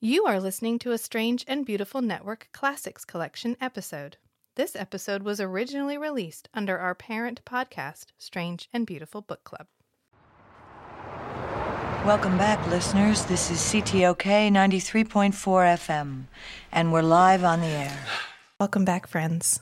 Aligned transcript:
You 0.00 0.26
are 0.26 0.38
listening 0.38 0.78
to 0.80 0.92
a 0.92 0.98
Strange 0.98 1.42
and 1.48 1.64
Beautiful 1.64 2.02
Network 2.02 2.50
Classics 2.52 3.02
Collection 3.02 3.56
episode. 3.62 4.18
This 4.54 4.76
episode 4.76 5.22
was 5.22 5.40
originally 5.40 5.96
released 5.96 6.50
under 6.52 6.78
our 6.78 6.94
parent 6.94 7.40
podcast, 7.46 8.08
Strange 8.18 8.68
and 8.74 8.86
Beautiful 8.86 9.22
Book 9.22 9.42
Club. 9.44 9.68
Welcome 12.04 12.36
back, 12.36 12.64
listeners. 12.68 13.24
This 13.24 13.50
is 13.50 13.58
CTOK 13.58 14.52
93.4 14.52 15.32
FM, 15.32 16.24
and 16.70 16.92
we're 16.92 17.00
live 17.00 17.42
on 17.42 17.62
the 17.62 17.66
air. 17.66 17.98
Welcome 18.60 18.84
back, 18.84 19.06
friends. 19.06 19.60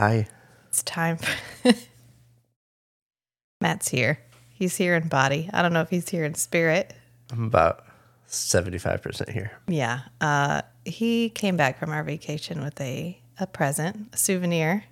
Hi. 0.00 0.26
It's 0.70 0.82
time. 0.82 1.18
Matt's 3.60 3.90
here. 3.90 4.18
He's 4.50 4.76
here 4.76 4.96
in 4.96 5.06
body. 5.06 5.48
I 5.52 5.62
don't 5.62 5.72
know 5.72 5.82
if 5.82 5.90
he's 5.90 6.08
here 6.08 6.24
in 6.24 6.34
spirit. 6.34 6.94
I'm 7.30 7.44
about 7.44 7.84
75% 8.32 9.30
here. 9.30 9.52
Yeah. 9.68 10.00
Uh, 10.20 10.62
he 10.84 11.30
came 11.30 11.56
back 11.56 11.78
from 11.78 11.90
our 11.90 12.02
vacation 12.02 12.62
with 12.62 12.80
a, 12.80 13.20
a 13.38 13.46
present, 13.46 14.08
a 14.12 14.16
souvenir, 14.16 14.84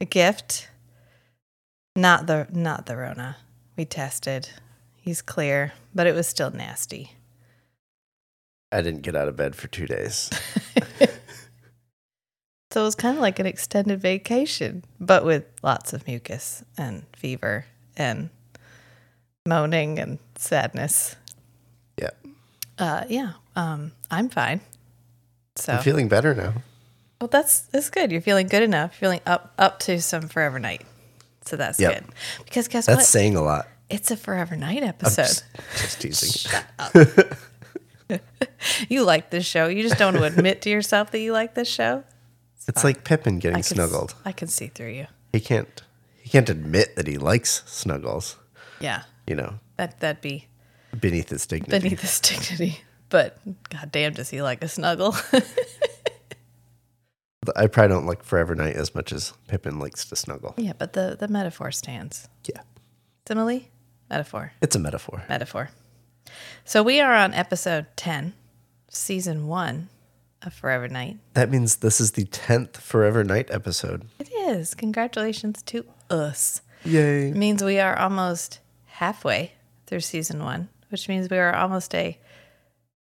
a 0.00 0.04
gift. 0.04 0.68
Not 1.96 2.26
the 2.26 2.46
not 2.52 2.86
the 2.86 2.96
Rona. 2.96 3.36
We 3.76 3.84
tested. 3.84 4.48
He's 4.96 5.20
clear, 5.20 5.72
but 5.94 6.06
it 6.06 6.14
was 6.14 6.28
still 6.28 6.50
nasty. 6.50 7.12
I 8.70 8.82
didn't 8.82 9.02
get 9.02 9.16
out 9.16 9.28
of 9.28 9.36
bed 9.36 9.56
for 9.56 9.66
two 9.66 9.86
days. 9.86 10.30
So 12.70 12.82
it 12.82 12.84
was 12.84 12.94
kind 12.94 13.16
of 13.16 13.22
like 13.22 13.38
an 13.38 13.46
extended 13.46 14.00
vacation, 14.00 14.84
but 15.00 15.24
with 15.24 15.44
lots 15.62 15.92
of 15.92 16.06
mucus 16.06 16.62
and 16.76 17.04
fever 17.16 17.64
and 17.96 18.28
moaning 19.46 19.98
and 19.98 20.18
sadness. 20.36 21.16
Yeah. 22.78 22.84
Uh, 22.94 23.04
yeah. 23.08 23.32
Um, 23.56 23.92
I'm 24.10 24.28
fine. 24.28 24.60
So 25.56 25.72
I'm 25.74 25.82
feeling 25.82 26.08
better 26.08 26.34
now. 26.34 26.54
well, 27.20 27.28
that's 27.28 27.60
that's 27.60 27.90
good. 27.90 28.12
You're 28.12 28.20
feeling 28.20 28.46
good 28.46 28.62
enough. 28.62 28.94
Feeling 28.94 29.20
up 29.26 29.52
up 29.58 29.78
to 29.80 30.00
some 30.00 30.28
Forever 30.28 30.58
Knight. 30.58 30.82
So 31.44 31.56
that's 31.56 31.80
Yep. 31.80 31.92
good. 32.04 32.04
Because 32.44 32.68
guess 32.68 32.86
That's 32.86 32.94
what? 32.96 33.00
That's 33.00 33.08
saying 33.08 33.34
a 33.36 33.42
lot. 33.42 33.66
It's 33.90 34.10
a 34.10 34.16
Forever 34.16 34.54
Knight 34.56 34.82
episode. 34.82 35.22
just, 35.22 35.44
just 35.76 36.00
teasing. 36.02 36.52
you 38.88 39.02
like 39.04 39.30
this 39.30 39.46
show. 39.46 39.66
You 39.68 39.82
just 39.82 39.98
don't 39.98 40.16
admit 40.22 40.62
to 40.62 40.70
yourself 40.70 41.10
that 41.10 41.20
you 41.20 41.32
like 41.32 41.54
this 41.54 41.68
show. 41.68 42.04
It's 42.66 42.84
like 42.84 43.02
Pippin 43.02 43.38
getting 43.38 43.56
I 43.56 43.62
can, 43.62 43.76
snuggled. 43.76 44.14
I 44.26 44.32
can 44.32 44.48
see 44.48 44.66
through 44.68 44.90
you. 44.90 45.06
He 45.32 45.40
can't 45.40 45.82
he 46.20 46.28
can't 46.28 46.50
admit 46.50 46.96
that 46.96 47.06
he 47.06 47.16
likes 47.16 47.62
snuggles, 47.66 48.36
Yeah. 48.80 49.04
you 49.26 49.34
know, 49.34 49.54
That 49.78 50.00
that'd 50.00 50.20
be 50.20 50.47
beneath 50.98 51.28
his 51.30 51.46
dignity. 51.46 51.78
beneath 51.82 52.00
his 52.00 52.20
dignity. 52.20 52.80
But 53.10 53.38
goddamn, 53.70 54.12
does 54.14 54.28
he 54.30 54.42
like 54.42 54.62
a 54.62 54.68
snuggle? 54.68 55.16
I 57.56 57.66
probably 57.66 57.88
don't 57.94 58.06
like 58.06 58.22
Forever 58.22 58.54
Knight 58.54 58.76
as 58.76 58.94
much 58.94 59.12
as 59.12 59.32
Pippin 59.46 59.78
likes 59.78 60.04
to 60.06 60.16
snuggle. 60.16 60.54
yeah, 60.58 60.72
but 60.76 60.92
the 60.92 61.16
the 61.18 61.28
metaphor 61.28 61.70
stands. 61.72 62.28
Yeah. 62.44 62.60
Simile, 63.26 63.62
metaphor, 64.10 64.52
It's 64.60 64.76
a 64.76 64.78
metaphor. 64.78 65.22
metaphor. 65.28 65.70
So 66.64 66.82
we 66.82 67.00
are 67.00 67.14
on 67.14 67.32
episode 67.34 67.86
ten, 67.96 68.34
season 68.90 69.46
one 69.46 69.88
of 70.42 70.52
Forever 70.52 70.88
Knight. 70.88 71.18
That 71.34 71.50
means 71.50 71.76
this 71.76 72.00
is 72.00 72.12
the 72.12 72.24
10th 72.26 72.76
Forever 72.76 73.24
Knight 73.24 73.50
episode. 73.50 74.04
It 74.20 74.30
is. 74.32 74.74
Congratulations 74.74 75.62
to 75.64 75.84
us. 76.10 76.60
Yay. 76.84 77.30
It 77.30 77.36
means 77.36 77.62
we 77.64 77.80
are 77.80 77.98
almost 77.98 78.60
halfway 78.86 79.52
through 79.86 80.00
season 80.00 80.42
one, 80.44 80.68
which 80.90 81.08
means 81.08 81.30
we 81.30 81.38
are 81.38 81.54
almost 81.54 81.94
a 81.94 82.18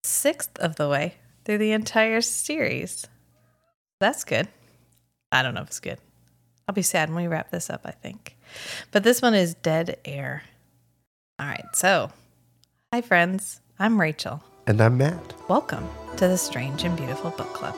sixth 0.04 0.58
of 0.60 0.76
the 0.76 0.90
way 0.90 1.16
through 1.46 1.58
the 1.58 1.72
entire 1.72 2.22
series. 2.22 3.08
That's 4.00 4.24
good. 4.24 4.48
I 5.32 5.44
don't 5.44 5.54
know 5.54 5.62
if 5.62 5.68
it's 5.68 5.80
good. 5.80 6.00
I'll 6.68 6.76
be 6.76 6.82
sad 6.82 7.10
when 7.10 7.24
we 7.24 7.28
wrap 7.28 7.52
this 7.52 7.70
up, 7.70 7.82
I 7.86 7.92
think. 7.92 8.38
But 8.92 9.04
this 9.04 9.22
one 9.22 9.34
is 9.34 9.56
Dead 9.56 9.98
Air. 10.06 10.44
All 11.40 11.48
right, 11.48 11.66
so 11.74 12.12
hi, 12.94 13.02
friends. 13.02 13.62
I'm 13.80 14.00
Rachel. 14.00 14.44
And 14.68 14.82
I'm 14.82 14.98
Matt. 14.98 15.34
Welcome 15.50 15.88
to 16.18 16.28
the 16.28 16.38
Strange 16.38 16.84
and 16.84 16.96
Beautiful 16.96 17.32
Book 17.32 17.54
Club. 17.54 17.76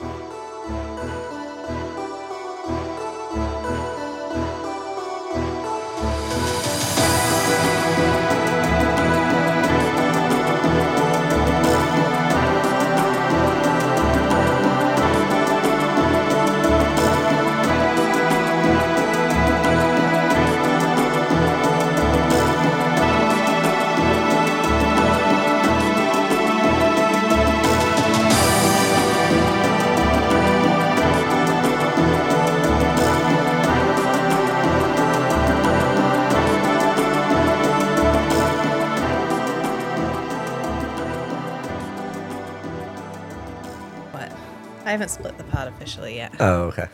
I 44.92 44.96
haven't 44.96 45.08
split 45.08 45.38
the 45.38 45.44
pot 45.44 45.68
officially 45.68 46.16
yet. 46.16 46.34
Oh, 46.38 46.64
okay. 46.64 46.86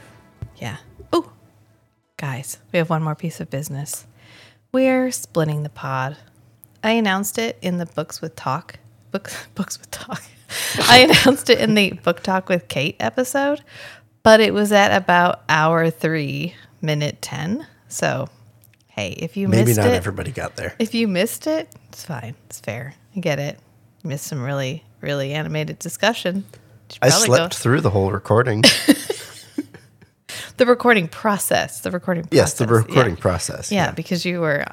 Yeah. 0.59 0.77
Oh, 1.13 1.33
guys, 2.17 2.59
we 2.73 2.79
have 2.79 2.91
one 2.91 3.03
more 3.03 3.17
piece 3.17 3.41
of 3.41 3.51
business. 3.51 4.07
We're 4.71 5.11
splitting 5.11 5.65
the 5.65 5.69
pod. 5.69 6.17
I 6.85 6.93
announced 6.93 7.39
it 7.39 7.59
in 7.61 7.79
the 7.79 7.87
books 7.87 8.21
with 8.21 8.37
talk. 8.37 8.79
Books, 9.11 9.49
books 9.57 9.81
with 9.81 9.91
talk. 9.91 10.23
I 10.79 10.99
announced 11.25 11.51
it 11.51 11.59
in 11.59 11.75
the 11.75 11.91
book 11.91 12.23
talk 12.23 12.49
with 12.49 12.69
Kate 12.69 12.95
episode, 13.01 13.65
but 14.23 14.39
it 14.39 14.55
was 14.55 14.71
at 14.71 14.97
about 14.97 15.43
hour 15.49 15.91
three, 15.91 16.55
minute 16.81 17.21
ten. 17.21 17.67
So, 17.89 18.29
hey, 18.91 19.09
if 19.19 19.37
you 19.37 19.49
Maybe 19.49 19.71
missed 19.71 19.79
not 19.79 19.89
everybody 19.89 20.31
got 20.31 20.55
there. 20.55 20.77
if 20.79 20.95
you 20.95 21.09
missed 21.09 21.49
it, 21.49 21.69
it's 21.89 22.05
fine. 22.05 22.37
It's 22.47 22.61
fair. 22.61 22.95
I 23.17 23.19
get 23.19 23.41
it. 23.41 23.59
You 24.05 24.11
missed 24.11 24.29
some 24.29 24.45
really, 24.45 24.85
really 25.01 25.33
animated 25.33 25.81
discussion. 25.81 26.45
I 27.03 27.09
slept 27.11 27.55
through 27.55 27.81
the 27.81 27.91
whole 27.91 28.11
recording. 28.11 28.63
the 30.57 30.67
recording 30.67 31.09
process. 31.09 31.81
The 31.81 31.91
recording 31.91 32.25
process. 32.25 32.37
yes, 32.37 32.55
the 32.55 32.67
yeah. 32.67 32.73
recording 32.73 33.17
process. 33.17 33.73
Yeah, 33.73 33.91
because 33.93 34.25
you 34.25 34.41
were 34.41 34.65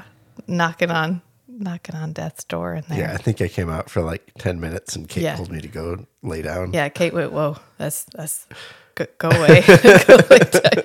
knocking 0.47 0.91
on 0.91 1.21
knocking 1.47 1.95
on 1.95 2.11
death's 2.13 2.43
door 2.43 2.73
in 2.75 2.83
there. 2.89 2.99
Yeah, 2.99 3.13
I 3.13 3.17
think 3.17 3.41
I 3.41 3.47
came 3.47 3.69
out 3.69 3.89
for 3.89 4.01
like 4.01 4.31
10 4.39 4.59
minutes 4.59 4.95
and 4.95 5.07
Kate 5.07 5.23
Yeah. 5.23 5.35
told 5.35 5.51
me 5.51 5.61
to 5.61 5.67
go 5.67 6.05
lay 6.21 6.41
down. 6.41 6.73
Yeah, 6.73 6.89
Kate 6.89 7.13
went, 7.13 7.31
Whoa, 7.31 7.57
that's 7.77 8.03
that's 8.15 8.45
go, 8.95 9.05
go 9.17 9.29
away. 9.31 9.61
go. 9.67 10.17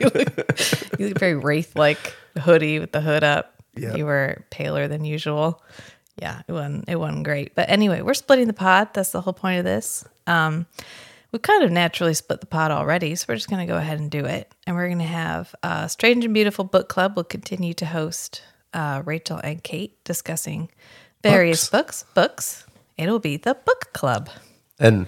You 0.00 0.10
look, 0.14 0.98
you 0.98 1.08
look 1.08 1.18
very 1.18 1.34
wraith 1.34 1.76
like 1.76 2.14
hoodie 2.38 2.78
with 2.78 2.92
the 2.92 3.00
hood 3.00 3.24
up. 3.24 3.54
Yep. 3.76 3.96
You 3.96 4.06
were 4.06 4.44
paler 4.50 4.88
than 4.88 5.04
usual. 5.04 5.62
Yeah, 6.20 6.42
it 6.46 6.52
wasn't 6.52 6.88
it 6.88 6.96
wasn't 6.96 7.24
great. 7.24 7.54
But 7.54 7.68
anyway, 7.70 8.02
we're 8.02 8.14
splitting 8.14 8.46
the 8.46 8.52
pod. 8.52 8.90
That's 8.94 9.10
the 9.10 9.20
whole 9.20 9.32
point 9.32 9.58
of 9.58 9.64
this. 9.64 10.04
Um 10.26 10.66
we 11.32 11.38
kind 11.38 11.62
of 11.62 11.70
naturally 11.70 12.14
split 12.14 12.40
the 12.40 12.46
pod 12.46 12.70
already, 12.70 13.14
so 13.14 13.26
we're 13.28 13.36
just 13.36 13.48
going 13.48 13.66
to 13.66 13.72
go 13.72 13.78
ahead 13.78 14.00
and 14.00 14.10
do 14.10 14.24
it. 14.24 14.52
And 14.66 14.76
we're 14.76 14.88
going 14.88 14.98
to 14.98 15.04
have 15.04 15.54
uh, 15.62 15.86
Strange 15.88 16.24
and 16.24 16.34
Beautiful 16.34 16.64
Book 16.64 16.88
Club 16.88 17.16
will 17.16 17.24
continue 17.24 17.74
to 17.74 17.86
host 17.86 18.42
uh, 18.74 19.02
Rachel 19.04 19.40
and 19.42 19.62
Kate 19.62 20.02
discussing 20.04 20.70
various 21.22 21.68
books. 21.68 22.04
Books. 22.14 22.66
It'll 22.96 23.18
be 23.18 23.36
the 23.36 23.54
book 23.54 23.92
club. 23.92 24.28
And 24.78 25.06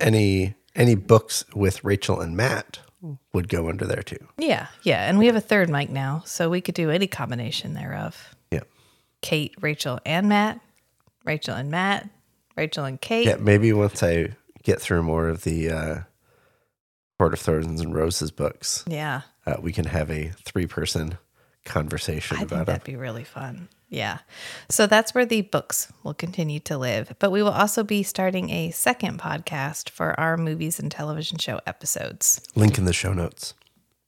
any 0.00 0.54
any 0.74 0.94
books 0.94 1.44
with 1.54 1.82
Rachel 1.84 2.20
and 2.20 2.36
Matt 2.36 2.80
would 3.32 3.48
go 3.48 3.68
under 3.68 3.84
there 3.84 4.02
too. 4.02 4.18
Yeah, 4.38 4.68
yeah. 4.82 5.08
And 5.08 5.18
we 5.18 5.26
have 5.26 5.36
a 5.36 5.40
third 5.40 5.68
mic 5.68 5.90
now, 5.90 6.22
so 6.24 6.48
we 6.48 6.60
could 6.60 6.74
do 6.74 6.90
any 6.90 7.06
combination 7.06 7.74
thereof. 7.74 8.34
Yeah. 8.50 8.62
Kate, 9.20 9.54
Rachel, 9.60 10.00
and 10.06 10.28
Matt. 10.28 10.60
Rachel 11.24 11.54
and 11.54 11.70
Matt. 11.70 12.08
Rachel 12.56 12.84
and 12.84 13.00
Kate. 13.00 13.26
Yeah, 13.26 13.36
maybe 13.36 13.72
once 13.72 14.02
I 14.02 14.28
get 14.64 14.80
through 14.80 15.02
more 15.04 15.28
of 15.28 15.44
the 15.44 15.70
uh 15.70 15.98
Court 17.18 17.32
of 17.32 17.38
Thorns 17.40 17.80
and 17.80 17.94
Roses 17.94 18.32
books, 18.32 18.84
Yeah. 18.88 19.20
uh, 19.46 19.54
we 19.60 19.72
can 19.72 19.84
have 19.84 20.10
a 20.10 20.30
three 20.44 20.66
person 20.66 21.16
conversation 21.64 22.36
I 22.36 22.40
think 22.44 22.66
that'd 22.66 22.84
be 22.84 22.96
really 22.96 23.24
fun. 23.24 23.68
Yeah. 23.88 24.18
So 24.68 24.86
that's 24.88 25.14
where 25.14 25.24
the 25.24 25.42
books 25.42 25.90
will 26.02 26.12
continue 26.14 26.58
to 26.60 26.76
live. 26.76 27.14
But 27.20 27.30
we 27.30 27.42
will 27.42 27.52
also 27.52 27.84
be 27.84 28.02
starting 28.02 28.50
a 28.50 28.70
second 28.72 29.20
podcast 29.20 29.88
for 29.88 30.18
our 30.18 30.36
movies 30.36 30.80
and 30.80 30.90
television 30.90 31.38
show 31.38 31.60
episodes. 31.66 32.40
Link 32.56 32.76
in 32.76 32.84
the 32.84 32.92
show 32.92 33.12
notes. 33.12 33.54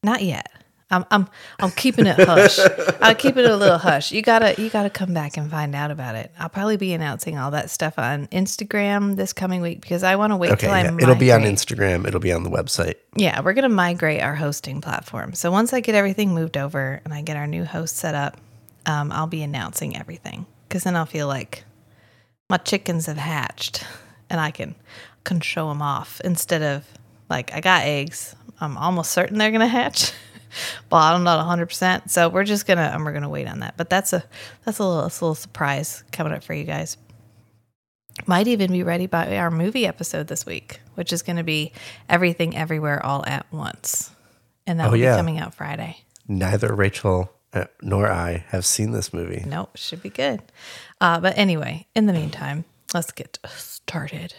Not 0.03 0.23
yet. 0.23 0.51
I'm 0.91 1.05
I'm 1.11 1.29
I'm 1.59 1.71
keeping 1.73 2.07
it 2.07 2.17
hush. 2.17 2.59
I'll 3.01 3.15
keep 3.15 3.37
it 3.37 3.45
a 3.45 3.57
little 3.57 3.79
hush. 3.79 4.13
You 4.13 4.23
gotta 4.23 4.55
you 4.61 4.71
gotta 4.71 4.89
come 4.91 5.13
back 5.13 5.37
and 5.37 5.51
find 5.51 5.75
out 5.75 5.91
about 5.91 6.15
it. 6.15 6.31
I'll 6.39 6.49
probably 6.49 6.77
be 6.77 6.93
announcing 6.93 7.37
all 7.39 7.51
that 7.51 7.71
stuff 7.71 7.99
on 7.99 8.29
Instagram 8.29 9.17
this 9.17 9.33
coming 9.33 9.63
week 9.63 9.81
because 9.81 10.05
I 10.05 10.15
want 10.17 10.33
to 10.33 10.37
wait 10.37 10.53
Okay, 10.53 10.67
till 10.67 10.75
I 10.75 10.83
yeah, 10.83 10.97
it'll 11.01 11.17
be 11.17 11.33
on. 11.33 11.43
Instagram. 11.43 12.07
It'll 12.07 12.21
be 12.21 12.33
on 12.33 12.45
the 12.45 12.51
website. 12.51 12.95
Yeah, 13.17 13.41
we're 13.41 13.55
gonna 13.55 13.69
migrate 13.69 14.23
our 14.23 14.37
hosting 14.37 14.81
platform. 14.81 15.35
So 15.35 15.51
once 15.51 15.73
I 15.73 15.81
get 15.81 15.95
everything 15.97 16.35
moved 16.35 16.57
over 16.57 17.01
and 17.05 17.13
I 17.13 17.23
get 17.23 17.37
our 17.37 17.49
new 17.49 17.65
host 17.65 17.97
set 17.97 18.15
up, 18.15 18.37
um, 18.87 19.11
I'll 19.11 19.27
be 19.27 19.43
announcing 19.43 19.97
everything 19.97 20.47
because 20.69 20.85
then 20.85 20.95
I'll 20.95 21.05
feel 21.07 21.27
like 21.27 21.65
my 22.49 22.59
chickens 22.59 23.07
have 23.07 23.17
hatched 23.17 23.85
and 24.31 24.41
I 24.41 24.53
can 24.53 24.77
can 25.25 25.41
show 25.41 25.69
them 25.69 25.83
off 25.83 26.21
instead 26.25 26.63
of 26.63 26.85
like 27.29 27.53
I 27.53 27.61
got 27.61 27.83
eggs. 27.83 28.37
I'm 28.61 28.77
almost 28.79 29.11
certain 29.11 29.37
they're 29.39 29.51
gonna 29.51 29.67
hatch, 29.67 30.13
but 30.89 30.97
I'm 30.97 31.25
not 31.25 31.39
100. 31.39 31.67
percent 31.67 32.11
So 32.11 32.29
we're 32.29 32.45
just 32.45 32.67
gonna 32.67 32.91
and 32.95 33.05
we're 33.05 33.13
gonna 33.13 33.29
wait 33.29 33.49
on 33.49 33.61
that. 33.61 33.77
But 33.77 33.91
that's 33.91 34.13
a 34.13 34.25
that's 34.65 34.79
a 34.79 34.85
little, 34.85 35.03
that's 35.03 35.21
a 35.21 35.25
little 35.25 35.35
surprise 35.35 36.05
coming 36.13 36.33
up 36.33 36.43
for 36.45 36.55
you 36.55 36.65
guys 36.65 36.97
might 38.27 38.47
even 38.49 38.73
be 38.73 38.83
ready 38.83 39.07
by 39.07 39.37
our 39.37 39.51
movie 39.51 39.87
episode 39.87 40.27
this 40.27 40.47
week, 40.47 40.81
which 40.95 41.13
is 41.13 41.21
going 41.23 41.37
to 41.37 41.43
be 41.45 41.71
Everything 42.09 42.57
Everywhere 42.57 43.05
All 43.05 43.23
at 43.27 43.45
Once. 43.53 44.11
And 44.67 44.81
that 44.81 44.89
Oh, 44.89 44.91
will 44.93 44.97
yeah. 44.97 45.17
be 45.17 45.19
coming 45.19 45.39
out 45.39 45.55
Friday. 45.55 45.99
Neither 46.27 46.75
Rachel 46.75 47.31
uh, 47.53 47.67
nor 47.83 48.11
I 48.11 48.45
have 48.49 48.65
seen 48.65 48.93
this 48.93 49.13
movie. 49.13 49.45
Nope, 49.47 49.77
should 49.77 50.03
be 50.03 50.09
good. 50.09 50.41
Uh, 50.99 51.21
but 51.21 51.37
anyway, 51.37 51.87
in 51.95 52.07
the 52.07 52.15
meantime, 52.15 52.65
let's 52.95 53.13
get 53.13 53.39
started. 53.49 54.33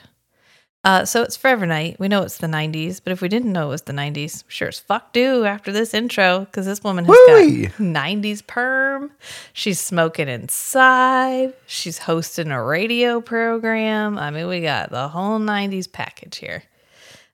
Uh, 0.83 1.03
so 1.03 1.21
it's 1.21 1.35
Forever 1.35 1.65
Knight. 1.65 1.99
We 1.99 2.07
know 2.07 2.21
it's 2.23 2.37
the 2.37 2.47
90s, 2.47 3.01
but 3.03 3.11
if 3.11 3.21
we 3.21 3.27
didn't 3.27 3.51
know 3.51 3.67
it 3.67 3.71
was 3.71 3.81
the 3.81 3.93
90s, 3.93 4.43
sure 4.47 4.69
as 4.69 4.79
fuck 4.79 5.11
do 5.11 5.43
after 5.43 5.71
this 5.73 5.93
intro, 5.93 6.41
because 6.41 6.65
this 6.65 6.81
woman 6.83 7.03
has 7.05 7.09
Woo-wee. 7.27 7.63
got 7.63 7.71
90s 7.77 8.45
perm. 8.47 9.11
She's 9.51 9.81
smoking 9.81 10.29
inside. 10.29 11.53
She's 11.65 11.97
hosting 11.97 12.51
a 12.51 12.63
radio 12.63 13.19
program. 13.19 14.17
I 14.17 14.31
mean, 14.31 14.47
we 14.47 14.61
got 14.61 14.89
the 14.91 15.09
whole 15.09 15.39
90s 15.39 15.91
package 15.91 16.37
here. 16.37 16.63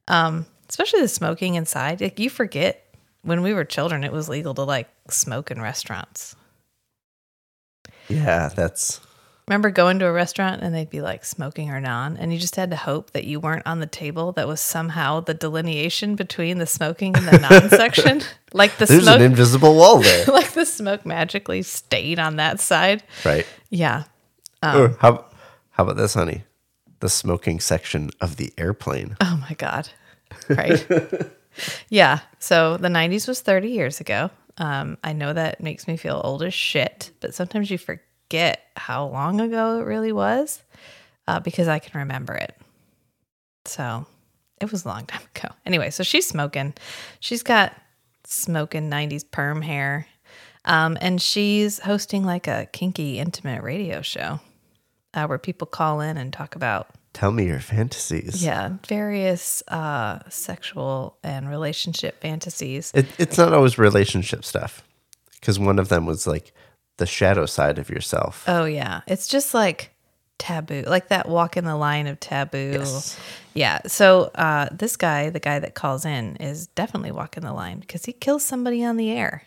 Um, 0.07 0.47
especially 0.69 1.01
the 1.01 1.07
smoking 1.07 1.53
inside. 1.55 2.01
Like 2.01 2.19
you 2.19 2.29
forget 2.31 2.83
when 3.21 3.43
we 3.43 3.53
were 3.53 3.65
children, 3.65 4.03
it 4.03 4.11
was 4.11 4.29
legal 4.29 4.55
to 4.55 4.63
like 4.63 4.89
smoke 5.09 5.51
in 5.51 5.61
restaurants. 5.61 6.35
Yeah, 8.09 8.49
that's 8.49 8.99
Remember 9.47 9.71
going 9.71 9.99
to 9.99 10.05
a 10.05 10.11
restaurant 10.11 10.61
and 10.61 10.73
they'd 10.73 10.89
be 10.89 11.01
like 11.01 11.25
smoking 11.25 11.69
or 11.69 11.81
non, 11.81 12.15
and 12.15 12.31
you 12.31 12.39
just 12.39 12.55
had 12.55 12.71
to 12.71 12.77
hope 12.77 13.11
that 13.11 13.25
you 13.25 13.39
weren't 13.39 13.67
on 13.67 13.79
the 13.81 13.85
table 13.85 14.31
that 14.33 14.47
was 14.47 14.61
somehow 14.61 15.19
the 15.19 15.33
delineation 15.33 16.15
between 16.15 16.59
the 16.59 16.65
smoking 16.65 17.15
and 17.15 17.27
the 17.27 17.39
non 17.49 17.69
section. 17.69 18.21
Like 18.53 18.77
the 18.77 18.85
there's 18.85 19.03
smoke, 19.03 19.17
an 19.17 19.21
invisible 19.21 19.75
wall 19.75 19.99
there, 19.99 20.25
like 20.27 20.53
the 20.53 20.65
smoke 20.65 21.05
magically 21.05 21.61
stayed 21.61 22.19
on 22.19 22.37
that 22.37 22.61
side. 22.61 23.03
right? 23.25 23.45
Yeah. 23.69 24.03
Or 24.63 24.95
how 24.99 25.25
how 25.71 25.83
about 25.83 25.97
this, 25.97 26.13
honey? 26.13 26.43
The 27.01 27.09
smoking 27.09 27.59
section 27.59 28.11
of 28.21 28.37
the 28.37 28.53
airplane. 28.57 29.17
Oh 29.19 29.37
my 29.41 29.55
God. 29.55 29.89
Right. 30.47 30.87
yeah. 31.89 32.19
So 32.39 32.77
the 32.77 32.87
90s 32.87 33.27
was 33.27 33.41
30 33.41 33.69
years 33.69 33.99
ago. 33.99 34.29
Um, 34.57 34.97
I 35.03 35.13
know 35.13 35.33
that 35.33 35.61
makes 35.61 35.87
me 35.87 35.97
feel 35.97 36.21
old 36.23 36.43
as 36.43 36.53
shit, 36.53 37.11
but 37.19 37.33
sometimes 37.33 37.69
you 37.69 37.77
forget 37.77 38.05
how 38.75 39.07
long 39.07 39.39
ago 39.41 39.79
it 39.79 39.83
really 39.83 40.11
was 40.11 40.61
uh, 41.27 41.39
because 41.39 41.67
I 41.67 41.79
can 41.79 41.99
remember 41.99 42.33
it. 42.33 42.55
So 43.65 44.05
it 44.59 44.71
was 44.71 44.85
a 44.85 44.87
long 44.87 45.05
time 45.05 45.21
ago. 45.35 45.49
Anyway, 45.65 45.89
so 45.89 46.03
she's 46.03 46.27
smoking. 46.27 46.73
She's 47.19 47.43
got 47.43 47.73
smoking 48.25 48.89
90s 48.89 49.23
perm 49.29 49.61
hair. 49.61 50.07
Um, 50.65 50.97
and 51.01 51.21
she's 51.21 51.79
hosting 51.79 52.23
like 52.23 52.47
a 52.47 52.67
kinky, 52.71 53.19
intimate 53.19 53.63
radio 53.63 54.01
show 54.01 54.39
uh, 55.13 55.25
where 55.27 55.37
people 55.37 55.67
call 55.67 55.99
in 56.01 56.17
and 56.17 56.31
talk 56.31 56.55
about 56.55 56.87
Tell 57.13 57.31
me 57.31 57.45
your 57.45 57.59
fantasies. 57.59 58.43
yeah, 58.43 58.77
various 58.87 59.61
uh, 59.67 60.19
sexual 60.29 61.17
and 61.23 61.47
relationship 61.47 62.19
fantasies. 62.21 62.91
It, 62.95 63.05
it's 63.19 63.37
not 63.37 63.53
always 63.53 63.77
relationship 63.77 64.43
stuff, 64.43 64.81
because 65.39 65.59
one 65.59 65.77
of 65.77 65.89
them 65.89 66.07
was 66.07 66.25
like 66.25 66.53
the 66.97 67.05
shadow 67.05 67.45
side 67.45 67.79
of 67.79 67.89
yourself. 67.89 68.43
Oh 68.47 68.65
yeah, 68.65 69.01
it's 69.07 69.27
just 69.27 69.53
like 69.53 69.91
taboo, 70.39 70.83
like 70.87 71.07
that 71.09 71.27
walk 71.29 71.57
in 71.57 71.65
the 71.65 71.75
line 71.75 72.07
of 72.07 72.19
taboo. 72.19 72.71
Yes. 72.79 73.19
Yeah. 73.53 73.79
So 73.87 74.31
uh, 74.35 74.67
this 74.71 74.97
guy, 74.97 75.29
the 75.29 75.39
guy 75.39 75.59
that 75.59 75.73
calls 75.75 76.05
in, 76.05 76.35
is 76.37 76.67
definitely 76.67 77.11
walking 77.11 77.43
the 77.43 77.53
line 77.53 77.79
because 77.79 78.05
he 78.05 78.13
kills 78.13 78.43
somebody 78.43 78.83
on 78.83 78.97
the 78.97 79.11
air, 79.11 79.43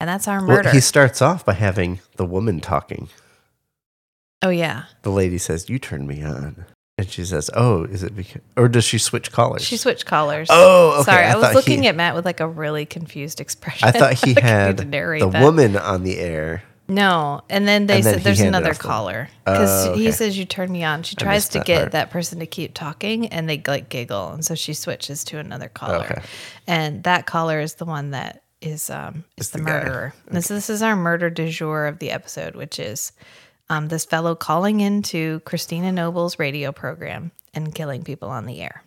and 0.00 0.08
that's 0.08 0.28
our 0.28 0.40
murder. 0.40 0.64
Well, 0.64 0.74
he 0.74 0.80
starts 0.80 1.20
off 1.22 1.44
by 1.44 1.54
having 1.54 2.00
the 2.16 2.26
woman 2.26 2.60
talking. 2.60 3.08
oh 4.42 4.50
yeah, 4.50 4.84
The 5.02 5.10
lady 5.10 5.38
says, 5.38 5.68
"You 5.68 5.78
turned 5.78 6.06
me 6.06 6.22
on," 6.22 6.64
and 6.98 7.08
she 7.08 7.24
says, 7.24 7.48
"Oh, 7.54 7.84
is 7.84 8.02
it 8.02 8.14
because?" 8.14 8.42
Or 8.56 8.68
does 8.68 8.84
she 8.84 8.98
switch 8.98 9.32
callers? 9.32 9.62
she 9.62 9.76
switched 9.78 10.04
callers. 10.04 10.48
Oh, 10.50 10.94
okay. 11.00 11.02
sorry, 11.10 11.24
I 11.24 11.32
I, 11.32 11.36
was 11.36 11.54
looking 11.54 11.82
he- 11.84 11.88
at 11.88 11.96
Matt 11.96 12.14
with 12.14 12.24
like 12.26 12.40
a 12.40 12.48
really 12.48 12.84
confused 12.84 13.40
expression. 13.40 13.88
I 13.88 13.92
thought 13.92 14.12
he 14.24 14.34
Like, 14.34 14.44
had 14.44 14.76
the 14.76 14.84
that. 14.84 15.42
woman 15.42 15.76
on 15.76 16.02
the 16.02 16.18
air. 16.18 16.62
No, 16.90 17.42
and 17.50 17.68
then 17.68 17.86
they 17.86 17.96
And 17.96 18.04
then 18.04 18.14
said 18.14 18.18
he 18.20 18.24
there's 18.24 18.40
another 18.40 18.72
caller 18.72 19.28
because 19.44 19.88
Oh, 19.88 19.94
he 19.94 20.10
says 20.10 20.38
you 20.38 20.46
turned 20.46 20.70
me 20.70 20.84
on. 20.84 21.02
She 21.02 21.16
tries 21.16 21.48
to 21.50 21.58
that 21.58 21.66
get 21.66 21.78
part. 21.80 21.92
that 21.92 22.10
person 22.10 22.38
to 22.40 22.46
keep 22.46 22.72
talking, 22.72 23.26
and 23.28 23.46
they 23.48 23.62
like 23.66 23.90
giggle, 23.90 24.30
and 24.32 24.42
so 24.44 24.54
she 24.54 24.72
switches 24.72 25.22
to 25.24 25.38
another 25.38 25.68
caller, 25.68 26.06
Okay. 26.06 26.22
and 26.66 27.02
that 27.04 27.26
caller 27.26 27.60
is 27.60 27.74
the 27.74 27.84
one 27.84 28.12
that 28.12 28.42
is 28.62 28.88
um 28.90 29.24
is 29.36 29.50
the, 29.50 29.58
the 29.58 29.64
murderer. 29.64 30.14
This 30.30 30.48
this 30.48 30.70
is 30.70 30.82
our 30.82 30.96
murder 30.96 31.28
du 31.28 31.50
jour 31.50 31.86
of 31.86 31.98
the 31.98 32.10
episode, 32.10 32.56
which 32.56 32.78
is 32.80 33.12
um 33.70 33.88
this 33.88 34.04
fellow 34.04 34.34
calling 34.34 34.80
into 34.80 35.40
Christina 35.40 35.92
Noble's 35.92 36.38
radio 36.38 36.72
program 36.72 37.32
and 37.54 37.74
killing 37.74 38.02
people 38.02 38.28
on 38.28 38.46
the 38.46 38.60
air. 38.60 38.82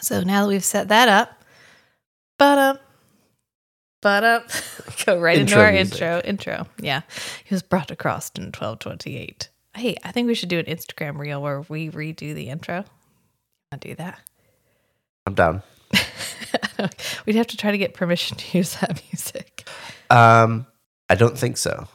So 0.00 0.22
now 0.22 0.42
that 0.42 0.48
we've 0.48 0.64
set 0.64 0.88
that 0.88 1.08
up, 1.08 1.42
but 2.38 2.58
up, 2.58 2.82
but 4.02 4.24
up, 4.24 4.48
go 5.06 5.18
right 5.18 5.38
into 5.38 5.58
our 5.58 5.72
music. 5.72 5.94
intro. 5.94 6.20
Intro, 6.24 6.66
yeah. 6.78 7.00
He 7.44 7.54
was 7.54 7.62
brought 7.62 7.90
across 7.90 8.30
in 8.36 8.52
twelve 8.52 8.78
twenty 8.78 9.16
eight. 9.16 9.48
Hey, 9.74 9.96
I 10.04 10.12
think 10.12 10.26
we 10.26 10.34
should 10.34 10.48
do 10.48 10.58
an 10.58 10.66
Instagram 10.66 11.18
reel 11.18 11.40
where 11.42 11.60
we 11.62 11.90
redo 11.90 12.34
the 12.34 12.48
intro. 12.48 12.84
I'll 13.72 13.78
do 13.78 13.94
that. 13.96 14.18
I'm 15.26 15.34
down. 15.34 15.62
We'd 17.26 17.36
have 17.36 17.48
to 17.48 17.56
try 17.56 17.72
to 17.72 17.78
get 17.78 17.94
permission 17.94 18.36
to 18.36 18.58
use 18.58 18.74
that 18.80 19.02
music. 19.12 19.68
Um, 20.08 20.66
I 21.10 21.14
don't 21.14 21.36
think 21.36 21.56
so. 21.56 21.88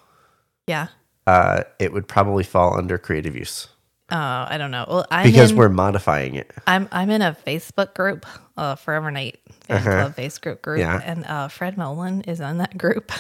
Yeah. 0.68 0.88
Uh, 1.28 1.64
it 1.80 1.94
would 1.94 2.08
probably 2.08 2.44
fall 2.44 2.78
under 2.78 2.98
creative 2.98 3.36
use 3.36 3.68
Oh, 4.14 4.18
I 4.50 4.58
don't 4.58 4.72
know. 4.72 4.86
Well, 4.90 5.06
I'm 5.10 5.26
because 5.26 5.52
in, 5.52 5.58
we're 5.58 5.70
modifying 5.70 6.36
it. 6.36 6.52
I'm 6.68 6.90
I'm 6.92 7.10
in 7.10 7.22
a 7.22 7.38
Facebook 7.48 7.94
group, 7.94 8.26
uh, 8.58 8.76
Forever 8.76 9.10
Knight 9.10 9.40
fan 9.62 9.78
Uh-huh. 9.78 9.90
club 10.12 10.16
Facebook 10.18 10.62
group, 10.62 10.80
Yeah. 10.80 11.00
and 11.06 11.26
uh, 11.26 11.48
Fred 11.48 11.78
Mollin 11.78 12.28
is 12.28 12.42
on 12.42 12.58
that 12.58 12.78
group. 12.78 13.14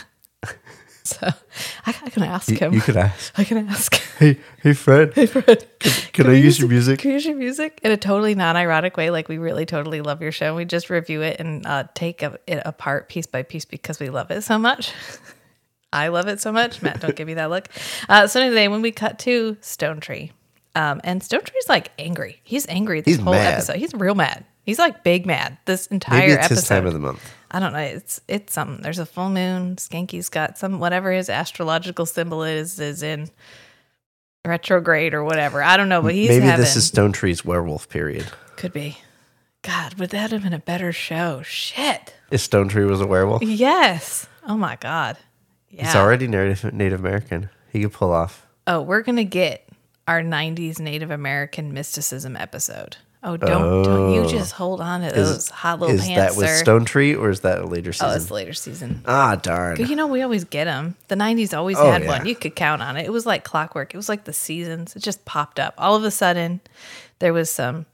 so 1.04 1.28
I, 1.86 1.96
I 2.04 2.10
can 2.10 2.24
ask 2.24 2.50
him. 2.50 2.74
you 2.74 2.82
could 2.82 2.98
ask, 2.98 3.32
I 3.40 3.46
can 3.46 3.70
ask. 3.70 3.96
"Hey, 4.18 4.38
hey, 4.62 4.74
Fred, 4.74 5.14
Hey, 5.14 5.28
Fred, 5.28 5.66
can 6.12 6.26
I 6.28 6.32
we 6.32 6.42
use 6.42 6.60
your 6.60 6.68
music?" 6.68 7.00
Can 7.00 7.12
I 7.12 7.14
use 7.14 7.26
your 7.26 7.38
music 7.38 7.80
in 7.84 7.92
a 7.92 7.98
totally 7.98 8.36
non-ironic 8.36 8.98
way? 8.98 9.12
Like 9.12 9.30
we 9.30 9.38
really 9.38 9.66
totally 9.66 10.02
love 10.02 10.22
your 10.22 10.34
show. 10.34 10.56
We 10.56 10.66
just 10.66 10.90
review 10.90 11.22
it 11.22 11.40
and 11.40 11.66
uh, 11.66 11.86
take 11.94 12.22
a, 12.22 12.38
it 12.48 12.62
apart 12.66 13.08
piece 13.08 13.28
by 13.28 13.44
piece 13.44 13.64
because 13.64 13.98
we 14.02 14.10
love 14.10 14.30
it 14.30 14.42
so 14.42 14.58
much. 14.60 14.92
I 15.94 16.08
love 16.10 16.28
it 16.28 16.40
so 16.40 16.52
much. 16.52 16.82
Matt, 16.82 17.02
don't 17.02 17.16
give 17.16 17.28
me 17.28 17.34
that 17.36 17.50
look. 17.50 17.68
Uh, 18.08 18.28
so 18.28 18.40
anyway, 18.42 18.68
when 18.68 18.82
we 18.82 18.92
cut 18.92 19.20
to 19.20 19.56
Stonetree, 19.62 20.32
um, 20.76 21.02
and 21.04 21.22
Stonetree's 21.22 21.68
like 21.68 21.92
angry. 22.00 22.40
He's 22.44 22.66
angry 22.70 23.02
this 23.02 23.16
He's 23.18 23.24
whole 23.24 23.34
mad. 23.34 23.54
episode. 23.56 23.76
He's 23.76 23.94
real 23.94 24.16
mad. 24.16 24.46
He's 24.64 24.80
like 24.80 25.04
big 25.04 25.26
mad 25.26 25.58
this 25.66 25.88
entire 25.88 26.20
Maybe 26.20 26.32
it's 26.34 26.46
episode. 26.46 26.56
his 26.56 26.68
time 26.68 26.86
of 26.86 26.94
the 26.94 27.00
month. 27.00 27.22
I 27.50 27.60
don't 27.60 27.74
know. 27.74 27.80
It's 27.80 28.22
it's 28.30 28.54
something. 28.54 28.82
There's 28.82 29.00
a 29.00 29.06
full 29.06 29.30
moon. 29.30 29.76
Skanky's 29.76 30.30
got 30.30 30.58
some 30.58 30.80
whatever 30.80 31.12
his 31.12 31.30
astrological 31.30 32.06
symbol 32.06 32.44
is 32.44 32.80
is 32.80 33.04
in 33.04 33.30
retrograde 34.46 35.14
or 35.14 35.24
whatever. 35.24 35.62
I 35.62 35.78
don't 35.78 35.90
know, 35.90 36.02
but 36.02 36.14
he's 36.14 36.30
Maybe 36.30 36.46
having, 36.46 36.62
this 36.62 36.76
is 36.76 36.90
Stonetree's 36.90 37.44
werewolf 37.46 37.90
period. 37.90 38.28
could 38.56 38.74
be. 38.74 38.98
God, 39.64 39.96
would 39.96 40.10
that 40.12 40.32
have 40.32 40.42
been 40.44 40.54
a 40.54 40.60
better 40.60 40.92
show? 40.92 41.42
Shit. 41.44 42.16
If 42.32 42.42
Stonetree 42.42 42.88
was 42.90 43.02
a 43.02 43.06
werewolf, 43.08 43.44
Yes. 43.44 44.28
Oh 44.48 44.58
my 44.58 44.76
God. 44.78 45.18
Yeah. 45.72 45.86
he's 45.86 45.96
already 45.96 46.28
Native 46.28 46.74
Native 46.74 47.00
American. 47.00 47.50
He 47.72 47.82
could 47.82 47.94
pull 47.94 48.12
off. 48.12 48.46
Oh, 48.68 48.82
we're 48.82 49.02
gonna 49.02 49.24
get 49.24 49.68
our 50.08 50.22
'90s 50.22 50.80
Native 50.80 51.12
American 51.12 51.74
mysticism 51.74 52.36
episode. 52.38 52.98
Oh, 53.24 53.38
don't 53.38 53.84
don't 53.84 54.14
you 54.14 54.22
Oh. 54.22 54.28
just 54.28 54.54
hold 54.54 54.82
on 54.82 55.02
to 55.02 55.12
those 55.12 55.48
hot 55.50 55.80
little 55.80 55.96
Is 55.96 56.02
pants, 56.02 56.34
that 56.34 56.40
with 56.40 56.50
sir. 56.50 56.56
Stone 56.64 56.86
Tree 56.86 57.14
or 57.16 57.30
is 57.30 57.42
that 57.42 57.60
a 57.60 57.66
later 57.68 57.94
season? 57.94 58.08
oh, 58.10 58.16
it's 58.16 58.32
later 58.32 58.54
season. 58.54 59.04
ah, 59.06 59.36
darn. 59.36 59.78
You 59.80 59.96
know, 59.96 60.08
we 60.08 60.24
always 60.24 60.44
get 60.44 60.66
them. 60.66 60.96
The 61.08 61.16
90s 61.16 61.56
always 61.56 61.78
Oh, 61.78 61.92
had 61.92 62.02
yeah. 62.02 62.08
one. 62.18 62.26
You 62.26 62.34
could 62.36 62.56
count 62.56 62.82
on 62.82 62.98
it. 62.98 63.06
It 63.06 63.12
was 63.12 63.28
like 63.28 63.44
clockwork. 63.44 63.94
It 63.94 63.98
was 63.98 64.10
like 64.10 64.24
the 64.24 64.34
seasons. 64.34 64.96
It 64.96 65.04
just 65.04 65.24
popped 65.24 65.60
up. 65.60 65.76
All 65.78 65.96
of 65.96 66.04
a 66.04 66.10
sudden, 66.10 66.62
there 67.20 67.32
was 67.32 67.52
some 67.52 67.86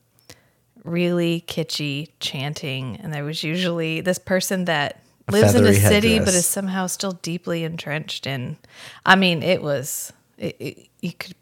really 0.86 1.44
kitschy 1.48 2.08
chanting. 2.22 2.96
And 3.04 3.14
there 3.14 3.26
was 3.26 3.44
usually 3.44 4.00
this 4.00 4.20
person 4.20 4.64
that 4.66 5.02
lives 5.30 5.56
in 5.56 5.66
a 5.66 5.74
city, 5.74 6.20
but 6.20 6.30
is 6.30 6.46
somehow 6.46 6.88
still 6.88 7.14
deeply 7.14 7.64
entrenched 7.64 8.28
in. 8.28 8.58
I 9.06 9.16
mean, 9.16 9.44
it 9.44 9.62
was. 9.62 10.14
It, 10.38 10.56
it, 10.60 10.90
you 11.02 11.14
could, 11.14 11.36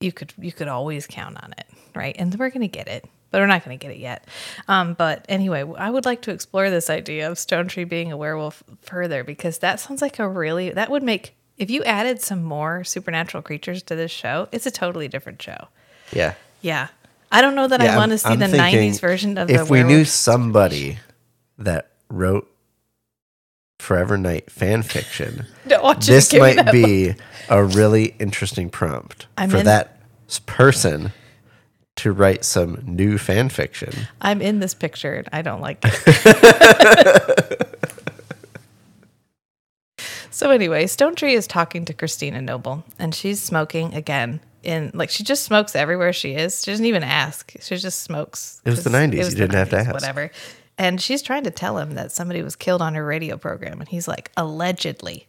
you 0.00 0.12
could, 0.12 0.32
you 0.38 0.52
could 0.52 0.68
always 0.68 1.06
count 1.06 1.42
on 1.42 1.54
it, 1.56 1.66
right? 1.94 2.14
And 2.18 2.34
we're 2.34 2.50
gonna 2.50 2.68
get 2.68 2.86
it, 2.86 3.06
but 3.30 3.40
we're 3.40 3.46
not 3.46 3.64
gonna 3.64 3.76
get 3.78 3.92
it 3.92 3.98
yet. 3.98 4.26
Um, 4.68 4.94
but 4.94 5.24
anyway, 5.28 5.64
I 5.78 5.88
would 5.88 6.04
like 6.04 6.22
to 6.22 6.32
explore 6.32 6.68
this 6.68 6.90
idea 6.90 7.30
of 7.30 7.38
Stonetree 7.38 7.88
being 7.88 8.12
a 8.12 8.16
werewolf 8.16 8.62
further 8.82 9.24
because 9.24 9.58
that 9.58 9.80
sounds 9.80 10.02
like 10.02 10.18
a 10.18 10.28
really 10.28 10.70
that 10.70 10.90
would 10.90 11.02
make 11.02 11.34
if 11.58 11.70
you 11.70 11.82
added 11.84 12.20
some 12.20 12.42
more 12.42 12.84
supernatural 12.84 13.42
creatures 13.42 13.82
to 13.84 13.96
this 13.96 14.10
show, 14.10 14.48
it's 14.52 14.66
a 14.66 14.70
totally 14.70 15.08
different 15.08 15.40
show. 15.40 15.68
Yeah. 16.12 16.34
Yeah. 16.60 16.88
I 17.32 17.42
don't 17.42 17.54
know 17.54 17.66
that 17.66 17.80
Yeah, 17.80 17.94
I 17.94 17.96
want 17.96 18.12
to 18.12 18.18
see 18.18 18.28
I'm 18.28 18.38
the 18.38 18.48
thinking 18.48 18.92
90s 18.92 19.00
version 19.00 19.38
of 19.38 19.50
if 19.50 19.66
the 19.66 19.72
we 19.72 19.82
knew 19.82 20.04
somebody 20.04 20.98
that 21.58 21.90
wrote 22.08 22.50
Forever 23.78 24.16
Knight 24.18 24.50
fan 24.50 24.82
fiction, 24.82 25.46
Don't 25.68 25.82
want 25.82 25.98
you 25.98 26.06
to 26.06 26.10
this 26.12 26.32
might 26.34 26.56
that 26.56 26.72
be 26.72 27.14
a 27.48 27.62
really 27.62 28.14
interesting 28.18 28.68
prompt 28.70 29.26
I'm 29.38 29.50
for 29.50 29.58
in- 29.58 29.64
that 29.66 30.00
person 30.46 31.12
to 31.96 32.12
write 32.12 32.44
some 32.44 32.82
new 32.84 33.16
fan 33.18 33.48
fiction. 33.48 33.92
I'm 34.20 34.42
in 34.42 34.58
this 34.60 34.74
picture 34.74 35.14
and 35.14 35.28
I 35.32 35.42
don't 35.42 35.60
like 35.60 35.78
it. 35.82 37.76
so 40.30 40.50
anyway, 40.50 40.84
Stonetree 40.84 41.34
is 41.34 41.46
talking 41.46 41.84
to 41.86 41.94
Christina 41.94 42.42
Noble 42.42 42.84
and 42.98 43.14
she's 43.14 43.40
smoking 43.42 43.94
again 43.94 44.40
in 44.62 44.90
like 44.94 45.10
she 45.10 45.22
just 45.22 45.44
smokes 45.44 45.74
everywhere 45.76 46.12
she 46.12 46.34
is. 46.34 46.62
She 46.64 46.70
doesn't 46.72 46.86
even 46.86 47.02
ask. 47.02 47.52
She 47.60 47.76
just 47.76 48.02
smokes. 48.02 48.60
It 48.64 48.70
was 48.70 48.84
the 48.84 48.90
90s. 48.90 49.18
was 49.18 49.32
You 49.34 49.38
didn't 49.40 49.54
have 49.54 49.70
to 49.70 49.78
ask. 49.78 49.92
Whatever. 49.92 50.30
And 50.78 51.00
she's 51.00 51.22
trying 51.22 51.44
to 51.44 51.50
tell 51.50 51.78
him 51.78 51.94
that 51.94 52.12
somebody 52.12 52.42
was 52.42 52.56
killed 52.56 52.82
on 52.82 52.94
her 52.94 53.04
radio 53.04 53.36
program 53.36 53.80
and 53.80 53.88
he's 53.88 54.08
like, 54.08 54.30
"Allegedly." 54.36 55.26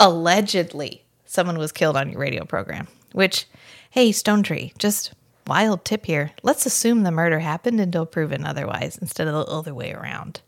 Allegedly, 0.00 1.04
someone 1.24 1.58
was 1.58 1.70
killed 1.70 1.96
on 1.96 2.10
your 2.10 2.20
radio 2.20 2.44
program. 2.44 2.88
Which, 3.12 3.46
hey, 3.90 4.10
Stonetree, 4.10 4.76
just 4.78 5.12
wild 5.46 5.84
tip 5.84 6.06
here. 6.06 6.32
Let's 6.42 6.66
assume 6.66 7.02
the 7.02 7.10
murder 7.10 7.38
happened 7.38 7.80
until 7.80 8.06
proven 8.06 8.44
otherwise 8.44 8.98
instead 8.98 9.28
of 9.28 9.34
the 9.34 9.52
other 9.52 9.74
way 9.74 9.92
around. 9.92 10.40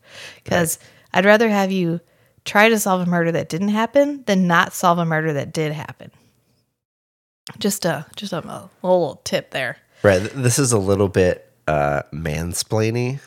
Because 0.43 0.79
I'd 1.13 1.25
rather 1.25 1.49
have 1.49 1.71
you 1.71 2.01
try 2.43 2.69
to 2.69 2.79
solve 2.79 3.01
a 3.01 3.09
murder 3.09 3.31
that 3.31 3.49
didn't 3.49 3.69
happen 3.69 4.23
than 4.25 4.47
not 4.47 4.73
solve 4.73 4.97
a 4.97 5.05
murder 5.05 5.33
that 5.33 5.53
did 5.53 5.71
happen. 5.71 6.11
Just 7.59 7.85
a 7.85 8.05
just 8.15 8.33
a, 8.33 8.39
a 8.39 8.69
little 8.81 9.21
tip 9.23 9.51
there. 9.51 9.77
Right. 10.03 10.19
This 10.19 10.59
is 10.59 10.71
a 10.71 10.79
little 10.79 11.09
bit 11.09 11.51
uh, 11.67 12.01
mansplaining. 12.13 13.19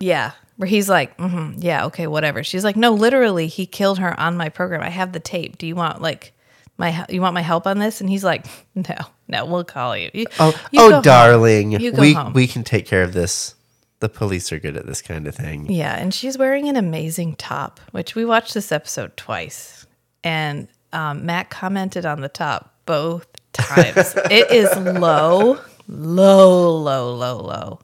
Yeah, 0.00 0.32
where 0.56 0.68
he's 0.68 0.88
like, 0.88 1.16
mm-hmm, 1.18 1.58
yeah, 1.60 1.86
okay, 1.86 2.06
whatever. 2.06 2.44
She's 2.44 2.64
like, 2.64 2.76
no, 2.76 2.92
literally, 2.92 3.46
he 3.48 3.66
killed 3.66 3.98
her 3.98 4.18
on 4.18 4.36
my 4.36 4.48
program. 4.48 4.82
I 4.82 4.90
have 4.90 5.12
the 5.12 5.20
tape. 5.20 5.58
Do 5.58 5.66
you 5.66 5.74
want 5.74 6.00
like 6.00 6.32
my 6.76 7.04
you 7.08 7.20
want 7.20 7.34
my 7.34 7.40
help 7.40 7.66
on 7.66 7.78
this? 7.78 8.00
And 8.00 8.08
he's 8.08 8.22
like, 8.24 8.46
no, 8.74 8.94
no, 9.26 9.44
we'll 9.44 9.64
call 9.64 9.96
you. 9.96 10.10
You- 10.14 10.26
Oh, 10.38 10.54
you 10.70 10.80
oh, 10.82 11.02
darling, 11.02 11.72
You 11.72 11.92
go 11.92 12.00
we 12.00 12.12
home. 12.12 12.32
we 12.32 12.46
can 12.46 12.62
take 12.64 12.86
care 12.86 13.02
of 13.02 13.12
this. 13.12 13.54
The 14.00 14.08
police 14.08 14.52
are 14.52 14.60
good 14.60 14.76
at 14.76 14.86
this 14.86 15.02
kind 15.02 15.26
of 15.26 15.34
thing. 15.34 15.68
Yeah, 15.72 15.96
and 15.96 16.14
she's 16.14 16.38
wearing 16.38 16.68
an 16.68 16.76
amazing 16.76 17.34
top, 17.34 17.80
which 17.90 18.14
we 18.14 18.24
watched 18.24 18.54
this 18.54 18.70
episode 18.70 19.16
twice, 19.16 19.86
and 20.22 20.68
um, 20.92 21.26
Matt 21.26 21.50
commented 21.50 22.06
on 22.06 22.20
the 22.20 22.28
top 22.28 22.72
both 22.86 23.26
times. 23.52 24.14
it 24.30 24.52
is 24.52 24.72
low, 24.76 25.58
low, 25.88 26.76
low, 26.78 27.12
low, 27.16 27.38
low, 27.40 27.80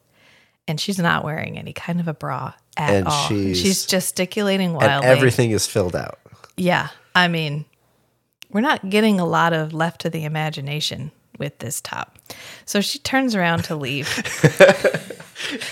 and 0.69 0.81
she's 0.81 0.99
not 0.99 1.25
wearing 1.25 1.59
any 1.59 1.73
kind 1.73 2.01
of 2.01 2.09
a 2.09 2.15
bra 2.15 2.53
at 2.77 2.91
And 2.95 3.07
all. 3.09 3.29
she's- 3.29 3.57
she's 3.59 3.87
gesticulating 3.87 4.69
And 4.71 4.77
wildly. 4.77 5.09
everything 5.09 5.51
is 5.51 5.67
filled 5.67 5.95
out. 5.97 6.19
Yeah, 6.57 6.89
I 7.15 7.29
mean, 7.29 7.65
we're 8.51 8.61
not 8.61 8.89
getting 8.91 9.19
a 9.21 9.25
lot 9.27 9.53
of 9.53 9.73
left 9.73 10.01
to 10.03 10.11
the 10.11 10.25
imagination 10.25 11.11
with 11.39 11.59
this 11.59 11.81
top. 11.81 12.17
So 12.65 12.81
she 12.81 12.99
turns 13.01 13.35
around 13.35 13.65
to 13.65 13.75
leave. 13.77 14.09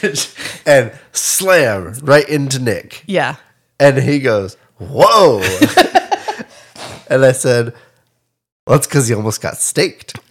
and 0.66 0.92
slam 1.12 1.94
right 2.02 2.28
into 2.28 2.58
Nick. 2.58 3.04
yeah. 3.06 3.36
And 3.78 3.98
he 3.98 4.18
goes, 4.20 4.56
Whoa. 4.78 5.40
and 7.08 7.24
I 7.24 7.32
said, 7.32 7.72
Well, 8.66 8.76
that's 8.76 8.86
because 8.88 9.06
he 9.08 9.14
almost 9.14 9.40
got 9.40 9.56
staked. 9.56 10.14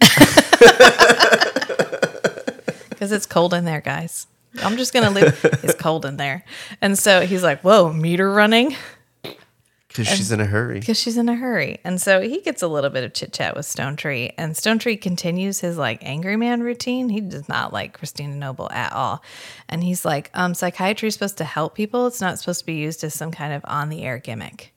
because 2.90 3.12
it's 3.12 3.26
cold 3.26 3.54
in 3.54 3.64
there, 3.64 3.80
guys. 3.80 4.26
I'm 4.60 4.76
just 4.76 4.92
gonna 4.92 5.10
leave. 5.10 5.44
it's 5.62 5.74
cold 5.74 6.04
in 6.04 6.16
there, 6.16 6.44
and 6.80 6.98
so 6.98 7.22
he's 7.26 7.42
like, 7.42 7.62
"Whoa, 7.62 7.92
meter 7.92 8.30
running," 8.30 8.76
Because 9.88 10.08
she's 10.08 10.32
in 10.32 10.40
a 10.40 10.46
hurry. 10.46 10.80
because 10.80 10.98
she's 10.98 11.18
in 11.18 11.28
a 11.28 11.34
hurry. 11.34 11.78
And 11.84 12.00
so 12.00 12.22
he 12.22 12.40
gets 12.40 12.62
a 12.62 12.68
little 12.68 12.88
bit 12.88 13.04
of 13.04 13.12
chit 13.12 13.32
chat 13.32 13.54
with 13.54 13.66
Stonetree, 13.66 14.32
and 14.38 14.54
Stonetree 14.54 15.00
continues 15.00 15.60
his 15.60 15.76
like 15.76 15.98
angry 16.02 16.36
man 16.36 16.62
routine. 16.62 17.10
He 17.10 17.20
does 17.20 17.46
not 17.48 17.72
like 17.74 17.92
Christina 17.92 18.34
Noble 18.34 18.70
at 18.72 18.92
all, 18.94 19.22
and 19.68 19.84
he's 19.84 20.04
like, 20.04 20.30
"Um, 20.32 20.54
psychiatry 20.54 21.08
is 21.08 21.14
supposed 21.14 21.38
to 21.38 21.44
help 21.44 21.74
people. 21.74 22.06
It's 22.06 22.20
not 22.22 22.38
supposed 22.38 22.60
to 22.60 22.66
be 22.66 22.74
used 22.74 23.04
as 23.04 23.12
some 23.14 23.32
kind 23.32 23.52
of 23.52 23.62
on 23.66 23.90
the 23.90 24.02
air 24.02 24.18
gimmick." 24.18 24.72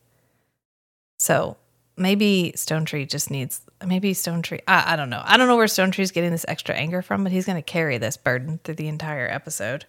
So 1.17 1.55
maybe 1.95 2.53
Stonetree 2.55 3.09
just 3.09 3.31
needs. 3.31 3.61
Maybe 3.85 4.13
Stonetree. 4.13 4.61
I, 4.67 4.93
I 4.93 4.95
don't 4.95 5.09
know. 5.09 5.21
I 5.23 5.37
don't 5.37 5.47
know 5.47 5.55
where 5.55 5.67
Stonetree's 5.67 6.11
getting 6.11 6.31
this 6.31 6.45
extra 6.47 6.75
anger 6.75 7.01
from, 7.01 7.23
but 7.23 7.31
he's 7.31 7.45
going 7.45 7.57
to 7.57 7.61
carry 7.61 7.97
this 7.97 8.17
burden 8.17 8.59
through 8.63 8.75
the 8.75 8.87
entire 8.87 9.27
episode. 9.27 9.85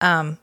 Um. 0.00 0.38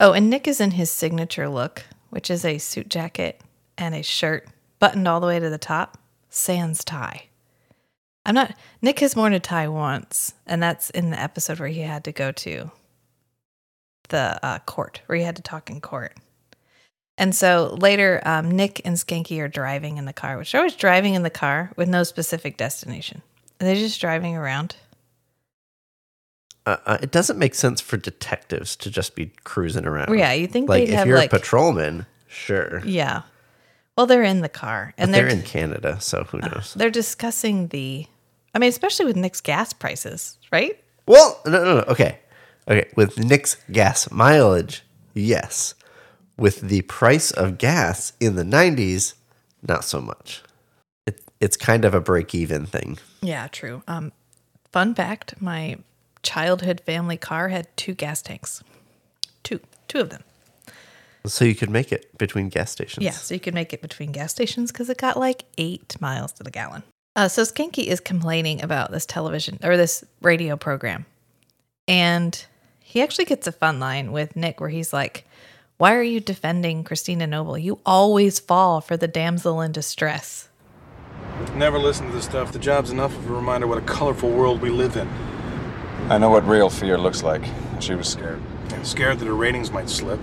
Oh, 0.00 0.12
and 0.12 0.28
Nick 0.28 0.48
is 0.48 0.60
in 0.60 0.72
his 0.72 0.90
signature 0.90 1.48
look, 1.48 1.84
which 2.10 2.28
is 2.28 2.44
a 2.44 2.58
suit 2.58 2.88
jacket 2.88 3.40
and 3.78 3.94
a 3.94 4.02
shirt 4.02 4.48
buttoned 4.78 5.06
all 5.06 5.20
the 5.20 5.26
way 5.28 5.38
to 5.38 5.48
the 5.48 5.58
top, 5.58 5.98
sans 6.28 6.84
tie. 6.84 7.28
I'm 8.24 8.34
not. 8.34 8.54
Nick 8.80 9.00
has 9.00 9.16
worn 9.16 9.32
a 9.32 9.40
tie 9.40 9.68
once, 9.68 10.34
and 10.46 10.62
that's 10.62 10.90
in 10.90 11.10
the 11.10 11.20
episode 11.20 11.58
where 11.58 11.68
he 11.68 11.80
had 11.80 12.04
to 12.04 12.12
go 12.12 12.32
to 12.32 12.70
the 14.08 14.38
uh, 14.44 14.58
court, 14.60 15.02
where 15.06 15.18
he 15.18 15.24
had 15.24 15.36
to 15.36 15.42
talk 15.42 15.70
in 15.70 15.80
court. 15.80 16.16
And 17.18 17.34
so 17.34 17.76
later, 17.80 18.22
um, 18.24 18.50
Nick 18.50 18.80
and 18.84 18.96
Skanky 18.96 19.38
are 19.40 19.48
driving 19.48 19.98
in 19.98 20.06
the 20.06 20.12
car, 20.12 20.38
which 20.38 20.52
they're 20.52 20.60
always 20.60 20.74
driving 20.74 21.14
in 21.14 21.22
the 21.22 21.30
car 21.30 21.70
with 21.76 21.88
no 21.88 22.02
specific 22.04 22.56
destination. 22.56 23.22
They're 23.58 23.74
they 23.74 23.80
just 23.80 24.00
driving 24.00 24.36
around? 24.36 24.76
Uh, 26.64 26.76
uh, 26.86 26.98
it 27.02 27.10
doesn't 27.10 27.38
make 27.38 27.54
sense 27.54 27.80
for 27.80 27.96
detectives 27.96 28.76
to 28.76 28.90
just 28.90 29.14
be 29.14 29.32
cruising 29.44 29.84
around. 29.86 30.08
Well, 30.10 30.18
yeah, 30.18 30.32
you 30.32 30.46
think 30.46 30.68
Like, 30.68 30.88
if 30.88 31.06
you're 31.06 31.16
like 31.16 31.32
a 31.32 31.38
patrolman, 31.38 32.06
sure. 32.28 32.82
yeah. 32.84 33.22
Well, 33.96 34.06
they're 34.06 34.22
in 34.22 34.40
the 34.40 34.48
car, 34.48 34.94
and 34.96 35.12
they're 35.12 35.26
they're 35.26 35.36
in 35.36 35.42
Canada, 35.42 36.00
so 36.00 36.24
who 36.24 36.38
knows? 36.38 36.72
they're 36.74 36.90
discussing 36.90 37.68
the. 37.68 38.06
I 38.54 38.58
mean, 38.58 38.68
especially 38.70 39.04
with 39.04 39.16
Nick's 39.16 39.40
gas 39.40 39.72
prices, 39.72 40.38
right? 40.50 40.82
Well, 41.06 41.40
no, 41.44 41.62
no, 41.62 41.74
no. 41.78 41.84
Okay. 41.88 42.18
Okay. 42.68 42.88
With 42.96 43.18
Nick's 43.18 43.56
gas 43.70 44.10
mileage, 44.10 44.82
yes. 45.14 45.74
With 46.36 46.60
the 46.60 46.82
price 46.82 47.30
of 47.30 47.58
gas 47.58 48.12
in 48.20 48.36
the 48.36 48.42
90s, 48.42 49.14
not 49.62 49.84
so 49.84 50.00
much. 50.00 50.42
It, 51.06 51.20
it's 51.40 51.56
kind 51.56 51.84
of 51.84 51.94
a 51.94 52.00
break 52.00 52.34
even 52.34 52.66
thing. 52.66 52.98
Yeah, 53.20 53.48
true. 53.48 53.82
Um, 53.86 54.12
fun 54.72 54.94
fact: 54.94 55.40
my 55.40 55.76
childhood 56.22 56.80
family 56.84 57.16
car 57.16 57.48
had 57.48 57.68
two 57.76 57.94
gas 57.94 58.22
tanks, 58.22 58.62
two, 59.42 59.60
two 59.88 60.00
of 60.00 60.10
them. 60.10 60.22
So 61.26 61.44
you 61.44 61.54
could 61.54 61.70
make 61.70 61.92
it 61.92 62.16
between 62.18 62.48
gas 62.48 62.72
stations. 62.72 63.04
Yeah, 63.04 63.12
so 63.12 63.34
you 63.34 63.40
could 63.40 63.54
make 63.54 63.72
it 63.72 63.80
between 63.80 64.10
gas 64.10 64.32
stations 64.32 64.72
because 64.72 64.90
it 64.90 64.98
got 64.98 65.16
like 65.16 65.44
eight 65.56 66.00
miles 66.00 66.32
to 66.32 66.42
the 66.42 66.50
gallon. 66.50 66.82
Uh, 67.14 67.28
so 67.28 67.42
Skanky 67.42 67.84
is 67.84 68.00
complaining 68.00 68.62
about 68.62 68.90
this 68.90 69.06
television 69.06 69.58
or 69.62 69.76
this 69.76 70.02
radio 70.20 70.56
program, 70.56 71.06
and 71.86 72.44
he 72.80 73.02
actually 73.02 73.26
gets 73.26 73.46
a 73.46 73.52
fun 73.52 73.78
line 73.78 74.12
with 74.12 74.34
Nick 74.34 74.60
where 74.60 74.70
he's 74.70 74.92
like, 74.92 75.26
"Why 75.82 75.96
are 75.96 76.02
you 76.04 76.20
defending 76.20 76.84
Christina 76.84 77.26
Noble? 77.26 77.58
You 77.58 77.80
always 77.84 78.38
fall 78.38 78.80
for 78.80 78.96
the 78.96 79.08
damsel 79.08 79.60
in 79.60 79.72
distress." 79.72 80.48
Never 81.56 81.76
listen 81.76 82.06
to 82.06 82.12
this 82.12 82.24
stuff. 82.24 82.52
The 82.52 82.60
job's 82.60 82.92
enough 82.92 83.16
of 83.16 83.28
a 83.28 83.34
reminder 83.34 83.66
what 83.66 83.78
a 83.78 83.80
colorful 83.80 84.30
world 84.30 84.62
we 84.62 84.70
live 84.70 84.96
in. 84.96 85.08
I 86.08 86.18
know 86.18 86.30
what 86.30 86.46
real 86.46 86.70
fear 86.70 86.96
looks 86.96 87.24
like. 87.24 87.42
She 87.80 87.96
was 87.96 88.06
scared. 88.06 88.40
And 88.72 88.86
scared 88.86 89.18
that 89.18 89.26
her 89.26 89.34
ratings 89.34 89.72
might 89.72 89.90
slip. 89.90 90.20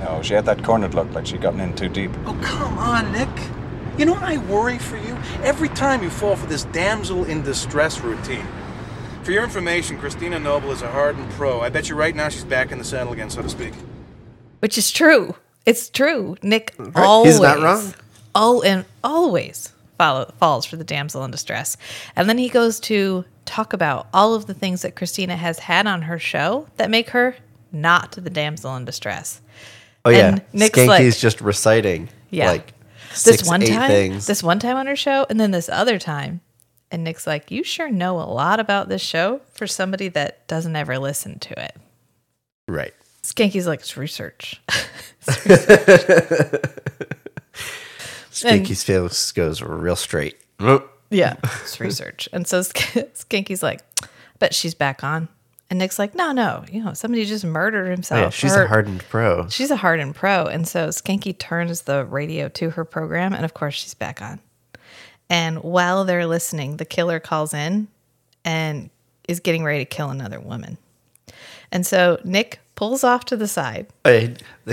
No, 0.00 0.22
she 0.22 0.34
had 0.34 0.44
that 0.46 0.64
cornered 0.64 0.94
look 0.94 1.14
like 1.14 1.26
she'd 1.26 1.40
gotten 1.40 1.60
in 1.60 1.76
too 1.76 1.88
deep. 1.88 2.10
Oh, 2.26 2.36
come 2.42 2.76
on, 2.76 3.12
Nick. 3.12 3.28
You 3.96 4.06
know 4.06 4.12
what 4.12 4.24
I 4.24 4.38
worry 4.38 4.78
for 4.80 4.96
you? 4.96 5.16
Every 5.44 5.68
time 5.68 6.02
you 6.02 6.10
fall 6.10 6.34
for 6.34 6.46
this 6.48 6.64
damsel 6.64 7.22
in 7.22 7.42
distress 7.42 8.00
routine. 8.00 8.48
For 9.22 9.30
your 9.30 9.44
information, 9.44 9.98
Christina 9.98 10.40
Noble 10.40 10.72
is 10.72 10.82
a 10.82 10.90
hardened 10.90 11.30
pro. 11.30 11.60
I 11.60 11.68
bet 11.68 11.88
you 11.88 11.94
right 11.94 12.16
now 12.16 12.28
she's 12.28 12.42
back 12.42 12.72
in 12.72 12.78
the 12.78 12.84
saddle 12.84 13.12
again, 13.12 13.30
so 13.30 13.40
to 13.40 13.48
speak. 13.48 13.74
Which 14.66 14.76
is 14.78 14.90
true. 14.90 15.36
It's 15.64 15.88
true. 15.88 16.36
Nick 16.42 16.74
Right, 16.76 16.96
always, 16.96 17.34
he's 17.34 17.40
not 17.40 17.60
wrong. 17.60 17.94
Oh, 18.34 18.62
and 18.62 18.84
always 19.04 19.72
follow, 19.96 20.32
falls 20.40 20.66
for 20.66 20.74
the 20.74 20.82
damsel 20.82 21.22
in 21.24 21.30
distress. 21.30 21.76
And 22.16 22.28
then 22.28 22.36
he 22.36 22.48
goes 22.48 22.80
to 22.80 23.24
talk 23.44 23.72
about 23.72 24.08
all 24.12 24.34
of 24.34 24.46
the 24.46 24.54
things 24.54 24.82
that 24.82 24.96
Christina 24.96 25.36
has 25.36 25.60
had 25.60 25.86
on 25.86 26.02
her 26.02 26.18
show 26.18 26.66
that 26.78 26.90
make 26.90 27.10
her 27.10 27.36
not 27.70 28.10
the 28.12 28.28
damsel 28.28 28.74
in 28.74 28.84
distress. 28.84 29.40
Oh 30.04 30.10
yeah, 30.10 30.30
And 30.30 30.42
Nick's 30.52 30.76
Skanky's 30.80 30.88
like- 30.88 31.16
just 31.16 31.40
reciting 31.40 32.08
Yeah. 32.30 32.50
like 32.50 32.72
this 33.10 33.22
six, 33.22 33.48
one 33.48 33.62
eight 33.62 33.68
time, 33.68 33.88
things. 33.88 34.26
this 34.26 34.42
one 34.42 34.58
time 34.58 34.76
on 34.76 34.88
her 34.88 34.96
show, 34.96 35.26
and 35.30 35.38
then 35.38 35.52
this 35.52 35.68
other 35.68 36.00
time. 36.00 36.40
And 36.90 37.04
Nick's 37.04 37.24
like, 37.24 37.52
You 37.52 37.62
sure 37.62 37.88
know 37.88 38.18
a 38.18 38.26
lot 38.26 38.58
about 38.58 38.88
this 38.88 39.00
show 39.02 39.42
for 39.54 39.68
somebody 39.68 40.08
that 40.08 40.44
doesn't 40.48 40.74
ever 40.74 40.98
listen 40.98 41.38
to 41.38 41.64
it. 41.64 41.76
right. 42.66 42.92
Skanky's 43.26 43.66
like, 43.66 43.80
It's 43.80 43.96
research. 43.96 44.60
it's 45.26 45.46
research. 45.46 46.62
Skanky's 48.30 48.84
face 48.84 49.32
goes 49.32 49.62
real 49.62 49.96
straight. 49.96 50.36
Oh, 50.60 50.88
Yeah, 51.10 51.36
it's 51.62 51.80
research. 51.80 52.28
And 52.32 52.46
so 52.46 52.62
Sk- 52.62 52.76
Skanky's 53.14 53.62
like, 53.62 53.80
bet 54.38 54.54
she's 54.54 54.74
back 54.74 55.02
on. 55.02 55.28
And 55.68 55.80
Nick's 55.80 55.98
like, 55.98 56.14
no, 56.14 56.30
no, 56.30 56.64
you 56.70 56.84
know, 56.84 56.92
somebody 56.92 57.24
just 57.24 57.44
murdered 57.44 57.88
Oh, 57.88 57.90
himself. 57.90 58.20
yeah, 58.20 58.30
she's 58.30 58.54
Or- 58.54 58.64
a 58.64 58.68
hardened 58.68 59.02
pro. 59.08 59.48
She's 59.48 59.70
a 59.70 59.76
hardened 59.76 60.14
pro. 60.14 60.44
And 60.46 60.68
so 60.68 60.88
Skanky 60.88 61.36
turns 61.36 61.82
the 61.82 62.04
radio 62.04 62.48
to 62.50 62.70
her 62.70 62.84
program. 62.84 63.32
And 63.32 63.44
of 63.44 63.54
course, 63.54 63.74
she's 63.74 63.94
back 63.94 64.22
on. 64.22 64.38
And 65.28 65.62
while 65.64 66.04
they're 66.04 66.26
listening, 66.26 66.76
the 66.76 66.84
killer 66.84 67.18
calls 67.18 67.52
in 67.52 67.88
and 68.44 68.90
is 69.26 69.40
getting 69.40 69.64
ready 69.64 69.80
to 69.80 69.84
kill 69.88 70.10
another 70.10 70.38
woman. 70.38 70.78
And 71.72 71.84
so 71.84 72.20
Nick 72.22 72.60
pulls 72.76 73.02
off 73.02 73.24
to 73.26 73.36
the 73.36 73.48
side. 73.48 73.88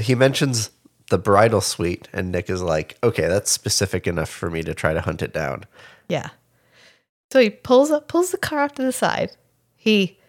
He 0.01 0.13
mentions 0.13 0.69
the 1.09 1.17
bridal 1.17 1.61
suite, 1.61 2.07
and 2.13 2.31
Nick 2.31 2.49
is 2.49 2.61
like, 2.61 2.97
"Okay, 3.03 3.27
that's 3.27 3.49
specific 3.51 4.05
enough 4.07 4.29
for 4.29 4.49
me 4.51 4.61
to 4.63 4.73
try 4.75 4.93
to 4.93 5.01
hunt 5.01 5.21
it 5.23 5.33
down." 5.33 5.63
Yeah. 6.07 6.29
So 7.31 7.39
he 7.39 7.49
pulls 7.49 7.89
up, 7.89 8.07
pulls 8.07 8.29
the 8.31 8.37
car 8.37 8.59
off 8.59 8.73
to 8.73 8.83
the 8.83 8.91
side. 8.91 9.31
He 9.75 10.19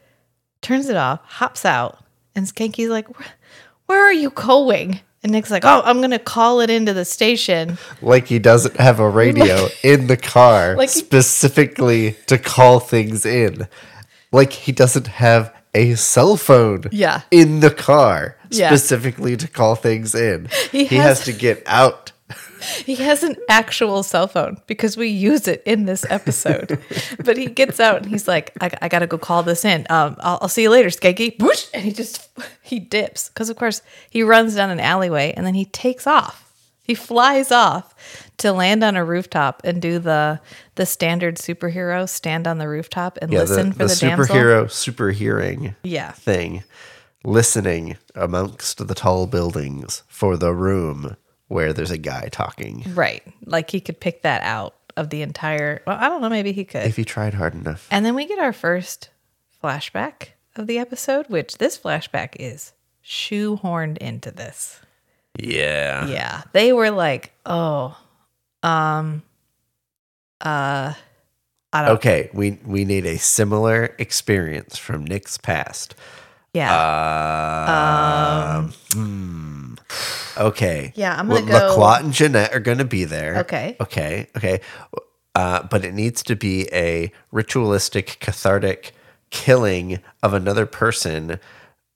turns 0.63 0.89
it 0.89 0.97
off, 0.97 1.21
hops 1.25 1.65
out, 1.67 1.99
and 2.35 2.47
Skanky's 2.47 2.89
like, 2.89 3.07
"Where- 3.19 3.29
"Where 3.87 4.01
are 4.03 4.13
you 4.13 4.31
going?" 4.31 5.01
And 5.23 5.33
Nick's 5.33 5.51
like, 5.51 5.65
"Oh, 5.65 5.83
I'm 5.85 6.01
gonna 6.03 6.19
call 6.19 6.61
it 6.61 6.69
into 6.71 6.93
the 6.93 7.05
station." 7.05 7.79
Like 8.03 8.27
he 8.27 8.39
doesn't 8.39 8.77
have 8.77 9.01
a 9.01 9.09
radio 9.09 9.69
in 9.83 10.07
the 10.07 10.17
car 10.19 10.77
Like 10.77 10.91
specifically 10.91 12.17
to 12.27 12.37
call 12.39 12.81
things 12.81 13.25
in. 13.25 13.67
Like 14.33 14.53
he 14.53 14.73
doesn't 14.73 15.07
have 15.07 15.53
a 15.75 15.95
cell 15.97 16.37
phone 16.37 16.85
Yeah. 16.93 17.23
in 17.31 17.61
the 17.61 17.71
car 17.71 18.37
Yeah. 18.51 18.69
specifically 18.69 19.37
to 19.37 19.49
call 19.49 19.75
things 19.75 20.15
in. 20.15 20.49
He 20.73 20.85
He, 20.87 20.97
has- 20.97 21.19
has 21.19 21.25
to 21.27 21.33
get 21.33 21.63
out. 21.67 22.13
He 22.87 22.95
has 22.95 23.23
an 23.23 23.37
actual 23.51 24.03
cell 24.03 24.27
phone 24.27 24.57
because 24.67 24.97
we 24.97 25.09
use 25.09 25.47
it 25.49 25.63
in 25.67 25.85
this 25.85 26.07
episode. 26.09 26.79
but 27.25 27.37
he 27.37 27.45
gets 27.47 27.79
out 27.79 27.97
and 28.03 28.07
he's 28.07 28.27
like, 28.27 28.53
"I, 28.59 28.71
I 28.81 28.89
gotta 28.89 29.07
go 29.07 29.19
call 29.19 29.43
this 29.43 29.67
in. 29.67 29.87
Um, 29.91 30.17
I'll, 30.21 30.39
I'll 30.41 30.49
see 30.49 30.63
you 30.63 30.71
later, 30.71 30.89
Skanky." 30.89 31.39
Whoosh! 31.39 31.67
And 31.75 31.85
he 31.85 31.93
just 31.93 32.27
he 32.63 32.79
dips 32.79 33.29
because 33.29 33.51
of 33.51 33.57
course 33.59 33.83
he 34.09 34.23
runs 34.23 34.55
down 34.55 34.71
an 34.71 34.81
alleyway 34.81 35.35
and 35.37 35.45
then 35.45 35.53
he 35.55 35.67
takes 35.67 36.07
off. 36.07 36.51
He 36.83 36.95
flies 36.95 37.53
off 37.53 37.95
to 38.39 38.53
land 38.53 38.83
on 38.83 38.97
a 38.97 39.05
rooftop 39.05 39.61
and 39.65 39.81
do 39.81 39.99
the 39.99 40.41
the 40.75 40.87
standard 40.87 41.37
superhero 41.37 42.09
stand 42.09 42.47
on 42.47 42.59
the 42.59 42.69
rooftop 42.69 43.19
and 43.23 43.33
Yeah, 43.33 43.41
listen 43.41 43.69
the, 43.71 43.73
for 43.75 43.79
the 43.79 43.95
the, 43.95 43.97
damsel. 44.01 44.35
superhero 44.37 44.71
super 44.71 45.11
hearing 45.11 45.75
Yeah. 45.83 46.13
thing. 46.13 46.65
Listening 47.27 47.97
amongst 48.15 48.87
the 48.87 48.95
tall 48.95 49.27
buildings 49.27 50.03
for 50.09 50.37
the 50.37 50.53
room 50.53 51.17
where 51.49 51.73
there's 51.73 51.91
a 51.91 51.97
guy 51.99 52.29
talking. 52.31 52.85
Right. 52.95 53.23
Like 53.47 53.71
he 53.71 53.81
could 53.81 53.99
pick 53.99 54.23
that 54.23 54.43
out 54.43 54.75
of 54.97 55.09
the 55.11 55.23
entire 55.23 55.83
well, 55.87 55.97
I 55.99 56.09
don't 56.09 56.21
know, 56.21 56.29
maybe 56.29 56.53
he 56.53 56.65
could. 56.65 56.85
If 56.87 56.97
he 56.97 57.05
tried 57.05 57.35
hard 57.35 57.55
enough. 57.55 57.89
And 57.91 58.05
then 58.05 58.15
we 58.15 58.27
get 58.27 58.39
our 58.39 58.53
first 58.53 59.09
flashback 59.63 60.29
of 60.57 60.67
the 60.67 60.79
episode, 60.79 61.27
which 61.29 61.57
this 61.59 61.79
flashback 61.79 62.37
is 62.39 62.73
shoehorned 63.05 63.99
into 63.99 64.31
this. 64.31 64.81
Yeah. 65.39 66.07
Yeah. 66.07 66.43
They 66.53 66.73
were 66.73 66.91
like, 66.91 67.33
oh, 67.47 67.97
um, 68.65 69.23
uh, 70.41 70.95
I 71.73 71.83
don't, 71.85 71.97
Okay, 71.97 72.31
we 72.33 72.59
we 72.65 72.85
need 72.85 73.05
a 73.07 73.19
similar 73.19 73.95
experience 73.99 74.79
from 74.79 75.05
Nick's 75.05 75.39
past. 75.39 75.95
yeah. 76.53 78.57
Um, 78.59 78.73
hmm. 78.93 79.75
Okay. 80.37 80.93
Yeah, 80.95 81.17
I'm 81.19 81.29
gonna 81.29 81.45
well, 81.47 81.61
go- 81.61 81.69
LaCroix 81.69 82.05
and 82.05 82.13
Janette 82.13 82.55
are 82.55 82.61
going 82.61 82.79
to 82.79 82.85
be 82.85 83.05
there. 83.05 83.39
Okay. 83.41 83.77
Okay. 83.81 84.29
Okay. 84.37 84.61
Uh, 85.35 85.63
but 85.65 85.85
it 85.85 85.95
needs 85.95 86.23
to 86.25 86.37
be 86.37 86.69
a 86.73 87.11
ritualistic, 87.33 88.19
cathartic 88.21 88.93
killing 89.31 89.99
of 90.23 90.33
another 90.33 90.65
person 90.67 91.41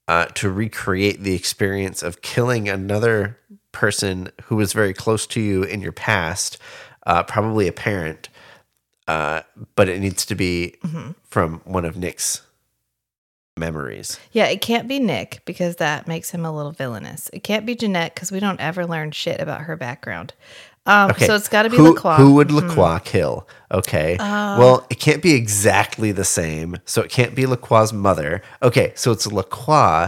uh, 0.09 0.25
to 0.25 0.49
recreate 0.49 1.21
the 1.23 1.35
experience 1.35 2.03
of 2.03 2.21
killing 2.21 2.67
another 2.67 3.37
person 3.71 4.31
who 4.43 4.55
was 4.55 4.73
very 4.73 4.93
close 4.93 5.25
to 5.27 5.41
you 5.41 5.63
in 5.63 5.81
your 5.81 5.91
past, 5.91 6.57
uh, 7.05 7.23
probably 7.23 7.67
a 7.67 7.71
parent. 7.73 8.29
Uh, 9.07 9.41
but 9.75 9.89
it 9.89 9.99
needs 9.99 10.25
to 10.27 10.35
be 10.35 10.75
Mm-hmm. 10.85 11.11
from 11.23 11.61
one 11.65 11.83
of 11.85 11.97
Nick's 11.97 12.41
memories. 13.57 14.17
yeah, 14.31 14.45
it 14.45 14.61
can't 14.61 14.87
be 14.87 14.99
Nick 14.99 15.41
because 15.45 15.75
that 15.77 16.07
makes 16.07 16.29
him 16.31 16.45
a 16.45 16.51
little 16.55 16.71
villainous. 16.71 17.29
It 17.33 17.43
can't 17.43 17.65
be 17.65 17.75
Janette 17.75 18.13
because 18.15 18.31
we 18.31 18.39
don't 18.39 18.59
ever 18.61 18.85
learn 18.85 19.11
shit 19.11 19.41
about 19.41 19.61
her 19.61 19.75
background. 19.75 20.33
Um, 20.85 21.11
Okay. 21.11 21.25
So 21.27 21.35
it's 21.35 21.49
got 21.49 21.63
to 21.63 21.69
be 21.69 21.75
who, 21.75 21.89
LaCroix. 21.93 22.15
Who 22.15 22.35
would. 22.35 22.51
Lacroix 22.51 22.99
kill? 23.03 23.47
Okay. 23.71 24.15
Uh, 24.17 24.57
well, 24.59 24.87
it 24.89 24.99
can't 24.99 25.21
be 25.21 25.33
exactly 25.33 26.11
the 26.13 26.23
same. 26.23 26.77
So 26.85 27.01
it 27.01 27.11
can't 27.11 27.35
be 27.35 27.45
Lacroix's 27.45 27.91
mother. 27.91 28.41
Okay. 28.63 28.93
So 28.95 29.11
it's 29.11 29.27
Lacroix 29.27 30.07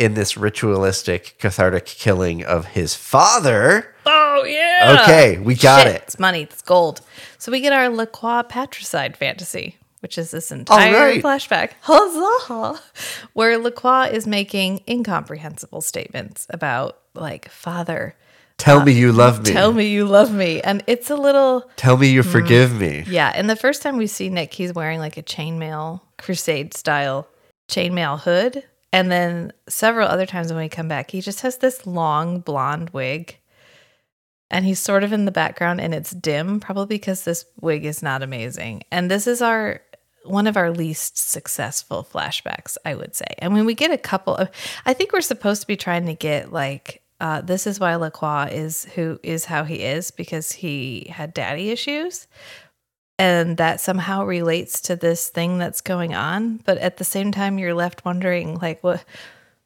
in 0.00 0.14
this 0.14 0.34
ritualistic, 0.34 1.36
cathartic 1.38 1.84
killing 1.84 2.42
of 2.42 2.64
his 2.68 2.94
father. 2.94 3.94
Oh 4.06 4.44
yeah. 4.44 5.02
Okay, 5.02 5.38
we 5.38 5.54
got 5.54 5.82
Shit, 5.86 5.94
it. 5.96 6.02
It's 6.04 6.18
money. 6.18 6.42
It's 6.44 6.62
gold. 6.62 7.02
So 7.36 7.52
we 7.52 7.60
get 7.60 7.74
our 7.74 7.90
LaCroix 7.90 8.42
patricide 8.44 9.14
fantasy, 9.14 9.76
which 10.00 10.16
is 10.16 10.30
this 10.30 10.50
entire 10.50 10.92
right. 10.94 11.22
flashback. 11.22 11.72
Huzzah! 11.82 12.80
Where 13.34 13.58
LaCroix 13.58 14.06
is 14.06 14.26
making 14.26 14.80
incomprehensible 14.88 15.82
statements 15.82 16.46
about 16.48 16.98
like 17.14 17.50
father. 17.50 18.16
Tell 18.56 18.82
me 18.82 18.92
you 18.92 19.12
love 19.12 19.44
me. 19.44 19.50
Uh, 19.50 19.54
Tell 19.54 19.72
me 19.72 19.86
you 19.86 20.06
love 20.06 20.32
me, 20.32 20.62
and 20.62 20.82
it's 20.86 21.10
a 21.10 21.16
little 21.16 21.70
Tell 21.76 21.98
me 21.98 22.08
you 22.08 22.22
forgive 22.22 22.78
me. 22.78 23.04
yeah. 23.06 23.32
And 23.34 23.50
the 23.50 23.56
first 23.56 23.82
time 23.82 23.98
we 23.98 24.06
see 24.06 24.30
Nick, 24.30 24.54
he's 24.54 24.72
wearing 24.72 24.98
like 24.98 25.18
a 25.18 25.22
chainmail 25.22 26.00
crusade 26.16 26.72
style 26.72 27.28
chainmail 27.68 28.20
hood. 28.20 28.64
And 28.92 29.10
then 29.10 29.52
several 29.68 30.08
other 30.08 30.26
times 30.26 30.52
when 30.52 30.62
we 30.62 30.68
come 30.68 30.88
back, 30.88 31.10
he 31.10 31.20
just 31.20 31.42
has 31.42 31.58
this 31.58 31.86
long 31.86 32.40
blonde 32.40 32.90
wig. 32.90 33.38
And 34.50 34.64
he's 34.64 34.80
sort 34.80 35.04
of 35.04 35.12
in 35.12 35.26
the 35.26 35.30
background 35.30 35.80
and 35.80 35.94
it's 35.94 36.10
dim, 36.10 36.58
probably 36.58 36.96
because 36.96 37.22
this 37.22 37.44
wig 37.60 37.84
is 37.84 38.02
not 38.02 38.22
amazing. 38.22 38.82
And 38.90 39.10
this 39.10 39.26
is 39.26 39.40
our 39.40 39.80
one 40.24 40.46
of 40.46 40.56
our 40.56 40.70
least 40.70 41.16
successful 41.16 42.06
flashbacks, 42.12 42.76
I 42.84 42.94
would 42.94 43.14
say. 43.14 43.26
And 43.38 43.54
when 43.54 43.64
we 43.64 43.74
get 43.74 43.90
a 43.90 43.98
couple 43.98 44.36
of 44.36 44.50
I 44.84 44.92
think 44.92 45.12
we're 45.12 45.20
supposed 45.20 45.60
to 45.62 45.66
be 45.66 45.76
trying 45.76 46.06
to 46.06 46.14
get 46.14 46.52
like 46.52 47.02
uh, 47.20 47.42
this 47.42 47.66
is 47.66 47.78
why 47.78 47.94
Lacroix 47.96 48.48
is 48.50 48.84
who 48.96 49.20
is 49.22 49.44
how 49.44 49.64
he 49.64 49.76
is 49.76 50.10
because 50.10 50.52
he 50.52 51.06
had 51.10 51.34
daddy 51.34 51.70
issues 51.70 52.26
and 53.20 53.56
that 53.58 53.80
somehow 53.80 54.24
relates 54.24 54.80
to 54.82 54.96
this 54.96 55.28
thing 55.28 55.58
that's 55.58 55.80
going 55.80 56.14
on. 56.14 56.56
But 56.64 56.78
at 56.78 56.96
the 56.96 57.04
same 57.04 57.30
time 57.32 57.58
you're 57.58 57.74
left 57.74 58.04
wondering 58.04 58.58
like 58.58 58.82
what 58.82 59.04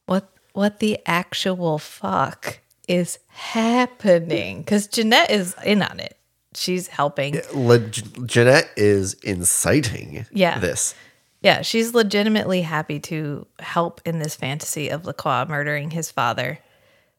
what 0.07 0.29
what 0.53 0.81
the 0.81 0.99
actual 1.07 1.79
fuck 1.79 2.59
is 2.89 3.19
happening? 3.29 4.59
Because 4.59 4.87
janette 4.89 5.31
is 5.31 5.55
in 5.65 5.83
on 5.83 6.01
it. 6.01 6.17
She's 6.57 6.87
helping. 6.87 7.41
Le- 7.53 7.79
Janette 7.81 8.71
is 8.77 9.15
inciting 9.25 10.25
Yeah. 10.33 10.59
this. 10.61 10.95
yeah 11.43 11.63
she's 11.63 11.95
legitimately 11.95 12.63
happy 12.63 13.01
to 13.01 13.47
help 13.59 14.01
in 14.05 14.19
this 14.21 14.37
fantasy 14.37 14.89
of 14.89 15.05
lacroix 15.05 15.45
murdering 15.49 15.91
his 15.91 16.11
father. 16.11 16.59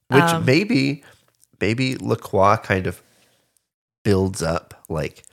Which 0.09 0.21
Um, 0.23 0.45
maybe, 0.45 1.03
maybe 1.59 1.95
Lacroix 1.95 2.57
kind 2.57 2.85
of 2.87 3.01
builds 4.03 4.41
up 4.43 4.83
like 4.87 5.23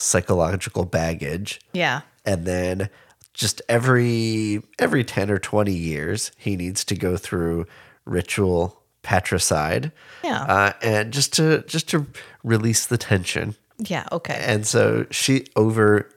psychological 0.00 0.84
baggage 0.84 1.60
yeah 1.72 2.00
and 2.24 2.44
then 2.46 2.88
just 3.34 3.60
every 3.68 4.62
every 4.78 5.04
10 5.04 5.30
or 5.30 5.38
20 5.38 5.72
years 5.72 6.32
he 6.36 6.56
needs 6.56 6.84
to 6.84 6.94
go 6.94 7.16
through 7.16 7.66
ritual 8.06 8.82
patricide 9.02 9.92
Yeah. 10.24 10.42
uh, 10.42 10.72
and 10.82 11.12
just 11.12 11.32
to 11.34 11.62
just 11.66 11.88
to 11.90 12.06
release 12.42 12.86
the 12.86 12.98
tension 12.98 13.54
yeah 13.78 14.06
okay 14.12 14.42
and 14.46 14.66
so 14.66 15.06
she 15.10 15.46
over 15.56 16.10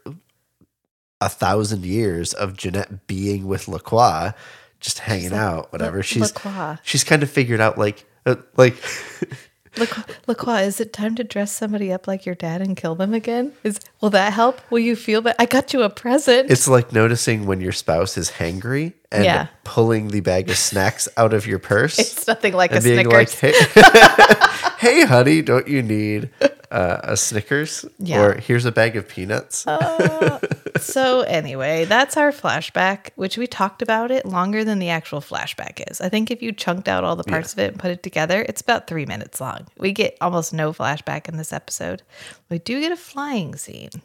a 1.22 1.30
thousand 1.30 1.86
years 1.86 2.34
of 2.34 2.58
Janette 2.58 3.08
being 3.08 3.48
with 3.48 3.68
Lacroix 3.70 4.34
just 4.82 5.00
hanging 5.00 5.34
out 5.34 5.72
whatever 5.72 6.04
she's 6.04 6.22
Lacroix. 6.36 6.78
she's 6.84 7.04
kind 7.06 7.24
of 7.24 7.30
figured 7.30 7.62
out 7.62 7.78
like 7.78 8.06
uh, 8.26 8.36
like 8.58 8.76
LaCroix, 9.78 10.04
LaCroix, 10.28 10.62
is 10.62 10.80
it 10.80 10.94
time 10.94 11.16
to 11.16 11.24
dress 11.24 11.52
somebody 11.52 11.92
up 11.92 12.08
like 12.08 12.26
your 12.26 12.36
dad 12.36 12.62
and 12.62 12.78
kill 12.78 12.96
them 12.96 13.14
again? 13.14 13.54
Is 13.64 13.80
will 14.02 14.12
that 14.12 14.34
help? 14.34 14.62
Will 14.72 14.80
you 14.80 14.96
feel 14.96 15.22
that 15.24 15.36
I 15.40 15.46
got 15.46 15.74
you 15.74 15.82
a 15.82 15.90
present? 15.90 16.52
It's 16.52 16.68
like 16.68 16.94
noticing 16.94 17.46
when 17.46 17.60
your 17.62 17.72
spouse 17.72 18.18
is 18.18 18.32
hangry 18.32 18.94
and 19.12 19.26
Yeah. 19.26 19.48
pulling 19.64 20.10
the 20.10 20.20
bag 20.20 20.50
of 20.50 20.58
snacks 20.58 21.08
out 21.18 21.34
of 21.34 21.48
your 21.48 21.60
purse 21.60 21.98
It's 22.00 22.28
nothing 22.28 22.54
like 22.54 22.72
a 22.72 22.76
and 22.76 22.84
being 22.84 23.06
Snickers. 23.10 23.44
like, 23.44 23.54
"Hey, 24.80 24.80
hey, 24.80 25.06
honey, 25.06 25.42
don't 25.42 25.68
you 25.68 25.82
need 25.82 26.30
uh, 26.74 27.00
a 27.04 27.18
Snickers? 27.18 27.86
Yeah. 28.00 28.22
Or 28.22 28.34
here's 28.36 28.66
a 28.66 28.72
bag 28.72 28.96
of 28.96 29.08
peanuts." 29.08 29.60
so 30.80 31.22
anyway, 31.22 31.86
that's 31.86 32.18
our 32.18 32.32
flashback, 32.32 33.12
which 33.16 33.38
we 33.38 33.48
talked 33.48 33.82
about 33.82 34.12
it 34.12 34.26
longer 34.26 34.64
than 34.64 34.80
the 34.80 34.90
actual 34.90 35.22
flashback 35.22 35.90
is. 35.90 36.02
I 36.02 36.10
think 36.10 36.32
if 36.32 36.42
you 36.42 36.52
chunked 36.52 36.88
out 36.88 37.04
all 37.04 37.16
the 37.16 37.24
parts 37.24 37.54
of 37.54 37.60
it 37.60 37.72
and 37.72 37.80
put 37.80 37.92
it 37.92 38.04
together, 38.04 38.46
it's 38.48 38.62
about 38.62 38.88
three 38.88 39.06
minutes 39.06 39.40
long. 39.40 39.68
We 39.78 39.92
get 39.92 40.18
almost 40.20 40.54
no 40.54 40.74
flashback 40.74 41.30
in 41.30 41.38
this 41.38 41.54
episode. 41.54 42.02
We 42.50 42.60
do 42.60 42.82
get 42.82 42.92
a 42.92 42.98
flying 42.98 43.56
scene 43.56 44.02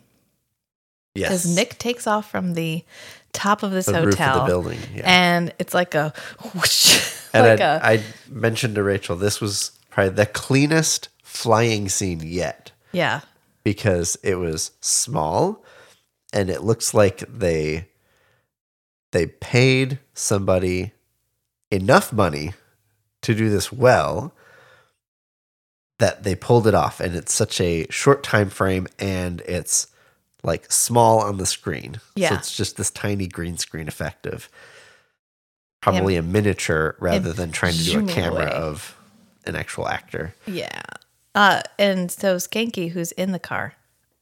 yes, 1.14 1.28
because 1.28 1.56
Nick 1.56 1.78
takes 1.78 2.06
off 2.06 2.30
from 2.30 2.54
the 2.54 2.84
top 3.32 3.62
of 3.62 3.70
this 3.70 3.86
the 3.86 3.94
hotel 3.94 4.40
of 4.40 4.46
the 4.46 4.52
building. 4.52 4.78
Yeah. 4.94 5.02
and 5.04 5.54
it's 5.58 5.74
like 5.74 5.94
a 5.94 6.12
whoosh, 6.54 7.14
And 7.32 7.46
like 7.46 7.60
I, 7.60 7.94
a 7.94 7.98
I 7.98 8.02
mentioned 8.28 8.74
to 8.76 8.82
Rachel 8.82 9.16
this 9.16 9.40
was 9.40 9.72
probably 9.90 10.14
the 10.14 10.26
cleanest 10.26 11.08
flying 11.28 11.88
scene 11.88 12.20
yet 12.24 12.72
yeah. 12.92 13.20
because 13.62 14.16
it 14.22 14.36
was 14.36 14.72
small 14.80 15.62
and 16.32 16.48
it 16.50 16.62
looks 16.62 16.94
like 16.94 17.18
they 17.28 17.86
they 19.12 19.26
paid 19.26 19.98
somebody 20.14 20.92
enough 21.70 22.12
money 22.12 22.54
to 23.22 23.34
do 23.34 23.50
this 23.50 23.70
well 23.72 24.34
that 25.98 26.22
they 26.22 26.34
pulled 26.34 26.66
it 26.66 26.74
off 26.74 26.98
and 27.00 27.14
it's 27.14 27.32
such 27.32 27.60
a 27.60 27.86
short 27.90 28.22
time 28.22 28.48
frame 28.50 28.86
and 28.98 29.40
it's 29.42 29.88
like 30.42 30.70
small 30.70 31.20
on 31.20 31.36
the 31.38 31.46
screen. 31.46 31.94
So 31.94 32.00
Yeah. 32.16 32.34
it's 32.34 32.56
just 32.56 32.76
this 32.76 32.90
tiny 32.90 33.26
green 33.26 33.58
screen 33.58 33.88
effect 33.88 34.26
of 34.26 34.48
probably 35.80 36.16
a 36.16 36.22
miniature 36.22 36.96
rather 37.00 37.32
than 37.32 37.50
trying 37.52 37.74
to 37.74 37.84
do 37.84 38.00
a 38.00 38.06
camera 38.08 38.44
away. 38.46 38.52
of 38.52 38.96
an 39.46 39.56
actual 39.56 39.88
actor. 39.88 40.34
Yeah. 40.46 40.82
Uh, 41.38 41.62
and 41.78 42.10
so 42.10 42.34
Skanky, 42.34 42.90
who's 42.90 43.12
in 43.12 43.30
the 43.30 43.38
car 43.38 43.74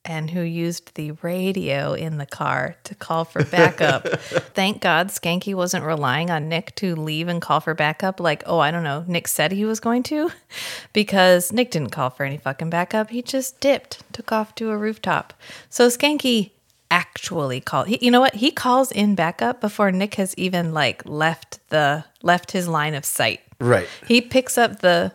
and 0.05 0.31
who 0.31 0.43
used 0.43 0.95
the 0.97 1.13
radio 1.23 1.95
in 1.95 2.19
the 2.19 2.27
car 2.27 2.77
to 2.85 2.95
call 2.95 3.25
for 3.25 3.43
backup. 3.43 4.07
Thank 4.55 4.83
God 4.83 5.09
Skanky 5.09 5.55
wasn't 5.55 5.87
relying 5.87 6.31
on 6.31 6.51
Nick 6.51 6.75
to 6.75 6.95
leave 6.95 7.29
and 7.29 7.41
call 7.41 7.61
for 7.61 7.73
backup. 7.73 8.21
Like, 8.21 8.43
oh, 8.45 8.59
I 8.59 8.71
don't 8.71 8.85
know. 8.85 9.03
Nick 9.09 9.29
said 9.29 9.51
he 9.51 9.65
was 9.65 9.81
going 9.81 10.03
to 10.05 10.31
because 10.93 11.55
Nick 11.55 11.71
didn't 11.71 11.89
call 11.89 12.11
for 12.11 12.25
any 12.25 12.37
fucking 12.37 12.69
backup. 12.69 13.09
He 13.09 13.23
just 13.23 13.61
dipped, 13.61 14.03
took 14.13 14.31
off 14.31 14.55
to 14.57 14.71
a 14.71 14.77
rooftop. 14.77 15.33
So 15.71 15.89
Skanky 15.89 16.51
actually 16.91 17.63
called. 17.63 17.89
He, 17.89 17.99
you 18.03 18.11
know 18.11 18.21
what? 18.21 18.35
He 18.35 18.51
calls 18.51 18.93
in 18.93 19.15
backup 19.15 19.63
before 19.63 19.91
Nick 19.91 20.17
has 20.17 20.35
even 20.37 20.75
like 20.75 21.03
left 21.07 21.61
the 21.71 22.05
left 22.23 22.53
his 22.53 22.69
line 22.69 22.93
of 22.93 23.07
sight. 23.07 23.41
Right. 23.59 23.89
He 24.07 24.21
picks 24.21 24.59
up 24.59 24.81
the 24.81 25.13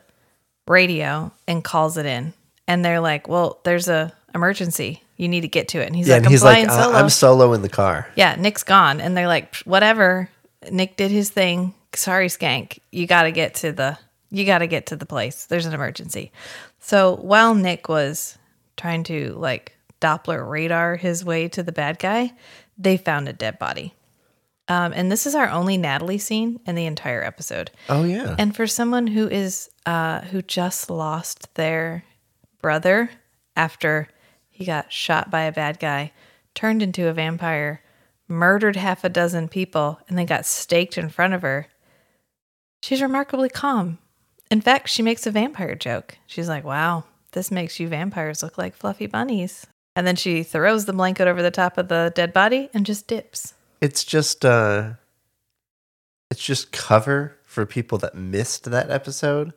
radio 0.67 1.31
and 1.47 1.63
calls 1.63 1.97
it 1.97 2.05
in. 2.05 2.33
And 2.67 2.85
they're 2.85 2.99
like, 2.99 3.27
"Well, 3.27 3.59
there's 3.63 3.87
a 3.87 4.13
emergency. 4.33 5.03
You 5.17 5.27
need 5.27 5.41
to 5.41 5.47
get 5.47 5.67
to 5.69 5.81
it." 5.81 5.87
And 5.87 5.95
he's 5.95 6.07
Yeah, 6.07 6.15
like, 6.15 6.19
and 6.19 6.25
"I'm 6.27 6.31
he's 6.31 6.43
like, 6.43 6.53
flying 6.65 6.69
"I- 6.69 6.83
solo." 6.83 6.95
I'm 6.97 7.09
solo 7.09 7.53
in 7.53 7.61
the 7.61 7.69
car. 7.69 8.07
yeah, 8.15 8.35
Nick's 8.35 8.63
gone, 8.63 9.01
and 9.01 9.15
they're 9.17 9.27
like, 9.27 9.55
"Whatever." 9.65 10.29
Nick 10.71 10.95
did 10.95 11.09
his 11.11 11.29
thing. 11.31 11.73
Sorry, 11.95 12.27
Skank. 12.27 12.79
You 12.91 13.07
got 13.07 13.23
to 13.23 13.31
get 13.31 13.55
to 13.55 13.71
the. 13.71 13.97
You 14.29 14.45
got 14.45 14.59
to 14.59 14.67
get 14.67 14.85
to 14.87 14.95
the 14.95 15.05
place. 15.05 15.45
There's 15.45 15.65
an 15.65 15.73
emergency. 15.73 16.31
So 16.79 17.15
while 17.17 17.53
Nick 17.55 17.89
was 17.89 18.37
trying 18.77 19.03
to 19.05 19.33
like 19.33 19.75
Doppler 19.99 20.47
radar 20.47 20.95
his 20.95 21.25
way 21.25 21.47
to 21.49 21.61
the 21.63 21.71
bad 21.73 21.99
guy, 21.99 22.31
they 22.77 22.95
found 22.95 23.27
a 23.27 23.33
dead 23.33 23.59
body. 23.59 23.93
Um, 24.71 24.93
and 24.95 25.11
this 25.11 25.25
is 25.25 25.35
our 25.35 25.49
only 25.49 25.75
Natalie 25.75 26.17
scene 26.17 26.61
in 26.65 26.75
the 26.75 26.85
entire 26.85 27.21
episode. 27.21 27.71
Oh 27.89 28.03
yeah. 28.05 28.37
And 28.39 28.55
for 28.55 28.67
someone 28.67 29.05
who 29.07 29.27
is 29.27 29.69
uh 29.85 30.21
who 30.21 30.41
just 30.41 30.89
lost 30.89 31.53
their 31.55 32.05
brother 32.61 33.09
after 33.57 34.07
he 34.49 34.63
got 34.63 34.93
shot 34.93 35.29
by 35.29 35.41
a 35.41 35.51
bad 35.51 35.77
guy, 35.77 36.13
turned 36.55 36.81
into 36.81 37.09
a 37.09 37.13
vampire, 37.13 37.81
murdered 38.29 38.77
half 38.77 39.03
a 39.03 39.09
dozen 39.09 39.49
people, 39.49 39.99
and 40.07 40.17
then 40.17 40.25
got 40.25 40.45
staked 40.45 40.97
in 40.97 41.09
front 41.09 41.33
of 41.33 41.41
her, 41.41 41.67
she's 42.81 43.01
remarkably 43.01 43.49
calm. 43.49 43.97
In 44.49 44.61
fact, 44.61 44.87
she 44.87 45.01
makes 45.01 45.27
a 45.27 45.31
vampire 45.31 45.75
joke. 45.75 46.17
She's 46.27 46.47
like, 46.47 46.63
Wow, 46.63 47.03
this 47.33 47.51
makes 47.51 47.77
you 47.77 47.89
vampires 47.89 48.41
look 48.41 48.57
like 48.57 48.75
fluffy 48.77 49.07
bunnies. 49.07 49.67
And 49.97 50.07
then 50.07 50.15
she 50.15 50.43
throws 50.43 50.85
the 50.85 50.93
blanket 50.93 51.27
over 51.27 51.41
the 51.41 51.51
top 51.51 51.77
of 51.77 51.89
the 51.89 52.13
dead 52.15 52.31
body 52.31 52.69
and 52.73 52.85
just 52.85 53.07
dips. 53.07 53.53
It's 53.81 54.03
just 54.03 54.45
uh 54.45 54.93
it's 56.29 56.43
just 56.43 56.71
cover 56.71 57.37
for 57.45 57.65
people 57.65 57.97
that 57.97 58.15
missed 58.15 58.65
that 58.71 58.89
episode 58.89 59.51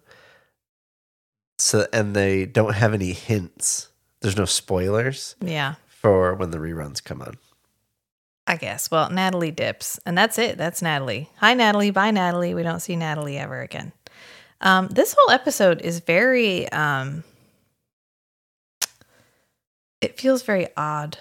so 1.58 1.86
and 1.92 2.14
they 2.16 2.46
don't 2.46 2.74
have 2.74 2.92
any 2.94 3.12
hints 3.12 3.88
there's 4.20 4.36
no 4.36 4.44
spoilers 4.44 5.36
Yeah. 5.40 5.74
for 5.86 6.34
when 6.34 6.50
the 6.50 6.58
reruns 6.58 7.02
come 7.02 7.20
on 7.22 7.34
I 8.46 8.56
guess. 8.56 8.90
Well, 8.90 9.08
Natalie 9.08 9.52
dips, 9.52 9.98
and 10.04 10.18
that's 10.18 10.36
it. 10.38 10.58
That's 10.58 10.82
Natalie. 10.82 11.30
Hi, 11.38 11.54
Natalie. 11.54 11.90
Bye, 11.90 12.10
Natalie. 12.10 12.52
We 12.52 12.62
don't 12.62 12.80
see 12.80 12.94
Natalie 12.94 13.38
ever 13.38 13.62
again. 13.62 13.90
Um, 14.60 14.88
this 14.88 15.14
whole 15.18 15.30
episode 15.32 15.80
is 15.80 16.00
very. 16.00 16.68
Um, 16.70 17.24
it 20.02 20.20
feels 20.20 20.42
very 20.42 20.68
odd. 20.76 21.16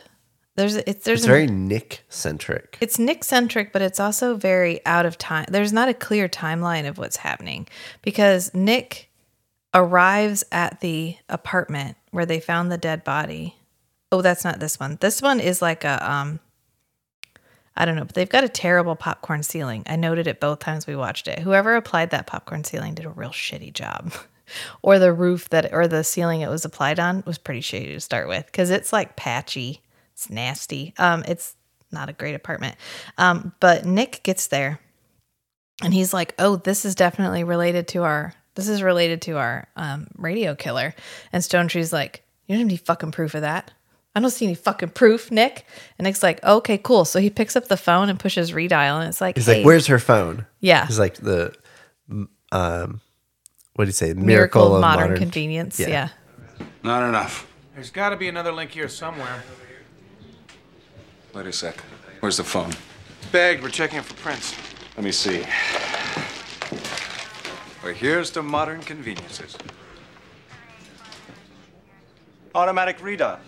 There's 0.56 0.76
it's 0.76 1.04
there's 1.06 1.22
it's 1.22 1.26
very 1.26 1.48
nick 1.48 2.04
centric 2.10 2.78
it's 2.80 3.00
Nick 3.00 3.24
centric, 3.24 3.74
but 3.74 3.82
it's 3.82 4.00
also 4.00 4.36
very 4.36 4.86
out 4.86 5.06
of 5.06 5.18
time. 5.18 5.46
There's 5.50 5.74
not 5.74 5.90
a 5.90 5.94
clear 5.94 6.30
timeline 6.30 6.88
of 6.88 6.98
what's 6.98 7.18
happening 7.18 7.68
because 8.02 8.54
Nick 8.54 9.10
arrives 9.74 10.44
at 10.52 10.80
the 10.82 11.18
apartment 11.30 11.98
where 12.12 12.26
they 12.26 12.40
found 12.40 12.72
the 12.72 12.78
dead 12.78 13.04
body. 13.04 13.56
Oh, 14.12 14.22
that's 14.22 14.44
not 14.44 14.60
this 14.60 14.80
one. 14.80 14.98
This 15.02 15.22
one 15.22 15.40
is 15.40 15.62
like 15.62 15.84
a 15.84 16.12
um 16.12 16.40
I 17.76 17.86
don't 17.86 17.96
know, 17.96 18.06
but 18.06 18.14
they've 18.14 18.30
got 18.30 18.44
a 18.44 18.50
terrible 18.50 18.96
popcorn 18.96 19.42
ceiling. 19.42 19.84
I 19.88 19.96
noted 19.96 20.28
it 20.28 20.40
both 20.40 20.60
times 20.60 20.86
we 20.86 20.96
watched 20.96 21.28
it. 21.28 21.40
Whoever 21.40 21.76
applied 21.76 22.12
that 22.12 22.28
popcorn 22.28 22.64
ceiling 22.64 22.94
did 22.94 23.06
a 23.06 23.10
real 23.10 23.32
shitty 23.32 23.74
job. 23.74 24.14
or 24.84 25.00
the 25.00 25.12
roof 25.14 25.50
that 25.50 25.74
or 25.74 25.88
the 25.88 26.04
ceiling 26.04 26.42
it 26.42 26.50
was 26.50 26.66
applied 26.66 27.00
on 27.00 27.24
was 27.26 27.40
pretty 27.40 27.62
shitty 27.62 27.94
to 27.94 28.00
start 28.00 28.28
with 28.28 28.52
cuz 28.52 28.70
it's 28.70 28.94
like 28.94 29.16
patchy. 29.16 29.82
It's 30.14 30.30
nasty. 30.30 30.94
Um 30.98 31.24
it's 31.28 31.56
not 31.92 32.10
a 32.10 32.14
great 32.14 32.36
apartment. 32.36 32.76
Um 33.18 33.54
but 33.60 33.86
Nick 33.86 34.22
gets 34.24 34.48
there 34.48 34.80
and 35.84 35.94
he's 35.94 36.14
like, 36.14 36.34
"Oh, 36.40 36.56
this 36.56 36.86
is 36.86 36.96
definitely 36.96 37.44
related 37.44 37.88
to 37.90 38.04
our 38.04 38.34
this 38.56 38.68
is 38.70 38.82
related 38.84 39.22
to 39.24 39.38
our 39.38 39.68
um 39.76 40.08
radio 40.18 40.56
killer." 40.56 40.94
And 41.32 41.44
Stonetree's 41.44 41.92
like, 41.94 42.24
"You 42.48 42.54
don't 42.56 42.62
have 42.62 42.68
any 42.70 42.78
fucking 42.78 43.12
proof 43.12 43.36
of 43.36 43.42
that." 43.42 43.72
I 44.16 44.20
don't 44.20 44.30
see 44.30 44.46
any 44.46 44.54
fucking 44.56 44.90
proof, 44.90 45.32
Nick. 45.32 45.66
And 45.98 46.06
Nick's 46.06 46.22
like, 46.22 46.44
okay, 46.44 46.78
cool. 46.78 47.04
So 47.04 47.20
he 47.20 47.32
picks 47.32 47.56
up 47.56 47.68
the 47.68 47.78
phone 47.78 48.10
and 48.10 48.20
pushes 48.20 48.52
redial, 48.52 49.00
and 49.00 49.10
it's 49.10 49.20
like, 49.20 49.36
he's 49.38 49.48
hey, 49.48 49.58
like 49.58 49.66
where's 49.66 49.88
her 49.88 49.98
phone 49.98 50.46
Yeah. 50.60 50.86
he's 50.86 51.00
like 51.00 51.16
the 51.16 51.56
um 52.52 53.02
what 53.76 53.86
do 53.86 53.90
you 53.90 53.94
say 53.94 54.14
miracle, 54.14 54.76
of 54.76 54.82
modern, 54.82 55.18
convenience? 55.18 55.80
Yeah. 55.80 56.10
Yeah. 56.60 56.66
Not 56.84 57.08
enough. 57.10 57.48
There's 57.74 57.90
got 57.90 58.10
to 58.10 58.16
be 58.18 58.28
another 58.28 58.52
link 58.52 58.70
here 58.70 58.88
somewhere. 58.88 59.44
Wait 61.34 61.48
a 61.48 61.52
sec. 61.52 61.76
Where's 62.20 62.38
the 62.38 62.44
phone? 62.44 62.72
Bagged. 63.32 63.64
We're 63.64 63.70
checking 63.70 63.98
it 63.98 64.06
for 64.06 64.14
prints. 64.16 64.56
Let 64.96 65.04
me 65.04 65.12
see. 65.12 65.44
Well, 67.84 67.94
here's 67.94 68.30
to 68.32 68.44
modern 68.44 68.82
conveniences. 68.82 69.58
Automatic 72.54 73.00
redial. 73.00 73.40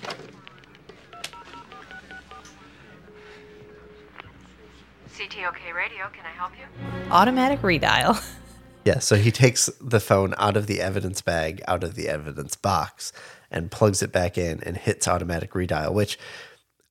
CTOK 5.14 5.74
Radio, 5.76 6.08
can 6.12 6.26
I 6.26 6.32
help 6.36 6.52
you? 6.58 7.12
Automatic 7.12 7.62
redial. 7.62 8.20
yeah 8.86 9.00
so 9.00 9.16
he 9.16 9.32
takes 9.32 9.70
the 9.82 10.00
phone 10.00 10.34
out 10.38 10.56
of 10.56 10.68
the 10.68 10.80
evidence 10.80 11.22
bag 11.22 11.62
out 11.68 11.84
of 11.84 11.96
the 11.96 12.08
evidence 12.08 12.56
box 12.56 13.12
and 13.50 13.72
plugs 13.72 14.02
it 14.02 14.12
back 14.12 14.38
in 14.38 14.62
and 14.64 14.78
hits 14.78 15.08
automatic 15.08 15.52
redial 15.54 15.92
which 15.92 16.20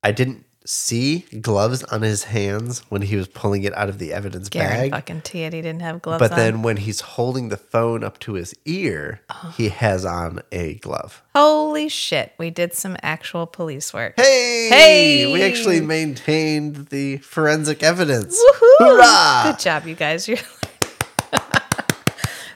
i 0.03 0.11
didn't 0.11 0.45
see 0.67 1.19
gloves 1.43 1.83
on 1.85 2.01
his 2.01 2.25
hands 2.25 2.79
when 2.89 3.03
he 3.03 3.17
was 3.17 3.29
pulling 3.29 3.65
it 3.65 3.77
out 3.77 3.91
of 3.91 3.99
the 3.99 4.15
evidence 4.15 4.49
bag 4.49 4.91
fucking 4.93 5.21
T. 5.21 5.43
He 5.43 5.51
didn't 5.51 5.81
have 5.81 6.01
gloves 6.01 6.21
But 6.21 6.33
on. 6.33 6.39
then 6.39 6.63
when 6.63 6.79
he's 6.79 7.01
holding 7.01 7.51
the 7.51 7.59
phone 7.59 8.03
up 8.03 8.19
to 8.21 8.33
his 8.33 8.55
ear, 8.65 9.21
Oh. 9.29 9.53
he 9.57 9.69
has 9.69 10.07
on 10.07 10.41
a 10.53 10.75
glove. 10.77 11.23
Holy 11.35 11.89
shit. 11.91 12.33
We 12.39 12.49
did 12.51 12.73
some 12.73 12.97
actual 13.03 13.45
police 13.47 13.93
work. 13.93 14.15
Hey! 14.17 14.69
Hey! 14.71 15.33
We 15.33 15.43
actually 15.43 15.83
maintained 15.83 16.87
the 16.89 17.19
forensic 17.19 17.83
evidence. 17.83 18.43
Woohoo! 18.43 18.77
Hoorah! 18.79 19.43
Good 19.53 19.59
job, 19.59 19.87
you 19.87 19.95
guys. 19.95 20.27
You're 20.27 20.39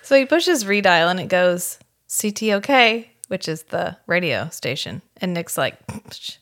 so 0.03 0.16
he 0.16 0.25
pushes 0.25 0.64
redial 0.64 1.11
and 1.11 1.21
it 1.21 1.29
goes 1.29 1.79
CTOK, 2.09 3.07
which 3.29 3.49
is 3.49 3.64
the 3.64 3.97
radio 4.07 4.49
station. 4.51 5.03
And 5.18 5.35
Nick's 5.35 5.59
like, 5.59 5.87
"Psh, 5.87 6.38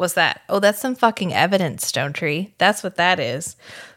What's 0.00 0.14
that? 0.14 0.40
Oh, 0.48 0.60
that's 0.60 0.80
some 0.80 0.94
fucking 0.94 1.34
evidence, 1.34 1.92
Stonetree. 1.92 2.52
That's 2.56 2.82
what 2.82 2.96
that 2.96 3.20
is. 3.20 3.54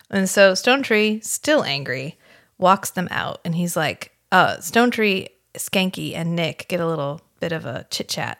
And 0.09 0.29
so 0.29 0.51
Stonetree, 0.51 1.23
still 1.23 1.63
angry, 1.63 2.17
walks 2.57 2.89
them 2.89 3.07
out. 3.09 3.39
And 3.45 3.55
he's 3.55 3.77
like, 3.77 4.11
uh, 4.29 4.57
Stonetree, 4.57 5.29
Skanky, 5.53 6.13
and 6.13 6.35
Nick 6.35 6.65
get 6.67 6.81
a 6.81 6.87
little 6.87 7.21
bit 7.39 7.53
of 7.53 7.65
a 7.65 7.87
chit 7.89 8.09
chat. 8.09 8.39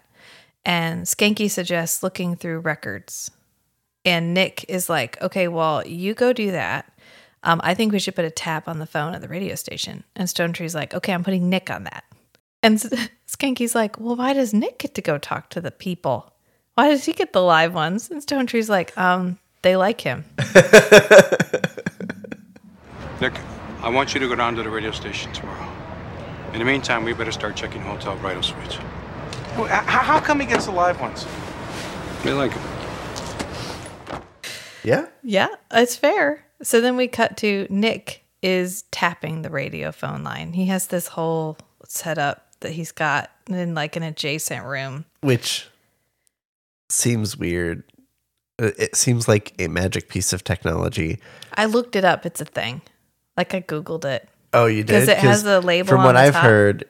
And 0.65 1.05
Skanky 1.05 1.49
suggests 1.49 2.03
looking 2.03 2.35
through 2.35 2.59
records. 2.59 3.31
And 4.03 4.33
Nick 4.33 4.65
is 4.67 4.89
like, 4.89 5.21
okay, 5.21 5.47
well, 5.47 5.87
you 5.87 6.13
go 6.13 6.33
do 6.33 6.51
that. 6.51 6.91
Um, 7.43 7.61
I 7.63 7.75
think 7.75 7.93
we 7.93 7.99
should 7.99 8.15
put 8.17 8.25
a 8.25 8.29
tap 8.29 8.67
on 8.67 8.79
the 8.79 8.85
phone 8.85 9.15
at 9.15 9.21
the 9.21 9.29
radio 9.29 9.55
station. 9.55 10.03
And 10.17 10.27
Stonetree's 10.27 10.75
like, 10.75 10.93
okay, 10.93 11.13
I'm 11.13 11.23
putting 11.23 11.49
Nick 11.49 11.69
on 11.69 11.85
that. 11.85 12.03
And 12.61 12.77
Skanky's 13.25 13.73
like, 13.73 14.01
well, 14.01 14.17
why 14.17 14.33
does 14.33 14.53
Nick 14.53 14.79
get 14.79 14.95
to 14.95 15.01
go 15.01 15.17
talk 15.17 15.49
to 15.51 15.61
the 15.61 15.71
people? 15.71 16.32
Why 16.75 16.89
does 16.89 17.05
he 17.05 17.13
get 17.13 17.33
the 17.33 17.41
live 17.41 17.73
ones? 17.73 18.09
And 18.09 18.21
Stonetree's 18.21 18.69
like, 18.69 18.97
um, 18.97 19.37
they 19.61 19.75
like 19.75 20.01
him. 20.01 20.25
Nick, 23.21 23.33
I 23.81 23.89
want 23.89 24.13
you 24.13 24.19
to 24.19 24.27
go 24.27 24.35
down 24.35 24.55
to 24.55 24.63
the 24.63 24.69
radio 24.69 24.91
station 24.91 25.31
tomorrow. 25.33 25.71
In 26.51 26.59
the 26.59 26.65
meantime, 26.65 27.03
we 27.03 27.13
better 27.13 27.31
start 27.31 27.55
checking 27.55 27.81
hotel 27.81 28.17
bridal 28.17 28.41
suites. 28.41 28.77
Well, 29.55 29.67
how 29.67 30.19
come 30.19 30.39
he 30.39 30.47
gets 30.47 30.65
the 30.65 30.71
live 30.71 30.99
ones? 30.99 31.27
We 32.25 32.31
like 32.31 32.53
them. 32.53 34.23
Yeah. 34.83 35.05
Yeah, 35.21 35.49
it's 35.71 35.95
fair. 35.95 36.43
So 36.63 36.81
then 36.81 36.97
we 36.97 37.07
cut 37.07 37.37
to 37.37 37.67
Nick 37.69 38.23
is 38.41 38.83
tapping 38.91 39.43
the 39.43 39.49
radio 39.49 39.91
phone 39.91 40.23
line. 40.23 40.53
He 40.53 40.65
has 40.65 40.87
this 40.87 41.07
whole 41.07 41.57
setup 41.85 42.47
that 42.61 42.71
he's 42.71 42.91
got 42.91 43.29
in 43.47 43.75
like 43.75 43.95
an 43.95 44.03
adjacent 44.03 44.65
room. 44.65 45.05
Which 45.21 45.67
seems 46.93 47.37
weird. 47.37 47.83
Uh, 48.61 48.71
It 48.77 48.95
seems 48.95 49.27
like 49.27 49.53
a 49.59 49.67
magic 49.67 50.09
piece 50.09 50.31
of 50.33 50.43
technology. 50.43 51.19
I 51.55 51.65
looked 51.65 51.95
it 51.95 52.05
up. 52.05 52.25
It's 52.25 52.41
a 52.41 52.45
thing. 52.45 52.81
Like 53.37 53.53
I 53.53 53.61
Googled 53.61 54.05
it. 54.05 54.29
Oh, 54.53 54.67
you 54.67 54.83
did 54.83 54.87
because 54.87 55.07
it 55.07 55.17
has 55.17 55.43
a 55.45 55.59
label 55.59 55.89
From 55.89 56.03
what 56.03 56.13
the 56.13 56.19
I've 56.19 56.33
top. 56.33 56.43
heard, 56.43 56.85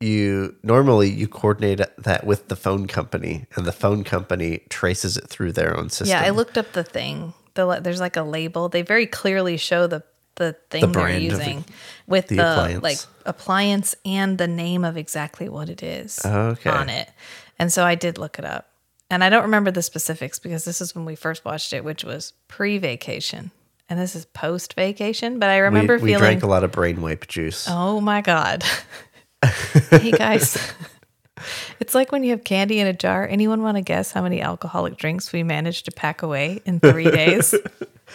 you 0.00 0.56
normally 0.62 1.08
you 1.10 1.28
coordinate 1.28 1.80
that 1.98 2.24
with 2.26 2.48
the 2.48 2.56
phone 2.56 2.86
company, 2.88 3.46
and 3.54 3.64
the 3.66 3.72
phone 3.72 4.02
company 4.04 4.62
traces 4.68 5.16
it 5.16 5.28
through 5.28 5.52
their 5.52 5.76
own 5.76 5.90
system. 5.90 6.08
Yeah, 6.08 6.22
I 6.26 6.30
looked 6.30 6.58
up 6.58 6.72
the 6.72 6.84
thing. 6.84 7.34
The 7.54 7.80
there's 7.80 8.00
like 8.00 8.16
a 8.16 8.22
label. 8.22 8.68
They 8.68 8.82
very 8.82 9.06
clearly 9.06 9.56
show 9.56 9.86
the 9.86 10.02
the 10.36 10.56
thing 10.70 10.80
they're 10.82 10.90
brand 11.02 11.16
of 11.16 11.20
the- 11.22 11.36
using 11.38 11.64
with 12.06 12.28
the 12.28 12.36
the, 12.36 12.52
appliance. 12.52 12.82
like 12.82 12.98
appliance 13.26 13.96
and 14.04 14.38
the 14.38 14.46
name 14.48 14.84
of 14.84 14.96
exactly 14.96 15.48
what 15.48 15.68
it 15.68 15.82
is 15.82 16.18
Okay. 16.24 16.70
on 16.70 16.88
it. 16.88 17.10
And 17.58 17.72
so 17.72 17.84
I 17.84 17.96
did 17.96 18.18
look 18.18 18.38
it 18.38 18.44
up. 18.44 18.67
And 19.10 19.24
I 19.24 19.30
don't 19.30 19.42
remember 19.44 19.70
the 19.70 19.82
specifics 19.82 20.38
because 20.38 20.64
this 20.64 20.80
is 20.80 20.94
when 20.94 21.04
we 21.04 21.14
first 21.16 21.44
watched 21.44 21.72
it, 21.72 21.82
which 21.84 22.04
was 22.04 22.34
pre-vacation. 22.48 23.50
And 23.88 23.98
this 23.98 24.14
is 24.14 24.26
post-vacation, 24.26 25.38
but 25.38 25.48
I 25.48 25.56
We, 25.56 25.60
remember 25.62 25.94
we 25.94 26.00
feeling 26.10 26.14
We 26.14 26.18
drank 26.18 26.42
a 26.42 26.46
lot 26.46 26.62
of 26.62 26.72
brainwipe 26.72 27.26
juice. 27.26 27.66
Oh 27.70 28.00
my 28.02 28.20
God. 28.20 28.62
hey 29.90 30.10
guys. 30.12 30.58
It's 31.78 31.94
like 31.94 32.10
when 32.10 32.24
you 32.24 32.30
have 32.30 32.42
candy 32.42 32.80
in 32.80 32.88
a 32.88 32.92
jar. 32.92 33.24
Anyone 33.24 33.62
want 33.62 33.76
to 33.76 33.80
guess 33.80 34.10
how 34.10 34.22
many 34.22 34.40
alcoholic 34.40 34.96
drinks 34.96 35.32
we 35.32 35.44
managed 35.44 35.84
to 35.84 35.92
pack 35.92 36.22
away 36.22 36.60
in 36.66 36.80
three 36.80 37.08
days? 37.10 37.54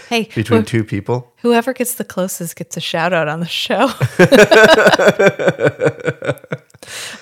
Hey, 0.10 0.24
Between 0.34 0.64
wh- 0.64 0.66
two 0.66 0.84
people, 0.84 1.32
whoever 1.44 1.72
gets 1.72 1.94
the 1.94 2.04
closest 2.04 2.56
gets 2.56 2.76
a 2.76 2.80
shout 2.82 3.14
out 3.14 3.28
on 3.28 3.42
the 3.42 3.48
show. 3.48 3.90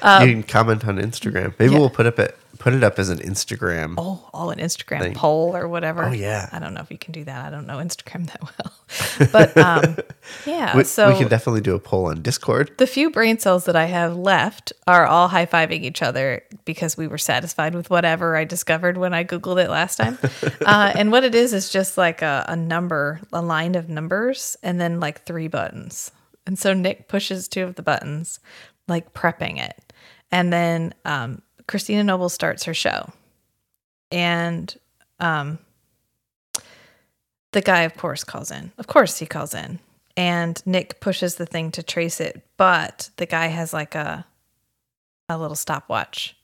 Um, 0.02 0.28
you 0.28 0.34
can 0.34 0.44
comment 0.44 0.88
on 0.88 0.98
Instagram. 0.98 1.54
Maybe 1.60 1.76
we'll 1.76 1.90
put 1.90 2.06
up 2.06 2.18
it 2.20 2.38
put 2.62 2.74
it 2.74 2.84
up 2.84 3.00
as 3.00 3.10
an 3.10 3.18
Instagram. 3.18 3.96
oh, 3.98 4.30
all 4.34 4.52
an 4.52 4.60
Instagram 4.60 5.02
Thing. 5.02 5.14
poll 5.16 5.58
or 5.58 5.68
whatever. 5.68 6.06
Oh, 6.06 6.12
yeah. 6.12 6.48
I 6.52 6.60
don't 6.60 6.76
know 6.76 6.82
if 6.82 6.92
you 6.92 6.98
can 6.98 7.12
do 7.12 7.24
that. 7.24 7.44
I 7.44 7.50
don't 7.50 7.66
know 7.66 7.78
Instagram 7.78 8.28
that 8.32 8.42
well. 8.44 9.30
But 9.32 9.58
um, 9.58 9.98
yeah, 10.46 10.78
we, 10.78 10.84
so 10.84 11.12
we 11.12 11.18
can 11.18 11.28
definitely 11.28 11.62
do 11.62 11.74
a 11.74 11.80
poll 11.80 12.06
on 12.06 12.22
Discord. 12.22 12.72
the 12.78 12.86
few 12.86 13.10
brain 13.10 13.40
cells 13.40 13.66
that 13.66 13.76
I 13.76 13.86
have 13.86 14.16
left 14.16 14.74
are 14.86 15.08
all 15.08 15.28
high 15.28 15.48
fiving 15.48 15.82
each 15.82 16.04
other 16.04 16.44
because 16.64 16.96
we 16.96 17.08
were 17.08 17.18
satisfied 17.18 17.74
with 17.74 17.90
whatever 17.90 18.36
I 18.36 18.44
discovered 18.44 18.96
when 18.96 19.14
I 19.14 19.24
Googled 19.24 19.64
it 19.64 19.70
last 19.70 19.96
time. 19.96 20.20
uh, 20.66 20.92
and 20.96 21.12
what 21.12 21.24
it 21.24 21.34
is 21.34 21.54
is 21.54 21.70
just 21.70 21.98
like 21.98 22.22
a, 22.22 22.46
a 22.48 22.56
number, 22.56 23.22
a 23.34 23.42
line 23.42 23.74
of 23.74 23.90
numbers, 23.90 24.56
and 24.62 24.80
then 24.80 25.00
like 25.00 25.24
three 25.24 25.48
buttons. 25.48 26.12
And 26.46 26.58
so 26.58 26.74
Nick 26.74 27.08
pushes 27.08 27.48
two 27.48 27.64
of 27.64 27.76
the 27.76 27.84
buttons, 27.84 28.40
like 28.92 29.14
prepping 29.14 29.60
it. 29.60 29.94
And 30.32 30.54
then 30.54 30.94
um, 31.06 31.42
Christina 31.68 32.04
Noble 32.04 32.30
starts 32.30 32.64
her 32.66 32.74
show. 32.74 33.12
And 34.12 34.74
um, 35.20 35.58
the 37.52 37.62
guy, 37.62 37.82
of 37.82 37.96
course, 37.96 38.24
calls 38.24 38.52
in. 38.52 38.72
Of 38.78 38.88
course, 38.88 39.18
he 39.20 39.26
calls 39.26 39.54
in. 39.54 39.80
And 40.18 40.62
Nick 40.66 41.00
pushes 41.00 41.36
the 41.36 41.46
thing 41.46 41.72
to 41.72 41.84
trace 41.84 42.20
it, 42.20 42.46
but 42.58 43.10
the 43.18 43.26
guy 43.26 43.48
has 43.48 43.74
like 43.74 43.96
a 43.96 44.26
a 45.30 45.38
little 45.38 45.56
stopwatch 45.56 46.36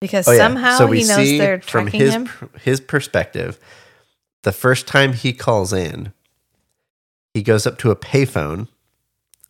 because 0.00 0.26
Oh, 0.26 0.32
yeah. 0.32 0.38
somehow 0.38 0.78
So 0.78 0.88
he 0.90 1.04
knows 1.04 1.38
they're 1.38 1.60
from 1.60 1.86
his 1.86 2.12
him. 2.12 2.28
his 2.60 2.80
perspective. 2.80 3.60
The 4.42 4.50
first 4.50 4.88
time 4.88 5.12
he 5.12 5.32
calls 5.32 5.72
in, 5.72 6.12
he 7.32 7.42
goes 7.44 7.64
up 7.68 7.78
to 7.78 7.92
a 7.92 7.96
payphone, 7.96 8.66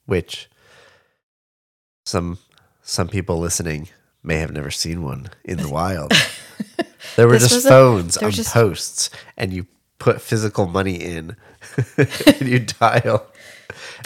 which 0.04 0.50
some 2.04 2.38
some 2.82 3.08
people 3.08 3.38
listening 3.38 3.88
may 4.22 4.36
have 4.36 4.52
never 4.52 4.70
seen 4.70 5.02
one 5.02 5.30
in 5.44 5.58
the 5.58 5.68
wild. 5.68 6.12
There 7.16 7.26
were 7.28 7.34
This 7.34 7.42
just 7.42 7.54
was 7.56 7.66
a- 7.66 7.68
phones 7.68 8.16
on 8.16 8.30
just- 8.30 8.52
posts, 8.54 9.10
and 9.36 9.52
you 9.52 9.66
put 9.98 10.20
physical 10.20 10.66
money 10.66 10.96
in, 10.96 11.36
and 11.98 12.40
you 12.48 12.60
dial. 12.60 13.26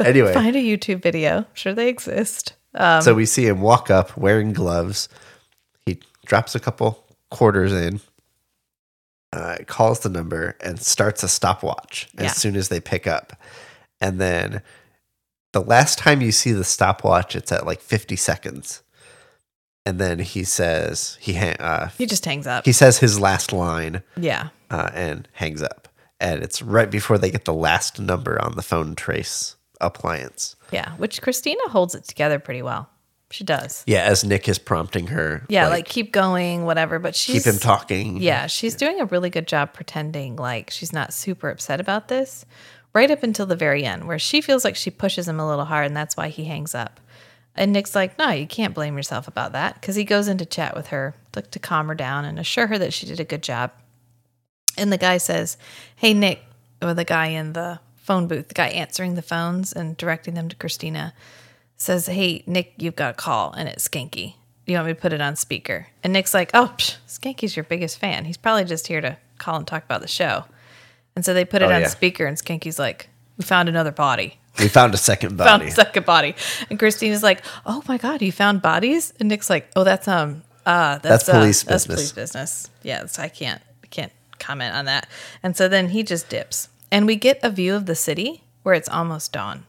Anyway, 0.05 0.35
Find 0.35 0.55
a 0.57 0.59
YouTube 0.63 1.01
video. 1.03 1.47
Sure, 1.55 1.73
they 1.73 1.89
exist. 1.89 2.55
Um, 2.75 3.01
so 3.01 3.15
we 3.15 3.25
see 3.25 3.47
him 3.47 3.61
walk 3.63 3.89
up 3.91 4.17
wearing 4.17 4.53
gloves. 4.53 5.09
He 5.87 6.01
drops 6.27 6.55
a 6.55 6.61
couple 6.61 7.03
quarters 7.31 7.73
in, 7.73 8.01
uh, 9.33 9.59
calls 9.67 10.01
the 10.01 10.09
number, 10.11 10.57
and 10.61 10.79
starts 10.81 11.23
a 11.23 11.29
stopwatch 11.29 12.09
Yeah. 12.15 12.25
as 12.25 12.37
soon 12.37 12.57
as 12.57 12.69
they 12.69 12.81
pick 12.81 13.07
up. 13.07 13.33
And 14.01 14.21
then 14.21 14.61
the 15.53 15.61
last 15.63 15.99
time 15.99 16.21
you 16.21 16.33
see 16.33 16.53
the 16.53 16.65
stopwatch, 16.65 17.35
it's 17.35 17.53
at 17.53 17.67
like 17.67 17.81
50 17.81 18.17
seconds. 18.17 18.83
And 19.87 19.99
then 19.99 20.19
he 20.19 20.45
says, 20.45 21.17
he, 21.21 21.35
ha- 21.35 21.57
uh, 21.59 21.89
he 21.97 22.05
just 22.05 22.25
hangs 22.25 22.47
up. 22.47 22.67
he 22.67 22.73
says 22.73 22.99
his 22.99 23.19
last 23.19 23.53
line 23.53 24.03
yeah. 24.17 24.51
uh, 24.71 24.91
and 24.93 25.27
hangs 25.33 25.63
up. 25.63 25.89
And 26.21 26.43
it's 26.43 26.61
right 26.61 26.91
before 26.91 27.17
they 27.17 27.31
get 27.31 27.45
the 27.45 27.55
last 27.55 27.99
number 27.99 28.43
on 28.43 28.57
the 28.57 28.63
phone 28.63 28.95
trace 28.95 29.57
appliance. 29.81 30.57
Yeah. 30.73 30.93
Which 30.97 31.23
Christina 31.23 31.69
holds 31.69 31.95
it 31.95 32.05
together 32.05 32.39
pretty 32.39 32.61
well. 32.61 32.91
She 33.31 33.45
does. 33.45 33.85
Yeah, 33.87 34.05
as 34.05 34.25
Nick 34.25 34.49
is 34.49 34.59
prompting 34.59 35.09
her. 35.09 35.45
Yeah, 35.51 35.69
like, 35.69 35.85
keep 35.85 36.13
going, 36.13 36.65
whatever. 36.65 36.99
But 36.99 37.15
she's 37.15 37.45
keep 37.45 37.53
him 37.53 37.61
talking. 37.61 38.17
Yeah, 38.23 38.47
she's 38.47 38.75
doing 38.75 39.01
a 39.01 39.05
really 39.05 39.29
good 39.29 39.47
job 39.47 39.75
pretending 39.75 40.37
like 40.37 40.71
she's 40.71 40.95
not 40.95 41.13
super 41.13 41.51
upset 41.51 41.79
about 41.79 42.09
this, 42.09 42.47
right 42.99 43.13
up 43.13 43.23
until 43.23 43.47
the 43.47 43.55
very 43.55 43.85
end, 43.85 44.09
where 44.09 44.19
she 44.19 44.41
feels 44.41 44.65
like 44.65 44.75
she 44.75 44.91
pushes 44.91 45.29
him 45.29 45.39
a 45.39 45.47
little 45.47 45.67
hard, 45.67 45.87
and 45.87 45.97
that's 45.97 46.17
why 46.17 46.29
he 46.29 46.47
hangs 46.47 46.75
up. 46.75 46.99
And 47.55 47.73
Nick's 47.73 47.95
like, 47.95 48.19
"No, 48.19 48.31
you 48.31 48.47
can't 48.47 48.75
blame 48.75 48.97
yourself 48.97 49.29
about 49.29 49.53
that," 49.53 49.75
because 49.75 49.95
he 49.95 50.03
goes 50.03 50.27
in 50.27 50.37
to 50.39 50.45
chat 50.45 50.75
with 50.75 50.89
her 50.89 51.15
to, 51.33 51.43
to 51.43 51.59
calm 51.61 51.87
her 51.87 51.95
down 51.95 52.25
and 52.25 52.41
assure 52.41 52.67
her 52.67 52.79
that 52.79 52.93
she 52.93 53.07
did 53.07 53.21
a 53.21 53.25
good 53.25 53.43
job. 53.43 53.71
And 54.77 54.93
the 54.93 54.99
guy 54.99 55.19
says, 55.19 55.57
"Hey, 55.95 56.13
Nick," 56.13 56.43
or 56.83 56.93
the 56.93 57.05
guy 57.05 57.27
in 57.27 57.53
the 57.53 57.79
phone 57.95 58.27
booth, 58.27 58.49
the 58.49 58.55
guy 58.55 58.69
answering 58.69 59.15
the 59.15 59.23
phones 59.23 59.73
and 59.73 59.97
directing 59.97 60.35
them 60.35 60.49
to 60.49 60.57
Christina, 60.57 61.15
says, 61.77 62.07
"Hey, 62.07 62.43
Nick, 62.47 62.75
you've 62.79 62.97
got 62.97 63.11
a 63.11 63.15
call, 63.15 63.53
and 63.53 63.69
it's 63.69 63.87
Skanky. 63.87 64.35
You 64.67 64.75
want 64.75 64.89
me 64.89 64.95
to 64.95 65.01
put 65.01 65.13
it 65.13 65.21
on 65.21 65.37
speaker?" 65.37 65.87
And 66.03 66.13
Nick's 66.13 66.35
like, 66.35 66.51
"Oh, 66.53 66.75
psh, 66.77 66.97
Skanky's 67.07 67.55
your 67.55 67.65
biggest 67.65 67.99
fan. 67.99 68.25
He's 68.25 68.37
probably 68.37 68.65
just 68.65 68.89
here 68.89 69.01
to 69.01 69.19
call 69.39 69.57
and 69.57 69.67
talk 69.67 69.85
about 69.85 70.01
the 70.01 70.09
show." 70.09 70.47
And 71.19 71.25
so 71.25 71.35
they 71.35 71.45
put 71.45 71.63
it 71.63 71.65
Oh, 71.65 71.75
on 71.75 71.81
yeah. 71.81 71.89
speaker, 71.89 72.27
and 72.27 72.37
Skanky's 72.37 72.79
like, 72.79 73.09
"We 73.39 73.45
found 73.45 73.69
another 73.69 73.91
body. 73.91 74.39
We 74.57 74.69
found 74.69 74.95
a 74.95 74.97
second 74.97 75.31
Found 75.39 75.63
body. 75.63 75.67
a 75.73 75.75
second 75.75 76.07
body." 76.07 76.37
And 76.71 76.79
Christina's 76.79 77.25
like, 77.25 77.43
"Oh 77.67 77.83
my 77.89 77.99
god, 77.99 78.23
you 78.23 78.31
found 78.31 78.63
bodies?" 78.63 79.13
And 79.19 79.29
Nick's 79.29 79.51
like, 79.51 79.69
"Oh, 79.75 79.83
that's 79.83 80.07
um, 80.07 80.45
uh, 80.65 80.99
that's, 80.99 81.25
That's 81.27 81.29
police 81.29 81.67
uh, 81.67 81.71
That's 81.71 81.87
police 81.89 82.13
business. 82.13 82.71
Yes, 82.85 83.19
I 83.19 83.27
can't, 83.27 83.61
I 83.83 83.89
can't 83.89 84.13
comment 84.39 84.77
on 84.77 84.85
that." 84.85 85.09
And 85.43 85.57
so 85.57 85.67
then 85.67 85.89
he 85.89 86.05
just 86.05 86.29
dips, 86.29 86.69
and 86.93 87.05
we 87.05 87.17
get 87.17 87.41
a 87.43 87.51
view 87.51 87.75
of 87.75 87.87
the 87.87 87.97
city 87.97 88.45
where 88.63 88.77
it's 88.77 88.89
almost 88.89 89.33
dawn. 89.33 89.67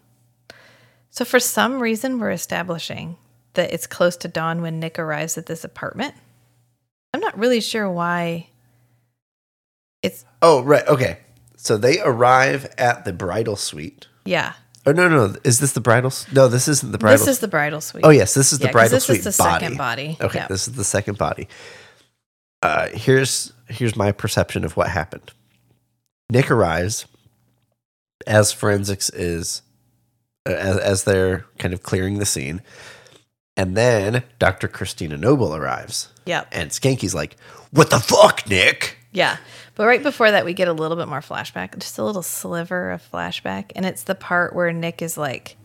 So 1.10 1.26
for 1.26 1.40
some 1.40 1.82
reason, 1.82 2.20
we're 2.20 2.30
establishing 2.30 3.18
that 3.56 3.74
it's 3.74 3.88
close 3.88 4.16
to 4.18 4.28
dawn 4.28 4.62
when 4.62 4.80
Nick 4.80 5.00
arrives 5.00 5.36
at 5.36 5.48
this 5.48 5.64
apartment. 5.64 6.14
I'm 7.12 7.22
not 7.22 7.40
really 7.40 7.60
sure 7.60 7.90
why. 7.90 8.50
It's 10.04 10.26
oh, 10.44 10.62
right. 10.62 10.88
Okay. 10.88 11.18
So 11.62 11.76
they 11.78 12.00
arrive 12.00 12.74
at 12.78 13.04
the 13.06 13.12
bridal 13.14 13.56
suite. 13.58 14.08
yeah, 14.26 14.54
Oh 14.86 14.94
no, 14.94 15.10
no, 15.10 15.36
is 15.44 15.60
this 15.60 15.74
the 15.74 15.82
bridal? 15.82 16.12
No, 16.32 16.48
this 16.48 16.68
isn't 16.70 16.92
the 16.94 16.98
bridal. 16.98 17.18
This 17.18 17.28
is 17.28 17.40
the 17.40 17.50
bridal 17.50 17.82
suite. 17.82 18.06
Oh 18.06 18.10
yes, 18.12 18.34
this 18.34 18.54
is 18.54 18.60
the 18.60 18.68
Yeah, 18.68 18.72
bridal 18.72 18.92
this 18.92 19.04
suite 19.06 19.18
This 19.24 19.28
is 19.34 19.38
the 19.38 19.44
body. 19.44 19.66
second 19.66 19.78
body. 19.78 20.18
Okay, 20.22 20.40
Yeah. 20.40 20.48
this 20.48 20.68
is 20.70 20.76
the 20.76 20.86
second 20.86 21.18
body. 21.18 21.48
Uh, 22.64 22.88
here's 22.94 23.52
here's 23.68 23.96
my 23.98 24.12
perception 24.14 24.64
of 24.64 24.78
what 24.78 24.88
happened. 24.90 25.32
Nick 26.32 26.50
arrives 26.50 27.06
as 28.26 28.52
forensics 28.54 29.10
is 29.10 29.62
uh, 30.48 30.52
as 30.54 30.78
as 30.78 31.04
they're 31.04 31.46
kind 31.58 31.74
of 31.74 31.84
clearing 31.84 32.20
the 32.20 32.26
scene, 32.26 32.62
and 33.58 33.76
then 33.76 34.24
Dr. 34.40 34.68
Christina 34.70 35.18
Noble 35.18 35.54
arrives, 35.56 36.08
Yep. 36.26 36.48
and 36.54 36.72
Skanky's 36.72 37.14
like, 37.14 37.36
"What 37.72 37.90
the 37.90 38.00
fuck, 38.00 38.48
Nick?" 38.50 38.98
Yeah. 39.12 39.38
But 39.80 39.88
right 39.88 40.04
before 40.04 40.30
that, 40.30 40.44
we 40.44 40.54
get 40.54 40.68
a 40.68 40.74
little 40.74 40.98
bit 40.98 41.08
more 41.08 41.22
flashback, 41.22 41.80
just 41.80 41.98
a 41.98 42.04
little 42.04 42.22
sliver 42.22 42.92
of 42.92 43.02
flashback. 43.02 43.72
And 43.78 43.86
it's 43.86 44.04
the 44.04 44.14
part 44.14 44.54
where 44.54 44.74
Nick 44.74 45.02
is 45.02 45.18
like, 45.18 45.56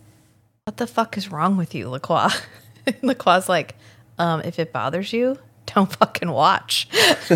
What 0.66 0.76
the 0.76 0.86
fuck 0.86 1.18
is 1.18 1.32
wrong 1.32 1.56
with 1.56 1.74
you, 1.74 1.88
LaCroix? 1.88 2.28
LaCroix's 3.02 3.48
like, 3.48 3.74
um, 4.16 4.40
If 4.42 4.60
it 4.60 4.72
bothers 4.72 5.12
you, 5.12 5.40
don't 5.66 5.92
fucking 5.92 6.30
watch. 6.30 6.86
for 6.92 7.34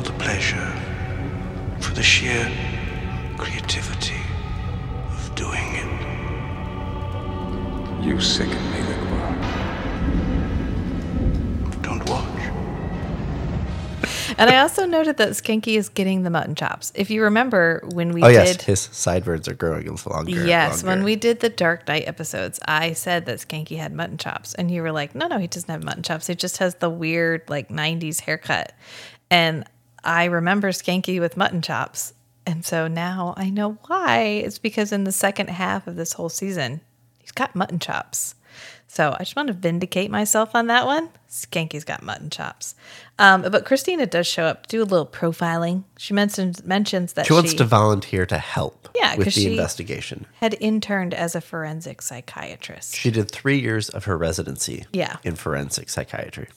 the 0.00 0.14
pleasure, 0.18 0.72
for 1.80 1.92
the 1.92 2.02
sheer 2.02 2.50
creativity 3.36 4.22
of 5.10 5.34
doing 5.34 5.74
it. 5.74 5.92
You 8.02 8.18
sicken 8.18 8.70
me, 8.70 8.80
Lacroix. 8.80 9.36
Don't 11.82 12.08
watch. 12.08 12.61
And 14.38 14.50
I 14.50 14.60
also 14.60 14.86
noted 14.86 15.16
that 15.18 15.30
Skanky 15.30 15.76
is 15.76 15.88
getting 15.88 16.22
the 16.22 16.30
mutton 16.30 16.54
chops. 16.54 16.92
If 16.94 17.10
you 17.10 17.22
remember 17.22 17.82
when 17.92 18.12
we 18.12 18.22
oh 18.22 18.28
yes, 18.28 18.56
did. 18.56 18.62
his 18.62 18.80
sideburns 18.80 19.48
are 19.48 19.54
growing 19.54 19.86
longer. 20.06 20.44
Yes, 20.44 20.82
when 20.82 21.04
we 21.04 21.16
did 21.16 21.40
the 21.40 21.48
Dark 21.48 21.86
Knight 21.88 22.06
episodes, 22.06 22.58
I 22.66 22.92
said 22.92 23.26
that 23.26 23.38
Skanky 23.38 23.76
had 23.76 23.92
mutton 23.92 24.18
chops, 24.18 24.54
and 24.54 24.70
you 24.70 24.82
were 24.82 24.92
like, 24.92 25.14
"No, 25.14 25.26
no, 25.26 25.38
he 25.38 25.46
doesn't 25.46 25.70
have 25.70 25.82
mutton 25.82 26.02
chops. 26.02 26.26
He 26.26 26.34
just 26.34 26.58
has 26.58 26.76
the 26.76 26.90
weird 26.90 27.42
like 27.48 27.68
'90s 27.68 28.20
haircut." 28.20 28.72
And 29.30 29.64
I 30.04 30.24
remember 30.24 30.70
Skanky 30.70 31.20
with 31.20 31.36
mutton 31.36 31.62
chops, 31.62 32.12
and 32.46 32.64
so 32.64 32.88
now 32.88 33.34
I 33.36 33.50
know 33.50 33.78
why. 33.86 34.22
It's 34.44 34.58
because 34.58 34.92
in 34.92 35.04
the 35.04 35.12
second 35.12 35.48
half 35.48 35.86
of 35.86 35.96
this 35.96 36.12
whole 36.14 36.28
season, 36.28 36.80
he's 37.18 37.32
got 37.32 37.54
mutton 37.54 37.78
chops. 37.78 38.34
So 38.94 39.16
I 39.18 39.20
just 39.24 39.36
want 39.36 39.46
to 39.46 39.54
vindicate 39.54 40.10
myself 40.10 40.54
on 40.54 40.66
that 40.66 40.84
one. 40.84 41.08
Skanky's 41.30 41.82
got 41.82 42.02
mutton 42.02 42.28
chops. 42.28 42.74
Um, 43.18 43.40
but 43.40 43.64
Christina 43.64 44.04
does 44.04 44.26
show 44.26 44.44
up 44.44 44.64
to 44.66 44.68
do 44.68 44.82
a 44.82 44.84
little 44.84 45.06
profiling. 45.06 45.84
She 45.96 46.12
mentions 46.12 46.62
mentions 46.62 47.14
that 47.14 47.24
she 47.24 47.32
wants 47.32 47.54
to 47.54 47.64
volunteer 47.64 48.26
to 48.26 48.36
help 48.36 48.90
Yeah, 48.94 49.16
with 49.16 49.24
the 49.24 49.30
she- 49.30 49.50
investigation. 49.52 50.26
had 50.40 50.58
interned 50.60 51.14
as 51.14 51.34
a 51.34 51.40
forensic 51.40 52.02
psychiatrist. 52.02 52.94
She 52.94 53.10
did 53.10 53.30
three 53.30 53.58
years 53.58 53.88
of 53.88 54.04
her 54.04 54.18
residency 54.18 54.84
Yeah. 54.92 55.16
in 55.24 55.36
forensic 55.36 55.88
psychiatry. 55.88 56.48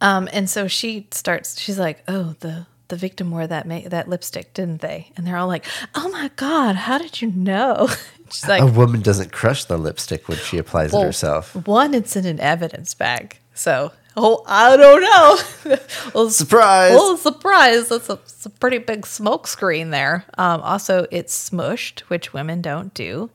Um, 0.00 0.28
and 0.32 0.50
so 0.50 0.66
she 0.66 1.06
starts. 1.12 1.60
She's 1.60 1.78
like, 1.78 2.02
"Oh, 2.08 2.34
the 2.40 2.66
the 2.92 2.98
victim 2.98 3.30
wore 3.30 3.46
that 3.46 3.66
ma- 3.66 3.80
that 3.86 4.06
lipstick, 4.06 4.52
didn't 4.52 4.82
they?" 4.82 5.10
And 5.16 5.26
they're 5.26 5.38
all 5.38 5.48
like, 5.48 5.64
"Oh 5.94 6.10
my 6.10 6.30
god, 6.36 6.76
how 6.76 6.98
did 6.98 7.22
you 7.22 7.30
know?" 7.32 7.88
She's 8.30 8.46
like, 8.46 8.62
a 8.62 8.66
woman 8.66 9.00
doesn't 9.00 9.32
crush 9.32 9.64
the 9.64 9.78
lipstick 9.78 10.28
when 10.28 10.38
she 10.38 10.58
applies 10.58 10.92
"Well, 10.92 11.02
it 11.02 11.06
herself. 11.06 11.54
One, 11.66 11.94
it's 11.94 12.16
in 12.16 12.26
an 12.26 12.38
evidence 12.40 12.94
bag, 12.94 13.38
so 13.54 13.92
oh, 14.16 14.42
I 14.46 14.76
don't 14.76 15.02
know. 15.02 15.76
well, 16.14 16.30
Surprise! 16.30 16.92
Well, 16.92 17.16
surprise! 17.16 17.88
That's 17.88 18.10
a, 18.10 18.18
a 18.44 18.48
pretty 18.50 18.78
big 18.78 19.06
smoke 19.06 19.46
screen 19.46 19.90
there. 19.90 20.24
Um, 20.36 20.60
also, 20.60 21.06
it's 21.10 21.50
smushed, 21.50 22.00
which 22.00 22.32
women 22.32 22.60
don't 22.62 22.92
do. 22.94 23.30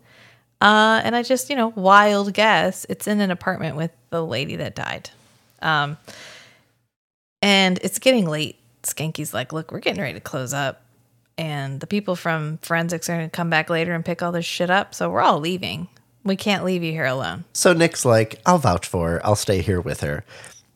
Uh, 0.59 1.01
and 1.03 1.15
I 1.15 1.23
just, 1.23 1.49
you 1.49 1.55
know, 1.55 1.69
wild 1.69 2.33
guess. 2.33 2.85
It's 2.89 3.07
in 3.07 3.21
an 3.21 3.31
apartment 3.31 3.75
with 3.75 3.91
the 4.09 4.25
lady 4.25 4.55
that 4.57 4.75
died. 4.75 5.09
Um, 5.61 5.97
and 7.41 7.79
it's 7.83 7.99
getting 7.99 8.25
late. 8.27 8.56
Skanky's 8.87 9.33
like, 9.33 9.53
look, 9.53 9.71
we're 9.71 9.79
getting 9.79 10.01
ready 10.01 10.13
to 10.13 10.19
close 10.19 10.53
up. 10.53 10.81
And 11.37 11.79
the 11.79 11.87
people 11.87 12.15
from 12.15 12.57
forensics 12.59 13.09
are 13.09 13.17
going 13.17 13.29
to 13.29 13.35
come 13.35 13.49
back 13.49 13.69
later 13.69 13.93
and 13.93 14.03
pick 14.03 14.23
all 14.23 14.31
this 14.31 14.45
shit 14.45 14.69
up. 14.69 14.95
So 14.95 15.09
we're 15.09 15.21
all 15.21 15.39
leaving. 15.39 15.87
We 16.23 16.35
can't 16.35 16.63
leave 16.65 16.83
you 16.83 16.91
here 16.91 17.05
alone. 17.05 17.45
So 17.53 17.73
Nick's 17.73 18.03
like, 18.03 18.41
I'll 18.45 18.57
vouch 18.57 18.87
for 18.87 19.11
her. 19.11 19.25
I'll 19.25 19.35
stay 19.35 19.61
here 19.61 19.79
with 19.79 20.01
her. 20.01 20.25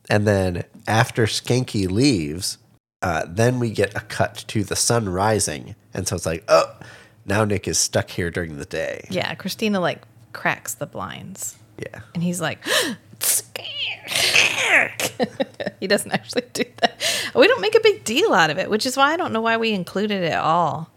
And 0.08 0.26
then 0.26 0.64
after 0.86 1.26
Skanky 1.26 1.90
leaves, 1.90 2.58
uh, 3.02 3.24
then 3.28 3.58
we 3.58 3.70
get 3.70 3.96
a 3.96 4.00
cut 4.00 4.44
to 4.48 4.62
the 4.62 4.76
sun 4.76 5.08
rising. 5.08 5.74
And 5.92 6.06
so 6.06 6.16
it's 6.16 6.26
like, 6.26 6.44
oh, 6.48 6.74
now 7.26 7.44
Nick 7.44 7.66
is 7.66 7.78
stuck 7.78 8.10
here 8.10 8.30
during 8.30 8.56
the 8.56 8.64
day. 8.64 9.06
Yeah, 9.10 9.34
Christina 9.34 9.80
like 9.80 10.02
cracks 10.32 10.74
the 10.74 10.86
blinds. 10.86 11.56
Yeah. 11.78 12.00
And 12.14 12.22
he's 12.22 12.40
like, 12.40 12.64
he 15.80 15.86
doesn't 15.86 16.12
actually 16.12 16.44
do 16.52 16.64
that. 16.80 17.00
We 17.34 17.46
don't 17.46 17.60
make 17.60 17.74
a 17.74 17.80
big 17.80 18.04
deal 18.04 18.32
out 18.32 18.50
of 18.50 18.58
it, 18.58 18.70
which 18.70 18.86
is 18.86 18.96
why 18.96 19.12
I 19.12 19.16
don't 19.16 19.32
know 19.32 19.40
why 19.40 19.56
we 19.56 19.72
included 19.72 20.22
it 20.22 20.32
at 20.32 20.42
all. 20.42 20.90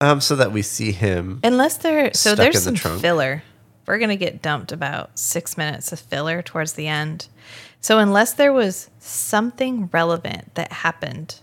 Um, 0.00 0.20
so 0.20 0.36
that 0.36 0.52
we 0.52 0.62
see 0.62 0.92
him. 0.92 1.40
Unless 1.44 1.78
there, 1.78 2.12
so 2.14 2.34
there's 2.34 2.66
in 2.66 2.74
the 2.74 2.80
some 2.80 2.98
filler. 2.98 3.42
We're 3.86 3.98
gonna 3.98 4.16
get 4.16 4.42
dumped 4.42 4.72
about 4.72 5.18
six 5.18 5.56
minutes 5.56 5.92
of 5.92 6.00
filler 6.00 6.42
towards 6.42 6.72
the 6.74 6.88
end. 6.88 7.28
So 7.80 7.98
unless 7.98 8.32
there 8.32 8.52
was 8.52 8.90
something 8.98 9.90
relevant 9.92 10.54
that 10.54 10.72
happened 10.72 11.40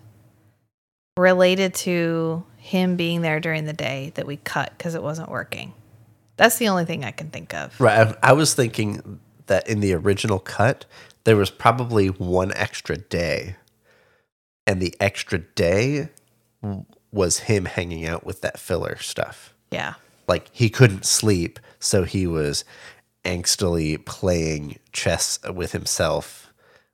related 1.15 1.73
to 1.75 2.43
him 2.57 2.95
being 2.95 3.21
there 3.21 3.39
during 3.39 3.65
the 3.65 3.73
day 3.73 4.11
that 4.15 4.25
we 4.25 4.37
cut 4.37 4.73
because 4.77 4.95
it 4.95 5.03
wasn't 5.03 5.29
working, 5.29 5.73
that's 6.37 6.57
the 6.57 6.69
only 6.69 6.85
thing 6.85 7.05
I 7.05 7.11
can 7.11 7.29
think 7.29 7.53
of. 7.53 7.79
Right. 7.79 8.07
I, 8.07 8.29
I 8.29 8.33
was 8.33 8.55
thinking 8.55 9.19
that 9.51 9.67
in 9.67 9.81
the 9.81 9.93
original 9.93 10.39
cut, 10.39 10.85
there 11.25 11.35
was 11.35 11.49
probably 11.51 12.07
one 12.07 12.51
extra 12.55 12.97
day. 12.97 13.57
And 14.65 14.81
the 14.81 14.95
extra 14.99 15.39
day 15.39 16.09
was 17.11 17.39
him 17.39 17.65
hanging 17.65 18.05
out 18.07 18.25
with 18.25 18.41
that 18.41 18.57
filler 18.59 18.97
stuff. 18.97 19.53
Yeah. 19.71 19.93
like 20.27 20.49
he 20.53 20.69
couldn't 20.69 21.05
sleep, 21.05 21.59
so 21.79 22.03
he 22.05 22.25
was 22.25 22.63
angstily 23.25 23.97
playing 24.05 24.79
chess 24.93 25.37
with 25.53 25.73
himself 25.73 26.53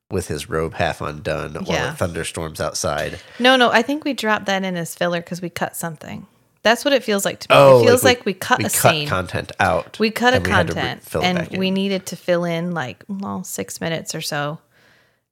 with 0.10 0.28
his 0.28 0.50
robe 0.50 0.74
half 0.74 1.00
undone 1.02 1.54
while 1.54 1.66
Yeah. 1.78 1.92
it 1.92 1.98
thunderstorms 1.98 2.60
outside. 2.60 3.20
No, 3.40 3.56
no, 3.56 3.70
I 3.72 3.82
think 3.84 4.04
we 4.06 4.14
dropped 4.14 4.46
that 4.48 4.64
in 4.64 4.76
as 4.78 4.96
filler 4.96 5.20
because 5.20 5.42
we 5.42 5.50
cut 5.52 5.76
something. 5.76 6.26
That's 6.68 6.84
what 6.84 6.94
it 6.94 7.02
feels 7.02 7.24
like 7.24 7.40
to 7.40 7.48
me. 7.50 7.56
Oh, 7.58 7.80
it 7.82 7.86
feels 7.86 8.04
like 8.04 8.26
we, 8.26 8.34
cut 8.34 8.62
a 8.62 8.70
scene. 8.70 9.08
content 9.08 9.54
out. 9.58 9.98
we 10.00 10.12
cut 10.12 10.34
a 10.34 10.38
and 10.38 10.46
we 10.46 10.52
had 10.52 10.68
to 10.68 10.74
re- 10.74 10.82
content 10.82 11.12
back 11.12 11.24
and 11.24 11.58
we 11.58 11.72
needed 11.72 12.06
to 12.08 12.18
fill 12.18 12.44
in 12.44 12.72
like 12.74 13.06
well 13.08 13.46
six 13.46 13.80
minutes 13.80 14.14
or 14.14 14.20
so 14.20 14.60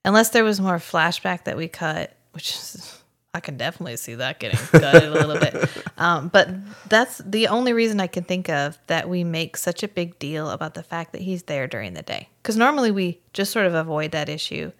unless 0.05 0.29
there 0.29 0.45
was 0.45 0.61
more 0.61 0.77
flashback 0.77 1.43
that 1.43 1.57
we 1.57 1.67
cut 1.67 2.15
which 2.31 2.51
is 2.51 3.01
i 3.33 3.41
can 3.41 3.57
definitely 3.57 3.97
see 3.97 4.15
that 4.15 4.39
getting 4.39 4.57
cut 4.71 5.03
a 5.03 5.09
little 5.09 5.37
bit 5.37 5.69
um, 5.97 6.29
but 6.29 6.47
that's 6.87 7.17
the 7.25 7.47
only 7.49 7.73
reason 7.73 7.99
i 7.99 8.07
can 8.07 8.23
think 8.23 8.47
of 8.49 8.77
that 8.87 9.09
we 9.09 9.23
make 9.25 9.57
such 9.57 9.83
a 9.83 9.89
big 9.89 10.17
deal 10.19 10.49
about 10.49 10.73
the 10.73 10.83
fact 10.83 11.11
that 11.11 11.21
he's 11.21 11.43
there 11.43 11.67
during 11.67 11.93
the 11.95 12.01
day 12.03 12.29
because 12.41 12.55
normally 12.55 12.91
we 12.91 13.19
just 13.33 13.51
sort 13.51 13.65
of 13.65 13.73
avoid 13.73 14.11
that 14.11 14.29
issue 14.29 14.71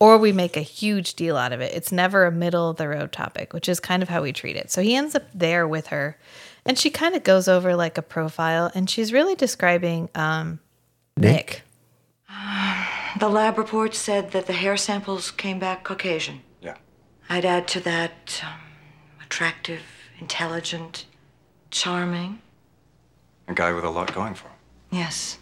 or 0.00 0.18
we 0.18 0.32
make 0.32 0.56
a 0.56 0.62
huge 0.62 1.14
deal 1.14 1.36
out 1.36 1.52
of 1.52 1.60
it 1.60 1.72
it's 1.74 1.92
never 1.92 2.24
a 2.24 2.32
middle 2.32 2.70
of 2.70 2.76
the 2.76 2.88
road 2.88 3.12
topic 3.12 3.52
which 3.52 3.68
is 3.68 3.78
kind 3.78 4.02
of 4.02 4.08
how 4.08 4.22
we 4.22 4.32
treat 4.32 4.56
it 4.56 4.70
so 4.70 4.82
he 4.82 4.96
ends 4.96 5.14
up 5.14 5.24
there 5.32 5.68
with 5.68 5.88
her 5.88 6.18
and 6.64 6.78
she 6.78 6.90
kind 6.90 7.14
of 7.14 7.22
goes 7.22 7.48
over 7.48 7.74
like 7.74 7.96
a 7.96 8.02
profile 8.02 8.70
and 8.74 8.88
she's 8.88 9.12
really 9.12 9.34
describing 9.34 10.08
um, 10.14 10.60
Nick. 11.16 11.62
The 13.18 13.28
lab 13.28 13.58
report 13.58 13.94
said 13.94 14.30
that 14.32 14.46
the 14.46 14.52
hair 14.52 14.76
samples 14.76 15.30
came 15.30 15.58
back 15.58 15.84
Caucasian. 15.84 16.42
Yeah. 16.62 16.76
I'd 17.28 17.44
add 17.44 17.66
to 17.68 17.80
that 17.80 18.42
um, 18.44 18.60
attractive, 19.24 19.82
intelligent, 20.18 21.06
charming. 21.70 22.40
A 23.48 23.54
guy 23.54 23.72
with 23.72 23.84
a 23.84 23.90
lot 23.90 24.14
going 24.14 24.34
for 24.34 24.46
him. 24.46 24.54
Yes. 24.90 25.38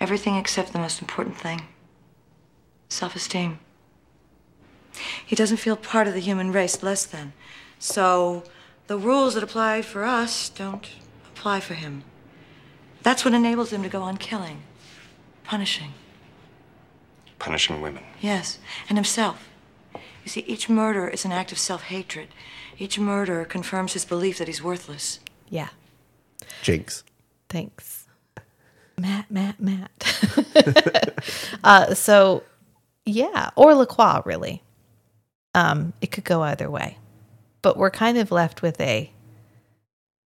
Everything 0.00 0.34
except 0.36 0.72
the 0.72 0.78
most 0.78 1.00
important 1.00 1.36
thing 1.36 1.62
self 2.92 3.16
esteem. 3.16 3.58
He 5.24 5.34
doesn't 5.34 5.56
feel 5.56 5.76
part 5.76 6.06
of 6.06 6.14
the 6.14 6.20
human 6.20 6.52
race 6.52 6.82
less 6.82 7.04
than. 7.04 7.32
So 7.78 8.44
the 8.86 8.98
rules 8.98 9.34
that 9.34 9.42
apply 9.42 9.82
for 9.82 10.04
us 10.04 10.48
don't 10.50 10.88
apply 11.34 11.60
for 11.60 11.74
him. 11.74 12.04
That's 13.02 13.24
what 13.24 13.34
enables 13.34 13.72
him 13.72 13.82
to 13.82 13.88
go 13.88 14.02
on 14.02 14.16
killing, 14.16 14.62
punishing. 15.44 15.94
Punishing 17.38 17.80
women. 17.80 18.04
Yes, 18.20 18.58
and 18.88 18.96
himself. 18.96 19.48
You 19.94 20.28
see, 20.28 20.44
each 20.46 20.68
murder 20.68 21.08
is 21.08 21.24
an 21.24 21.32
act 21.32 21.50
of 21.50 21.58
self 21.58 21.84
hatred. 21.84 22.28
Each 22.78 22.98
murder 22.98 23.44
confirms 23.44 23.94
his 23.94 24.04
belief 24.04 24.38
that 24.38 24.46
he's 24.46 24.62
worthless. 24.62 25.18
Yeah. 25.48 25.70
Jinx. 26.62 27.02
Thanks. 27.48 28.06
Matt, 28.96 29.30
Matt, 29.30 29.60
Matt. 29.60 31.20
uh, 31.64 31.94
so, 31.94 32.44
yeah, 33.04 33.50
or 33.56 33.74
LaCroix, 33.74 34.22
really. 34.24 34.62
Um, 35.54 35.92
it 36.00 36.10
could 36.10 36.24
go 36.24 36.42
either 36.42 36.70
way. 36.70 36.98
But 37.62 37.76
we're 37.76 37.90
kind 37.90 38.18
of 38.18 38.30
left 38.30 38.62
with 38.62 38.80
a 38.80 39.10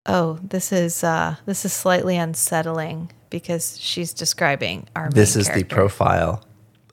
oh, 0.06 0.38
this 0.42 0.72
is 0.72 1.02
uh, 1.04 1.36
this 1.46 1.64
is 1.64 1.72
slightly 1.72 2.16
unsettling 2.16 3.10
because 3.30 3.78
she's 3.80 4.12
describing 4.14 4.88
our. 4.94 5.10
This 5.10 5.36
is 5.36 5.48
the 5.50 5.64
profile 5.64 6.44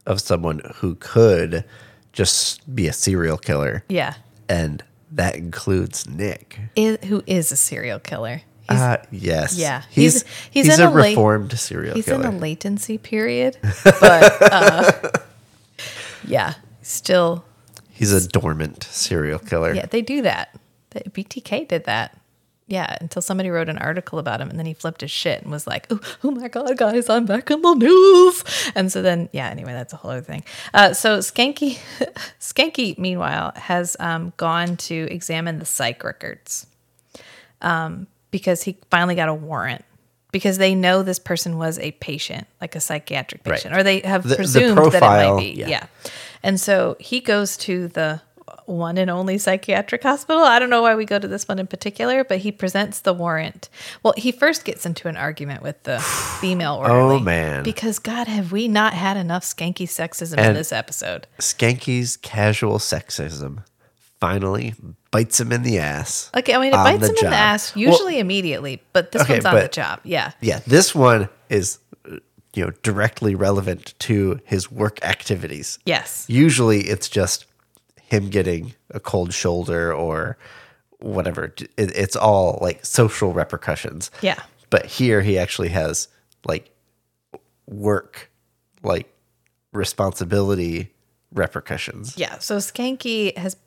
of 0.06 0.20
someone 0.20 0.62
who 0.76 0.96
could 0.96 1.64
just 2.12 2.76
be 2.76 2.88
a 2.88 2.94
serial 2.94 3.38
killer, 3.38 3.84
Yeah, 3.88 4.16
and 4.50 4.84
that 5.12 5.36
includes 5.36 6.08
Nick. 6.10 6.60
who 6.76 7.24
is 7.26 7.52
a 7.52 7.56
serial 7.56 8.00
killer. 8.00 8.42
He's, 8.70 8.80
Uh, 8.80 9.06
yes. 9.12 9.58
yeah, 9.58 9.84
He's 9.90 10.22
he's- 10.22 10.24
he's, 10.52 10.66
he's 10.68 10.80
in 10.80 10.86
a, 10.86 10.90
a 10.90 10.92
late- 10.92 11.10
reformed 11.12 11.58
serial 11.58 11.96
he's 11.96 12.06
killer. 12.06 12.28
in 12.28 12.36
a 12.36 12.38
latency 12.38 12.98
period, 12.98 13.58
but 13.84 14.42
uh, 14.54 15.10
yeah, 16.26 16.56
still. 16.82 17.46
he's 17.90 18.12
a 18.12 18.28
dormant 18.28 18.84
serial 18.84 19.40
killer. 19.40 19.74
Yeah, 19.74 19.86
they 19.86 20.02
do 20.02 20.22
that. 20.24 20.56
The 20.92 21.02
BTK 21.02 21.68
did 21.68 21.86
that. 21.86 22.18
Yeah, 22.66 22.96
until 23.02 23.22
somebody 23.22 23.50
wrote 23.50 23.68
an 23.68 23.78
article 23.78 24.20
about 24.20 24.40
him 24.40 24.50
and 24.50 24.58
then 24.58 24.66
he 24.66 24.74
flipped 24.74 25.02
his 25.02 25.12
shit 25.12 25.42
and 25.42 25.52
was 25.52 25.68
like, 25.68 25.86
oh, 25.90 26.00
oh 26.24 26.32
my 26.32 26.48
God, 26.48 26.78
guys, 26.78 27.10
I'm 27.10 27.26
back 27.26 27.52
in 27.52 27.62
the 27.62 27.74
news. 27.74 28.44
And 28.74 28.90
so 28.90 29.02
then, 29.02 29.30
yeah, 29.34 29.50
anyway, 29.50 29.74
that's 29.74 29.92
a 29.92 29.98
whole 29.98 30.12
other 30.12 30.22
thing. 30.22 30.44
Uh, 30.74 30.94
so 30.94 31.20
Skanky, 31.20 31.78
Skanky, 32.40 32.98
meanwhile, 32.98 33.52
has 33.56 33.98
um, 34.00 34.32
gone 34.38 34.78
to 34.78 35.08
examine 35.12 35.60
the 35.60 35.66
psych 35.66 36.04
records 36.06 36.66
um, 37.62 38.08
because 38.32 38.64
he 38.64 38.78
finally 38.90 39.16
got 39.16 39.28
a 39.28 39.34
warrant 39.34 39.84
because 40.34 40.58
they 40.58 40.76
know 40.76 41.02
this 41.04 41.20
person 41.20 41.58
was 41.58 41.80
a 41.80 41.92
patient, 41.92 42.46
like 42.60 42.76
a 42.76 42.82
psychiatric 42.82 43.42
Right. 43.46 43.56
patient, 43.56 43.74
or 43.74 43.84
they 43.84 44.02
have 44.02 44.24
The- 44.24 44.30
the 44.30 44.36
presumed 44.36 44.78
that 44.92 44.96
it 44.96 45.02
might 45.02 45.38
be. 45.40 45.52
yeah. 45.52 45.68
yeah. 45.70 45.86
And 46.44 46.60
so 46.60 46.98
he 47.00 47.22
goes 47.22 47.56
to 47.58 47.88
the 47.88 48.20
one 48.66 48.98
and 48.98 49.10
only 49.10 49.38
psychiatric 49.38 50.04
hospital. 50.04 50.42
I 50.44 50.58
don't 50.58 50.70
know 50.70 50.82
why 50.82 50.96
we 50.96 51.04
go 51.06 51.20
to 51.20 51.28
this 51.28 51.48
one 51.48 51.60
in 51.60 51.68
particular, 51.68 52.24
but 52.24 52.40
he 52.40 52.52
presents 52.52 53.00
the 53.00 53.14
warrant. 53.14 53.68
Well, 54.04 54.14
he 54.18 54.32
first 54.32 54.64
gets 54.66 54.86
into 54.86 55.08
an 55.10 55.18
argument 55.18 55.62
with 55.64 55.82
the 55.84 56.00
female 56.42 56.76
oh, 56.76 56.80
orderly. 56.92 57.16
Oh, 57.16 57.20
man. 57.20 57.64
Because 57.64 58.00
God, 58.00 58.28
have 58.28 58.52
we 58.52 58.68
not 58.68 58.94
had 58.94 59.18
enough 59.18 59.44
skanky 59.44 59.86
sexism 59.88 60.38
in 60.38 60.54
this 60.54 60.72
episode? 60.72 61.28
Skanky's 61.40 62.18
casual 62.18 62.78
sexism 62.80 63.64
finally 64.24 64.74
bites 65.12 65.38
him 65.38 65.52
in 65.52 65.64
the 65.64 65.80
ass. 65.80 66.32
Okay, 66.34 66.56
I 66.56 66.58
mean, 66.58 66.70
it 66.70 66.78
bites 66.78 67.10
him 67.10 67.16
in 67.26 67.30
the 67.32 67.36
ass 67.36 67.76
Well, 67.76 67.84
usually 67.84 68.20
immediately, 68.20 68.82
but 68.94 69.12
this 69.12 69.24
Okay, 69.24 69.34
one's 69.34 69.46
on 69.46 69.56
the 69.56 69.68
job. 69.68 70.00
Yeah. 70.06 70.32
yeah, 70.40 70.60
this 70.66 70.96
one 70.96 71.28
is 71.50 71.80
you 72.54 72.64
know 72.64 72.72
directly 72.84 73.36
relevant 73.36 73.96
to 74.00 74.40
his 74.46 74.72
work 74.72 75.04
activities. 75.04 75.78
Yes. 75.86 76.26
Usually 76.30 76.82
it's 76.82 77.10
just 77.10 77.46
him 78.02 78.30
getting 78.30 78.74
a 78.92 79.00
cold 79.02 79.34
shoulder 79.34 79.94
or 79.94 80.38
whatever. 81.00 81.54
It, 81.58 81.70
it's 81.78 82.16
all 82.16 82.60
like 82.62 82.86
social 82.86 83.34
repercussions. 83.34 84.10
Yeah. 84.22 84.42
But 84.70 84.86
here 84.86 85.22
he 85.22 85.38
actually 85.38 85.70
has 85.70 86.08
like 86.46 86.72
work 87.68 88.32
like 88.84 89.14
responsibility 89.74 90.94
repercussions. 91.34 92.18
Yeah. 92.18 92.38
So 92.40 92.58
Skanky 92.58 93.38
has 93.38 93.58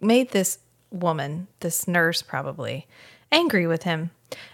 made 0.00 0.30
this 0.30 0.58
woman, 0.90 1.48
this 1.60 1.86
nurse 1.88 2.22
probably, 2.22 2.86
angry 3.32 3.66
with 3.66 3.82
him. 3.82 4.10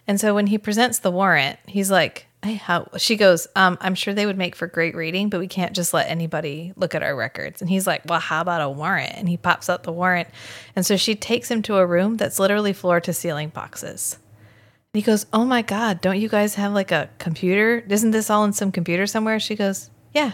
And 0.06 0.20
so 0.20 0.34
when 0.34 0.48
he 0.48 0.58
presents 0.58 0.98
the 0.98 1.10
warrant, 1.10 1.58
he's 1.66 1.90
like, 1.90 2.26
Hey, 2.44 2.54
how 2.54 2.88
she 2.96 3.14
goes, 3.14 3.46
um, 3.54 3.78
I'm 3.80 3.94
sure 3.94 4.14
they 4.14 4.26
would 4.26 4.36
make 4.36 4.56
for 4.56 4.66
great 4.66 4.96
reading, 4.96 5.28
but 5.28 5.38
we 5.38 5.46
can't 5.46 5.76
just 5.76 5.94
let 5.94 6.10
anybody 6.10 6.72
look 6.74 6.92
at 6.92 7.02
our 7.04 7.14
records. 7.14 7.60
And 7.60 7.70
he's 7.70 7.86
like, 7.86 8.02
Well, 8.06 8.18
how 8.18 8.40
about 8.40 8.60
a 8.60 8.68
warrant? 8.68 9.12
And 9.14 9.28
he 9.28 9.36
pops 9.36 9.70
out 9.70 9.84
the 9.84 9.92
warrant. 9.92 10.28
And 10.74 10.84
so 10.84 10.96
she 10.96 11.14
takes 11.14 11.50
him 11.50 11.62
to 11.62 11.76
a 11.76 11.86
room 11.86 12.16
that's 12.16 12.40
literally 12.40 12.72
floor 12.72 13.00
to 13.00 13.12
ceiling 13.12 13.50
boxes. 13.50 14.18
And 14.92 15.00
he 15.00 15.02
goes, 15.02 15.26
Oh 15.32 15.44
my 15.44 15.62
God, 15.62 16.00
don't 16.00 16.20
you 16.20 16.28
guys 16.28 16.56
have 16.56 16.72
like 16.72 16.90
a 16.90 17.10
computer? 17.18 17.84
Isn't 17.88 18.10
this 18.10 18.28
all 18.28 18.44
in 18.44 18.52
some 18.52 18.72
computer 18.72 19.06
somewhere? 19.06 19.38
She 19.38 19.54
goes, 19.54 19.90
Yeah, 20.12 20.32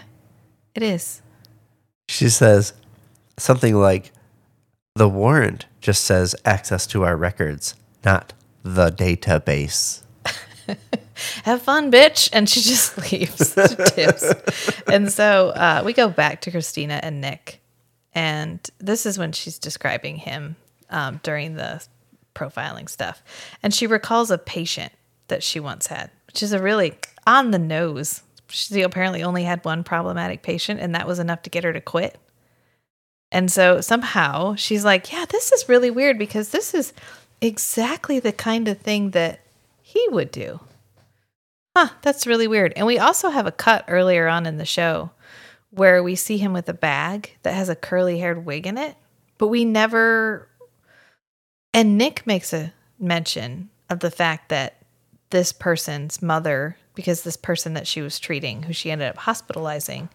it 0.74 0.82
is. 0.82 1.20
She 2.08 2.30
says 2.30 2.72
something 3.36 3.74
like 3.74 4.12
the 4.98 5.08
warrant 5.08 5.66
just 5.80 6.04
says 6.04 6.34
access 6.44 6.84
to 6.88 7.04
our 7.04 7.16
records, 7.16 7.74
not 8.04 8.32
the 8.64 8.90
database. 8.90 10.02
have 11.44 11.62
fun, 11.62 11.90
bitch. 11.92 12.28
And 12.32 12.48
she 12.48 12.60
just 12.60 12.98
leaves, 13.12 13.54
tips. 13.54 14.34
And 14.88 15.10
so 15.10 15.50
uh, 15.50 15.82
we 15.84 15.92
go 15.92 16.08
back 16.08 16.40
to 16.42 16.50
Christina 16.50 16.98
and 17.00 17.20
Nick. 17.20 17.60
And 18.12 18.60
this 18.78 19.06
is 19.06 19.18
when 19.18 19.30
she's 19.30 19.58
describing 19.58 20.16
him 20.16 20.56
um, 20.90 21.20
during 21.22 21.54
the 21.54 21.86
profiling 22.34 22.88
stuff. 22.88 23.22
And 23.62 23.72
she 23.72 23.86
recalls 23.86 24.32
a 24.32 24.38
patient 24.38 24.92
that 25.28 25.44
she 25.44 25.60
once 25.60 25.86
had, 25.86 26.10
which 26.26 26.42
is 26.42 26.52
a 26.52 26.60
really 26.60 26.98
on 27.24 27.52
the 27.52 27.58
nose. 27.60 28.22
She 28.48 28.82
apparently 28.82 29.22
only 29.22 29.44
had 29.44 29.64
one 29.64 29.84
problematic 29.84 30.42
patient, 30.42 30.80
and 30.80 30.96
that 30.96 31.06
was 31.06 31.20
enough 31.20 31.42
to 31.42 31.50
get 31.50 31.62
her 31.62 31.72
to 31.72 31.80
quit. 31.80 32.18
And 33.30 33.52
so 33.52 33.80
somehow 33.80 34.54
she's 34.54 34.84
like, 34.84 35.12
Yeah, 35.12 35.24
this 35.28 35.52
is 35.52 35.68
really 35.68 35.90
weird 35.90 36.18
because 36.18 36.50
this 36.50 36.74
is 36.74 36.92
exactly 37.40 38.18
the 38.20 38.32
kind 38.32 38.68
of 38.68 38.78
thing 38.78 39.10
that 39.10 39.40
he 39.82 40.06
would 40.10 40.30
do. 40.30 40.60
Huh, 41.76 41.90
that's 42.02 42.26
really 42.26 42.48
weird. 42.48 42.72
And 42.74 42.86
we 42.86 42.98
also 42.98 43.30
have 43.30 43.46
a 43.46 43.52
cut 43.52 43.84
earlier 43.88 44.26
on 44.26 44.46
in 44.46 44.58
the 44.58 44.64
show 44.64 45.10
where 45.70 46.02
we 46.02 46.14
see 46.14 46.38
him 46.38 46.52
with 46.52 46.68
a 46.68 46.74
bag 46.74 47.36
that 47.42 47.54
has 47.54 47.68
a 47.68 47.76
curly 47.76 48.18
haired 48.18 48.44
wig 48.44 48.66
in 48.66 48.78
it, 48.78 48.96
but 49.36 49.48
we 49.48 49.64
never. 49.64 50.48
And 51.74 51.98
Nick 51.98 52.26
makes 52.26 52.52
a 52.52 52.72
mention 52.98 53.68
of 53.90 54.00
the 54.00 54.10
fact 54.10 54.48
that 54.48 54.78
this 55.30 55.52
person's 55.52 56.22
mother, 56.22 56.76
because 56.94 57.22
this 57.22 57.36
person 57.36 57.74
that 57.74 57.86
she 57.86 58.00
was 58.00 58.18
treating, 58.18 58.64
who 58.64 58.72
she 58.72 58.90
ended 58.90 59.08
up 59.08 59.18
hospitalizing, 59.18 60.08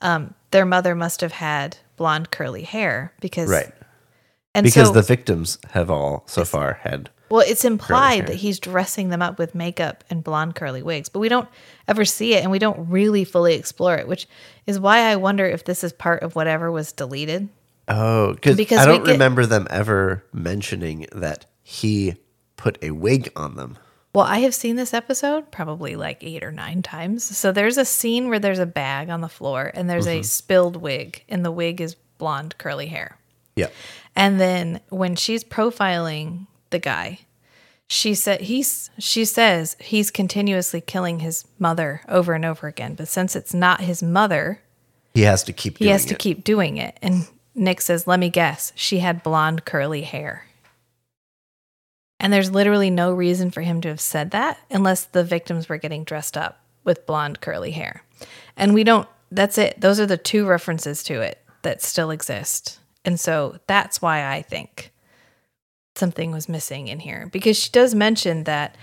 um, 0.00 0.34
their 0.50 0.64
mother 0.64 0.94
must 0.94 1.20
have 1.20 1.32
had 1.32 1.76
blonde 1.96 2.30
curly 2.30 2.62
hair 2.62 3.12
because 3.20 3.48
Right. 3.50 3.72
and 4.54 4.64
because 4.64 4.88
so, 4.88 4.92
the 4.94 5.02
victims 5.02 5.58
have 5.70 5.90
all 5.90 6.24
so 6.26 6.44
far 6.44 6.74
had 6.82 7.10
well, 7.30 7.42
it's 7.46 7.64
implied 7.64 8.26
that 8.28 8.36
he's 8.36 8.60
dressing 8.60 9.08
them 9.08 9.22
up 9.22 9.38
with 9.38 9.54
makeup 9.54 10.04
and 10.10 10.22
blonde 10.22 10.54
curly 10.54 10.82
wigs, 10.82 11.08
but 11.08 11.18
we 11.18 11.28
don't 11.28 11.48
ever 11.88 12.04
see 12.04 12.34
it 12.34 12.42
and 12.42 12.50
we 12.52 12.58
don't 12.60 12.88
really 12.88 13.24
fully 13.24 13.54
explore 13.54 13.96
it, 13.96 14.06
which 14.06 14.28
is 14.66 14.78
why 14.78 15.00
I 15.10 15.16
wonder 15.16 15.44
if 15.46 15.64
this 15.64 15.82
is 15.82 15.92
part 15.92 16.22
of 16.22 16.36
whatever 16.36 16.70
was 16.70 16.92
deleted. 16.92 17.48
Oh, 17.88 18.36
cause 18.40 18.60
I 18.60 18.84
don't 18.86 19.04
get- 19.04 19.12
remember 19.12 19.46
them 19.46 19.66
ever 19.70 20.24
mentioning 20.32 21.06
that 21.12 21.46
he 21.62 22.14
put 22.56 22.78
a 22.82 22.92
wig 22.92 23.32
on 23.34 23.56
them. 23.56 23.78
Well, 24.14 24.24
I 24.24 24.38
have 24.38 24.54
seen 24.54 24.76
this 24.76 24.94
episode 24.94 25.50
probably 25.50 25.96
like 25.96 26.22
eight 26.22 26.44
or 26.44 26.52
nine 26.52 26.82
times. 26.82 27.24
So 27.24 27.50
there's 27.50 27.76
a 27.76 27.84
scene 27.84 28.28
where 28.28 28.38
there's 28.38 28.60
a 28.60 28.66
bag 28.66 29.10
on 29.10 29.20
the 29.20 29.28
floor 29.28 29.72
and 29.74 29.90
there's 29.90 30.06
a 30.06 30.18
mm-hmm. 30.18 30.22
spilled 30.22 30.76
wig, 30.76 31.24
and 31.28 31.44
the 31.44 31.50
wig 31.50 31.80
is 31.80 31.96
blonde 32.18 32.56
curly 32.56 32.86
hair. 32.86 33.18
Yeah. 33.56 33.68
And 34.14 34.40
then 34.40 34.80
when 34.88 35.16
she's 35.16 35.42
profiling 35.42 36.46
the 36.70 36.78
guy, 36.78 37.20
she 37.88 38.14
said 38.14 38.42
he's 38.42 38.90
she 38.98 39.24
says 39.24 39.76
he's 39.80 40.10
continuously 40.10 40.80
killing 40.80 41.18
his 41.18 41.44
mother 41.58 42.00
over 42.08 42.34
and 42.34 42.44
over 42.44 42.68
again. 42.68 42.94
But 42.94 43.08
since 43.08 43.34
it's 43.34 43.52
not 43.52 43.80
his 43.80 44.02
mother, 44.02 44.62
He 45.12 45.22
has 45.22 45.42
to 45.44 45.52
keep 45.52 45.78
he 45.78 45.88
has 45.88 46.04
to 46.06 46.14
it. 46.14 46.20
keep 46.20 46.44
doing 46.44 46.76
it. 46.76 46.96
And 47.02 47.26
Nick 47.54 47.80
says, 47.80 48.06
"Let 48.06 48.20
me 48.20 48.30
guess, 48.30 48.72
she 48.76 48.98
had 48.98 49.22
blonde 49.22 49.64
curly 49.64 50.02
hair." 50.02 50.46
And 52.24 52.32
there's 52.32 52.50
literally 52.50 52.88
no 52.88 53.12
reason 53.12 53.50
for 53.50 53.60
him 53.60 53.82
to 53.82 53.88
have 53.88 54.00
said 54.00 54.30
that 54.30 54.58
unless 54.70 55.04
the 55.04 55.22
victims 55.22 55.68
were 55.68 55.76
getting 55.76 56.04
dressed 56.04 56.38
up 56.38 56.58
with 56.82 57.04
blonde 57.04 57.42
curly 57.42 57.72
hair. 57.72 58.02
And 58.56 58.72
we 58.72 58.82
don't 58.82 59.06
that's 59.30 59.58
it. 59.58 59.78
Those 59.78 60.00
are 60.00 60.06
the 60.06 60.16
two 60.16 60.46
references 60.46 61.02
to 61.02 61.20
it 61.20 61.38
that 61.62 61.82
still 61.82 62.10
exist. 62.10 62.78
And 63.04 63.20
so 63.20 63.58
that's 63.66 64.00
why 64.00 64.26
I 64.26 64.40
think 64.40 64.90
something 65.96 66.30
was 66.30 66.48
missing 66.48 66.88
in 66.88 67.00
here 67.00 67.28
because 67.30 67.58
she 67.58 67.70
does 67.70 67.94
mention 67.94 68.44
that 68.44 68.74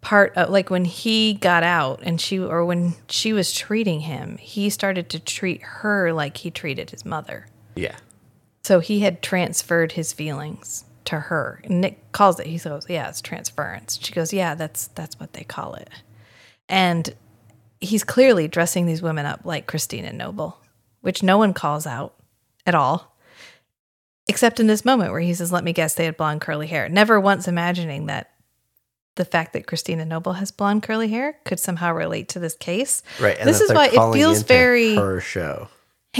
part 0.00 0.36
of 0.36 0.50
like 0.50 0.68
when 0.68 0.84
he 0.84 1.34
got 1.34 1.62
out 1.62 2.00
and 2.02 2.20
she 2.20 2.40
or 2.40 2.64
when 2.64 2.94
she 3.08 3.32
was 3.32 3.52
treating 3.52 4.00
him, 4.00 4.38
he 4.38 4.70
started 4.70 5.08
to 5.10 5.20
treat 5.20 5.62
her 5.62 6.12
like 6.12 6.38
he 6.38 6.50
treated 6.50 6.90
his 6.90 7.04
mother. 7.04 7.46
Yeah. 7.76 7.96
So 8.64 8.80
he 8.80 9.00
had 9.00 9.22
transferred 9.22 9.92
his 9.92 10.12
feelings 10.12 10.84
to 11.06 11.18
her. 11.18 11.60
And 11.64 11.80
Nick 11.80 12.12
calls 12.12 12.38
it. 12.40 12.46
He 12.46 12.58
goes, 12.58 12.86
"Yeah, 12.88 13.08
it's 13.08 13.20
transference." 13.20 13.98
She 14.02 14.12
goes, 14.12 14.32
"Yeah, 14.32 14.54
that's 14.54 14.88
that's 14.88 15.18
what 15.18 15.32
they 15.32 15.44
call 15.44 15.74
it." 15.74 15.90
And 16.68 17.14
he's 17.80 18.04
clearly 18.04 18.48
dressing 18.48 18.86
these 18.86 19.02
women 19.02 19.26
up 19.26 19.40
like 19.44 19.66
Christina 19.66 20.12
Noble, 20.12 20.58
which 21.00 21.22
no 21.22 21.38
one 21.38 21.54
calls 21.54 21.86
out 21.86 22.14
at 22.66 22.74
all. 22.74 23.14
Except 24.26 24.60
in 24.60 24.66
this 24.66 24.84
moment 24.84 25.12
where 25.12 25.20
he 25.20 25.32
says, 25.32 25.52
"Let 25.52 25.64
me 25.64 25.72
guess, 25.72 25.94
they 25.94 26.04
had 26.04 26.16
blonde 26.16 26.40
curly 26.40 26.66
hair." 26.66 26.88
Never 26.88 27.18
once 27.18 27.48
imagining 27.48 28.06
that 28.06 28.30
the 29.18 29.24
fact 29.24 29.52
that 29.52 29.66
Christina 29.66 30.06
Noble 30.06 30.34
has 30.34 30.50
blonde 30.50 30.82
curly 30.82 31.08
hair 31.08 31.38
could 31.44 31.60
somehow 31.60 31.92
relate 31.92 32.28
to 32.30 32.38
this 32.38 32.54
case. 32.54 33.02
Right. 33.20 33.38
this 33.42 33.60
is 33.60 33.72
why 33.72 33.86
it 33.86 34.12
feels 34.12 34.42
very 34.42 34.94
her 34.94 35.20
show. 35.20 35.68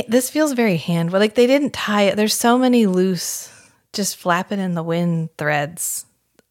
This 0.07 0.29
feels 0.29 0.53
very 0.53 0.77
hand 0.77 1.13
like 1.13 1.35
they 1.35 1.47
didn't 1.47 1.73
tie 1.73 2.03
it. 2.03 2.17
There's 2.17 2.35
so 2.35 2.59
many 2.59 2.87
loose, 2.87 3.51
just 3.93 4.17
flapping 4.17 4.59
in 4.61 4.75
the 4.75 4.83
wind 4.83 5.31
threads 5.39 6.05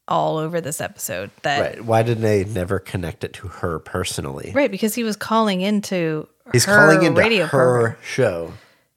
all 0.06 0.38
over 0.38 0.60
this 0.60 0.80
episode 0.80 1.30
that 1.42 1.60
Right. 1.60 1.84
Why 1.84 2.02
didn't 2.02 2.22
they 2.22 2.44
never 2.44 2.78
connect 2.78 3.24
it 3.24 3.32
to 3.34 3.48
her 3.48 3.78
personally? 3.78 4.52
right 4.54 4.70
because 4.70 4.94
he 4.94 5.04
was 5.04 5.16
calling 5.16 5.60
into 5.60 6.26
He's 6.52 6.64
her 6.64 6.74
calling 6.76 7.02
into 7.04 7.18
radio 7.20 7.44
her 7.44 7.48
program. 7.48 7.96
show. 8.02 8.52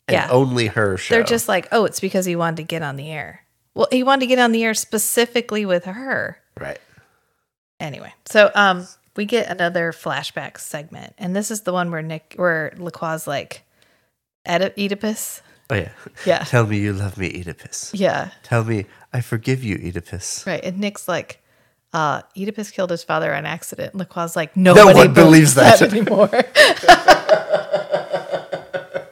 And 0.08 0.16
Yeah. 0.16 0.28
only 0.32 0.68
her 0.68 0.98
show. 0.98 1.14
They're 1.16 1.24
just 1.24 1.48
like, 1.48 1.68
oh, 1.72 1.86
it's 1.86 2.00
because 2.00 2.26
he 2.26 2.36
wanted 2.36 2.58
to 2.58 2.64
get 2.64 2.82
on 2.82 2.96
the 2.96 3.10
air. 3.12 3.42
Well, 3.76 3.88
he 3.92 4.04
wanted 4.04 4.22
to 4.22 4.28
get 4.28 4.40
on 4.40 4.52
the 4.52 4.64
air 4.64 4.74
specifically 4.74 5.66
with 5.66 5.86
her. 5.86 6.38
right. 6.60 6.80
Anyway, 7.80 8.14
so 8.26 8.52
um, 8.56 8.88
we 9.16 9.26
get 9.26 9.50
another 9.50 9.92
flashback 9.92 10.60
segment, 10.60 11.14
and 11.18 11.36
this 11.36 11.50
is 11.52 11.62
the 11.62 11.74
one 11.74 11.90
where 11.92 12.02
Nick, 12.04 12.34
where 12.38 12.74
Lacroix's 12.78 13.26
like, 13.28 13.64
Oedipus. 14.48 15.42
Oh 15.72 15.76
yeah. 15.76 15.90
Yeah. 16.26 16.44
Tell 16.44 16.68
me 16.68 16.78
you 16.80 16.92
love 16.94 17.18
me, 17.18 17.28
Oedipus. 17.40 17.92
Yeah, 17.94 18.30
Tell 18.44 18.64
me 18.66 18.86
I 19.14 19.22
forgive 19.22 19.64
you, 19.64 19.76
Oedipus. 19.78 20.46
right. 20.46 20.62
And 20.64 20.80
Nick's 20.80 21.08
like, 21.08 21.40
uh, 21.94 22.22
Oedipus 22.38 22.72
killed 22.72 22.92
his 22.92 23.04
father 23.06 23.34
on 23.34 23.46
accident. 23.46 23.94
Lacroix's 23.96 24.36
like, 24.36 24.56
nobody 24.58 24.94
one 25.00 25.14
believes 25.14 25.56
that." 25.56 25.82
anymore. 25.82 26.28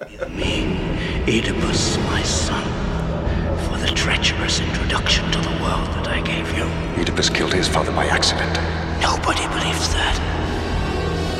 Give 0.09 0.29
me 0.35 0.65
Oedipus, 1.27 1.97
my 2.11 2.21
son, 2.23 2.63
for 3.65 3.77
the 3.79 3.91
treacherous 3.95 4.59
introduction 4.59 5.31
to 5.31 5.39
the 5.39 5.49
world 5.63 5.87
that 5.95 6.07
I 6.07 6.21
gave 6.21 6.47
you. 6.57 6.63
Oedipus 7.01 7.29
killed 7.29 7.53
his 7.53 7.67
father 7.69 7.91
by 7.93 8.05
accident. 8.05 8.53
Nobody 9.01 9.47
believes 9.47 9.93
that. 9.93 10.15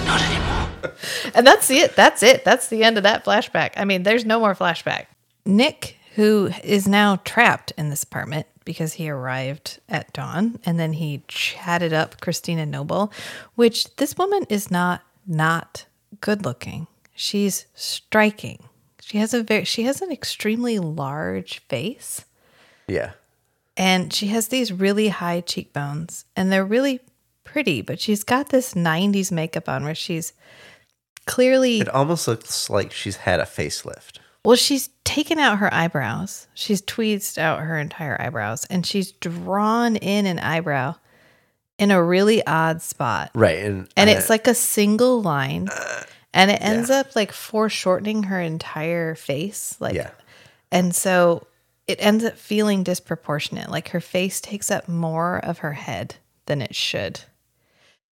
Not 0.10 0.22
anymore. 0.22 0.94
And 1.36 1.46
that's 1.46 1.70
it. 1.70 1.96
That's 1.96 2.24
it. 2.24 2.44
That's 2.44 2.68
the 2.68 2.84
end 2.84 2.98
of 2.98 3.04
that 3.04 3.24
flashback. 3.24 3.72
I 3.78 3.86
mean, 3.86 4.04
there's 4.04 4.26
no 4.26 4.40
more 4.40 4.56
flashback. 4.56 5.06
Nick, 5.46 5.98
who 6.16 6.50
is 6.64 6.88
now 6.88 7.18
trapped 7.26 7.72
in 7.78 7.90
this 7.90 8.04
apartment 8.04 8.48
because 8.66 8.94
he 8.94 9.10
arrived 9.10 9.80
at 9.88 10.12
dawn 10.14 10.60
and 10.66 10.80
then 10.80 10.94
he 10.94 11.24
chatted 11.28 11.94
up 11.94 12.20
Christina 12.22 12.66
Noble, 12.66 13.12
which 13.56 13.96
this 13.98 14.18
woman 14.18 14.46
is 14.50 14.70
not 14.72 15.02
not 15.28 15.86
good 16.22 16.44
looking. 16.44 16.88
She's 17.14 17.66
striking. 17.76 18.64
She 19.02 19.18
has 19.20 19.34
a 19.34 19.44
very 19.44 19.64
she 19.64 19.84
has 19.84 20.02
an 20.02 20.12
extremely 20.12 20.80
large 20.80 21.60
face 21.68 22.26
Yeah. 22.88 23.12
and 23.78 24.12
she 24.14 24.28
has 24.28 24.48
these 24.50 24.72
really 24.74 25.08
high 25.10 25.42
cheekbones 25.42 26.26
and 26.36 26.52
they're 26.52 26.66
really 26.66 27.00
pretty, 27.52 27.82
but 27.82 28.00
she's 28.00 28.24
got 28.24 28.50
this 28.50 28.74
90s 28.74 29.32
makeup 29.32 29.68
on 29.70 29.84
where 29.84 29.96
she's 29.96 30.34
clearly 31.26 31.80
It 31.82 31.90
almost 31.90 32.28
looks 32.28 32.70
like 32.70 32.92
she's 32.92 33.18
had 33.18 33.40
a 33.40 33.44
facelift. 33.44 34.20
Well, 34.46 34.56
she's 34.56 34.90
taken 35.04 35.38
out 35.40 35.58
her 35.60 35.74
eyebrows. 35.74 36.48
She's 36.54 36.82
tweezed 36.82 37.38
out 37.38 37.60
her 37.60 37.78
entire 37.78 38.20
eyebrows 38.22 38.66
and 38.66 38.86
she's 38.86 39.12
drawn 39.12 39.96
in 39.98 40.26
an 40.26 40.40
eyebrow 40.40 40.96
in 41.78 41.92
a 41.92 42.02
really 42.04 42.46
odd 42.46 42.82
spot. 42.82 43.32
Right. 43.34 43.60
And 43.60 43.90
And 43.98 44.10
uh, 44.10 44.14
it's 44.14 44.30
like 44.30 44.48
a 44.48 44.54
single 44.54 45.22
line. 45.22 45.68
And 46.34 46.52
it 46.52 46.62
ends 46.62 46.90
up 46.90 47.16
like 47.16 47.32
foreshortening 47.32 48.24
her 48.24 48.40
entire 48.40 49.16
face. 49.16 49.76
Like 49.80 49.96
Yeah. 49.96 50.12
and 50.72 50.96
so 50.96 51.48
it 51.88 51.98
ends 52.00 52.24
up 52.24 52.38
feeling 52.38 52.84
disproportionate. 52.84 53.70
Like 53.70 53.90
her 53.90 54.00
face 54.02 54.40
takes 54.40 54.70
up 54.72 54.88
more 54.88 55.40
of 55.40 55.60
her 55.60 55.74
head 55.74 56.16
than 56.46 56.62
it 56.62 56.76
should. 56.76 57.22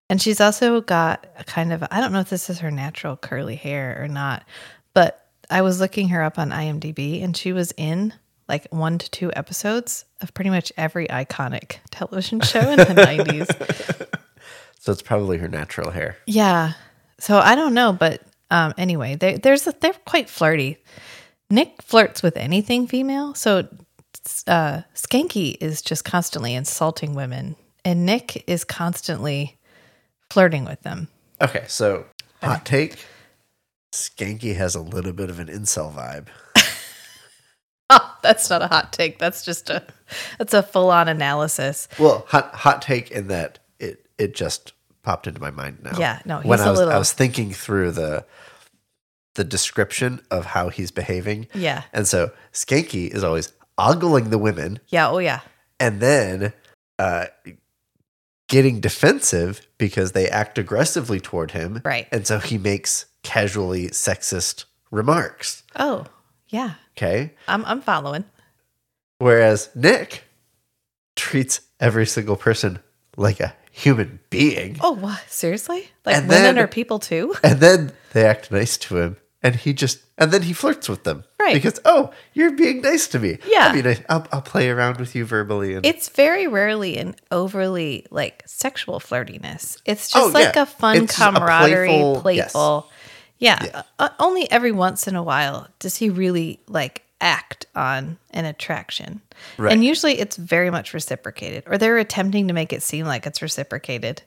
And 0.09 0.21
she's 0.21 0.39
also 0.39 0.81
got 0.81 1.27
a 1.37 1.43
kind 1.43 1.73
of 1.73 1.83
I 1.91 1.99
don't 1.99 2.13
know 2.13 2.21
if 2.21 2.29
this 2.29 2.49
is 2.49 2.59
her 2.59 2.71
natural 2.71 3.17
curly 3.17 3.55
hair 3.55 4.01
or 4.01 4.07
not, 4.07 4.45
but 4.93 5.27
I 5.49 5.61
was 5.61 5.79
looking 5.79 6.09
her 6.09 6.23
up 6.23 6.39
on 6.39 6.49
IMDb 6.51 7.23
and 7.23 7.35
she 7.35 7.53
was 7.53 7.73
in 7.77 8.13
like 8.47 8.67
one 8.69 8.97
to 8.97 9.09
two 9.11 9.31
episodes 9.35 10.05
of 10.21 10.33
pretty 10.33 10.49
much 10.49 10.71
every 10.77 11.07
iconic 11.07 11.77
television 11.91 12.39
show 12.39 12.59
in 12.59 12.77
the 12.77 12.85
90s. 12.85 14.17
so 14.79 14.91
it's 14.91 15.01
probably 15.01 15.37
her 15.37 15.49
natural 15.49 15.91
hair. 15.91 16.17
Yeah. 16.25 16.73
So 17.19 17.37
I 17.37 17.55
don't 17.55 17.73
know, 17.73 17.93
but 17.93 18.21
um, 18.49 18.73
anyway, 18.77 19.15
they, 19.15 19.37
there's 19.37 19.67
a, 19.67 19.73
they're 19.79 19.93
quite 20.05 20.29
flirty. 20.29 20.77
Nick 21.49 21.81
flirts 21.81 22.21
with 22.21 22.37
anything 22.37 22.87
female, 22.87 23.33
so 23.33 23.67
uh, 24.47 24.81
Skanky 24.93 25.57
is 25.61 25.81
just 25.81 26.03
constantly 26.03 26.53
insulting 26.53 27.15
women, 27.15 27.55
and 27.85 28.05
Nick 28.05 28.43
is 28.49 28.63
constantly 28.63 29.56
flirting 30.29 30.65
with 30.65 30.81
them. 30.81 31.07
Okay, 31.41 31.65
so 31.67 32.05
hot 32.41 32.65
take. 32.65 32.97
Skanky 33.93 34.55
has 34.55 34.75
a 34.75 34.81
little 34.81 35.13
bit 35.13 35.29
of 35.29 35.39
an 35.39 35.47
incel 35.47 35.93
vibe. 35.93 36.27
Oh, 37.89 38.17
that's 38.21 38.49
not 38.49 38.61
a 38.61 38.67
hot 38.67 38.91
take. 38.91 39.17
That's 39.17 39.45
just 39.45 39.69
a 39.69 39.81
that's 40.37 40.53
a 40.53 40.61
full 40.61 40.91
on 40.91 41.07
analysis. 41.07 41.87
Well, 41.97 42.25
hot 42.27 42.53
hot 42.53 42.81
take 42.81 43.11
in 43.11 43.27
that 43.29 43.59
it 43.79 44.05
it 44.17 44.35
just 44.35 44.73
popped 45.03 45.25
into 45.25 45.39
my 45.39 45.51
mind 45.51 45.77
now. 45.83 45.97
Yeah, 45.97 46.19
no, 46.25 46.41
when 46.41 46.59
he's 46.59 46.65
I 46.65 46.67
a 46.67 46.71
was 46.71 46.79
little- 46.79 46.93
I 46.93 46.97
was 46.97 47.13
thinking 47.13 47.53
through 47.53 47.91
the 47.91 48.25
the 49.35 49.45
description 49.45 50.19
of 50.29 50.47
how 50.47 50.67
he's 50.67 50.91
behaving. 50.91 51.47
Yeah. 51.53 51.83
And 51.93 52.05
so 52.05 52.31
Skanky 52.51 53.07
is 53.09 53.23
always 53.23 53.53
ogling 53.77 54.31
the 54.31 54.37
women 54.37 54.81
Yeah. 54.89 55.07
Oh 55.09 55.19
yeah. 55.19 55.39
and 55.79 56.01
then 56.01 56.51
uh 56.99 57.27
getting 58.47 58.79
defensive 58.79 59.67
because 59.77 60.11
they 60.13 60.27
act 60.29 60.57
aggressively 60.57 61.19
toward 61.19 61.51
him. 61.51 61.81
Right. 61.83 62.07
And 62.11 62.25
so 62.25 62.39
he 62.39 62.57
makes 62.57 63.05
casually 63.23 63.87
sexist 63.89 64.65
remarks. 64.91 65.63
Oh 65.75 66.05
yeah. 66.49 66.75
Okay. 66.97 67.33
I'm 67.47 67.65
I'm 67.65 67.81
following. 67.81 68.23
Whereas 69.19 69.69
Nick 69.75 70.23
treats 71.15 71.61
every 71.79 72.05
single 72.05 72.35
person 72.35 72.79
like 73.15 73.39
a 73.39 73.53
human 73.71 74.19
being. 74.29 74.77
Oh 74.81 74.91
what? 74.93 75.21
Seriously? 75.27 75.89
Like 76.05 76.15
And 76.17 76.27
women 76.27 76.55
then- 76.55 76.59
are 76.59 76.67
people 76.67 76.99
too? 76.99 77.35
And 77.43 77.59
then 77.59 77.91
they 78.13 78.25
act 78.25 78.51
nice 78.51 78.77
to 78.77 78.97
him. 78.97 79.17
And 79.43 79.55
he 79.55 79.73
just, 79.73 79.99
and 80.17 80.31
then 80.31 80.41
he 80.43 80.53
flirts 80.53 80.89
with 80.89 81.03
them. 81.03 81.23
Right. 81.39 81.53
Because, 81.53 81.79
oh, 81.85 82.11
you're 82.33 82.51
being 82.51 82.81
nice 82.81 83.07
to 83.09 83.19
me. 83.19 83.37
Yeah. 83.47 83.67
I'll, 83.73 83.81
be. 83.83 83.95
I'll, 84.09 84.27
I'll 84.31 84.41
play 84.41 84.69
around 84.69 84.97
with 84.99 85.15
you 85.15 85.25
verbally. 85.25 85.75
And 85.75 85.85
It's 85.85 86.09
very 86.09 86.47
rarely 86.47 86.97
an 86.97 87.15
overly 87.31 88.05
like 88.11 88.43
sexual 88.45 88.99
flirtiness. 88.99 89.79
It's 89.85 90.09
just 90.09 90.15
Oh, 90.15 90.29
like 90.29 90.55
yeah. 90.55 90.63
a 90.63 90.65
fun 90.65 90.97
It's 90.97 91.15
just 91.17 91.19
a 91.19 91.33
camaraderie, 91.39 91.87
playful- 91.89 92.21
playful. 92.21 92.89
Yeah. 93.39 93.63
Yeah. 93.63 93.83
Uh, 93.99 94.09
only 94.19 94.49
every 94.51 94.71
once 94.71 95.07
in 95.07 95.15
a 95.15 95.21
while 95.23 95.67
does 95.79 95.95
he 95.97 96.09
really 96.09 96.59
like 96.67 97.03
act 97.21 97.65
on 97.75 98.17
an 98.31 98.45
attraction. 98.45 99.21
Right. 99.57 99.71
And 99.71 99.83
usually 99.85 100.19
it's 100.19 100.35
very 100.37 100.69
much 100.71 100.93
reciprocated 100.93 101.63
or 101.67 101.77
they're 101.77 101.97
attempting 101.99 102.47
to 102.47 102.53
make 102.53 102.73
it 102.73 102.81
seem 102.81 103.05
like 103.05 103.25
it's 103.27 103.41
reciprocated. 103.41 104.23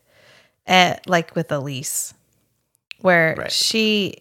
At, 0.66 1.09
like 1.09 1.34
with 1.34 1.51
Elise 1.51 2.14
where 3.01 3.34
Right. 3.36 3.51
she 3.53 4.18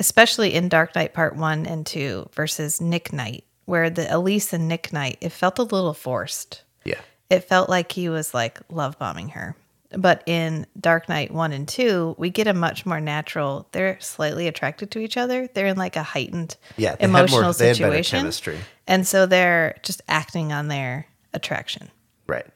especially 0.00 0.54
in 0.54 0.68
Dark 0.68 0.96
Knight 0.96 1.14
Part 1.14 1.36
1 1.36 1.66
and 1.66 1.86
2 1.86 2.30
versus 2.32 2.80
Nick 2.80 3.12
Knight 3.12 3.44
where 3.66 3.88
the 3.88 4.12
Elise 4.12 4.52
and 4.52 4.66
Nick 4.66 4.92
Knight 4.92 5.18
it 5.20 5.30
felt 5.30 5.60
a 5.60 5.62
little 5.62 5.94
forced 5.94 6.64
yeah. 6.84 6.98
it 7.28 7.44
felt 7.44 7.68
like 7.68 7.92
he 7.92 8.08
was 8.08 8.34
like 8.34 8.58
love 8.68 8.98
bombing 8.98 9.28
her. 9.30 9.54
But 9.96 10.22
in 10.26 10.66
Dark 10.78 11.08
Knight 11.08 11.32
1 11.32 11.52
and 11.52 11.66
2, 11.66 12.14
we 12.16 12.30
get 12.30 12.46
a 12.46 12.54
much 12.54 12.86
more 12.86 13.00
natural. 13.00 13.66
They're 13.72 13.98
slightly 13.98 14.46
attracted 14.46 14.92
to 14.92 15.00
each 15.00 15.16
other. 15.16 15.48
They're 15.48 15.66
in 15.66 15.76
like 15.76 15.96
a 15.96 16.04
heightened 16.04 16.56
Yeah. 16.76 16.94
emotional 17.00 17.42
more- 17.42 17.52
situation. 17.52 18.20
chemistry. 18.20 18.58
And 18.86 19.04
so 19.04 19.26
they're 19.26 19.76
just 19.82 20.00
acting 20.08 20.52
on 20.52 20.68
their 20.68 21.06
attraction. 21.34 21.90
Right. 22.28 22.46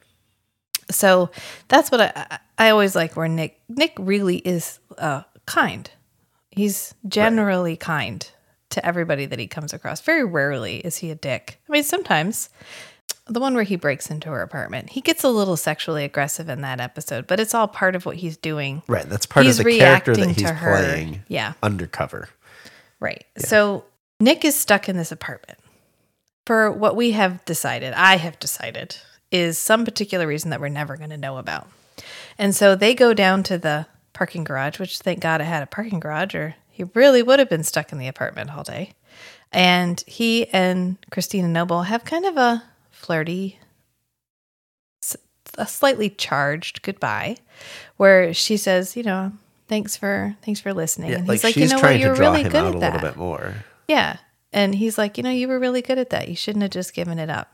So 0.92 1.30
that's 1.66 1.90
what 1.90 2.01
I, 2.03 2.12
I 2.14 2.38
I 2.57 2.70
always 2.70 2.95
like 2.95 3.16
where 3.16 3.26
Nick 3.28 3.61
Nick 3.68 3.95
really 3.99 4.36
is 4.38 4.78
uh, 4.99 5.22
kind. 5.47 5.90
He's 6.55 6.94
generally 7.07 7.76
kind 7.76 8.28
to 8.70 8.84
everybody 8.84 9.26
that 9.26 9.38
he 9.38 9.46
comes 9.46 9.72
across. 9.72 10.00
Very 10.00 10.24
rarely 10.24 10.78
is 10.78 10.98
he 10.98 11.11
a 11.11 11.14
dick. 11.14 11.61
I 11.68 11.72
mean, 11.72 11.84
sometimes 11.84 12.48
the 13.26 13.40
one 13.40 13.55
where 13.55 13.64
he 13.64 13.76
breaks 13.76 14.11
into 14.11 14.28
her 14.30 14.42
apartment, 14.42 14.90
he 14.90 15.00
gets 15.00 15.24
a 15.24 15.28
little 15.28 15.57
sexually 15.57 16.05
aggressive 16.05 16.48
in 16.48 16.61
that 16.62 16.80
episode, 16.80 17.26
but 17.26 17.40
it's 17.40 17.55
all 17.55 17.68
part 17.68 17.94
of 17.96 18.05
what 18.05 18.16
he's 18.16 18.36
doing. 18.36 18.82
Right. 18.86 19.09
That's 19.09 19.26
part 19.26 19.46
He's 19.46 19.59
of 19.59 19.64
the 19.64 19.78
character 19.78 20.14
that 20.14 20.30
he's 20.30 20.48
her. 20.48 20.76
playing 20.76 21.22
Yeah. 21.28 21.55
undercover. 21.62 22.28
Right. 23.00 23.24
So 23.38 23.84
Nick 24.20 24.44
is 24.44 24.55
stuck 24.55 24.88
in 24.88 24.96
this 24.96 25.12
apartment 25.12 25.59
for 26.46 26.70
what 26.70 26.96
we 26.96 27.12
have 27.12 27.44
decided, 27.44 27.94
I 27.94 28.16
have 28.16 28.38
decided, 28.38 28.96
is 29.30 29.59
some 29.59 29.84
particular 29.84 30.26
reason 30.26 30.50
that 30.50 30.61
we're 30.61 30.68
never 30.68 30.96
going 30.96 31.11
to 31.11 31.16
know 31.16 31.38
about. 31.38 31.68
And 32.38 32.55
so 32.55 32.74
they 32.74 32.94
go 32.94 33.14
down 33.14 33.42
to 33.44 33.59
the 33.59 33.86
parking 34.15 34.45
garage, 34.45 34.79
which 34.79 34.99
thank 34.99 35.21
God 35.21 35.43
I 35.43 35.45
had 35.45 35.62
a 35.62 35.67
parking 35.67 36.01
garage, 36.01 36.35
or 36.35 36.55
he 36.71 36.85
really 36.95 37.23
would 37.23 37.39
have 37.39 37.51
been 37.51 37.65
stuck 37.65 37.93
in 37.93 37.99
the 37.99 38.09
apartment 38.09 38.57
all 38.57 38.62
day. 38.62 38.93
And 39.53 40.03
he 40.07 40.47
and 40.49 40.97
Christina 41.11 41.49
Noble 41.49 41.83
have 41.83 42.05
kind 42.05 42.25
of 42.25 42.37
a 42.37 42.65
flirty, 42.91 43.59
a 45.59 45.67
slightly 45.67 46.11
charged 46.11 46.83
goodbye, 46.83 47.37
where 47.97 48.33
she 48.33 48.57
says, 48.57 48.97
you 48.97 49.03
know, 49.03 49.33
thanks 49.69 49.97
for 49.97 50.35
thanks 50.43 50.61
for 50.61 50.73
listening. 50.73 51.11
Yeah. 51.11 51.19
and 51.19 51.31
he's 51.31 51.45
like, 51.45 51.55
she's 51.55 51.71
you 51.71 51.77
know 51.77 51.83
what, 51.83 51.99
you're 51.99 52.15
really 52.15 52.43
good 52.43 52.55
at 52.55 52.75
a 52.75 52.79
that. 52.79 52.95
little 52.95 53.09
bit 53.09 53.17
more. 53.17 53.55
Yeah. 53.87 54.17
And 54.53 54.75
he's 54.75 54.97
like, 54.97 55.17
you 55.17 55.23
know, 55.23 55.31
you 55.31 55.49
were 55.49 55.59
really 55.59 55.83
good 55.83 55.99
at 55.99 56.11
that. 56.11 56.29
You 56.29 56.37
shouldn't 56.37 56.62
have 56.62 56.71
just 56.71 56.95
given 56.95 57.19
it 57.19 57.29
up. 57.29 57.53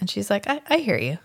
And 0.00 0.10
she's 0.10 0.30
like, 0.30 0.48
I, 0.48 0.60
I 0.68 0.78
hear 0.78 0.98
you. 0.98 1.18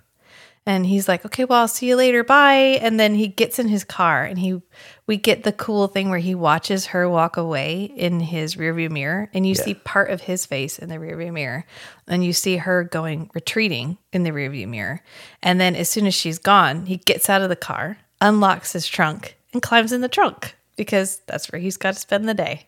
And 0.68 0.86
he's 0.88 1.08
like, 1.08 1.24
"Okay, 1.26 1.46
well, 1.46 1.60
I'll 1.62 1.68
see 1.68 1.88
you 1.88 1.96
later. 1.96 2.24
Bye." 2.24 2.80
And 2.82 3.00
then 3.00 3.14
he 3.14 3.28
gets 3.28 3.60
in 3.60 3.68
his 3.68 3.84
car 3.84 4.24
and 4.24 4.40
he 4.40 4.60
we 5.06 5.16
get 5.18 5.44
the 5.44 5.52
cool 5.52 5.88
thing 5.88 6.10
where 6.10 6.18
he 6.20 6.34
watches 6.34 6.88
her 6.88 7.08
walk 7.08 7.38
away 7.38 7.84
in 7.84 8.20
his 8.20 8.56
rearview 8.56 8.90
mirror 8.90 9.30
and 9.34 9.46
you 9.46 9.54
Yeah. 9.56 9.64
see 9.64 9.74
part 9.76 10.10
of 10.10 10.22
his 10.22 10.48
face 10.48 10.80
in 10.80 10.90
the 10.90 10.96
rearview 10.96 11.32
mirror 11.32 11.66
and 12.08 12.26
you 12.26 12.34
see 12.34 12.58
her 12.58 12.84
going 12.84 13.30
retreating 13.36 14.00
in 14.12 14.24
the 14.24 14.32
rearview 14.32 14.68
mirror. 14.68 15.04
And 15.44 15.62
then 15.62 15.76
as 15.76 15.88
soon 15.90 16.08
as 16.08 16.16
she's 16.16 16.40
gone, 16.40 16.88
he 16.88 16.98
gets 16.98 17.30
out 17.30 17.44
of 17.44 17.50
the 17.50 17.56
car, 17.56 18.00
unlocks 18.20 18.74
his 18.74 18.88
trunk 18.88 19.38
and 19.54 19.62
climbs 19.62 19.92
in 19.92 20.02
the 20.02 20.10
trunk 20.10 20.56
because 20.78 21.22
that's 21.28 21.52
where 21.52 21.62
he's 21.62 21.78
got 21.78 21.94
to 21.94 22.00
spend 22.00 22.28
the 22.28 22.34
day. 22.34 22.66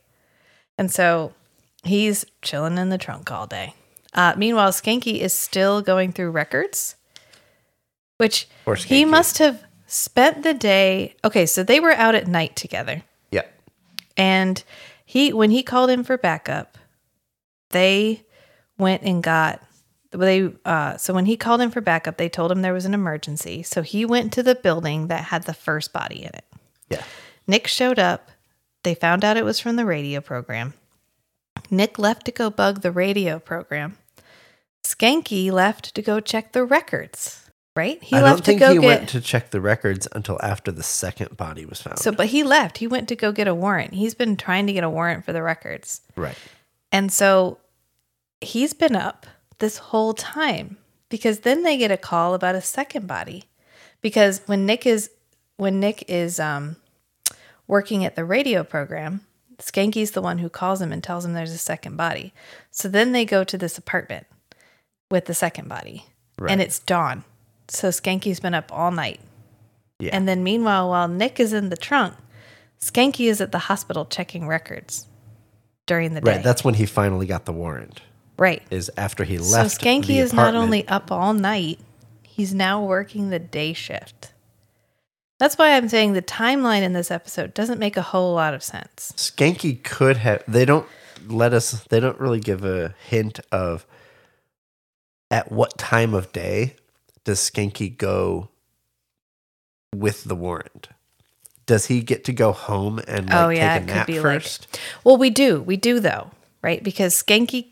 And 0.77 0.91
so 0.91 1.33
he's 1.83 2.25
chilling 2.43 2.77
in 2.77 2.89
the 2.89 2.99
trunk 2.99 3.31
all 3.31 3.47
day. 3.47 3.73
Uh, 4.13 4.35
meanwhile, 4.37 4.71
Skanky 4.71 5.17
is 5.19 5.33
still 5.33 5.81
going 5.81 6.11
through 6.11 6.29
records, 6.31 6.95
which 8.18 8.47
he 8.86 9.05
must 9.05 9.38
have 9.38 9.63
spent 9.86 10.43
the 10.43 10.53
day. 10.53 11.15
Okay, 11.24 11.45
so 11.45 11.63
they 11.63 11.80
were 11.80 11.91
out 11.93 12.15
at 12.15 12.28
night 12.28 12.55
together, 12.55 13.03
Yeah. 13.32 13.43
and 14.15 14.63
he 15.05 15.32
when 15.34 15.51
he 15.51 15.63
called 15.63 15.89
in 15.89 16.03
for 16.03 16.18
backup, 16.18 16.78
they 17.70 18.24
went 18.78 19.03
and 19.03 19.24
got 19.24 19.61
they. 20.11 20.51
Uh, 20.65 20.97
so 20.97 21.13
when 21.13 21.26
he 21.26 21.38
called 21.38 21.61
in 21.61 21.72
for 21.72 21.82
backup, 21.82 22.18
they 22.18 22.30
told 22.30 22.51
him 22.51 22.61
there 22.61 22.74
was 22.74 22.86
an 22.86 22.93
emergency. 22.93 23.63
So 23.63 23.82
he 23.82 24.05
went 24.05 24.34
to 24.34 24.43
the 24.43 24.55
building 24.55 25.07
that 25.07 25.26
had 25.26 25.43
the 25.43 25.53
first 25.53 25.93
body 25.93 26.24
in 26.24 26.30
it. 26.34 26.45
Yeah. 26.89 27.03
Nick 27.47 27.68
showed 27.68 27.99
up. 27.99 28.32
They 28.84 28.95
found 28.95 29.26
out 29.26 29.38
it 29.38 29.43
was 29.45 29.59
from 29.59 29.76
the 29.76 29.86
radio 29.86 30.22
program. 30.22 30.74
Nick 31.70 31.99
left 31.99 32.26
to 32.26 32.32
go 32.32 32.49
bug 32.49 32.82
the 32.82 32.91
radio 32.91 33.38
program. 33.39 33.97
Skanky 34.84 35.51
left 35.51 35.93
to 35.95 36.01
go 36.01 36.20
check 36.22 36.53
the 36.53 36.63
records, 36.63 37.46
right? 37.78 38.03
He 38.03 38.15
I 38.15 38.21
left 38.21 38.38
don't 38.38 38.45
think 38.45 38.59
to 38.59 38.65
go 38.65 38.73
he 38.73 38.80
get 38.80 38.86
went 38.86 39.09
to 39.09 39.21
check 39.21 39.51
the 39.51 39.61
records 39.61 40.07
until 40.11 40.39
after 40.41 40.71
the 40.71 40.84
second 40.84 41.38
body 41.38 41.65
was 41.65 41.82
found. 41.82 41.99
So 41.99 42.11
but 42.11 42.28
he 42.28 42.43
left. 42.43 42.80
He 42.80 42.88
went 42.88 43.07
to 43.09 43.15
go 43.15 43.32
get 43.32 43.47
a 43.47 43.55
warrant. 43.55 43.93
He's 43.93 44.15
been 44.15 44.36
trying 44.36 44.67
to 44.67 44.73
get 44.73 44.84
a 44.84 44.89
warrant 44.89 45.23
for 45.23 45.32
the 45.32 45.43
records. 45.43 46.01
right. 46.15 46.38
And 46.91 47.11
so 47.11 47.59
he's 48.41 48.73
been 48.73 48.95
up 48.95 49.28
this 49.59 49.78
whole 49.78 50.13
time 50.13 50.78
because 51.09 51.39
then 51.41 51.63
they 51.63 51.78
get 51.78 51.91
a 51.91 51.97
call 51.97 52.34
about 52.34 52.55
a 52.55 52.61
second 52.61 53.07
body. 53.07 53.43
Because 54.01 54.41
when 54.45 54.65
Nick 54.65 54.86
is 54.86 55.09
when 55.57 55.80
Nick 55.80 56.03
is 56.07 56.39
um 56.39 56.78
working 57.67 58.05
at 58.05 58.15
the 58.15 58.25
radio 58.25 58.63
program, 58.63 59.21
Skanky's 59.59 60.11
the 60.11 60.21
one 60.21 60.38
who 60.39 60.49
calls 60.49 60.82
him 60.82 60.91
and 60.91 61.03
tells 61.03 61.25
him 61.25 61.34
there's 61.34 61.51
a 61.51 61.57
second 61.57 61.97
body. 61.97 62.34
So 62.71 62.88
then 62.88 63.11
they 63.11 63.25
go 63.25 63.43
to 63.43 63.57
this 63.57 63.78
apartment 63.78 64.28
with 65.09 65.25
the 65.25 65.34
second 65.34 65.67
body. 65.67 66.05
Right. 66.39 66.51
And 66.51 66.61
it's 66.61 66.80
dawn. 66.80 67.23
So 67.70 67.89
Skanky's 67.89 68.39
been 68.39 68.53
up 68.53 68.72
all 68.72 68.91
night. 68.91 69.20
Yeah. 69.99 70.11
And 70.13 70.28
then 70.28 70.43
meanwhile, 70.43 70.89
while 70.89 71.07
Nick 71.07 71.39
is 71.39 71.53
in 71.53 71.70
the 71.70 71.78
trunk, 71.78 72.13
Skanky 72.80 73.30
is 73.30 73.41
at 73.41 73.51
the 73.51 73.59
hospital 73.59 74.05
checking 74.05 74.47
records 74.47 75.07
during 75.86 76.13
the 76.13 76.22
day. 76.22 76.34
Right. 76.34 76.43
That's 76.43 76.63
when 76.63 76.76
he 76.76 76.86
finally 76.86 77.26
got 77.26 77.45
the 77.45 77.53
warrant. 77.53 78.01
right. 78.38 78.61
Is 78.70 78.91
after 78.97 79.24
he 79.24 79.38
left. 79.39 79.72
So. 79.72 79.80
Skanky 79.80 80.22
is 80.22 80.34
not 80.34 80.53
only 80.55 80.88
up 80.88 81.11
all 81.11 81.34
night, 81.34 81.80
he's 82.22 82.53
now 82.53 82.84
working 82.84 83.30
the 83.30 83.39
day 83.39 83.74
shift. 83.74 84.34
That's 85.39 85.57
why 85.57 85.76
I'm 85.76 85.88
saying 85.89 86.13
the 86.13 86.22
timeline 86.22 86.82
in 86.82 86.93
this 86.93 87.11
episode 87.11 87.53
doesn't 87.53 87.80
make 87.80 87.95
a 87.97 88.01
whole 88.01 88.34
lot 88.34 88.53
of 88.53 88.63
sense. 88.63 89.13
Skanky 89.18 89.84
could 89.84 90.18
have. 90.18 90.43
They 90.47 90.65
don't 90.65 90.88
let 91.28 91.53
us. 91.53 91.84
They 91.89 91.99
don't 91.99 92.20
really 92.20 92.39
give 92.39 92.63
a 92.63 92.95
hint 93.07 93.39
of 93.51 93.86
at 95.30 95.51
what 95.51 95.78
time 95.78 96.13
of 96.13 96.32
day 96.32 96.76
does 97.28 97.39
Skanky 97.41 97.95
go 97.95 98.47
with 99.93 100.23
the 100.23 100.34
warrant. 100.36 100.88
Does 101.65 101.88
he 101.88 102.01
get 102.01 102.23
to 102.23 102.32
go 102.32 102.53
home 102.53 103.01
and 103.05 103.30
like, 103.30 103.36
oh 103.36 103.49
yeah, 103.49 103.80
take 103.80 103.89
a 103.89 103.93
nap 103.93 104.09
first? 104.21 104.67
like. 104.71 104.82
Well, 105.03 105.17
we 105.17 105.30
do, 105.30 105.61
we 105.61 105.75
do 105.75 105.99
though, 105.99 106.32
right? 106.61 106.82
Because 106.82 107.21
Skanky, 107.21 107.71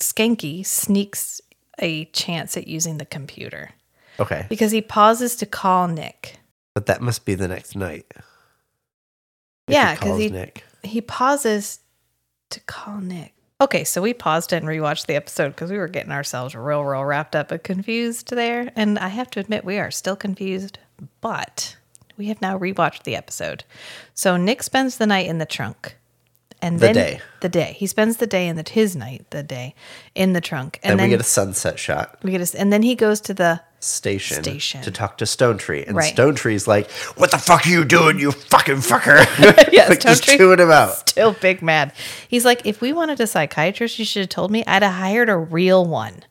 Skanky 0.00 0.64
sneaks 0.64 1.42
a 1.78 2.06
chance 2.06 2.56
at 2.56 2.66
using 2.66 2.96
the 2.96 3.04
computer 3.04 3.72
okay, 4.18 4.46
because 4.48 4.70
he 4.72 4.80
pauses 4.80 5.36
to 5.36 5.44
call 5.44 5.86
Nick. 5.88 6.38
but 6.74 6.86
that 6.86 7.02
must 7.02 7.26
be 7.26 7.34
the 7.34 7.48
next 7.48 7.76
night. 7.76 8.06
Yeah, 9.68 9.92
because 9.94 10.08
calls 10.08 10.20
he- 10.22 10.30
he 10.82 11.00
pauses 11.02 11.80
to 12.48 12.60
call 12.60 13.00
Nick. 13.02 13.33
Okay, 13.64 13.82
so 13.82 14.02
we 14.02 14.12
paused 14.12 14.52
and 14.52 14.66
rewatched 14.66 15.06
the 15.06 15.14
episode 15.14 15.48
because 15.48 15.70
we 15.70 15.78
were 15.78 15.88
getting 15.88 16.12
ourselves 16.12 16.54
real, 16.54 16.84
real 16.84 17.02
wrapped 17.02 17.34
up 17.34 17.50
and 17.50 17.62
confused 17.62 18.28
there. 18.28 18.70
And 18.76 18.98
I 18.98 19.08
have 19.08 19.30
to 19.30 19.40
admit, 19.40 19.64
we 19.64 19.78
are 19.78 19.90
still 19.90 20.16
confused, 20.16 20.78
but 21.22 21.74
we 22.18 22.26
have 22.26 22.42
now 22.42 22.58
rewatched 22.58 23.04
the 23.04 23.16
episode. 23.16 23.64
So 24.12 24.36
Nick 24.36 24.62
spends 24.62 24.98
the 24.98 25.06
night 25.06 25.26
in 25.28 25.38
the 25.38 25.46
trunk. 25.46 25.96
And 26.60 26.78
The 26.78 26.86
then 26.86 26.94
day. 26.94 27.20
the 27.40 27.48
day 27.48 27.74
he 27.78 27.86
spends 27.86 28.18
the 28.18 28.26
day 28.26 28.48
in 28.48 28.56
the 28.56 28.64
his 28.70 28.94
night 28.96 29.26
the 29.30 29.42
day 29.42 29.74
in 30.14 30.32
the 30.34 30.40
trunk 30.40 30.78
and, 30.82 30.92
and 30.92 31.00
then 31.00 31.08
we 31.08 31.10
get 31.10 31.20
a 31.20 31.24
sunset 31.24 31.78
shot 31.78 32.18
we 32.22 32.30
get 32.30 32.40
a, 32.40 32.58
and 32.58 32.72
then 32.72 32.82
he 32.82 32.94
goes 32.94 33.20
to 33.22 33.34
the 33.34 33.60
station, 33.84 34.42
Station. 34.42 34.82
to 34.82 34.90
talk 34.90 35.18
to 35.18 35.24
Stonetree, 35.24 35.86
and 35.86 35.96
Right. 35.96 36.14
Stonetree's 36.14 36.66
like, 36.66 36.90
"What 37.16 37.30
the 37.30 37.38
fuck 37.38 37.66
are 37.66 37.70
you 37.70 37.84
doing, 37.84 38.18
you 38.18 38.32
fucking 38.32 38.76
fucker?" 38.76 39.24
Yeah, 39.72 39.88
like, 39.88 40.00
Stone 40.00 40.12
just 40.12 40.24
Tree- 40.24 40.36
chewing 40.36 40.58
him 40.60 40.70
out. 40.70 41.08
still 41.08 41.32
big 41.32 41.62
mad. 41.62 41.92
He's 42.28 42.44
like, 42.44 42.64
if 42.66 42.80
we 42.80 42.92
wanted 42.92 43.20
a 43.20 43.26
psychiatrist, 43.26 43.98
you 43.98 44.04
should 44.04 44.20
have 44.20 44.28
told 44.30 44.50
me. 44.50 44.64
I'd 44.66 44.82
have 44.82 44.92
hired 44.94 45.28
a 45.28 45.36
real 45.36 45.84
one. 45.84 46.24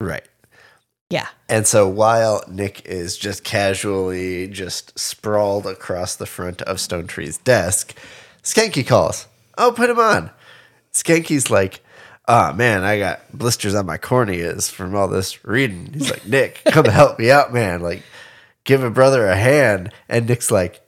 Right. 0.00 0.24
Yeah. 1.10 1.28
And 1.48 1.66
so 1.66 1.86
while 1.86 2.42
Nick 2.48 2.86
is 2.86 3.18
just 3.18 3.44
casually 3.44 4.48
just 4.48 4.98
sprawled 4.98 5.66
across 5.66 6.16
the 6.16 6.24
front 6.26 6.62
of 6.62 6.78
Stonetree's 6.78 7.36
desk, 7.38 7.94
Skanky 8.42 8.86
calls. 8.86 9.26
Oh, 9.58 9.72
put 9.72 9.90
him 9.90 9.98
on. 9.98 10.30
Skanky's 10.94 11.50
like, 11.50 11.84
oh 12.32 12.52
man, 12.54 12.82
I 12.82 12.98
got 12.98 13.20
blisters 13.36 13.74
on 13.74 13.84
my 13.84 13.98
corneas 13.98 14.70
from 14.70 14.94
all 14.96 15.06
this 15.06 15.44
reading. 15.44 15.92
He's 15.92 16.10
like, 16.10 16.26
Nick, 16.26 16.62
come 16.64 16.86
help 16.86 17.18
me 17.18 17.30
out, 17.30 17.52
man. 17.52 17.82
Like, 17.82 18.02
give 18.64 18.82
a 18.82 18.90
brother 18.90 19.26
a 19.26 19.36
hand. 19.36 19.92
And 20.08 20.26
Nick's 20.26 20.50
like, 20.50 20.80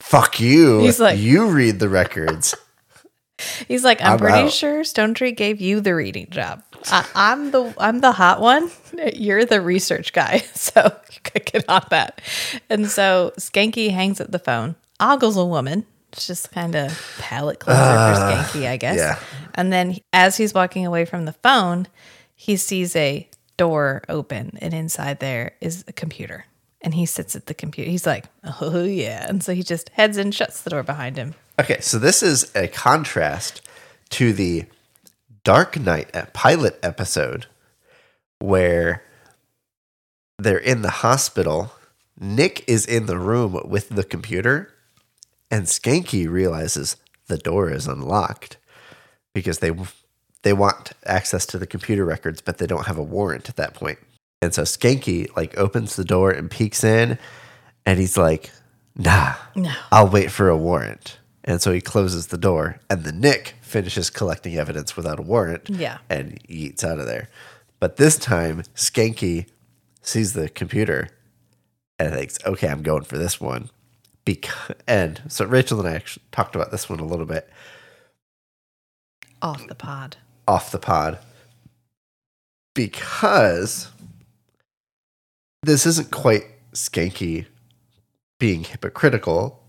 fuck 0.00 0.40
you. 0.40 0.80
He's 0.80 0.98
like- 0.98 1.18
you 1.18 1.48
read 1.50 1.80
the 1.80 1.90
records. 1.90 2.54
He's 3.68 3.84
like, 3.84 4.00
I'm, 4.00 4.12
I'm 4.12 4.18
pretty 4.18 4.38
out. 4.46 4.52
sure 4.52 4.80
Stonetree 4.80 5.36
gave 5.36 5.60
you 5.60 5.80
the 5.82 5.94
reading 5.94 6.28
job. 6.30 6.62
I, 6.86 7.06
I'm 7.14 7.50
the 7.50 7.74
I'm 7.76 8.00
the 8.00 8.12
hot 8.12 8.40
one. 8.40 8.70
You're 9.14 9.44
the 9.44 9.60
research 9.60 10.14
guy, 10.14 10.38
so 10.54 10.80
you 11.12 11.20
could 11.22 11.44
get 11.44 11.68
on 11.68 11.84
that. 11.90 12.22
And 12.70 12.88
so 12.88 13.34
Skanky 13.38 13.90
hangs 13.90 14.22
up 14.22 14.30
the 14.30 14.38
phone, 14.38 14.74
ogles 15.00 15.36
a 15.36 15.44
woman. 15.44 15.84
It's 16.16 16.26
just 16.26 16.50
kind 16.50 16.74
of 16.74 17.16
palate 17.18 17.58
cleanser 17.58 17.82
for 17.82 18.20
Skanky, 18.20 18.66
I 18.66 18.76
guess. 18.76 18.96
yeah. 18.96 19.18
And 19.54 19.72
then 19.72 19.98
as 20.12 20.36
he's 20.36 20.54
walking 20.54 20.86
away 20.86 21.04
from 21.04 21.26
the 21.26 21.32
phone, 21.32 21.86
he 22.34 22.56
sees 22.56 22.96
a 22.96 23.28
door 23.56 24.02
open, 24.08 24.58
and 24.60 24.74
inside 24.74 25.20
there 25.20 25.52
is 25.60 25.84
a 25.88 25.92
computer. 25.92 26.46
And 26.80 26.94
he 26.94 27.06
sits 27.06 27.34
at 27.34 27.46
the 27.46 27.54
computer. 27.54 27.90
He's 27.90 28.06
like, 28.06 28.26
"Oh 28.60 28.84
yeah!" 28.84 29.26
And 29.28 29.42
so 29.42 29.54
he 29.54 29.62
just 29.62 29.88
heads 29.90 30.16
and 30.16 30.34
shuts 30.34 30.62
the 30.62 30.70
door 30.70 30.82
behind 30.82 31.16
him. 31.16 31.34
Okay, 31.58 31.80
so 31.80 31.98
this 31.98 32.22
is 32.22 32.50
a 32.54 32.68
contrast 32.68 33.62
to 34.10 34.32
the 34.32 34.66
Dark 35.42 35.78
Knight 35.78 36.14
uh, 36.14 36.26
pilot 36.32 36.78
episode 36.82 37.46
where 38.38 39.02
they're 40.38 40.58
in 40.58 40.82
the 40.82 40.90
hospital. 40.90 41.72
Nick 42.20 42.62
is 42.66 42.86
in 42.86 43.06
the 43.06 43.18
room 43.18 43.60
with 43.64 43.88
the 43.88 44.04
computer, 44.04 44.72
and 45.50 45.66
Skanky 45.66 46.28
realizes 46.28 46.96
the 47.28 47.38
door 47.38 47.70
is 47.70 47.86
unlocked 47.86 48.56
because 49.34 49.58
they 49.58 49.72
they 50.42 50.52
want 50.52 50.92
access 51.04 51.44
to 51.46 51.58
the 51.58 51.66
computer 51.66 52.04
records, 52.04 52.40
but 52.40 52.58
they 52.58 52.66
don't 52.66 52.86
have 52.86 52.98
a 52.98 53.02
warrant 53.02 53.48
at 53.48 53.56
that 53.56 53.74
point. 53.74 53.98
And 54.40 54.54
so 54.54 54.62
Skanky 54.62 55.34
like 55.36 55.56
opens 55.58 55.96
the 55.96 56.04
door 56.04 56.30
and 56.30 56.50
peeks 56.50 56.84
in, 56.84 57.18
and 57.84 57.98
he's 57.98 58.16
like, 58.16 58.50
"Nah, 58.96 59.34
No. 59.54 59.72
I'll 59.90 60.08
wait 60.08 60.30
for 60.30 60.48
a 60.48 60.56
warrant." 60.56 61.18
And 61.44 61.62
so 61.62 61.72
he 61.72 61.80
closes 61.80 62.26
the 62.28 62.38
door, 62.38 62.80
and 62.90 63.04
the 63.04 63.12
Nick 63.12 63.54
finishes 63.60 64.10
collecting 64.10 64.56
evidence 64.56 64.96
without 64.96 65.18
a 65.18 65.22
warrant. 65.22 65.68
Yeah. 65.70 65.98
and 66.10 66.38
eats 66.48 66.82
out 66.84 66.98
of 66.98 67.06
there. 67.06 67.28
But 67.80 67.96
this 67.96 68.16
time, 68.16 68.62
Skanky 68.74 69.46
sees 70.02 70.32
the 70.32 70.48
computer 70.48 71.08
and 71.98 72.12
thinks, 72.14 72.38
"Okay, 72.44 72.68
I'm 72.68 72.82
going 72.82 73.04
for 73.04 73.18
this 73.18 73.40
one." 73.40 73.70
Because 74.26 74.76
and 74.86 75.22
so 75.28 75.46
Rachel 75.46 75.78
and 75.80 75.88
I 75.88 75.94
actually 75.94 76.24
talked 76.32 76.54
about 76.54 76.70
this 76.70 76.90
one 76.90 77.00
a 77.00 77.06
little 77.06 77.24
bit 77.24 77.48
Off 79.40 79.66
the 79.68 79.74
pod. 79.74 80.18
off 80.46 80.70
the 80.70 80.78
pod 80.78 81.18
because 82.74 83.90
this 85.62 85.86
isn't 85.86 86.10
quite 86.10 86.42
skanky 86.72 87.46
being 88.38 88.64
hypocritical. 88.64 89.62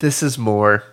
This 0.00 0.22
is 0.22 0.36
more 0.38 0.84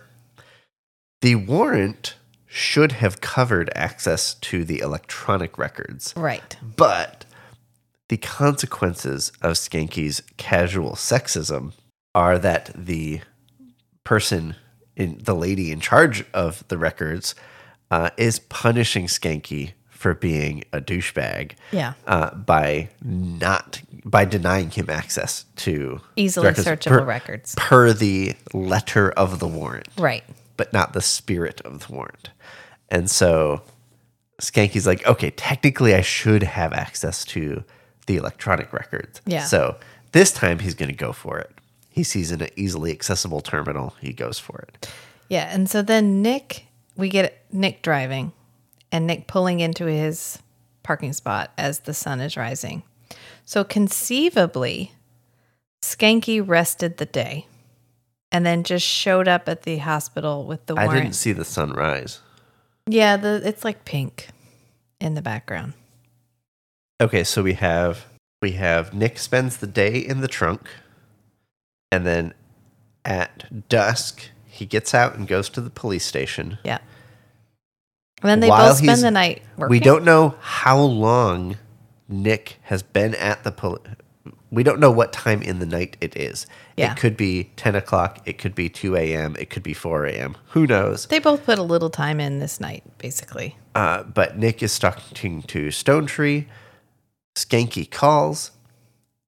the 1.20 1.34
warrant 1.34 2.14
should 2.46 2.92
have 2.92 3.20
covered 3.20 3.70
access 3.74 4.34
to 4.34 4.64
the 4.64 4.78
electronic 4.80 5.58
records, 5.58 6.14
Right. 6.16 6.56
but 6.62 7.24
the 8.08 8.16
consequences 8.16 9.32
of 9.42 9.54
Skanky's 9.54 10.22
casual 10.36 10.92
sexism 10.92 11.72
are 12.16 12.38
that 12.38 12.70
the 12.74 13.20
person 14.02 14.56
in 14.96 15.18
the 15.22 15.34
lady 15.34 15.70
in 15.70 15.78
charge 15.80 16.24
of 16.32 16.66
the 16.68 16.78
records 16.78 17.34
uh, 17.90 18.08
is 18.16 18.38
punishing 18.38 19.06
Skanky 19.06 19.72
for 19.90 20.14
being 20.14 20.64
a 20.72 20.80
douchebag. 20.80 21.52
Yeah. 21.72 21.92
Uh, 22.06 22.34
by 22.34 22.88
not 23.04 23.82
by 24.04 24.24
denying 24.24 24.70
him 24.70 24.88
access 24.88 25.44
to 25.56 26.00
Easily 26.16 26.46
records 26.48 26.66
searchable 26.66 26.98
per- 27.00 27.04
records. 27.04 27.54
per 27.56 27.92
the 27.92 28.34
letter 28.54 29.10
of 29.12 29.38
the 29.40 29.48
warrant 29.48 29.88
Right. 29.98 30.24
but 30.56 30.72
not 30.72 30.92
the 30.94 31.02
spirit 31.02 31.60
of 31.62 31.86
the 31.86 31.92
warrant. 31.92 32.30
And 32.88 33.10
so 33.10 33.62
Skanky's 34.40 34.86
like, 34.86 35.04
okay, 35.06 35.30
technically 35.30 35.94
I 35.94 36.02
should 36.02 36.42
have 36.44 36.72
access 36.72 37.24
to 37.26 37.64
the 38.06 38.16
electronic 38.16 38.72
records. 38.72 39.20
Yeah. 39.26 39.44
So 39.44 39.76
this 40.12 40.32
time 40.32 40.60
he's 40.60 40.74
going 40.74 40.90
to 40.90 40.96
go 40.96 41.12
for 41.12 41.38
it. 41.38 41.50
He 41.96 42.04
sees 42.04 42.30
an 42.30 42.46
easily 42.56 42.92
accessible 42.92 43.40
terminal. 43.40 43.94
He 44.02 44.12
goes 44.12 44.38
for 44.38 44.66
it. 44.68 44.88
Yeah, 45.30 45.48
and 45.50 45.68
so 45.68 45.80
then 45.80 46.20
Nick, 46.20 46.66
we 46.94 47.08
get 47.08 47.42
Nick 47.50 47.80
driving, 47.80 48.32
and 48.92 49.06
Nick 49.06 49.26
pulling 49.26 49.60
into 49.60 49.86
his 49.86 50.38
parking 50.82 51.14
spot 51.14 51.52
as 51.56 51.80
the 51.80 51.94
sun 51.94 52.20
is 52.20 52.36
rising. 52.36 52.82
So 53.46 53.64
conceivably, 53.64 54.92
Skanky 55.82 56.46
rested 56.46 56.98
the 56.98 57.06
day, 57.06 57.46
and 58.30 58.44
then 58.44 58.62
just 58.62 58.86
showed 58.86 59.26
up 59.26 59.48
at 59.48 59.62
the 59.62 59.78
hospital 59.78 60.44
with 60.44 60.66
the 60.66 60.74
I 60.74 60.92
didn't 60.92 61.14
see 61.14 61.32
the 61.32 61.46
sunrise. 61.46 62.20
yeah, 62.86 63.16
the 63.16 63.40
it's 63.42 63.64
like 63.64 63.86
pink 63.86 64.28
in 65.00 65.14
the 65.14 65.22
background. 65.22 65.72
Okay, 67.00 67.24
so 67.24 67.42
we 67.42 67.54
have 67.54 68.04
we 68.42 68.52
have 68.52 68.92
Nick 68.92 69.18
spends 69.18 69.56
the 69.56 69.66
day 69.66 69.96
in 69.96 70.20
the 70.20 70.28
trunk, 70.28 70.68
and 71.92 72.06
then 72.06 72.34
at 73.04 73.68
dusk 73.68 74.30
he 74.46 74.66
gets 74.66 74.94
out 74.94 75.14
and 75.16 75.28
goes 75.28 75.48
to 75.50 75.60
the 75.60 75.70
police 75.70 76.04
station. 76.04 76.58
Yeah. 76.64 76.78
And 78.22 78.30
then 78.30 78.40
they 78.40 78.48
While 78.48 78.68
both 78.68 78.78
spend 78.78 78.88
he's- 78.90 79.02
the 79.02 79.10
night 79.10 79.42
working. 79.56 79.70
We 79.70 79.80
don't 79.80 80.04
know 80.04 80.34
how 80.40 80.78
long 80.80 81.58
Nick 82.08 82.58
has 82.62 82.82
been 82.82 83.14
at 83.16 83.44
the 83.44 83.52
police. 83.52 83.82
We 84.50 84.62
don't 84.62 84.78
know 84.80 84.92
what 84.92 85.12
time 85.12 85.42
in 85.42 85.58
the 85.58 85.66
night 85.66 85.96
it 86.00 86.16
is. 86.16 86.46
Yeah. 86.76 86.92
It 86.92 86.98
could 86.98 87.16
be 87.16 87.50
10 87.56 87.74
o'clock. 87.74 88.20
It 88.24 88.38
could 88.38 88.54
be 88.54 88.68
2 88.68 88.96
a.m. 88.96 89.36
It 89.38 89.50
could 89.50 89.62
be 89.64 89.74
4 89.74 90.06
a.m. 90.06 90.36
Who 90.50 90.66
knows? 90.66 91.06
They 91.06 91.18
both 91.18 91.44
put 91.44 91.58
a 91.58 91.62
little 91.64 91.90
time 91.90 92.20
in 92.20 92.38
this 92.38 92.60
night, 92.60 92.84
basically. 92.98 93.56
Uh, 93.74 94.04
but 94.04 94.38
Nick 94.38 94.62
is 94.62 94.78
talking 94.78 95.42
to 95.42 95.66
Stonetree. 95.68 96.46
Skanky 97.36 97.90
calls, 97.90 98.52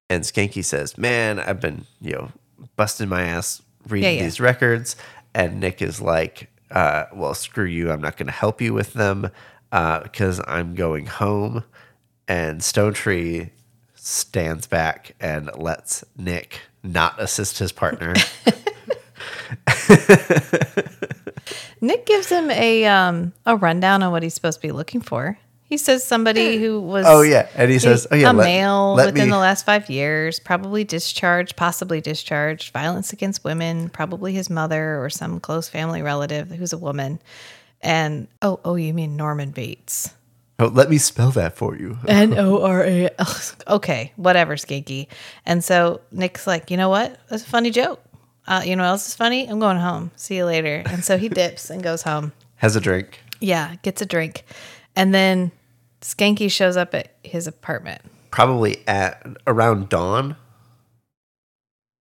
and 0.09 0.22
Skanky 0.24 0.64
says, 0.64 0.96
"Man, 0.96 1.38
I've 1.38 1.61
been 1.61 1.84
you 2.00 2.12
know 2.12 2.32
busting 2.76 3.09
my 3.09 3.22
ass 3.22 3.62
reading 3.88 4.12
Yeah, 4.14 4.18
yeah. 4.18 4.22
these 4.24 4.40
records." 4.40 4.96
And 5.34 5.61
Nick 5.61 5.82
is 5.82 6.00
like, 6.00 6.50
uh, 6.70 7.04
"Well, 7.14 7.34
screw 7.34 7.64
you. 7.66 7.90
I'm 7.90 8.00
not 8.00 8.16
going 8.16 8.26
to 8.26 8.32
help 8.32 8.61
you 8.61 8.72
with 8.74 8.94
them 8.94 9.30
because 9.70 10.40
I'm 10.46 10.74
going 10.74 11.06
home." 11.06 11.64
And 12.26 12.61
Stonetree 12.61 13.50
stands 13.94 14.66
back 14.66 15.14
and 15.20 15.50
lets 15.56 16.04
Nick 16.16 16.61
not 16.82 17.20
assist 17.20 17.59
his 17.59 17.72
partner. 17.72 18.14
Nick 21.80 22.06
gives 22.06 22.28
him 22.28 22.50
a 22.50 22.84
um 22.86 23.32
a 23.46 23.56
rundown 23.56 24.02
on 24.02 24.12
what 24.12 24.22
he's 24.22 24.34
supposed 24.34 24.61
to 24.61 24.66
be 24.66 24.72
looking 24.72 25.00
for. 25.00 25.38
He 25.68 25.76
says 25.76 26.02
somebody 26.02 26.56
who 26.58 26.80
was 26.80 27.04
Oh, 27.06 27.20
yeah. 27.20 27.46
And 27.54 27.70
he 27.70 27.78
says, 27.78 28.06
oh, 28.10 28.14
yeah, 28.16 28.30
a 28.30 28.32
let- 28.32 28.44
male 28.44 28.94
let 28.94 29.06
within 29.06 29.26
me- 29.26 29.32
the 29.32 29.38
last 29.38 29.66
five 29.66 29.90
years, 29.90 30.40
probably 30.40 30.82
discharged, 30.82 31.56
possibly 31.56 32.00
discharged, 32.00 32.72
violence 32.72 33.12
against 33.12 33.44
women, 33.44 33.90
probably 33.90 34.32
his 34.32 34.48
mother 34.48 35.02
or 35.02 35.10
some 35.10 35.40
close 35.40 35.68
family 35.68 36.00
relative 36.00 36.48
who's 36.50 36.72
a 36.72 36.78
woman. 36.78 37.20
And 37.82 38.28
oh 38.42 38.60
oh, 38.64 38.74
you 38.76 38.92
mean 38.94 39.16
Norman 39.16 39.50
Bates? 39.50 40.14
oh, 40.58 40.66
let 40.66 40.90
me 40.90 40.98
spell 40.98 41.30
that 41.32 41.56
for 41.56 41.76
you. 41.76 41.98
N 42.08 42.34
O 42.36 42.62
R 42.62 42.82
A. 42.84 43.10
Okay, 43.68 44.12
whatever, 44.16 44.56
Skanky. 44.56 45.06
And 45.46 45.62
so 45.62 46.00
Nick's 46.10 46.46
like, 46.46 46.70
you 46.70 46.76
know 46.76 46.88
what? 46.88 47.16
That's 47.28 47.42
a 47.44 47.46
funny 47.46 47.70
joke. 47.70 48.02
Uh, 48.46 48.62
you 48.64 48.74
know 48.74 48.82
what 48.84 48.88
else 48.88 49.06
is 49.08 49.14
funny? 49.14 49.46
I'm 49.46 49.60
going 49.60 49.76
home. 49.76 50.10
See 50.16 50.36
you 50.36 50.46
later. 50.46 50.82
And 50.86 51.04
so 51.04 51.18
he 51.18 51.28
dips 51.28 51.68
and 51.68 51.82
goes 51.82 52.02
home. 52.02 52.32
Has 52.56 52.74
a 52.74 52.80
drink. 52.80 53.20
Yeah, 53.40 53.76
gets 53.82 54.00
a 54.02 54.06
drink. 54.06 54.44
And 54.96 55.14
then 55.14 55.52
Skanky 56.01 56.51
shows 56.51 56.76
up 56.76 56.94
at 56.94 57.14
his 57.22 57.46
apartment. 57.46 58.03
probably 58.30 58.86
at 58.86 59.26
around 59.46 59.88
dawn 59.88 60.36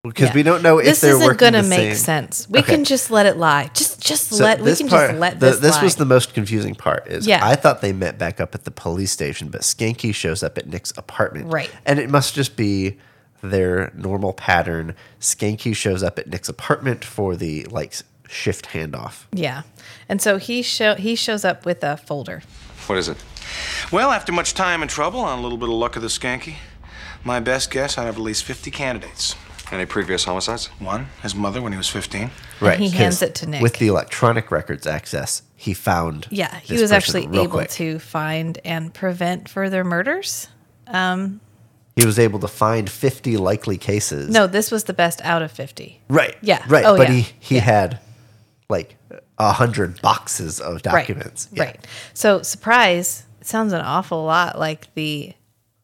because 0.04 0.30
Yeah. 0.30 0.36
we 0.36 0.44
don't 0.44 0.62
know 0.62 0.78
if 0.78 0.86
this 0.86 1.02
they're 1.02 1.12
isn't 1.16 1.24
working 1.26 1.38
gonna 1.38 1.62
the 1.64 1.68
make 1.70 1.94
same. 1.94 1.96
sense. 1.96 2.48
We 2.50 2.60
Okay. 2.60 2.76
can 2.76 2.84
just 2.86 3.10
let 3.12 3.26
it 3.26 3.38
lie. 3.38 3.70
Just 3.74 4.00
just 4.02 4.30
So 4.30 4.44
let 4.44 4.62
we 4.62 4.76
can 4.76 4.88
part- 4.88 5.10
just 5.12 5.20
let 5.20 5.40
the- 5.40 5.52
this 5.52 5.76
lie. 5.76 5.84
was 5.84 5.96
the 5.96 6.06
most 6.06 6.34
confusing 6.34 6.76
part. 6.76 7.08
Is 7.08 7.26
Yeah. 7.28 7.40
I 7.46 7.56
thought 7.56 7.82
they 7.82 7.92
met 7.94 8.18
back 8.18 8.40
up 8.40 8.54
at 8.56 8.64
the 8.66 8.72
police 8.72 9.12
station, 9.12 9.50
but 9.50 9.62
Skanky 9.62 10.14
shows 10.14 10.44
up 10.44 10.58
at 10.58 10.68
Nick's 10.68 10.94
apartment, 10.98 11.52
Right. 11.52 11.70
And 11.86 11.98
it 12.00 12.10
must 12.10 12.36
just 12.36 12.56
be 12.56 12.98
their 13.44 13.92
normal 13.96 14.34
pattern. 14.34 14.96
Skanky 15.22 15.76
shows 15.76 16.04
up 16.04 16.20
at 16.20 16.28
Nick's 16.28 16.50
apartment 16.50 17.04
for 17.06 17.36
the 17.36 17.66
like 17.70 17.94
shift 18.30 18.70
handoff. 18.74 19.26
yeah. 19.32 19.62
And 20.10 20.22
so 20.22 20.38
he 20.38 20.62
show 20.62 20.96
he 20.96 21.16
shows 21.16 21.44
up 21.46 21.66
with 21.66 21.84
a 21.84 21.98
folder. 21.98 22.44
What 22.88 22.98
is 22.98 23.08
it? 23.10 23.18
Well, 23.92 24.12
after 24.12 24.32
much 24.32 24.54
time 24.54 24.82
and 24.82 24.90
trouble 24.90 25.20
on 25.22 25.40
a 25.40 25.42
little 25.42 25.58
bit 25.58 25.70
of 25.70 25.76
luck 25.76 25.96
of 25.96 26.02
the 26.02 26.08
skanky, 26.10 26.56
my 27.24 27.40
best 27.40 27.72
guess, 27.72 27.98
I 27.98 28.04
have 28.06 28.16
at 28.16 28.22
least 28.22 28.44
50 28.44 28.72
candidates. 28.72 29.36
Any 29.72 29.86
previous 29.86 30.24
homicides? 30.24 30.68
One, 30.80 31.08
his 31.22 31.36
mother 31.36 31.62
when 31.62 31.74
he 31.74 31.78
was 31.78 31.90
15. 31.90 32.32
Right. 32.62 32.80
he 32.80 32.90
hands 32.90 33.16
'cause 33.16 33.22
it 33.24 33.36
to 33.36 33.48
Nick. 33.50 33.62
With 33.62 33.80
the 33.80 33.88
electronic 33.88 34.50
records 34.50 34.88
access, 34.88 35.42
he 35.58 35.74
found. 35.74 36.26
Yeah, 36.30 36.60
he 36.60 36.74
this 36.76 36.82
was 36.82 36.92
person 36.92 36.96
actually 36.96 37.28
real 37.28 37.42
able 37.44 37.52
quick. 37.58 37.70
to 37.72 38.00
find 38.00 38.60
and 38.64 38.94
prevent 38.94 39.50
further 39.50 39.84
murders. 39.84 40.48
Um, 40.88 41.42
he 41.98 42.06
was 42.06 42.18
able 42.18 42.40
to 42.40 42.48
find 42.48 42.90
50 42.90 43.36
likely 43.36 43.78
cases. 43.78 44.30
No, 44.30 44.48
this 44.48 44.72
was 44.72 44.86
the 44.86 44.94
best 44.94 45.20
out 45.26 45.42
of 45.42 45.52
50. 45.52 46.00
Right. 46.10 46.38
Yeah. 46.42 46.64
Right. 46.70 46.86
Oh, 46.86 46.96
but 46.96 47.10
yeah. 47.10 47.16
he 47.16 47.28
he 47.40 47.56
Yeah. 47.56 47.62
had 47.62 48.00
like 48.70 48.96
a 49.38 49.52
hundred 49.52 50.02
boxes 50.02 50.62
of 50.62 50.82
documents. 50.82 51.50
Right. 51.52 51.66
Right. 51.68 51.88
So, 52.14 52.42
surprise, 52.42 53.24
it 53.24 53.27
sounds 53.48 53.74
an 53.74 53.82
awful 53.82 54.24
lot 54.24 54.58
like 54.60 54.94
the 54.94 55.34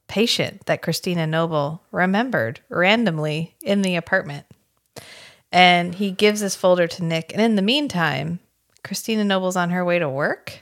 patient 0.07 0.65
that 0.65 0.81
Christina 0.81 1.25
Noble 1.25 1.81
remembered 1.91 2.59
randomly 2.69 3.55
in 3.63 3.81
the 3.81 3.95
apartment. 3.95 4.45
And 5.51 5.95
he 5.95 6.11
gives 6.11 6.41
this 6.41 6.55
folder 6.55 6.87
to 6.87 7.03
Nick. 7.03 7.31
And 7.31 7.41
in 7.41 7.55
the 7.55 7.61
meantime, 7.61 8.39
Christina 8.83 9.23
Noble's 9.23 9.55
on 9.55 9.69
her 9.69 9.85
way 9.85 9.99
to 9.99 10.09
work 10.09 10.59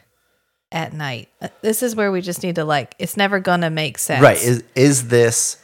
at 0.72 0.94
night. 0.94 1.30
Uh, 1.42 1.48
This 1.62 1.82
is 1.82 1.96
where 1.96 2.12
we 2.12 2.22
just 2.22 2.44
need 2.44 2.56
to 2.56 2.66
like, 2.66 2.96
it's 3.00 3.18
never 3.18 3.40
going 3.40 3.62
to 3.62 3.70
make 3.70 3.98
sense. 3.98 4.22
Right. 4.22 4.42
Is 4.42 4.64
is 4.76 5.08
this 5.08 5.58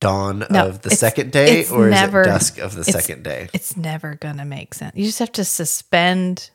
dawn 0.00 0.44
No, 0.50 0.68
of 0.68 0.82
the 0.82 0.90
second 0.90 1.32
day 1.32 1.66
or 1.68 1.88
never- 1.88 2.22
is 2.22 2.26
it 2.26 2.30
dusk 2.30 2.58
of 2.58 2.74
the 2.74 2.84
second 2.84 3.24
day? 3.24 3.48
It's 3.52 3.76
never 3.76 4.14
going 4.14 4.36
to 4.38 4.44
make 4.44 4.74
sense. 4.74 4.92
You 4.96 5.04
just 5.04 5.18
have 5.20 5.32
to 5.32 5.44
suspend 5.44 6.50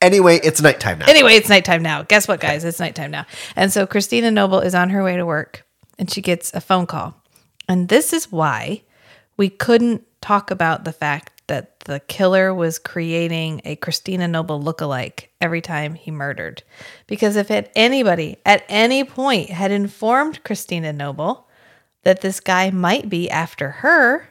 Anyway, 0.00 0.40
it's 0.42 0.62
nighttime 0.62 0.98
now. 0.98 1.06
Anyway, 1.08 1.34
it's 1.34 1.48
nighttime 1.48 1.82
now. 1.82 2.02
Guess 2.02 2.26
what, 2.26 2.40
guys? 2.40 2.64
It's 2.64 2.80
nighttime 2.80 3.10
now. 3.10 3.26
And 3.54 3.70
so 3.70 3.86
Christina 3.86 4.30
Noble 4.30 4.60
is 4.60 4.74
on 4.74 4.90
her 4.90 5.04
way 5.04 5.16
to 5.16 5.26
work 5.26 5.66
and 5.98 6.10
she 6.10 6.22
gets 6.22 6.52
a 6.54 6.60
phone 6.60 6.86
call. 6.86 7.14
And 7.68 7.88
this 7.88 8.12
is 8.12 8.32
why 8.32 8.82
we 9.36 9.48
couldn't 9.50 10.04
talk 10.20 10.50
about 10.50 10.84
the 10.84 10.92
fact 10.92 11.40
that 11.46 11.80
the 11.80 12.00
killer 12.00 12.54
was 12.54 12.78
creating 12.78 13.60
a 13.64 13.76
Christina 13.76 14.28
Noble 14.28 14.62
lookalike 14.62 15.26
every 15.40 15.60
time 15.60 15.94
he 15.94 16.10
murdered. 16.10 16.62
Because 17.06 17.36
if 17.36 17.50
it, 17.50 17.70
anybody 17.74 18.38
at 18.46 18.64
any 18.68 19.04
point 19.04 19.50
had 19.50 19.70
informed 19.70 20.44
Christina 20.44 20.92
Noble 20.92 21.48
that 22.04 22.20
this 22.20 22.40
guy 22.40 22.70
might 22.70 23.08
be 23.08 23.28
after 23.28 23.70
her, 23.70 24.28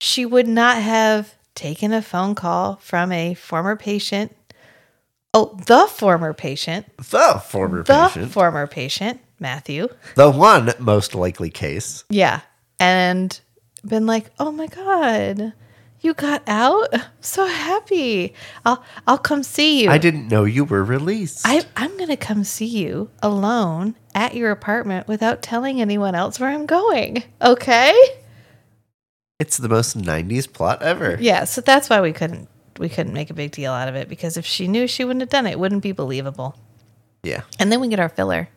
she 0.00 0.24
would 0.24 0.48
not 0.48 0.76
have 0.78 1.34
taken 1.54 1.92
a 1.92 2.02
phone 2.02 2.34
call 2.34 2.76
from 2.76 3.12
a 3.12 3.34
former 3.34 3.76
patient. 3.76 4.34
Oh, 5.36 5.58
the 5.66 5.86
former 5.88 6.32
patient. 6.32 6.86
the 6.96 7.42
former 7.44 7.82
patient. 7.82 7.86
The 7.86 8.08
patient. 8.08 8.32
former 8.32 8.66
patient, 8.68 9.20
Matthew. 9.40 9.88
the 10.14 10.30
one 10.30 10.72
most 10.78 11.14
likely 11.14 11.50
case. 11.50 12.04
Yeah. 12.08 12.40
And 12.78 13.38
been 13.84 14.06
like, 14.06 14.30
oh 14.38 14.52
my 14.52 14.68
God, 14.68 15.52
you 16.00 16.14
got 16.14 16.42
out? 16.46 16.88
I'm 16.92 17.02
so 17.20 17.46
happy. 17.46 18.32
I'll 18.64 18.84
I'll 19.08 19.18
come 19.18 19.42
see 19.42 19.82
you. 19.82 19.90
I 19.90 19.98
didn't 19.98 20.28
know 20.28 20.44
you 20.44 20.64
were 20.64 20.84
released. 20.84 21.42
I, 21.44 21.62
I'm 21.76 21.96
gonna 21.98 22.16
come 22.16 22.44
see 22.44 22.66
you 22.66 23.10
alone 23.22 23.96
at 24.14 24.34
your 24.34 24.52
apartment 24.52 25.08
without 25.08 25.42
telling 25.42 25.80
anyone 25.80 26.14
else 26.14 26.38
where 26.38 26.50
I'm 26.50 26.66
going. 26.66 27.24
Okay? 27.42 27.92
it's 29.40 29.56
the 29.56 29.68
most 29.68 29.98
90s 29.98 30.50
plot 30.50 30.80
ever. 30.80 31.18
Yeah, 31.20 31.44
so 31.44 31.60
that's 31.60 31.90
why 31.90 32.00
we 32.00 32.12
couldn't 32.12 32.48
we 32.78 32.88
couldn't 32.88 33.12
make 33.12 33.30
a 33.30 33.34
big 33.34 33.52
deal 33.52 33.72
out 33.72 33.88
of 33.88 33.94
it 33.94 34.08
because 34.08 34.36
if 34.36 34.46
she 34.46 34.68
knew 34.68 34.86
she 34.86 35.04
wouldn't 35.04 35.22
have 35.22 35.30
done 35.30 35.46
it, 35.46 35.52
it 35.52 35.58
wouldn't 35.58 35.82
be 35.82 35.92
believable. 35.92 36.56
Yeah. 37.22 37.42
And 37.58 37.72
then 37.72 37.80
we 37.80 37.88
get 37.88 38.00
our 38.00 38.08
filler. 38.08 38.48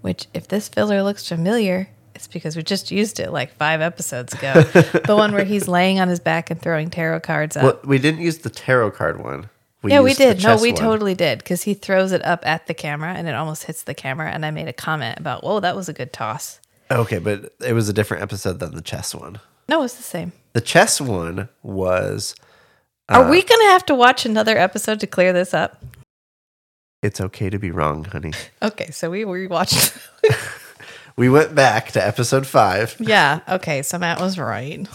which 0.00 0.26
if 0.32 0.48
this 0.48 0.68
filler 0.68 1.02
looks 1.02 1.28
familiar, 1.28 1.88
it's 2.14 2.26
because 2.26 2.56
we 2.56 2.62
just 2.62 2.90
used 2.90 3.20
it 3.20 3.30
like 3.30 3.54
five 3.56 3.80
episodes 3.80 4.34
ago. 4.34 4.62
the 4.62 5.14
one 5.16 5.32
where 5.32 5.44
he's 5.44 5.68
laying 5.68 6.00
on 6.00 6.08
his 6.08 6.20
back 6.20 6.50
and 6.50 6.60
throwing 6.60 6.90
tarot 6.90 7.20
cards 7.20 7.56
up. 7.56 7.62
Well, 7.62 7.80
we 7.84 7.98
didn't 7.98 8.20
use 8.20 8.38
the 8.38 8.50
tarot 8.50 8.92
card 8.92 9.22
one. 9.22 9.50
yeah, 9.84 10.00
we 10.00 10.14
did. 10.14 10.42
No, 10.42 10.56
we 10.56 10.72
one. 10.72 10.80
totally 10.80 11.14
did 11.14 11.38
because 11.38 11.62
he 11.62 11.74
throws 11.74 12.12
it 12.12 12.24
up 12.24 12.44
at 12.46 12.66
the 12.66 12.74
camera 12.74 13.12
and 13.12 13.28
it 13.28 13.34
almost 13.34 13.64
hits 13.64 13.82
the 13.82 13.94
camera. 13.94 14.30
And 14.30 14.44
I 14.44 14.50
made 14.50 14.68
a 14.68 14.72
comment 14.72 15.18
about, 15.18 15.44
whoa, 15.44 15.60
that 15.60 15.76
was 15.76 15.88
a 15.88 15.92
good 15.92 16.12
toss. 16.12 16.60
Okay, 16.90 17.18
but 17.18 17.52
it 17.64 17.72
was 17.72 17.88
a 17.88 17.92
different 17.92 18.22
episode 18.22 18.60
than 18.60 18.74
the 18.74 18.80
chess 18.80 19.14
one. 19.14 19.38
No, 19.68 19.82
it's 19.82 19.94
the 19.94 20.02
same. 20.02 20.32
The 20.54 20.60
chess 20.60 21.00
one 21.00 21.48
was 21.62 22.34
Are 23.08 23.24
Uh, 23.24 23.30
we 23.30 23.42
going 23.42 23.60
to 23.60 23.70
have 23.72 23.86
to 23.86 23.94
watch 23.94 24.26
another 24.26 24.56
episode 24.56 25.00
to 25.00 25.06
clear 25.06 25.32
this 25.32 25.54
up? 25.54 25.82
It's 27.02 27.20
okay 27.20 27.48
to 27.50 27.58
be 27.58 27.70
wrong, 27.70 28.04
honey. 28.04 28.32
Okay, 28.62 28.90
so 28.90 29.10
we 29.10 29.24
rewatched. 29.24 29.96
We 31.16 31.28
went 31.28 31.52
back 31.52 31.90
to 31.92 32.06
episode 32.06 32.46
five. 32.46 32.94
yeah. 33.00 33.40
Okay, 33.48 33.82
so 33.82 33.98
Matt 33.98 34.20
was 34.20 34.38
right. 34.38 34.86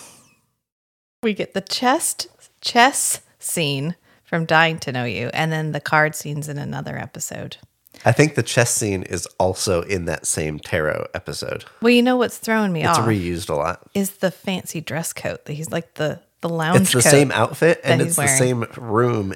We 1.22 1.34
get 1.34 1.53
the 1.53 1.59
chest 1.59 2.28
chess 2.61 3.20
scene 3.39 3.97
from 4.24 4.45
Dying 4.45 4.80
to 4.80 4.93
Know 4.93 5.03
You, 5.03 5.30
and 5.34 5.51
then 5.51 5.74
the 5.74 5.82
card 5.82 6.16
scenes 6.16 6.47
in 6.47 6.57
another 6.57 6.97
episode. 6.97 7.57
I 8.05 8.14
think 8.14 8.36
the 8.36 8.41
chess 8.43 8.74
scene 8.74 9.03
is 9.03 9.26
also 9.38 9.82
in 9.82 10.05
that 10.05 10.26
same 10.26 10.59
tarot 10.59 11.07
episode. 11.14 11.66
Well, 11.82 11.91
you 11.91 12.01
know 12.01 12.16
what's 12.16 12.38
throwing 12.38 12.72
me 12.72 12.86
It's 12.86 12.97
off 12.97 13.05
reused 13.05 13.49
a 13.49 13.55
lot. 13.55 13.82
is 13.93 14.11
the 14.11 14.32
fancy 14.32 14.80
dress 14.80 15.11
coat 15.11 15.43
that 15.43 15.53
he's 15.55 15.72
like 15.72 15.95
the 15.95 16.22
the 16.43 16.49
lounge. 16.49 16.81
It's 16.81 16.93
the 16.93 17.01
same 17.01 17.31
outfit 17.31 17.81
and 17.83 17.99
it's 18.01 18.15
the 18.15 18.27
same 18.27 18.65
room 18.77 19.33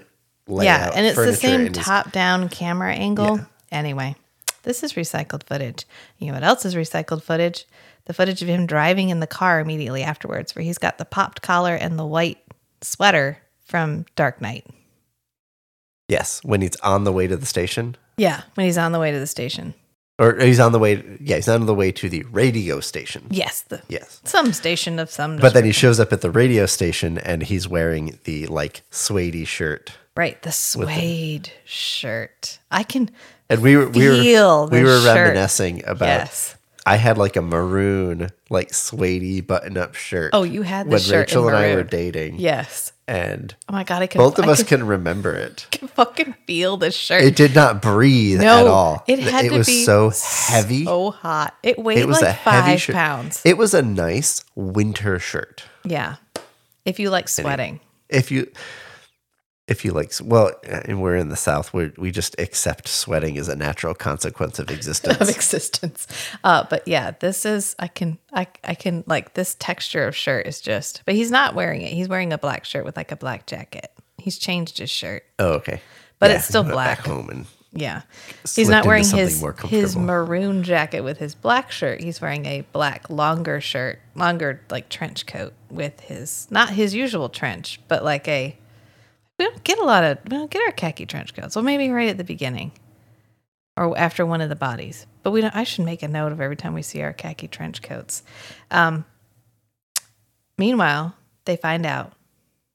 layout. 0.47 0.63
Yeah, 0.63 0.91
and 0.93 1.07
it's 1.07 1.17
the 1.17 1.33
same 1.33 1.73
top 1.73 2.11
down 2.11 2.49
camera 2.49 2.93
angle. 2.93 3.37
Yeah. 3.37 3.45
Anyway, 3.71 4.15
this 4.61 4.83
is 4.83 4.93
recycled 4.93 5.43
footage. 5.43 5.85
You 6.19 6.27
know 6.27 6.33
what 6.33 6.43
else 6.43 6.63
is 6.65 6.75
recycled 6.75 7.23
footage? 7.23 7.65
The 8.05 8.13
footage 8.13 8.41
of 8.43 8.47
him 8.47 8.67
driving 8.67 9.09
in 9.09 9.19
the 9.19 9.27
car 9.27 9.59
immediately 9.59 10.03
afterwards, 10.03 10.55
where 10.55 10.63
he's 10.63 10.77
got 10.77 10.97
the 10.99 11.05
popped 11.05 11.41
collar 11.41 11.73
and 11.73 11.97
the 11.97 12.05
white 12.05 12.37
sweater 12.81 13.39
from 13.65 14.05
Dark 14.15 14.39
Knight. 14.39 14.65
Yes, 16.07 16.41
when 16.43 16.61
he's 16.61 16.77
on 16.77 17.03
the 17.03 17.11
way 17.11 17.27
to 17.27 17.35
the 17.35 17.45
station. 17.45 17.97
Yeah, 18.17 18.43
when 18.53 18.65
he's 18.65 18.77
on 18.77 18.91
the 18.91 18.99
way 18.99 19.11
to 19.11 19.19
the 19.19 19.27
station. 19.27 19.73
Or 20.19 20.35
he's 20.39 20.59
on 20.59 20.71
the 20.71 20.79
way 20.79 21.03
yeah, 21.21 21.35
he's 21.35 21.47
on 21.47 21.65
the 21.67 21.75
way 21.75 21.91
to 21.91 22.09
the 22.09 22.23
radio 22.31 22.79
station. 22.79 23.27
Yes, 23.29 23.61
the 23.61 23.81
Yes. 23.87 24.19
some 24.23 24.51
station 24.51 24.97
of 24.99 25.11
some. 25.11 25.37
But 25.37 25.53
then 25.53 25.63
he 25.63 25.71
shows 25.71 25.99
up 25.99 26.11
at 26.11 26.21
the 26.21 26.31
radio 26.31 26.65
station 26.65 27.17
and 27.19 27.43
he's 27.43 27.67
wearing 27.67 28.17
the 28.23 28.47
like 28.47 28.81
suede 28.89 29.47
shirt. 29.47 29.91
right 30.15 30.41
the 30.41 30.51
suede 30.51 31.51
shirt. 31.65 32.57
I 32.71 32.81
can 32.83 33.11
And 33.49 33.61
we 33.61 33.77
were 33.77 33.89
we 33.89 34.07
were 34.09 34.67
we 34.69 34.83
were 34.83 34.99
shirt. 35.01 35.15
reminiscing 35.15 35.83
about 35.85 36.07
Yes. 36.07 36.55
I 36.85 36.95
had 36.95 37.17
like 37.17 37.35
a 37.35 37.41
maroon, 37.41 38.29
like 38.49 38.73
suede 38.73 39.45
button 39.45 39.77
up 39.77 39.93
shirt. 39.93 40.31
Oh, 40.33 40.43
you 40.43 40.61
had 40.63 40.87
the 40.87 40.91
when 40.91 40.99
shirt 41.01 41.27
Rachel 41.29 41.47
and 41.49 41.57
I 41.57 41.75
were 41.75 41.83
dating. 41.83 42.39
yes. 42.39 42.91
And 43.09 43.55
Oh 43.69 43.73
my 43.73 43.83
god, 43.85 44.01
I 44.01 44.07
can. 44.07 44.19
both 44.19 44.37
of 44.37 44.45
I 44.45 44.51
us 44.51 44.59
can, 44.63 44.79
can 44.79 44.87
remember 44.87 45.33
it. 45.33 45.65
can 45.71 45.87
fucking 45.87 46.35
feel 46.45 46.75
the 46.75 46.91
shirt. 46.91 47.23
It 47.23 47.35
did 47.37 47.55
not 47.55 47.81
breathe 47.81 48.41
No, 48.41 48.59
at 48.59 48.67
all. 48.67 49.03
it 49.07 49.19
had 49.19 49.45
it 49.45 49.49
to 49.49 49.57
was 49.59 49.67
be 49.67 49.83
so 49.85 50.09
heavy. 50.09 50.83
so 50.83 51.11
hot. 51.11 51.55
It 51.63 51.79
weighed 51.79 51.99
it 51.99 52.07
was 52.07 52.21
like 52.21 52.29
a 52.31 52.33
heavy 52.33 52.71
five 52.71 52.81
shirt. 52.81 52.95
pounds. 52.95 53.41
It 53.45 53.57
was 53.57 53.73
a 53.73 53.81
nice 53.81 54.43
winter 54.55 55.19
shirt. 55.19 55.63
yeah, 55.85 56.15
if 56.83 56.99
you 56.99 57.09
like 57.09 57.29
sweating, 57.29 57.79
If 58.09 58.29
you 58.29 58.51
if 59.67 59.83
you 59.83 59.91
like 59.91 60.13
well, 60.23 60.51
and 60.63 61.01
we're 61.01 61.15
in 61.17 61.29
the 61.29 61.35
south 61.35 61.73
where 61.73 61.91
we 61.97 62.09
just 62.11 62.39
accept 62.39 62.87
sweating 62.87 63.37
as 63.37 63.49
a 63.49 63.55
natural 63.55 63.93
consequence 63.93 64.59
of 64.59 64.69
existence. 64.77 65.19
of 65.19 65.29
existence. 65.29 66.07
Uh, 66.43 66.65
but 66.69 66.87
yeah, 66.87 67.11
this 67.19 67.45
is 67.45 67.75
I 67.79 67.87
can 67.87 68.17
I 68.33 68.47
I 68.63 68.75
can 68.75 69.03
like 69.07 69.33
this 69.33 69.55
texture 69.55 70.07
of 70.07 70.15
shirt 70.15 70.47
is 70.47 70.61
just. 70.61 71.01
But 71.05 71.15
he's 71.15 71.31
not 71.31 71.53
wearing 71.55 71.81
it. 71.81 71.91
He's 71.91 72.07
wearing 72.07 72.31
a 72.33 72.37
black 72.37 72.65
shirt 72.65 72.85
with 72.85 72.95
like 72.95 73.11
a 73.11 73.17
black 73.17 73.45
jacket. 73.45 73.91
He's 74.17 74.37
changed 74.37 74.77
his 74.77 74.89
shirt. 74.89 75.23
oh, 75.39 75.53
okay. 75.53 75.81
But 76.19 76.31
it's 76.31 76.45
still 76.47 76.63
black. 76.63 76.99
home 76.99 77.29
and 77.29 77.45
Yeah. 77.73 78.01
He's 78.55 78.69
not 78.69 78.85
wearing 78.85 79.07
his 79.07 79.43
his 79.65 79.95
maroon 79.95 80.63
jacket 80.63 81.01
with 81.01 81.17
his 81.19 81.35
black 81.35 81.71
shirt. 81.71 82.01
He's 82.01 82.19
wearing 82.19 82.45
a 82.45 82.61
black 82.71 83.09
longer 83.09 83.61
shirt, 83.61 83.99
longer 84.15 84.61
like 84.71 84.89
trench 84.89 85.25
coat 85.27 85.53
with 85.69 85.99
his 85.99 86.47
not 86.49 86.69
his 86.71 86.95
usual 86.95 87.29
trench, 87.29 87.79
but 87.87 88.03
like 88.03 88.27
a 88.27 88.57
we 89.37 89.45
don't 89.45 89.63
get 89.63 89.79
a 89.79 89.83
lot 89.83 90.03
of 90.03 90.17
we 90.23 90.37
don't 90.37 90.51
get 90.51 90.63
our 90.63 90.71
khaki 90.71 91.05
trench 91.05 91.33
coats. 91.33 91.55
Well, 91.55 91.63
maybe 91.63 91.89
right 91.89 92.09
at 92.09 92.17
the 92.17 92.23
beginning 92.23 92.71
or 93.77 93.97
after 93.97 94.25
one 94.25 94.41
of 94.41 94.49
the 94.49 94.55
bodies. 94.55 95.05
But 95.23 95.31
we 95.31 95.41
don't. 95.41 95.55
I 95.55 95.63
should 95.63 95.85
make 95.85 96.03
a 96.03 96.07
note 96.07 96.31
of 96.31 96.41
every 96.41 96.55
time 96.55 96.73
we 96.73 96.81
see 96.81 97.01
our 97.01 97.13
khaki 97.13 97.47
trench 97.47 97.81
coats. 97.81 98.23
Um, 98.71 99.05
meanwhile, 100.57 101.15
they 101.45 101.55
find 101.55 101.85
out 101.85 102.13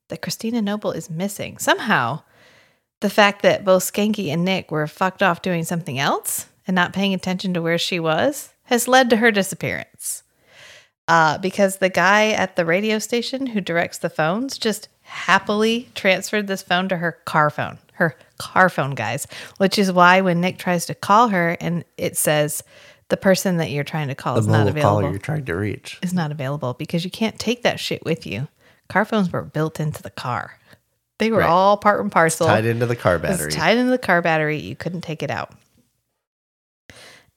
that 0.08 0.22
Christina 0.22 0.62
Noble 0.62 0.92
is 0.92 1.10
missing 1.10 1.58
somehow 1.58 2.22
the 3.00 3.10
fact 3.10 3.42
that 3.42 3.64
both 3.64 3.82
Skanky 3.82 4.28
and 4.28 4.44
Nick 4.44 4.70
were 4.70 4.86
fucked 4.86 5.22
off 5.22 5.42
doing 5.42 5.64
something 5.64 5.98
else 5.98 6.46
and 6.66 6.74
not 6.74 6.92
paying 6.92 7.12
attention 7.12 7.52
to 7.54 7.62
where 7.62 7.78
she 7.78 7.98
was 7.98 8.52
has 8.64 8.86
led 8.86 9.10
to 9.10 9.16
her 9.16 9.30
disappearance. 9.30 10.22
Uh, 11.08 11.36
because 11.38 11.78
the 11.78 11.88
guy 11.88 12.30
at 12.30 12.54
the 12.54 12.64
radio 12.64 12.98
station 12.98 13.46
who 13.46 13.60
directs 13.60 13.98
the 13.98 14.08
phones 14.08 14.56
just 14.56 14.88
happily 15.12 15.88
transferred 15.94 16.46
this 16.46 16.62
phone 16.62 16.88
to 16.88 16.96
her 16.96 17.12
car 17.26 17.50
phone, 17.50 17.78
her 17.94 18.16
car 18.38 18.68
phone, 18.68 18.92
guys, 18.94 19.26
which 19.58 19.78
is 19.78 19.92
why 19.92 20.20
when 20.22 20.40
Nick 20.40 20.58
tries 20.58 20.86
to 20.86 20.94
call 20.94 21.28
her 21.28 21.56
and 21.60 21.84
it 21.98 22.16
says 22.16 22.62
the 23.08 23.16
person 23.18 23.58
that 23.58 23.70
you're 23.70 23.84
trying 23.84 24.08
to 24.08 24.14
call 24.14 24.34
the 24.34 24.40
is 24.40 24.46
not 24.46 24.66
available 24.66 25.00
caller 25.00 25.10
you're 25.10 25.18
trying 25.18 25.44
to 25.44 25.54
reach. 25.54 25.98
is 26.02 26.14
not 26.14 26.30
available 26.32 26.72
because 26.74 27.04
you 27.04 27.10
can't 27.10 27.38
take 27.38 27.62
that 27.62 27.78
shit 27.78 28.02
with 28.04 28.26
you. 28.26 28.48
Car 28.88 29.04
phones 29.04 29.30
were 29.30 29.42
built 29.42 29.78
into 29.78 30.02
the 30.02 30.10
car. 30.10 30.58
They 31.18 31.30
were 31.30 31.38
Right. 31.40 31.48
all 31.48 31.76
part 31.76 32.00
and 32.00 32.10
parcel. 32.10 32.46
Tied 32.46 32.64
into 32.64 32.86
the 32.86 32.96
car 32.96 33.18
battery. 33.18 33.52
tied 33.52 33.76
into 33.76 33.90
the 33.90 33.98
car 33.98 34.22
battery. 34.22 34.58
You 34.58 34.74
couldn't 34.74 35.02
take 35.02 35.22
it 35.22 35.30
out. 35.30 35.52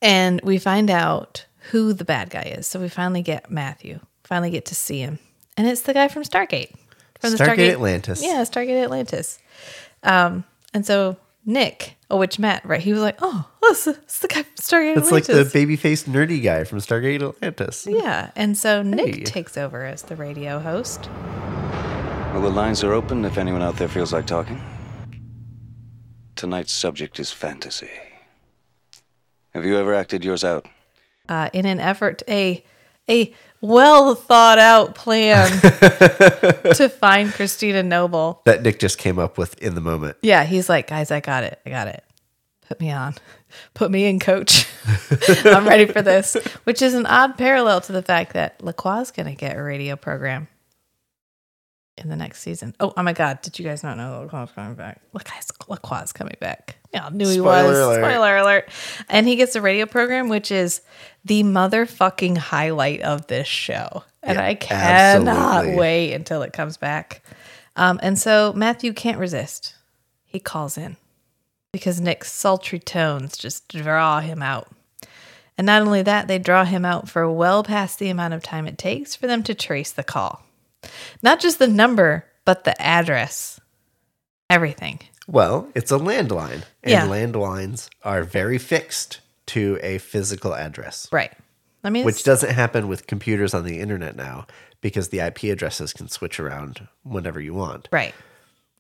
And 0.01 0.39
we 0.43 0.57
find 0.57 0.89
out 0.89 1.45
who 1.71 1.93
the 1.93 2.05
bad 2.05 2.30
guy 2.30 2.53
is. 2.57 2.67
So 2.67 2.80
we 2.80 2.89
finally 2.89 3.21
get 3.21 3.51
Matthew. 3.51 3.99
Finally 4.23 4.51
get 4.51 4.65
to 4.67 4.76
see 4.76 4.99
him. 4.99 5.19
And 5.57 5.67
it's 5.67 5.82
the 5.82 5.93
guy 5.93 6.07
from 6.07 6.23
Stargate. 6.23 6.73
From 7.32 7.47
Stargate 7.47 7.71
Atlantis. 7.71 8.23
Yeah, 8.23 8.41
Stargate 8.43 8.84
Atlantis. 8.84 9.39
Um, 10.03 10.43
and 10.73 10.86
so 10.86 11.17
Nick, 11.45 11.95
oh, 12.09 12.17
which 12.17 12.38
Matt, 12.39 12.65
right? 12.65 12.82
He 12.82 12.91
was 12.91 13.01
like, 13.01 13.17
oh, 13.21 13.47
it's, 13.63 13.86
the- 13.86 13.91
it's 13.91 14.19
the 14.19 14.28
guy 14.28 14.43
from 14.43 14.55
Stargate 14.55 14.91
Atlantis. 14.97 15.11
It's 15.11 15.30
like 15.30 15.45
the 15.45 15.49
baby 15.53 15.76
faced 15.76 16.09
nerdy 16.11 16.41
guy 16.43 16.63
from 16.63 16.80
Stargate 16.80 17.21
Atlantis. 17.21 17.88
yeah. 17.89 18.32
And 18.36 18.57
so 18.57 18.82
Nick 18.82 19.15
Hey. 19.15 19.23
takes 19.23 19.57
over 19.57 19.86
as 19.86 20.01
the 20.03 20.15
radio 20.15 20.59
host. 20.59 21.09
Well, 22.34 22.41
the 22.41 22.49
lines 22.49 22.84
are 22.84 22.93
open 22.93 23.23
if 23.26 23.38
anyone 23.38 23.61
out 23.61 23.78
there 23.78 23.88
feels 23.88 24.11
like 24.11 24.26
talking. 24.28 24.61
Tonight's 26.36 26.73
subject 26.73 27.19
is 27.19 27.32
fantasy. 27.32 27.89
Have 29.53 29.63
you 29.65 29.78
ever 29.78 29.93
acted 29.93 30.26
yours 30.26 30.43
out? 30.43 30.65
uh, 31.30 31.49
in 31.53 31.65
an 31.65 31.80
effort 31.80 32.21
a 32.28 32.63
a 33.09 33.34
well 33.68 34.16
thought 34.16 34.59
out 34.59 34.95
plan 34.95 35.49
to 35.61 36.89
find 36.89 37.32
Christina 37.32 37.84
Noble. 37.84 38.41
That 38.45 38.61
Nick 38.61 38.80
just 38.80 38.97
came 38.97 39.20
up 39.20 39.38
with 39.38 39.57
in 39.61 39.76
the 39.76 39.82
moment. 39.82 40.18
Yeah, 40.22 40.43
he's 40.43 40.70
like, 40.70 40.88
guys, 40.88 41.11
I 41.11 41.20
got 41.20 41.43
it, 41.43 41.59
I 41.66 41.70
got 41.70 41.88
it. 41.88 42.03
Put 42.68 42.80
me 42.80 42.91
on, 42.91 43.13
put 43.74 43.91
me 43.91 44.05
in, 44.05 44.20
coach. 44.20 44.68
I'm 45.45 45.68
ready 45.68 45.86
for 45.86 46.01
this. 46.01 46.34
Which 46.63 46.82
is 46.82 46.95
an 46.95 47.05
odd 47.05 47.38
parallel 47.38 47.82
to 47.82 47.91
the 47.91 48.01
fact 48.01 48.34
that 48.34 48.59
Lacroix's 48.59 49.11
going 49.11 49.28
to 49.28 49.36
get 49.36 49.55
a 49.55 49.61
radio 49.61 49.95
program 49.95 50.47
in 51.97 52.09
the 52.09 52.15
next 52.15 52.41
season. 52.41 52.75
Oh, 52.79 52.93
oh 52.95 53.03
my 53.03 53.13
God! 53.13 53.41
Did 53.41 53.57
you 53.59 53.65
guys 53.65 53.83
not 53.83 53.97
know 53.97 54.27
Lacroix's 54.27 54.51
coming 54.53 54.75
back? 54.75 55.01
Lacroix's 55.13 56.11
coming 56.13 56.35
back. 56.39 56.77
Yeah, 56.93 57.05
I 57.07 57.09
knew 57.09 57.27
he 57.27 57.35
Spoiler 57.35 57.67
was. 57.69 57.77
alert. 57.79 58.01
Spoiler 58.03 58.37
alert! 58.37 58.69
And 59.09 59.27
he 59.27 59.35
gets 59.35 59.55
a 59.55 59.61
radio 59.61 59.85
program, 59.85 60.29
which 60.29 60.51
is 60.51 60.81
the 61.23 61.43
motherfucking 61.43 62.37
highlight 62.37 63.01
of 63.01 63.27
this 63.27 63.47
show, 63.47 64.03
and 64.23 64.37
Yeah, 64.37 64.45
I 64.45 64.55
cannot 64.55 65.27
absolutely. 65.37 65.79
wait 65.79 66.13
until 66.13 66.41
it 66.41 66.53
comes 66.53 66.77
back. 66.77 67.21
Um, 67.75 67.99
and 68.03 68.17
so 68.17 68.53
Matthew 68.55 68.93
can't 68.93 69.19
resist. 69.19 69.75
He 70.25 70.39
calls 70.39 70.77
in 70.77 70.95
because 71.73 71.99
Nick's 71.99 72.31
sultry 72.31 72.79
tones 72.79 73.37
just 73.37 73.67
draw 73.67 74.19
him 74.21 74.41
out. 74.41 74.67
And 75.57 75.65
not 75.65 75.81
only 75.81 76.01
that, 76.01 76.27
they 76.27 76.37
draw 76.39 76.65
him 76.65 76.83
out 76.85 77.07
for 77.09 77.29
well 77.31 77.63
past 77.63 77.99
the 77.99 78.09
amount 78.09 78.33
of 78.33 78.43
time 78.43 78.67
it 78.67 78.77
takes 78.77 79.15
for 79.15 79.27
them 79.27 79.41
to 79.43 79.53
trace 79.55 79.91
the 79.91 80.03
call. 80.03 80.44
Not 81.21 81.39
just 81.39 81.59
the 81.59 81.67
number, 81.67 82.25
but 82.45 82.63
the 82.63 82.79
address. 82.81 83.59
Everything. 84.49 84.99
Well, 85.27 85.69
it's 85.73 85.91
a 85.91 85.97
landline, 85.97 86.63
and 86.83 86.91
Yeah. 86.91 87.07
landlines 87.07 87.89
are 88.03 88.23
very 88.23 88.57
fixed 88.59 89.19
to 89.47 89.79
a 89.81 89.97
physical 89.97 90.53
address, 90.53 91.07
Right. 91.11 91.31
I 91.83 91.89
mean, 91.89 92.05
which 92.05 92.23
doesn't 92.23 92.51
happen 92.53 92.88
with 92.88 93.07
computers 93.07 93.53
on 93.53 93.63
the 93.63 93.79
internet 93.79 94.15
now 94.15 94.45
because 94.81 95.09
the 95.09 95.19
IP 95.21 95.49
addresses 95.49 95.93
can 95.93 96.09
switch 96.09 96.39
around 96.39 96.88
whenever 97.03 97.39
you 97.39 97.53
want. 97.53 97.88
right. 97.91 98.13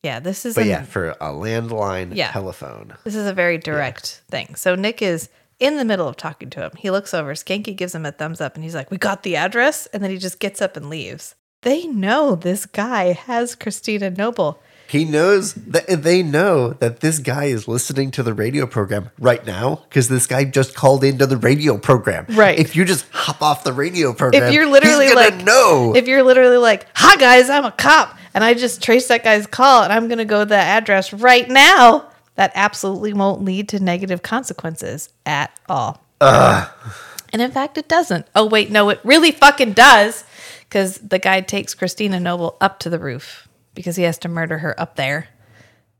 Yeah, 0.03 0.19
this 0.19 0.45
is 0.45 0.53
But 0.53 0.63
an- 0.65 0.69
yeah, 0.69 0.83
for 0.83 1.09
a 1.19 1.29
landline 1.31 2.15
Yeah. 2.15 2.31
telephone, 2.31 2.93
This 3.03 3.15
is 3.15 3.25
a 3.25 3.33
very 3.33 3.57
direct 3.57 4.21
thing. 4.29 4.53
So 4.53 4.75
Nick 4.75 5.01
is 5.01 5.29
in 5.59 5.77
the 5.77 5.85
middle 5.85 6.07
of 6.07 6.15
talking 6.15 6.51
to 6.51 6.59
him. 6.61 6.71
He 6.77 6.91
looks 6.91 7.11
over, 7.11 7.33
Skanky 7.33 7.75
gives 7.75 7.95
him 7.95 8.05
a 8.05 8.11
thumbs 8.11 8.39
up, 8.39 8.53
and 8.53 8.63
he's 8.63 8.75
like, 8.75 8.91
We 8.91 8.99
got 8.99 9.23
the 9.23 9.35
address. 9.35 9.87
And 9.87 10.03
then 10.03 10.11
he 10.11 10.17
just 10.19 10.37
gets 10.39 10.61
up 10.61 10.77
and 10.77 10.91
leaves. 10.91 11.33
They 11.65 11.87
know 11.87 12.35
this 12.35 12.67
guy 12.67 13.13
has 13.13 13.55
Christina 13.55 14.11
Noble. 14.11 14.61
He 14.87 15.03
knows 15.03 15.55
that 15.55 15.87
they 16.03 16.21
know 16.21 16.73
that 16.73 16.99
this 16.99 17.17
guy 17.17 17.45
is 17.45 17.67
listening 17.67 18.11
to 18.11 18.21
the 18.21 18.35
radio 18.35 18.67
program 18.67 19.09
right 19.17 19.43
now 19.43 19.81
because 19.89 20.07
this 20.07 20.27
guy 20.27 20.45
just 20.45 20.75
called 20.75 21.03
into 21.03 21.25
the 21.25 21.37
radio 21.37 21.79
program. 21.79 22.27
Right. 22.29 22.59
If 22.59 22.75
you 22.75 22.85
just 22.85 23.07
hop 23.09 23.41
off 23.41 23.63
the 23.63 23.73
radio 23.73 24.13
program, 24.13 24.43
If 24.43 24.53
you're 24.53 24.67
literally 24.67 25.11
like, 25.15 25.43
no, 25.43 25.95
if 25.95 26.07
you're 26.07 26.21
literally 26.21 26.57
like, 26.57 26.85
Hi 26.93 27.15
guys, 27.15 27.49
I'm 27.49 27.65
a 27.65 27.71
cop, 27.71 28.15
and 28.35 28.43
I 28.43 28.53
just 28.53 28.83
traced 28.83 29.07
that 29.07 29.23
guy's 29.23 29.47
call, 29.47 29.81
and 29.81 29.91
I'm 29.91 30.07
going 30.07 30.19
to 30.19 30.25
go 30.25 30.41
to 30.41 30.49
that 30.49 30.83
address 30.83 31.13
right 31.13 31.49
now, 31.49 32.11
that 32.35 32.51
absolutely 32.53 33.11
won't 33.11 33.43
lead 33.43 33.69
to 33.69 33.79
negative 33.79 34.21
consequences 34.21 35.09
at 35.25 35.49
all. 35.67 36.03
And 36.21 37.41
in 37.41 37.49
fact, 37.49 37.79
it 37.79 37.87
doesn't. 37.87 38.27
Oh, 38.35 38.45
wait, 38.45 38.69
no, 38.69 38.89
it 38.89 38.99
really 39.03 39.31
fucking 39.31 39.73
does. 39.73 40.25
Because 40.69 40.97
the 40.97 41.19
guy 41.19 41.41
takes 41.41 41.73
Christina 41.73 42.19
Noble 42.19 42.57
up 42.59 42.79
to 42.79 42.89
the 42.89 42.99
roof 42.99 43.47
because 43.73 43.95
he 43.95 44.03
has 44.03 44.17
to 44.19 44.29
murder 44.29 44.59
her 44.59 44.79
up 44.79 44.95
there 44.95 45.27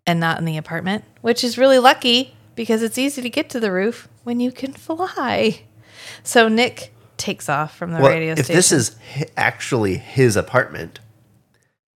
and 0.08 0.20
not 0.20 0.40
in 0.40 0.46
the 0.46 0.58
apartment, 0.58 1.04
which 1.22 1.44
is 1.44 1.58
really 1.58 1.80
lucky 1.80 2.36
because 2.56 2.82
it's 2.84 2.98
easy 2.98 3.22
to 3.22 3.30
get 3.30 3.50
to 3.52 3.60
the 3.60 3.72
roof 3.72 4.08
when 4.24 4.40
you 4.40 4.52
can 4.52 4.74
fly. 4.74 5.62
So 6.24 6.48
Nick 6.48 6.94
takes 7.18 7.48
off 7.50 7.76
from 7.76 7.92
the 7.92 8.02
well, 8.02 8.12
radio 8.12 8.34
if 8.34 8.40
station. 8.46 8.56
this 8.56 8.72
is 8.72 8.96
hi- 9.14 9.26
actually 9.38 9.98
his 9.98 10.36
apartment, 10.36 11.00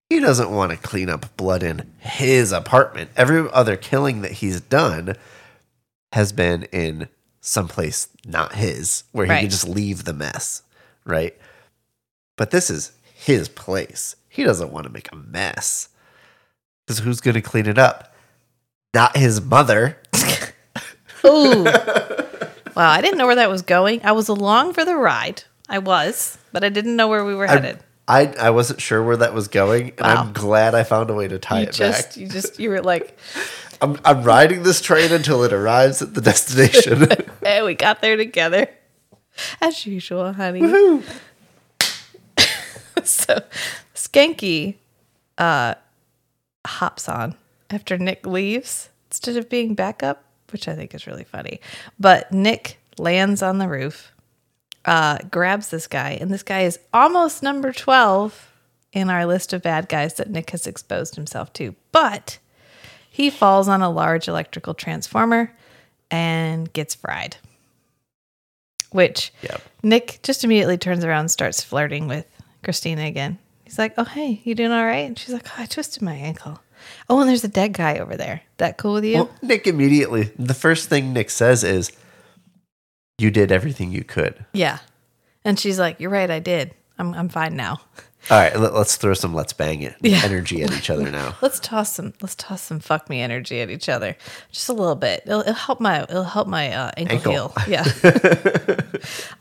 he 0.09 0.19
doesn't 0.19 0.49
want 0.51 0.71
to 0.71 0.77
clean 0.77 1.09
up 1.09 1.35
blood 1.37 1.61
in 1.63 1.91
his 1.99 2.51
apartment. 2.51 3.09
Every 3.15 3.47
other 3.51 3.75
killing 3.75 4.21
that 4.21 4.33
he's 4.33 4.61
done 4.61 5.15
has 6.13 6.31
been 6.31 6.63
in 6.71 7.07
someplace 7.41 8.07
not 8.25 8.55
his, 8.55 9.03
where 9.11 9.25
he 9.25 9.31
Right. 9.31 9.41
can 9.41 9.49
just 9.49 9.67
leave 9.67 10.03
the 10.05 10.13
mess, 10.13 10.63
right? 11.05 11.37
But 12.39 12.51
this 12.51 12.69
is 12.69 12.93
his 13.13 13.49
place. 13.49 14.15
He 14.29 14.45
doesn't 14.45 14.71
want 14.71 14.85
to 14.85 14.89
make 14.89 15.11
a 15.11 15.15
mess. 15.17 15.89
Because 16.87 16.99
who's 16.99 17.19
going 17.19 17.33
to 17.33 17.41
clean 17.41 17.65
it 17.65 17.77
up? 17.77 18.15
Not 18.93 19.17
his 19.17 19.41
mother. 19.41 19.97
Ooh. 21.25 21.65
wow, 21.65 21.73
I 22.77 23.01
didn't 23.01 23.17
know 23.17 23.25
where 23.25 23.35
that 23.35 23.49
was 23.49 23.61
going. 23.61 23.99
I 24.05 24.13
was 24.13 24.29
along 24.29 24.71
for 24.71 24.85
the 24.85 24.95
ride. 24.95 25.43
I 25.67 25.79
was, 25.79 26.37
but 26.53 26.63
I 26.63 26.69
didn't 26.69 26.95
know 26.95 27.09
where 27.09 27.25
we 27.25 27.35
were 27.35 27.45
headed. 27.45 27.79
I, 28.07 28.27
I 28.39 28.51
wasn't 28.51 28.79
sure 28.79 29.03
where 29.03 29.17
that 29.17 29.33
was 29.33 29.49
going, 29.49 29.89
and 29.97 29.99
Wow. 29.99 30.23
I'm 30.23 30.31
glad 30.31 30.75
I 30.75 30.83
found 30.83 31.09
a 31.09 31.13
way 31.13 31.27
to 31.27 31.39
tie 31.39 31.59
you 31.63 31.67
it 31.67 31.73
just, 31.73 32.11
back. 32.11 32.17
you 32.17 32.29
just, 32.29 32.57
you 32.57 32.69
were 32.69 32.81
like, 32.81 33.19
I'm, 33.81 33.99
I'm 34.05 34.23
riding 34.23 34.63
this 34.63 34.79
train 34.79 35.11
until 35.11 35.43
it 35.43 35.51
arrives 35.51 36.01
at 36.01 36.13
the 36.13 36.21
destination. 36.21 37.05
and 37.45 37.65
we 37.65 37.75
got 37.75 38.01
there 38.01 38.15
together. 38.15 38.69
As 39.59 39.85
usual, 39.85 40.31
honey. 40.31 41.03
so 43.05 43.41
Skanky 43.95 44.75
uh 45.37 45.75
hops 46.65 47.07
on 47.07 47.35
after 47.69 47.97
Nick 47.97 48.25
leaves 48.25 48.89
instead 49.09 49.37
of 49.37 49.49
being 49.49 49.73
backup, 49.75 50.23
which 50.51 50.67
I 50.67 50.75
think 50.75 50.93
is 50.93 51.07
really 51.07 51.23
funny. 51.23 51.61
But 51.99 52.31
Nick 52.31 52.79
lands 52.97 53.41
on 53.41 53.57
the 53.57 53.67
roof, 53.67 54.11
uh, 54.85 55.19
grabs 55.31 55.69
this 55.69 55.87
guy, 55.87 56.17
and 56.19 56.31
this 56.31 56.43
guy 56.43 56.61
is 56.61 56.79
almost 56.93 57.43
number 57.43 57.71
12 57.71 58.51
in 58.91 59.09
our 59.09 59.25
list 59.25 59.53
of 59.53 59.61
bad 59.61 59.87
guys 59.87 60.15
that 60.15 60.29
Nick 60.29 60.49
has 60.51 60.67
exposed 60.67 61.15
himself 61.15 61.53
to. 61.53 61.75
But 61.91 62.39
he 63.09 63.29
falls 63.29 63.67
on 63.67 63.81
a 63.81 63.89
large 63.89 64.27
electrical 64.27 64.73
transformer 64.73 65.53
and 66.09 66.71
gets 66.73 66.95
fried. 66.95 67.37
Which 68.91 69.31
Yep. 69.43 69.61
Nick 69.83 70.19
just 70.23 70.43
immediately 70.43 70.77
turns 70.77 71.05
around 71.05 71.21
and 71.21 71.31
starts 71.31 71.63
flirting 71.63 72.07
with 72.07 72.25
Christina 72.63 73.03
again. 73.03 73.37
He's 73.63 73.77
like, 73.77 73.93
Oh, 73.97 74.03
hey, 74.03 74.41
you 74.43 74.55
doing 74.55 74.71
all 74.71 74.85
right? 74.85 75.05
And 75.05 75.17
she's 75.17 75.33
like, 75.33 75.47
Oh, 75.49 75.61
I 75.63 75.65
twisted 75.65 76.01
my 76.01 76.15
ankle. 76.15 76.59
Oh, 77.09 77.19
and 77.19 77.29
there's 77.29 77.43
a 77.43 77.47
dead 77.49 77.73
guy 77.73 77.97
over 77.99 78.15
there. 78.15 78.41
That 78.57 78.77
cool 78.77 78.93
with 78.93 79.05
you? 79.05 79.15
well, 79.15 79.29
Nick 79.41 79.67
immediately, 79.67 80.31
the 80.37 80.53
first 80.53 80.89
thing 80.89 81.11
Nick 81.13 81.29
says 81.29 81.63
is, 81.63 81.91
You 83.17 83.31
did 83.31 83.51
everything 83.51 83.91
you 83.91 84.03
could. 84.03 84.45
yeah. 84.53 84.79
And 85.45 85.57
she's 85.59 85.79
like, 85.79 85.99
You're 85.99 86.09
right, 86.11 86.29
I 86.29 86.39
did. 86.39 86.73
I'm, 86.97 87.13
I'm 87.13 87.29
fine 87.29 87.55
now. 87.55 87.81
All 88.31 88.37
right, 88.37 88.55
let, 88.59 88.73
us 88.73 88.95
throw 88.97 89.13
some 89.15 89.33
let's 89.33 89.53
bang 89.53 89.81
it 89.81 89.95
Yeah. 90.01 90.21
energy 90.23 90.61
at 90.61 90.71
each 90.71 90.89
other 90.89 91.09
now. 91.09 91.35
Let's 91.41 91.59
toss 91.59 91.93
some 91.93 92.13
let's 92.21 92.35
toss 92.35 92.61
some 92.61 92.79
fuck 92.79 93.09
me 93.09 93.21
energy 93.21 93.59
at 93.61 93.69
each 93.71 93.89
other. 93.89 94.15
Just 94.51 94.69
a 94.69 94.73
little 94.73 94.95
bit. 94.95 95.23
It'll, 95.25 95.41
it'll 95.41 95.53
help 95.55 95.79
my 95.79 96.03
it'll 96.03 96.23
help 96.23 96.47
my 96.47 96.71
uh, 96.71 96.91
ankle, 96.95 97.15
Ankle. 97.15 97.31
heal. 97.31 97.53
Yeah. 97.67 97.83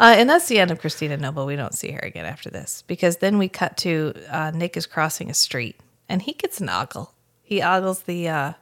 uh, 0.01 0.15
and 0.17 0.31
that's 0.31 0.49
the 0.49 0.59
end 0.59 0.71
of 0.71 0.81
Christina 0.81 1.17
Noble. 1.19 1.45
We 1.45 1.57
don't 1.57 1.75
see 1.75 1.91
her 1.93 2.01
again 2.01 2.25
after 2.25 2.49
this 2.51 2.83
because 2.87 3.19
then 3.19 3.37
we 3.37 3.49
cut 3.49 3.77
to 3.79 4.15
uh, 4.31 4.53
Nick 4.55 4.77
is 4.77 4.87
crossing 4.87 5.29
a 5.29 5.35
street 5.35 5.79
and 6.09 6.23
he 6.23 6.33
gets 6.33 6.61
an 6.61 6.69
ogle. 6.71 7.13
He 7.43 7.61
ogles 7.63 8.03
the 8.03 8.29
uh, 8.29 8.53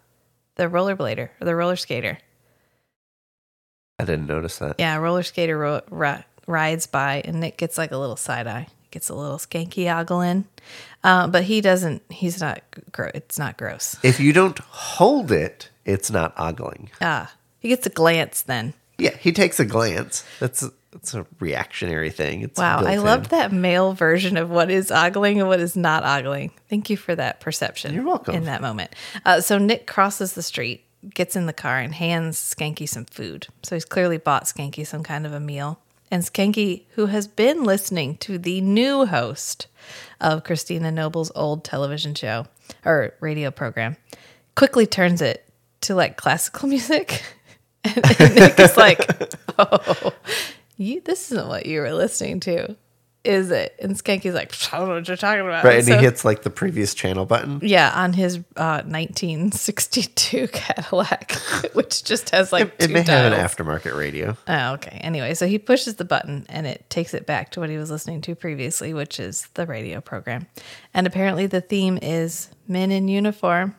the 0.56 0.64
rollerblader 0.64 1.28
or 1.40 1.44
the 1.44 1.54
roller 1.54 1.76
skater. 1.76 2.18
I 3.98 4.04
didn't 4.04 4.26
notice 4.26 4.58
that. 4.58 4.76
Yeah, 4.78 4.96
roller 4.96 5.22
skater 5.22 5.56
ro- 5.56 5.82
ri- 5.90 6.24
rides 6.46 6.86
by, 6.86 7.22
and 7.24 7.40
Nick 7.40 7.56
gets 7.56 7.78
like 7.78 7.92
a 7.92 7.96
little 7.98 8.16
side 8.16 8.46
eye, 8.46 8.66
gets 8.96 9.10
a 9.10 9.14
little 9.14 9.36
skanky 9.36 9.84
ogling. 9.94 10.46
uh, 11.04 11.26
but 11.26 11.44
he 11.44 11.60
doesn't. 11.60 12.02
He's 12.10 12.40
not. 12.40 12.62
Gro- 12.92 13.10
it's 13.14 13.38
not 13.38 13.58
gross. 13.58 13.94
If 14.02 14.18
you 14.18 14.32
don't 14.32 14.58
hold 14.58 15.30
it, 15.30 15.68
it's 15.84 16.10
not 16.10 16.32
ogling. 16.38 16.88
Ah, 17.02 17.30
he 17.58 17.68
gets 17.68 17.86
a 17.86 17.90
glance 17.90 18.40
then. 18.40 18.72
Yeah, 18.96 19.14
he 19.18 19.32
takes 19.32 19.60
a 19.60 19.66
glance. 19.66 20.24
That's 20.40 20.62
a, 20.62 20.70
that's 20.92 21.12
a 21.12 21.26
reactionary 21.40 22.08
thing. 22.08 22.40
It's 22.40 22.58
Wow, 22.58 22.78
I 22.86 22.96
loved 22.96 23.28
that 23.30 23.52
male 23.52 23.92
version 23.92 24.38
of 24.38 24.48
what 24.48 24.70
is 24.70 24.90
ogling 24.90 25.40
and 25.40 25.48
what 25.48 25.60
is 25.60 25.76
not 25.76 26.02
ogling. 26.02 26.52
Thank 26.70 26.88
you 26.88 26.96
for 26.96 27.14
that 27.14 27.40
perception. 27.40 27.92
You're 27.94 28.06
welcome. 28.06 28.34
In 28.34 28.44
that 28.46 28.62
moment. 28.62 28.94
Uh, 29.26 29.42
so 29.42 29.58
Nick 29.58 29.86
crosses 29.86 30.32
the 30.32 30.42
street, 30.42 30.84
gets 31.12 31.36
in 31.36 31.44
the 31.44 31.52
car, 31.52 31.78
and 31.80 31.94
hands 31.94 32.38
Skanky 32.38 32.88
some 32.88 33.04
food. 33.04 33.46
So 33.62 33.76
he's 33.76 33.84
clearly 33.84 34.16
bought 34.16 34.44
Skanky 34.44 34.86
some 34.86 35.02
kind 35.02 35.26
of 35.26 35.34
a 35.34 35.40
meal. 35.40 35.78
And 36.10 36.22
Skanky, 36.22 36.84
who 36.94 37.06
has 37.06 37.26
been 37.26 37.64
listening 37.64 38.16
to 38.18 38.38
the 38.38 38.60
new 38.60 39.06
host 39.06 39.66
of 40.20 40.44
Christina 40.44 40.90
Noble's 40.90 41.32
old 41.34 41.64
television 41.64 42.14
show 42.14 42.46
or 42.84 43.14
radio 43.20 43.50
program, 43.50 43.96
quickly 44.54 44.86
turns 44.86 45.20
it 45.20 45.48
to 45.82 45.94
like 45.94 46.16
classical 46.16 46.68
music. 46.68 47.22
and, 47.84 48.34
Nick 48.34 48.58
is 48.58 48.76
like, 48.76 49.34
oh, 49.58 50.12
you, 50.76 51.00
this 51.00 51.30
isn't 51.32 51.48
what 51.48 51.66
you 51.66 51.80
were 51.80 51.92
listening 51.92 52.40
to, 52.40 52.76
is 53.26 53.50
it? 53.50 53.74
And 53.80 53.94
Skanky's 53.96 54.34
like, 54.34 54.54
I 54.72 54.78
don't 54.78 54.88
know 54.88 54.94
what 54.94 55.08
you're 55.08 55.16
talking 55.16 55.40
about. 55.40 55.64
Right, 55.64 55.76
and 55.78 55.86
So- 55.86 55.96
he 55.98 56.02
hits 56.04 56.24
like 56.24 56.42
the 56.42 56.50
previous 56.50 56.94
channel 56.94 57.26
button. 57.26 57.58
yeah, 57.62 57.92
on 57.94 58.12
his 58.12 58.36
uh, 58.56 58.82
1962 58.86 60.48
Cadillac, 60.52 61.32
which 61.72 62.04
just 62.04 62.30
has 62.30 62.52
like 62.52 62.74
It 62.78 62.86
two 62.88 62.92
may 62.92 63.02
have 63.02 63.32
an 63.32 63.38
aftermarket 63.38 63.96
radio. 63.96 64.36
Oh, 64.48 64.72
okay. 64.74 64.98
Anyway, 65.02 65.34
so 65.34 65.46
he 65.46 65.58
pushes 65.58 65.94
the 65.96 66.04
button 66.04 66.46
and 66.48 66.66
it 66.66 66.88
takes 66.90 67.14
it 67.14 67.26
back 67.26 67.50
to 67.52 67.60
what 67.60 67.70
he 67.70 67.76
was 67.76 67.90
listening 67.90 68.20
to 68.22 68.34
previously, 68.34 68.94
which 68.94 69.18
is 69.20 69.48
the 69.54 69.66
radio 69.66 70.00
program. 70.00 70.46
And 70.94 71.06
apparently 71.06 71.46
the 71.46 71.60
theme 71.60 71.98
is 72.00 72.48
men 72.68 72.90
in 72.92 73.08
uniform. 73.08 73.74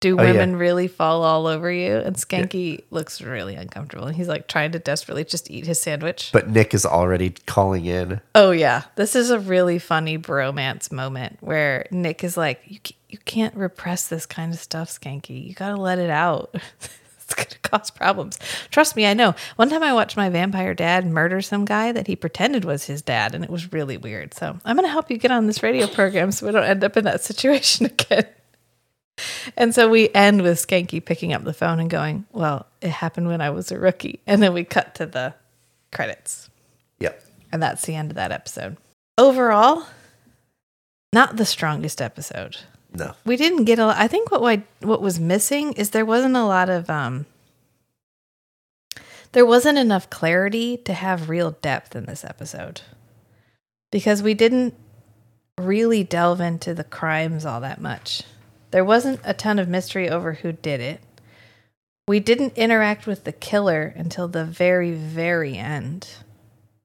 Do 0.00 0.16
Oh, 0.18 0.22
yeah. 0.22 0.30
women 0.32 0.56
really 0.56 0.86
fall 0.86 1.24
all 1.24 1.46
over 1.48 1.70
you? 1.72 1.96
And 1.96 2.14
Skanky 2.14 2.84
looks 2.90 3.20
really 3.20 3.56
uncomfortable. 3.56 4.06
And 4.06 4.14
he's 4.16 4.28
like 4.28 4.46
trying 4.46 4.70
to 4.72 4.78
desperately 4.78 5.24
just 5.24 5.50
eat 5.50 5.66
his 5.66 5.80
sandwich. 5.80 6.30
But 6.32 6.48
Nick 6.48 6.72
is 6.72 6.86
already 6.86 7.30
calling 7.46 7.84
in. 7.84 8.20
Oh 8.34 8.52
yeah, 8.52 8.84
this 8.94 9.16
is 9.16 9.30
a 9.30 9.40
really 9.40 9.78
funny 9.80 10.16
bromance 10.16 10.92
moment 10.92 11.38
where 11.40 11.86
Nick 11.90 12.22
is 12.22 12.36
like, 12.36 12.60
"You 12.66 12.78
you 13.08 13.18
can't 13.24 13.56
repress 13.56 14.06
this 14.06 14.24
kind 14.26 14.52
of 14.52 14.60
stuff, 14.60 14.88
Skanky. 14.88 15.46
You 15.48 15.54
gotta 15.54 15.76
let 15.80 15.98
it 15.98 16.10
out. 16.10 16.54
it's 16.80 17.34
gonna 17.34 17.48
cause 17.62 17.90
problems. 17.90 18.38
Trust 18.70 18.94
me, 18.96 19.04
I 19.06 19.14
know. 19.14 19.34
One 19.56 19.68
time 19.68 19.82
I 19.82 19.92
watched 19.94 20.16
my 20.16 20.28
vampire 20.30 20.74
dad 20.74 21.06
murder 21.06 21.40
some 21.42 21.64
guy 21.64 21.90
that 21.92 22.06
he 22.06 22.14
pretended 22.16 22.64
was 22.64 22.84
his 22.84 23.02
dad, 23.02 23.34
and 23.34 23.42
it 23.42 23.50
was 23.50 23.72
really 23.72 23.96
weird. 23.96 24.32
So 24.34 24.58
I'm 24.64 24.76
gonna 24.76 24.88
help 24.88 25.10
you 25.10 25.18
get 25.18 25.30
on 25.32 25.46
this 25.46 25.62
radio 25.62 25.86
program 25.88 26.30
so 26.30 26.46
we 26.46 26.52
don't 26.52 26.64
end 26.64 26.84
up 26.84 26.96
in 26.96 27.04
that 27.04 27.22
situation 27.24 27.86
again. 27.98 28.26
And 29.56 29.74
so 29.74 29.88
we 29.88 30.08
end 30.14 30.42
with 30.42 30.58
Skanky 30.58 31.04
picking 31.04 31.32
up 31.32 31.44
the 31.44 31.52
phone 31.52 31.80
and 31.80 31.90
going, 31.90 32.26
"Well, 32.32 32.66
it 32.80 32.90
happened 32.90 33.28
when 33.28 33.40
I 33.40 33.50
was 33.50 33.70
a 33.72 33.78
rookie," 33.78 34.20
and 34.26 34.42
then 34.42 34.52
we 34.52 34.64
cut 34.64 34.94
to 34.96 35.06
the 35.06 35.34
credits. 35.92 36.50
Yep. 37.00 37.24
And 37.52 37.62
that's 37.62 37.82
the 37.86 37.94
end 37.94 38.10
of 38.10 38.16
that 38.16 38.32
episode. 38.32 38.76
Overall, 39.16 39.86
not 41.12 41.36
the 41.36 41.46
strongest 41.46 42.00
episode. 42.00 42.58
No. 42.92 43.14
We 43.24 43.36
didn't 43.36 43.64
get 43.64 43.78
a 43.78 43.86
lot. 43.86 43.96
I 43.98 44.08
think 44.08 44.30
what 44.30 44.42
I, 44.42 44.62
what 44.80 45.02
was 45.02 45.20
missing 45.20 45.72
is 45.74 45.90
there 45.90 46.06
wasn't 46.06 46.36
a 46.36 46.44
lot 46.44 46.68
of 46.68 46.88
um 46.88 47.26
there 49.32 49.46
wasn't 49.46 49.78
enough 49.78 50.08
clarity 50.08 50.76
to 50.78 50.92
have 50.92 51.28
real 51.28 51.52
depth 51.62 51.94
in 51.94 52.06
this 52.06 52.24
episode. 52.24 52.80
Because 53.90 54.22
we 54.22 54.34
didn't 54.34 54.74
really 55.58 56.04
delve 56.04 56.40
into 56.40 56.74
the 56.74 56.84
crimes 56.84 57.44
all 57.44 57.60
that 57.60 57.80
much. 57.80 58.22
There 58.70 58.84
wasn't 58.84 59.20
a 59.24 59.34
ton 59.34 59.58
of 59.58 59.68
mystery 59.68 60.08
over 60.08 60.34
who 60.34 60.52
did 60.52 60.80
it. 60.80 61.00
We 62.06 62.20
didn't 62.20 62.56
interact 62.56 63.06
with 63.06 63.24
the 63.24 63.32
killer 63.32 63.92
until 63.96 64.28
the 64.28 64.44
very, 64.44 64.92
very 64.92 65.56
end. 65.56 66.08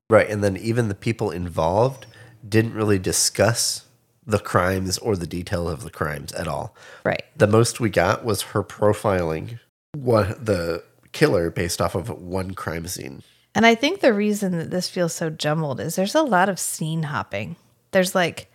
Right. 0.10 0.30
And 0.30 0.44
then 0.44 0.58
even 0.58 0.90
the 0.90 0.96
people 0.96 1.32
involved 1.32 2.06
didn't 2.48 2.74
really 2.74 3.00
discuss 3.00 3.86
the 4.26 4.40
crimes 4.40 4.98
or 4.98 5.16
the 5.16 5.28
detail 5.28 5.68
of 5.68 5.84
the 5.84 5.90
crimes 5.90 6.32
at 6.34 6.48
all. 6.48 6.76
Right. 7.04 7.24
The 7.36 7.48
most 7.48 7.80
we 7.80 7.90
got 7.90 8.24
was 8.24 8.42
her 8.42 8.64
profiling 8.64 9.60
what 9.96 10.46
the 10.46 10.84
killer 11.12 11.50
based 11.50 11.82
off 11.82 11.96
of 11.96 12.10
one 12.10 12.54
crime 12.54 12.88
scene. 12.88 13.24
And 13.56 13.66
I 13.66 13.76
think 13.76 14.00
the 14.00 14.14
reason 14.14 14.58
that 14.58 14.72
this 14.72 14.90
feels 14.90 15.14
so 15.14 15.30
jumbled 15.30 15.80
is 15.80 15.96
there's 15.96 16.16
a 16.16 16.24
lot 16.24 16.50
of 16.50 16.60
scene 16.60 17.04
hopping. 17.04 17.56
There's 17.92 18.16
like 18.16 18.52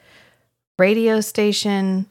radio 0.79 1.21
station 1.21 2.07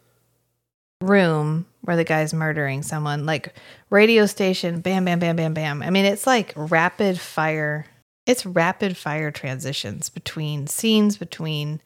room 1.02 1.66
where 1.82 1.96
the 1.96 2.04
guy's 2.04 2.34
murdering 2.34 2.84
someone, 2.84 3.26
like 3.26 3.54
radio 3.90 4.26
station, 4.26 4.82
bam, 4.82 5.06
bam, 5.06 5.20
bam, 5.20 5.36
bam, 5.36 5.54
bam. 5.54 5.82
I 5.82 5.90
mean, 5.90 6.06
it's 6.06 6.28
like 6.28 6.54
rapid 6.56 7.20
fire. 7.20 7.86
It's 8.26 8.46
rapid 8.46 8.98
fire 8.98 9.32
transitions 9.32 10.10
between 10.10 10.68
scenes, 10.68 11.18
between 11.18 11.82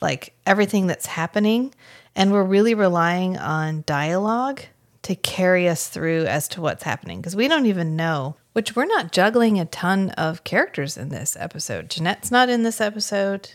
like 0.00 0.34
everything 0.46 0.86
that's 0.86 1.06
happening. 1.06 1.74
And 2.16 2.32
we're 2.32 2.42
really 2.42 2.74
relying 2.74 3.36
on 3.36 3.84
dialogue 3.86 4.62
to 5.02 5.14
carry 5.14 5.68
us 5.68 5.88
through 5.88 6.24
as 6.26 6.48
to 6.48 6.60
what's 6.60 6.82
happening 6.82 7.20
because 7.20 7.36
we 7.36 7.48
don't 7.48 7.66
even 7.66 7.96
know, 7.96 8.36
which 8.54 8.74
we're 8.74 8.86
not 8.86 9.12
juggling 9.12 9.60
a 9.60 9.64
ton 9.66 10.10
of 10.10 10.42
characters 10.42 10.96
in 10.96 11.10
this 11.10 11.36
episode. 11.38 11.88
Janette's 11.88 12.32
not 12.32 12.48
in 12.48 12.64
this 12.64 12.80
episode. 12.80 13.50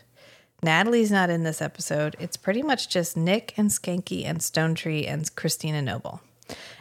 Natalie's 0.64 1.12
not 1.12 1.30
in 1.30 1.44
this 1.44 1.62
episode. 1.62 2.16
It's 2.20 2.38
pretty 2.38 2.62
much 2.62 2.90
just 2.90 3.18
Nick 3.18 3.54
and 3.58 3.70
Skanky 3.70 4.26
and 4.26 4.40
Stonetree 4.40 5.08
and 5.08 5.34
Christina 5.36 5.82
Noble. 5.82 6.22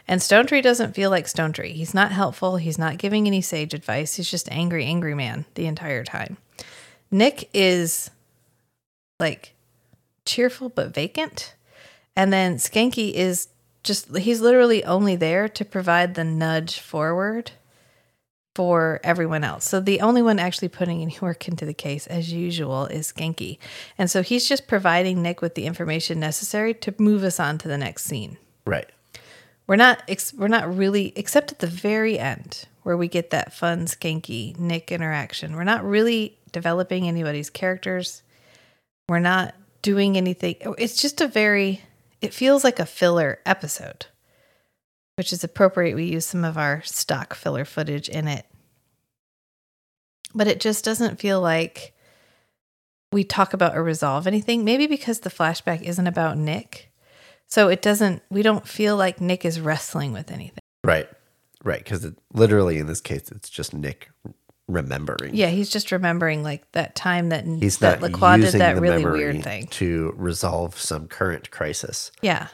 And 0.08 0.20
Stonetree 0.20 0.62
doesn't 0.62 0.94
feel 0.94 1.10
like 1.10 1.26
Stonetree. 1.26 1.72
He's 1.72 1.94
not 1.94 2.12
helpful. 2.12 2.56
He's 2.56 2.78
not 2.78 2.98
giving 2.98 3.26
any 3.26 3.40
sage 3.40 3.74
advice. 3.74 4.14
He's 4.16 4.30
just 4.30 4.50
angry, 4.50 4.84
angry 4.84 5.14
man 5.14 5.44
the 5.54 5.66
entire 5.66 6.04
time. 6.04 6.36
Nick 7.10 7.48
is 7.54 8.10
like 9.20 9.54
cheerful 10.24 10.68
but 10.68 10.94
vacant. 10.94 11.54
And 12.16 12.32
then 12.32 12.56
Skanky 12.56 13.12
is 13.12 13.48
just, 13.82 14.16
he's 14.16 14.40
literally 14.40 14.84
only 14.84 15.16
there 15.16 15.48
to 15.48 15.64
provide 15.64 16.14
the 16.14 16.24
nudge 16.24 16.78
forward 16.78 17.52
for 18.54 19.00
everyone 19.02 19.44
else. 19.44 19.64
So 19.64 19.80
the 19.80 20.00
only 20.00 20.22
one 20.22 20.38
actually 20.38 20.68
putting 20.68 21.02
any 21.02 21.16
work 21.22 21.48
into 21.48 21.64
the 21.64 21.74
case, 21.74 22.06
as 22.06 22.32
usual, 22.32 22.86
is 22.86 23.12
Skanky. 23.12 23.58
And 23.98 24.10
so 24.10 24.22
he's 24.22 24.48
just 24.48 24.68
providing 24.68 25.22
Nick 25.22 25.40
with 25.40 25.54
the 25.54 25.66
information 25.66 26.20
necessary 26.20 26.74
to 26.74 26.94
move 26.98 27.24
us 27.24 27.40
on 27.40 27.58
to 27.58 27.68
the 27.68 27.78
next 27.78 28.04
scene. 28.04 28.38
Right. 28.66 28.88
We're 29.66 29.76
not 29.76 30.02
ex- 30.08 30.34
we're 30.34 30.48
not 30.48 30.76
really 30.76 31.12
except 31.16 31.52
at 31.52 31.60
the 31.60 31.66
very 31.66 32.18
end 32.18 32.66
where 32.82 32.96
we 32.96 33.08
get 33.08 33.30
that 33.30 33.52
fun 33.52 33.86
Skanky 33.86 34.58
Nick 34.58 34.90
interaction. 34.90 35.54
We're 35.54 35.64
not 35.64 35.84
really 35.84 36.36
developing 36.50 37.06
anybody's 37.06 37.48
characters. 37.48 38.22
We're 39.08 39.20
not 39.20 39.54
doing 39.80 40.16
anything. 40.16 40.56
It's 40.78 41.00
just 41.00 41.20
a 41.20 41.28
very 41.28 41.82
it 42.20 42.34
feels 42.34 42.64
like 42.64 42.78
a 42.78 42.86
filler 42.86 43.40
episode 43.46 44.06
which 45.16 45.32
is 45.32 45.44
appropriate. 45.44 45.94
We 45.94 46.04
use 46.04 46.26
some 46.26 46.44
of 46.44 46.56
our 46.56 46.82
stock 46.82 47.34
filler 47.34 47.64
footage 47.64 48.08
in 48.08 48.28
it. 48.28 48.46
But 50.34 50.46
it 50.46 50.60
just 50.60 50.84
doesn't 50.84 51.20
feel 51.20 51.40
like 51.40 51.94
we 53.10 53.24
talk 53.24 53.52
about 53.52 53.76
or 53.76 53.82
resolve 53.82 54.26
anything. 54.26 54.64
Maybe 54.64 54.86
because 54.86 55.20
the 55.20 55.30
flashback 55.30 55.82
isn't 55.82 56.06
about 56.06 56.38
Nick. 56.38 56.90
So 57.46 57.68
it 57.68 57.82
doesn't, 57.82 58.22
we 58.30 58.40
don't 58.42 58.66
feel 58.66 58.96
like 58.96 59.20
Nick 59.20 59.44
is 59.44 59.60
wrestling 59.60 60.12
with 60.12 60.30
anything. 60.30 60.62
Right. 60.82 61.08
Right. 61.62 61.84
Because 61.84 62.10
literally 62.32 62.78
in 62.78 62.86
this 62.86 63.02
case, 63.02 63.30
it's 63.30 63.50
just 63.50 63.74
Nick 63.74 64.10
remembering. 64.68 65.34
Yeah, 65.34 65.48
he's 65.48 65.68
just 65.68 65.92
remembering 65.92 66.42
like 66.42 66.70
that 66.72 66.94
time 66.94 67.28
that 67.28 67.44
He's 67.44 67.76
that 67.78 68.00
not 68.00 68.10
Lacroix 68.10 68.36
did 68.36 68.44
using 68.44 68.58
that 68.60 68.76
the 68.76 68.80
really 68.80 69.04
weird 69.04 69.44
thing. 69.44 69.66
to 69.66 70.14
resolve 70.16 70.78
some 70.78 71.08
current 71.08 71.50
crisis. 71.50 72.10
Yeah. 72.22 72.48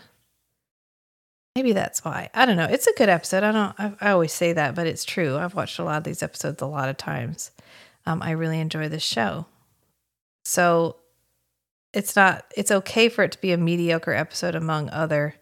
Maybe 1.59 1.73
that's 1.73 2.05
why. 2.05 2.31
I 2.35 2.47
don't 2.47 2.57
know. 2.57 2.69
It's 2.71 2.87
a 2.87 2.93
good 2.93 3.09
episode. 3.09 3.43
I 3.43 3.51
don't. 3.51 3.75
I, 3.81 3.93
I 4.01 4.11
always 4.13 4.33
say 4.33 4.53
that, 4.53 4.77
but 4.77 4.87
it's 4.87 5.05
true. 5.05 5.37
I've 5.37 5.57
watched 5.57 5.81
a 5.81 5.85
lot 5.85 5.99
of 5.99 6.05
these 6.05 6.23
episodes 6.23 6.63
a 6.63 6.67
lot 6.67 6.89
of 6.89 6.97
times. 6.97 7.51
Um, 8.07 8.23
I 8.23 8.31
really 8.31 8.61
enjoy 8.61 8.89
this 8.89 9.03
show. 9.03 9.45
So 10.45 10.99
it's 11.93 12.15
not. 12.15 12.45
It's 12.57 12.71
okay 12.71 13.09
for 13.09 13.25
it 13.25 13.33
to 13.33 13.41
be 13.41 13.51
a 13.51 13.57
mediocre 13.57 14.13
episode 14.13 14.55
among 14.55 14.89
other 14.91 15.35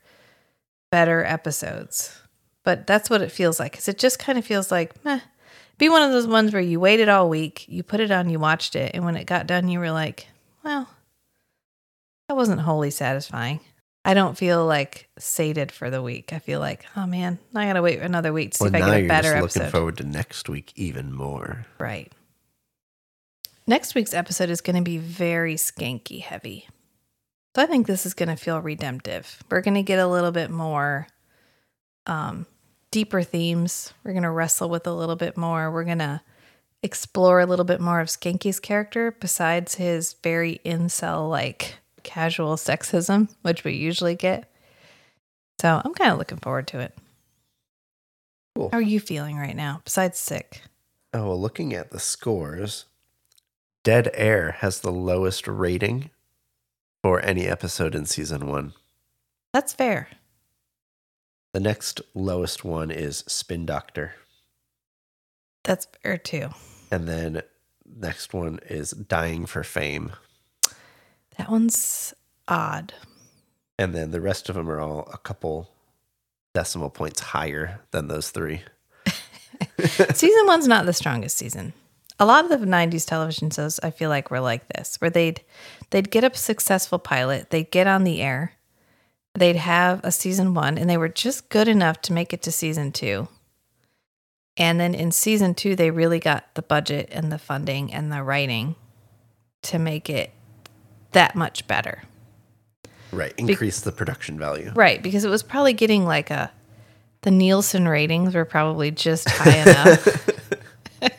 better 0.91 1.23
episodes, 1.23 2.19
but 2.65 2.87
that's 2.87 3.11
what 3.11 3.21
it 3.21 3.31
feels 3.31 3.61
like. 3.61 3.73
Because 3.73 3.87
it 3.87 3.99
just 3.99 4.19
kind 4.19 4.39
of 4.39 4.47
feels 4.47 4.71
like, 4.71 5.05
meh. 5.05 5.21
Be 5.77 5.91
one 5.91 6.01
of 6.01 6.13
those 6.13 6.27
ones 6.27 6.55
where 6.55 6.63
you 6.63 6.81
waited 6.81 7.11
all 7.11 7.29
week, 7.29 7.67
you 7.69 7.83
put 7.83 8.01
it 8.01 8.11
on, 8.11 8.31
you 8.31 8.39
watched 8.39 8.75
it, 8.75 8.93
and 8.95 9.05
when 9.05 9.17
it 9.17 9.27
got 9.27 9.47
done, 9.47 9.69
you 9.69 9.81
were 9.81 9.91
like, 9.91 10.29
well, 10.65 10.89
that 12.27 12.37
wasn't 12.37 12.63
wholly 12.63 12.91
satisfying. 12.91 13.61
I 14.07 14.15
don't 14.15 14.39
feel 14.39 14.65
like 14.65 15.09
sated 15.19 15.73
for 15.73 15.91
the 15.91 16.01
week. 16.01 16.33
I 16.33 16.39
feel 16.39 16.61
like, 16.61 16.85
oh 16.97 17.07
man, 17.07 17.39
I 17.55 17.67
gotta 17.67 17.83
wait 17.83 18.01
another 18.01 18.33
week 18.33 18.53
to 18.53 18.59
see 18.59 18.65
Well, 18.65 18.75
if 18.75 18.83
I 18.83 18.87
get 18.87 18.97
a 18.97 19.01
you're 19.01 19.09
better 19.09 19.33
just 19.33 19.37
episode. 19.37 19.59
looking 19.61 19.71
forward 19.73 19.97
to 19.99 20.05
next 20.05 20.49
week 20.49 20.73
even 20.77 21.13
more. 21.13 21.67
right. 21.79 22.13
Next 23.67 23.97
week's 23.97 24.15
episode 24.15 24.49
is 24.49 24.61
going 24.61 24.77
to 24.77 24.83
be 24.83 24.97
very 24.97 25.57
skanky 25.57 26.21
heavy. 26.23 26.69
So 27.57 27.63
I 27.63 27.67
think 27.67 27.89
this 27.89 28.07
is 28.07 28.15
going 28.15 28.29
to 28.29 28.37
feel 28.37 28.61
redemptive. 28.61 29.43
We're 29.51 29.61
going 29.61 29.75
to 29.75 29.83
get 29.83 29.99
a 29.99 30.07
little 30.07 30.31
bit 30.31 30.51
more 30.51 31.09
um, 32.07 32.47
deeper 32.93 33.23
themes. 33.25 33.93
We're 34.05 34.13
going 34.13 34.23
to 34.23 34.31
wrestle 34.31 34.69
with 34.69 34.87
a 34.87 34.93
little 34.93 35.17
bit 35.17 35.37
more. 35.37 35.73
We're 35.73 35.83
going 35.83 35.99
to 35.99 36.21
explore 36.85 37.41
a 37.41 37.47
little 37.47 37.65
bit 37.65 37.81
more 37.81 37.99
of 37.99 38.07
Skanky's 38.07 38.61
character 38.61 39.11
besides 39.19 39.75
his 39.75 40.13
very 40.23 40.61
incel 40.65 41.29
like 41.29 41.79
casual 42.07 42.55
sexism, 42.57 43.29
which 43.43 43.65
we 43.65 43.75
usually 43.75 44.15
get. 44.15 44.51
So 45.61 45.83
I'm 45.85 45.93
kind 45.93 46.13
of 46.13 46.19
looking 46.19 46.39
forward 46.39 46.69
to 46.69 46.81
it. 46.81 46.97
Cool. 48.55 48.71
How 48.71 48.79
are 48.79 48.83
you 48.83 49.01
feeling 49.01 49.37
right 49.37 49.57
now, 49.57 49.83
besides 49.85 50.19
sick? 50.19 50.63
Oh, 51.13 51.29
well, 51.29 51.41
looking 51.41 51.75
at 51.75 51.91
the 51.91 52.01
scores, 52.01 52.87
Dead 53.85 54.11
Air 54.15 54.53
has 54.61 54.81
the 54.81 54.93
lowest 54.93 55.47
rating 55.47 56.11
for 57.03 57.21
any 57.21 57.47
episode 57.47 57.95
in 57.95 58.07
season 58.07 58.47
one. 58.47 58.73
That's 59.53 59.73
fair. 59.73 60.09
The 61.53 61.61
next 61.61 62.01
lowest 62.15 62.65
one 62.65 62.91
is 62.91 63.25
Spin 63.27 63.67
Doctor. 63.67 64.15
That's 65.65 65.87
fair 66.03 66.19
too. 66.19 66.51
And 66.91 67.09
then 67.09 67.43
next 67.85 68.33
one 68.33 68.61
is 68.69 68.91
Dying 68.91 69.47
for 69.47 69.65
Fame. 69.65 70.13
That 71.39 71.51
one's 71.51 72.15
odd. 72.49 72.95
And 73.79 73.95
then 73.95 74.11
the 74.11 74.21
rest 74.21 74.49
of 74.49 74.55
them 74.55 74.71
are 74.71 74.81
all 74.81 75.09
a 75.13 75.19
couple 75.19 75.69
decimal 76.55 76.91
points 76.91 77.21
higher 77.21 77.81
than 77.91 78.09
those 78.09 78.31
three. 78.31 78.63
season 80.15 80.47
one's 80.47 80.67
not 80.67 80.87
the 80.87 80.93
strongest 80.93 81.37
season. 81.37 81.73
A 82.19 82.25
lot 82.25 82.51
of 82.51 82.61
the 82.61 82.67
'90s 82.67 83.07
television 83.07 83.51
shows, 83.51 83.79
I 83.83 83.91
feel 83.91 84.09
like, 84.09 84.31
were 84.31 84.41
like 84.41 84.67
this, 84.69 84.97
where 85.01 85.11
they'd 85.11 85.43
they'd 85.91 86.11
get 86.11 86.25
a 86.25 86.35
successful 86.35 86.99
pilot, 86.99 87.51
they'd 87.51 87.71
get 87.71 87.87
on 87.87 88.05
the 88.05 88.23
air, 88.23 88.53
they'd 89.35 89.57
have 89.57 90.01
a 90.03 90.11
season 90.11 90.55
one, 90.55 90.79
and 90.79 90.89
they 90.89 90.97
were 90.97 91.11
just 91.11 91.51
good 91.51 91.69
enough 91.69 92.01
to 92.03 92.15
make 92.15 92.33
it 92.33 92.41
to 92.43 92.53
season 92.53 92.91
two. 92.91 93.29
And 94.57 94.81
then 94.81 94.95
in 94.95 95.11
season 95.11 95.55
two, 95.55 95.77
they 95.77 95.91
really 95.91 96.19
got 96.19 96.55
the 96.55 96.63
budget 96.63 97.11
and 97.13 97.31
the 97.31 97.39
funding 97.39 97.93
and 97.93 98.11
the 98.11 98.23
writing 98.23 98.77
to 99.65 99.79
make 99.79 100.09
it 100.09 100.33
that 101.13 101.35
much 101.35 101.67
better. 101.67 102.03
Right. 103.13 103.33
Increase 103.39 103.81
the 103.81 103.93
production 103.93 104.39
value. 104.39 104.73
Right, 104.75 105.03
because 105.03 105.25
it 105.25 105.29
was 105.29 105.43
probably 105.43 105.73
getting 105.73 106.05
like 106.05 106.31
a 106.31 106.51
the 107.23 107.31
Nielsen 107.31 107.89
ratings 107.89 108.35
were 108.35 108.45
probably 108.45 108.91
just 108.91 109.29
high 109.29 109.63
enough. 109.63 110.29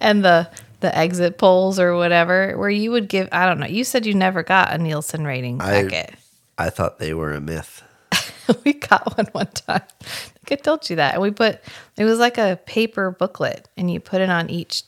and 0.00 0.24
the 0.24 0.48
the 0.80 0.96
exit 0.96 1.38
polls 1.38 1.78
or 1.78 1.94
whatever 1.94 2.56
where 2.58 2.70
you 2.70 2.90
would 2.90 3.08
give 3.08 3.28
I 3.32 3.46
don't 3.46 3.60
know. 3.60 3.66
You 3.66 3.84
said 3.84 4.06
you 4.06 4.14
never 4.14 4.42
got 4.42 4.72
a 4.72 4.78
Nielsen 4.78 5.24
rating 5.24 5.60
I- 5.60 5.82
packet. 5.84 6.14
I 6.58 6.70
thought 6.70 6.98
they 6.98 7.14
were 7.14 7.32
a 7.32 7.40
myth. 7.40 7.82
we 8.64 8.74
got 8.74 9.16
one 9.16 9.26
one 9.32 9.46
time. 9.48 9.82
I 10.02 10.04
think 10.44 10.60
I 10.60 10.62
told 10.62 10.88
you 10.90 10.96
that. 10.96 11.14
And 11.14 11.22
we 11.22 11.30
put 11.30 11.60
it 11.96 12.04
was 12.04 12.18
like 12.18 12.38
a 12.38 12.58
paper 12.66 13.10
booklet 13.10 13.68
and 13.76 13.90
you 13.90 14.00
put 14.00 14.20
it 14.20 14.28
on 14.28 14.50
each 14.50 14.82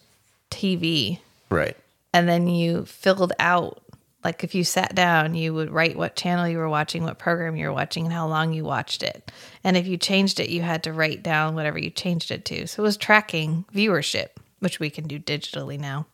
TV 0.51 1.19
Right. 1.51 1.77
and 2.13 2.29
then 2.29 2.47
you 2.49 2.85
filled 2.85 3.33
out 3.39 3.83
like 4.25 4.43
if 4.43 4.55
you 4.55 4.65
sat 4.65 4.95
down 4.95 5.35
you 5.35 5.53
would 5.55 5.71
write 5.71 5.97
what 5.97 6.17
channel 6.17 6.49
you 6.49 6.59
were 6.59 6.69
watching 6.69 7.05
what 7.05 7.19
program 7.19 7.57
you 7.57 7.67
were 7.67 7.73
watching 7.73 8.05
and 8.05 8.13
how 8.13 8.27
long 8.27 8.53
you 8.53 8.65
watched 8.65 9.03
it 9.03 9.31
and 9.63 9.77
if 9.77 9.87
you 9.87 9.97
changed 9.97 10.41
it 10.41 10.51
you 10.51 10.63
had 10.63 10.83
to 10.83 10.93
write 10.93 11.23
down 11.23 11.55
whatever 11.55 11.79
you 11.79 11.91
changed 11.91 12.31
it 12.31 12.45
to 12.45 12.67
so 12.67 12.83
it 12.83 12.87
was 12.87 12.97
tracking 12.97 13.65
viewership 13.75 14.29
which 14.61 14.81
we 14.81 14.91
can 14.91 15.07
do 15.07 15.19
digitally 15.19 15.79
now 15.79 16.07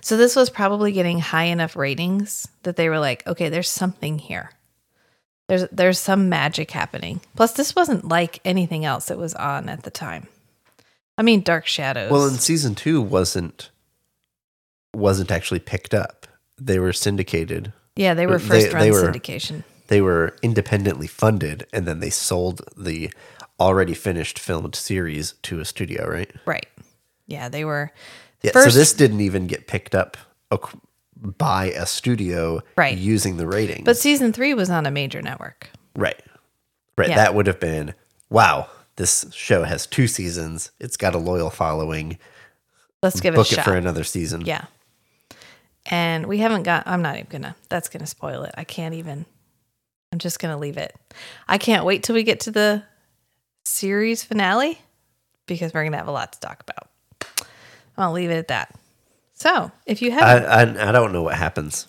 so 0.00 0.16
this 0.16 0.36
was 0.36 0.50
probably 0.50 0.92
getting 0.92 1.18
high 1.20 1.44
enough 1.44 1.74
ratings 1.74 2.46
that 2.64 2.76
they 2.76 2.88
were 2.88 2.98
like 2.98 3.26
okay 3.26 3.48
there's 3.48 3.70
something 3.70 4.18
here 4.18 4.50
There's 5.48 5.66
there's 5.70 5.98
some 5.98 6.28
magic 6.30 6.70
happening. 6.70 7.20
Plus, 7.36 7.52
this 7.52 7.76
wasn't 7.76 8.08
like 8.08 8.40
anything 8.46 8.86
else 8.86 9.06
that 9.06 9.18
was 9.18 9.34
on 9.34 9.68
at 9.68 9.82
the 9.82 9.90
time. 9.90 10.26
I 11.18 11.22
mean, 11.22 11.42
Dark 11.42 11.66
Shadows. 11.66 12.10
Well, 12.10 12.26
and 12.28 12.40
season 12.40 12.74
two 12.74 13.02
wasn't 13.02 13.70
wasn't 14.94 15.30
actually 15.30 15.60
picked 15.60 15.92
up. 15.92 16.26
They 16.58 16.78
were 16.78 16.92
syndicated. 16.92 17.72
yeah, 17.96 18.14
they 18.14 18.26
were 18.26 18.38
they- 18.38 18.44
first 18.60 18.72
run 18.72 18.82
they 18.82 18.90
were- 18.90 19.10
syndication. 19.12 19.64
They 19.88 20.00
were 20.00 20.34
independently 20.42 21.06
funded, 21.06 21.66
and 21.72 21.86
then 21.86 22.00
they 22.00 22.08
sold 22.10 22.62
the 22.76 23.10
already 23.60 23.92
finished 23.94 24.38
filmed 24.38 24.74
series 24.74 25.34
to 25.42 25.60
a 25.60 25.64
studio, 25.66 26.08
right? 26.08 26.30
Right. 26.46 26.66
Yeah, 27.26 27.48
they 27.50 27.64
were. 27.66 27.92
Yeah. 28.42 28.52
first, 28.52 28.72
so 28.72 28.78
this 28.78 28.92
didn't 28.94 29.20
even 29.20 29.46
get 29.46 29.66
picked 29.66 29.94
up 29.94 30.16
by 31.16 31.66
a 31.66 31.86
studio, 31.86 32.62
Right. 32.76 32.96
Using 32.96 33.36
the 33.36 33.46
ratings, 33.46 33.84
but 33.84 33.96
season 33.96 34.32
three 34.32 34.54
was 34.54 34.70
on 34.70 34.86
a 34.86 34.90
major 34.90 35.22
network. 35.22 35.68
right, 35.96 36.20
right. 36.98 37.08
Yeah. 37.10 37.16
That 37.16 37.34
would 37.34 37.46
have 37.46 37.60
been 37.60 37.94
wow. 38.30 38.68
This 38.96 39.26
show 39.32 39.64
has 39.64 39.86
two 39.86 40.06
seasons. 40.06 40.70
It's 40.80 40.96
got 40.96 41.14
a 41.14 41.18
loyal 41.18 41.50
following. 41.50 42.18
Let's 43.02 43.20
give 43.20 43.34
Book 43.34 43.50
it 43.52 43.58
a 43.58 43.60
it 43.60 43.64
for 43.64 43.74
another 43.74 44.04
season. 44.04 44.42
Yeah. 44.46 44.64
And 45.86 46.26
we 46.26 46.38
haven't 46.38 46.62
got, 46.62 46.86
I'm 46.86 47.02
not 47.02 47.16
even 47.16 47.26
gonna, 47.28 47.56
that's 47.68 47.88
gonna 47.88 48.06
spoil 48.06 48.42
it. 48.44 48.54
I 48.56 48.64
can't 48.64 48.94
even, 48.94 49.26
I'm 50.12 50.18
just 50.18 50.38
gonna 50.38 50.56
leave 50.58 50.76
it. 50.78 50.94
I 51.46 51.58
can't 51.58 51.84
wait 51.84 52.02
till 52.02 52.14
we 52.14 52.22
get 52.22 52.40
to 52.40 52.50
the 52.50 52.82
series 53.64 54.22
finale 54.24 54.78
because 55.46 55.74
we're 55.74 55.84
gonna 55.84 55.96
have 55.98 56.08
a 56.08 56.12
lot 56.12 56.32
to 56.32 56.40
talk 56.40 56.62
about. 56.66 57.38
I'll 57.98 58.12
leave 58.12 58.30
it 58.30 58.36
at 58.38 58.48
that. 58.48 58.74
So 59.34 59.70
if 59.86 60.00
you 60.00 60.10
haven't, 60.10 60.48
I 60.78 60.88
I 60.88 60.92
don't 60.92 61.12
know 61.12 61.22
what 61.22 61.34
happens. 61.36 61.86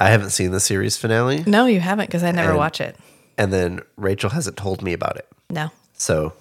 I 0.00 0.10
haven't 0.10 0.30
seen 0.30 0.50
the 0.50 0.60
series 0.60 0.96
finale, 0.96 1.44
no, 1.46 1.66
you 1.66 1.80
haven't 1.80 2.06
because 2.06 2.24
I 2.24 2.30
never 2.32 2.50
And- 2.50 2.58
watch 2.58 2.80
it. 2.80 2.96
and 3.38 3.52
then 3.52 3.80
Rachel 3.96 4.30
hasn't 4.30 4.56
told 4.56 4.82
me 4.82 4.92
about 4.92 5.16
it. 5.16 5.26
No. 5.48 5.70
So 5.94 6.32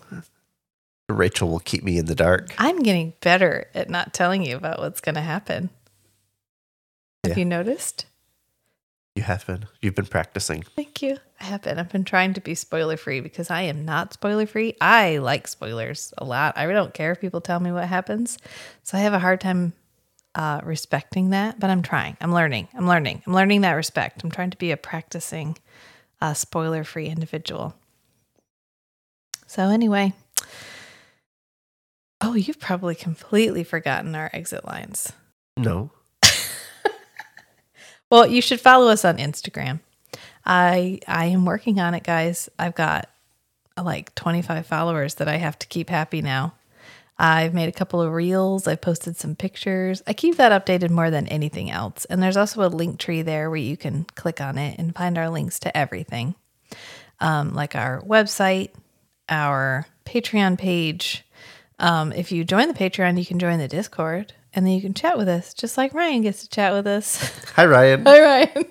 Rachel 1.07 1.49
will 1.49 1.59
keep 1.59 1.83
me 1.83 1.97
in 1.97 2.05
the 2.07 2.15
dark. 2.15 2.53
I'm 2.57 2.81
getting 2.81 3.13
better 3.21 3.67
at 3.75 3.89
not 3.89 4.13
telling 4.13 4.43
you 4.43 4.55
about 4.57 4.79
what's 4.79 4.99
gonna 5.01 5.21
happen. 5.21 5.69
Have 7.23 7.31
Yeah. 7.37 7.39
you 7.39 7.45
noticed? 7.45 8.05
You 9.15 9.23
have 9.23 9.45
been. 9.45 9.67
You've 9.81 9.95
been 9.95 10.07
practicing. 10.07 10.63
Thank 10.75 11.01
you. 11.01 11.17
I 11.39 11.43
have 11.45 11.61
been. 11.61 11.77
I've 11.77 11.91
been 11.91 12.03
trying 12.03 12.33
to 12.33 12.41
be 12.41 12.55
spoiler 12.55 12.97
free 12.97 13.19
because 13.21 13.51
I 13.51 13.61
am 13.61 13.85
not 13.85 14.13
spoiler 14.13 14.45
free. 14.47 14.75
I 14.81 15.19
like 15.19 15.47
spoilers 15.47 16.13
a 16.17 16.25
lot. 16.25 16.57
I 16.57 16.65
don't 16.65 16.93
care 16.93 17.11
if 17.11 17.21
people 17.21 17.39
tell 17.41 17.59
me 17.59 17.71
what 17.71 17.87
happens. 17.87 18.39
So 18.81 18.97
I 18.97 19.01
have 19.01 19.13
a 19.13 19.19
hard 19.19 19.39
time 19.39 19.73
uh, 20.35 20.61
respecting 20.63 21.29
that, 21.29 21.59
but 21.59 21.69
I'm 21.69 21.83
trying. 21.83 22.17
I'm 22.21 22.33
learning. 22.33 22.69
I'm 22.73 22.87
learning. 22.87 23.21
I'm 23.27 23.33
learning 23.35 23.61
that 23.61 23.73
respect. 23.73 24.23
I'm 24.23 24.31
trying 24.31 24.49
to 24.49 24.57
be 24.57 24.71
a 24.71 24.77
practicing 24.77 25.57
uh, 26.19 26.33
spoiler 26.33 26.83
free 26.83 27.05
individual. 27.07 27.75
So, 29.45 29.69
anyway. 29.69 30.13
Oh, 32.19 32.33
you've 32.33 32.59
probably 32.59 32.95
completely 32.95 33.63
forgotten 33.63 34.15
our 34.15 34.31
exit 34.33 34.65
lines. 34.65 35.13
No. 35.55 35.91
Well, 38.13 38.27
you 38.27 38.43
should 38.43 38.61
follow 38.61 38.89
us 38.89 39.05
on 39.05 39.17
Instagram. 39.17 39.79
I 40.45 40.99
I 41.07 41.25
am 41.25 41.45
working 41.45 41.79
on 41.79 41.95
it, 41.95 42.03
guys. 42.03 42.47
I've 42.59 42.75
got 42.75 43.09
uh, 43.75 43.81
like 43.81 44.13
25 44.13 44.67
followers 44.67 45.15
that 45.15 45.27
I 45.27 45.37
have 45.37 45.57
to 45.57 45.65
keep 45.65 45.89
happy 45.89 46.21
now. 46.21 46.53
I've 47.17 47.55
made 47.55 47.69
a 47.69 47.71
couple 47.71 48.03
of 48.03 48.13
reels. 48.13 48.67
I've 48.67 48.81
posted 48.81 49.17
some 49.17 49.35
pictures. 49.35 50.03
I 50.05 50.13
keep 50.13 50.35
that 50.35 50.51
updated 50.51 50.91
more 50.91 51.09
than 51.09 51.27
anything 51.27 51.71
else. 51.71 52.05
And 52.05 52.21
there's 52.21 52.37
also 52.37 52.63
a 52.63 52.69
link 52.69 52.99
tree 52.99 53.23
there 53.23 53.49
where 53.49 53.57
you 53.57 53.75
can 53.75 54.05
click 54.13 54.39
on 54.39 54.59
it 54.59 54.77
and 54.77 54.95
find 54.95 55.17
our 55.17 55.31
links 55.31 55.57
to 55.61 55.75
everything, 55.75 56.35
um, 57.19 57.55
like 57.55 57.75
our 57.75 57.99
website, 58.01 58.69
our 59.27 59.87
Patreon 60.05 60.59
page. 60.59 61.25
Um, 61.79 62.11
if 62.11 62.31
you 62.31 62.43
join 62.43 62.67
the 62.67 62.75
Patreon, 62.75 63.17
you 63.17 63.25
can 63.25 63.39
join 63.39 63.57
the 63.57 63.67
Discord, 63.67 64.33
and 64.53 64.65
then 64.65 64.73
you 64.73 64.81
can 64.81 64.93
chat 64.93 65.17
with 65.17 65.27
us, 65.27 65.53
just 65.53 65.77
like 65.77 65.93
Ryan 65.93 66.21
gets 66.21 66.41
to 66.43 66.49
chat 66.49 66.73
with 66.73 66.87
us. 66.87 67.17
Hi, 67.55 67.65
Ryan. 67.65 68.07
All 68.07 68.21
right. 68.21 68.69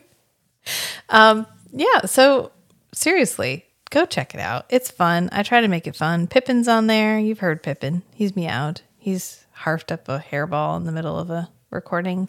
Um, 1.09 1.47
yeah, 1.73 2.03
so 2.07 2.53
seriously, 2.95 3.65
go 3.91 4.07
check 4.07 4.35
it 4.35 4.41
out. 4.41 4.67
It's 4.69 4.91
fun. 4.91 5.29
I 5.33 5.43
try 5.43 5.61
to 5.61 5.69
make 5.69 5.87
it 5.87 5.97
fun. 5.97 6.27
Pippin's 6.27 6.69
on 6.69 6.87
there. 6.87 7.19
You've 7.19 7.41
heard 7.41 7.63
Pippin. 7.63 8.03
He's 8.15 8.37
meowed. 8.37 8.83
He's 8.99 9.45
harfed 9.65 9.91
up 9.93 10.09
a 10.09 10.25
hairball 10.31 10.77
in 10.77 10.85
the 10.85 10.93
middle 10.93 11.19
of 11.19 11.31
a 11.31 11.49
recording. 11.71 12.29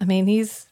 I 0.00 0.04
mean, 0.04 0.26
he's 0.26 0.66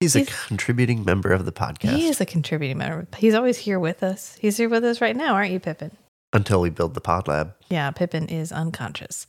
He's 0.00 0.16
a 0.16 0.24
contributing 0.48 1.04
member 1.04 1.32
of 1.32 1.44
the 1.44 1.52
podcast 1.52 1.94
he 1.94 2.08
is 2.08 2.20
a 2.20 2.26
contributing 2.26 2.78
member. 2.78 3.06
He's 3.16 3.34
always 3.34 3.56
here 3.58 3.78
with 3.78 4.02
us. 4.02 4.36
He's 4.40 4.56
here 4.56 4.68
with 4.68 4.84
us 4.84 5.00
right 5.00 5.14
now, 5.14 5.34
aren't 5.34 5.52
you, 5.52 5.60
Pippin? 5.60 5.96
until 6.32 6.60
we 6.60 6.70
build 6.70 6.94
the 6.94 7.00
pod 7.00 7.28
lab. 7.28 7.54
Yeah, 7.68 7.90
Pippin 7.90 8.26
is 8.28 8.52
unconscious. 8.52 9.26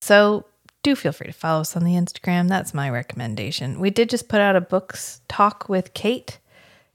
So 0.00 0.44
do 0.86 0.94
feel 0.94 1.10
free 1.12 1.26
to 1.26 1.32
follow 1.32 1.62
us 1.62 1.76
on 1.76 1.82
the 1.84 1.94
Instagram. 1.94 2.48
That's 2.48 2.72
my 2.72 2.88
recommendation. 2.88 3.80
We 3.80 3.90
did 3.90 4.08
just 4.08 4.28
put 4.28 4.40
out 4.40 4.54
a 4.54 4.60
books 4.60 5.20
talk 5.28 5.68
with 5.68 5.94
Kate. 5.94 6.38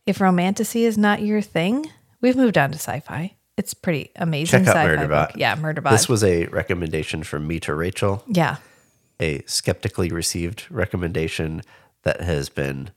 If 0.05 0.21
romantasy 0.21 0.85
is 0.85 0.97
not 0.97 1.21
your 1.21 1.41
thing, 1.41 1.87
we've 2.21 2.37
moved 2.37 2.57
on 2.57 2.69
to 2.71 2.75
sci-fi. 2.77 3.35
It's 3.57 3.73
pretty 3.73 4.11
amazing. 4.15 4.61
Check 4.65 4.69
out 4.69 4.75
sci-fi 4.77 4.95
Murderbot. 5.05 5.27
book. 5.27 5.31
Yeah, 5.35 5.55
Murderbot. 5.57 5.91
This 5.91 6.07
was 6.07 6.23
a 6.23 6.45
recommendation 6.47 7.23
from 7.23 7.45
me 7.47 7.59
to 7.59 7.75
Rachel, 7.75 8.23
yeah, 8.27 8.55
a 9.19 9.43
skeptically 9.45 10.09
received 10.09 10.65
recommendation 10.71 11.61
that 12.03 12.21
has 12.21 12.47
been 12.49 12.91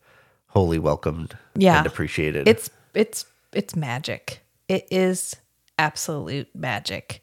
wholly 0.46 0.78
welcomed 0.78 1.36
Yeah. 1.56 1.78
and 1.78 1.86
appreciated. 1.88 2.46
it's 2.48 2.70
it's 2.94 3.26
it's 3.52 3.74
magic. 3.74 4.40
It 4.68 4.86
is 4.92 5.34
absolute 5.76 6.48
magic. 6.54 7.22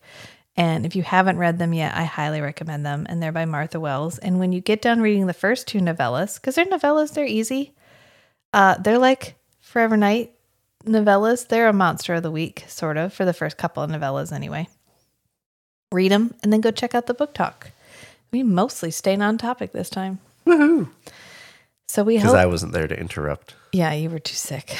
And 0.57 0.85
if 0.85 0.95
you 0.95 1.03
haven't 1.03 1.37
read 1.37 1.59
them 1.59 1.73
yet, 1.73 1.95
I 1.95 2.03
highly 2.03 2.41
recommend 2.41 2.85
them. 2.85 3.05
And 3.09 3.21
they're 3.21 3.31
by 3.31 3.45
Martha 3.45 3.79
Wells. 3.79 4.17
And 4.17 4.39
when 4.39 4.51
you 4.51 4.59
get 4.59 4.81
done 4.81 5.01
reading 5.01 5.27
the 5.27 5.33
first 5.33 5.67
two 5.67 5.79
novellas, 5.79 6.35
because 6.35 6.55
they're 6.55 6.65
novellas, 6.65 7.13
they're 7.13 7.25
easy. 7.25 7.73
Uh, 8.53 8.75
they're 8.77 8.97
like 8.97 9.35
Forever 9.61 9.95
Knight 9.95 10.33
novellas. 10.85 11.47
They're 11.47 11.69
a 11.69 11.73
monster 11.73 12.15
of 12.15 12.23
the 12.23 12.31
week, 12.31 12.65
sort 12.67 12.97
of, 12.97 13.13
for 13.13 13.23
the 13.23 13.33
first 13.33 13.57
couple 13.57 13.81
of 13.81 13.89
novellas, 13.89 14.33
anyway. 14.33 14.67
Read 15.91 16.11
them 16.11 16.33
and 16.43 16.51
then 16.51 16.61
go 16.61 16.71
check 16.71 16.95
out 16.95 17.07
the 17.07 17.13
book 17.13 17.33
talk. 17.33 17.71
We 18.31 18.43
mostly 18.43 18.91
stayed 18.91 19.21
on 19.21 19.37
topic 19.37 19.71
this 19.71 19.89
time. 19.89 20.19
Woohoo! 20.45 20.89
So 21.87 22.03
we 22.03 22.15
Because 22.15 22.31
hope. 22.31 22.39
I 22.39 22.45
wasn't 22.45 22.71
there 22.71 22.87
to 22.87 22.97
interrupt. 22.97 23.55
Yeah, 23.73 23.91
you 23.93 24.09
were 24.09 24.19
too 24.19 24.35
sick. 24.35 24.69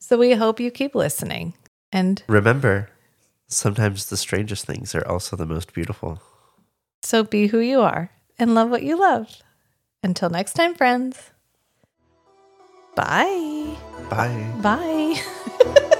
so 0.00 0.18
we 0.18 0.32
hope 0.32 0.58
you 0.58 0.72
keep 0.72 0.96
listening. 0.96 1.54
And 1.92 2.20
Remember, 2.26 2.90
sometimes 3.48 4.06
the 4.06 4.16
strangest 4.16 4.64
things 4.66 4.94
are 4.94 5.06
also 5.06 5.36
the 5.36 5.46
most 5.46 5.72
beautiful. 5.72 6.20
so 7.02 7.24
be 7.24 7.48
who 7.48 7.58
you 7.58 7.80
are 7.80 8.10
and 8.38 8.54
love 8.54 8.70
what 8.70 8.82
you 8.82 8.98
love. 8.98 9.28
Until 10.04 10.30
next 10.30 10.52
time, 10.54 10.74
friends. 10.74 11.32
Bye. 12.94 13.76
Bye. 14.08 14.54
Bye. 14.62 15.90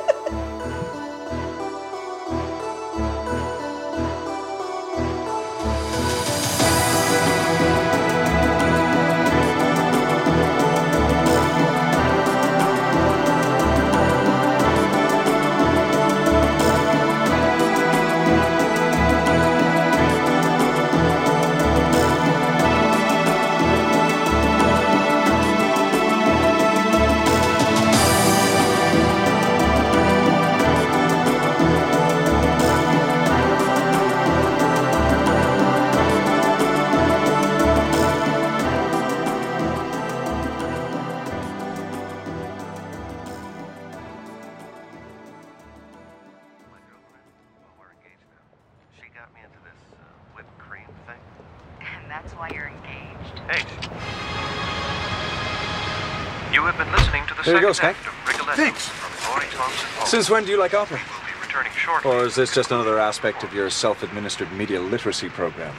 been 57.53 57.55
listening 57.55 57.55
to 57.55 57.55
the 57.55 57.55
There 57.55 57.55
you 57.55 57.61
go, 57.61 57.73
Skank. 57.73 57.85
act 57.85 58.07
of 58.07 58.29
Rigoletto 58.29 58.57
Thanks. 58.57 58.89
from 58.89 59.35
Roy 59.35 59.45
Thomson 59.51 59.89
Hall. 59.91 60.07
Since 60.07 60.31
when 60.31 60.45
do 60.45 60.51
you 60.51 60.59
like 60.59 60.75
opera? 60.75 61.01
We'll 61.11 61.27
be 61.27 61.47
returning 61.47 61.73
shortly. 61.73 62.11
Or 62.11 62.25
is 62.25 62.35
this 62.35 62.55
just 62.55 62.71
another 62.71 62.99
aspect 62.99 63.43
of 63.45 63.53
your 63.53 63.71
self 63.71 64.03
administered 64.03 64.53
media 64.53 64.81
literacy 64.81 65.29
program? 65.29 65.75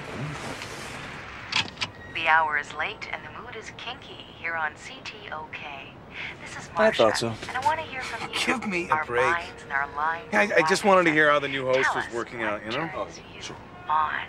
The 2.13 2.27
hour 2.27 2.57
is 2.57 2.73
late 2.73 3.07
and 3.11 3.21
the 3.23 3.41
mood 3.41 3.55
is 3.55 3.71
Kinky 3.77 4.25
here 4.39 4.55
on 4.55 4.73
CTOK. 4.73 5.95
This 6.41 6.57
is 6.57 6.69
I 6.75 6.91
thought 6.91 7.17
so. 7.17 7.33
And 7.47 7.57
I 7.57 7.65
want 7.65 7.79
to 7.79 7.85
hear 7.85 8.01
from 8.01 8.29
you. 8.29 8.35
Give 8.45 8.67
me 8.67 8.89
a 8.89 8.93
our 8.93 9.05
break. 9.05 9.25
minds 9.25 9.63
and 9.63 9.71
our 9.71 9.87
lines 9.95 10.27
Yeah, 10.33 10.41
I, 10.41 10.63
I 10.63 10.69
just 10.69 10.83
wanted 10.83 11.05
to 11.05 11.11
hear 11.11 11.29
how 11.29 11.39
the 11.39 11.47
new 11.47 11.65
host 11.65 11.95
was 11.95 12.05
working 12.13 12.43
out, 12.43 12.61
you 12.65 12.71
know? 12.71 12.89
turns 12.89 12.91
oh, 12.95 13.07
you 13.33 13.55
on. 13.89 14.25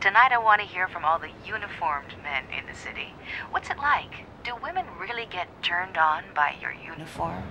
Tonight 0.00 0.30
I 0.32 0.38
want 0.38 0.60
to 0.60 0.66
hear 0.66 0.88
from 0.88 1.04
all 1.04 1.18
the 1.18 1.30
uniformed 1.44 2.14
men 2.22 2.44
in 2.56 2.66
the 2.66 2.74
city. 2.74 3.12
What's 3.50 3.70
it 3.70 3.78
like? 3.78 4.26
Do 4.46 4.54
women 4.62 4.86
really 4.96 5.26
get 5.28 5.48
turned 5.60 5.98
on 5.98 6.22
by 6.32 6.54
your 6.62 6.72
uniform? 6.72 7.42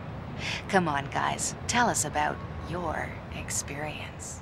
Come 0.70 0.88
on, 0.88 1.06
guys. 1.12 1.54
Tell 1.68 1.90
us 1.90 2.06
about 2.06 2.38
your 2.70 3.10
experience. 3.36 4.40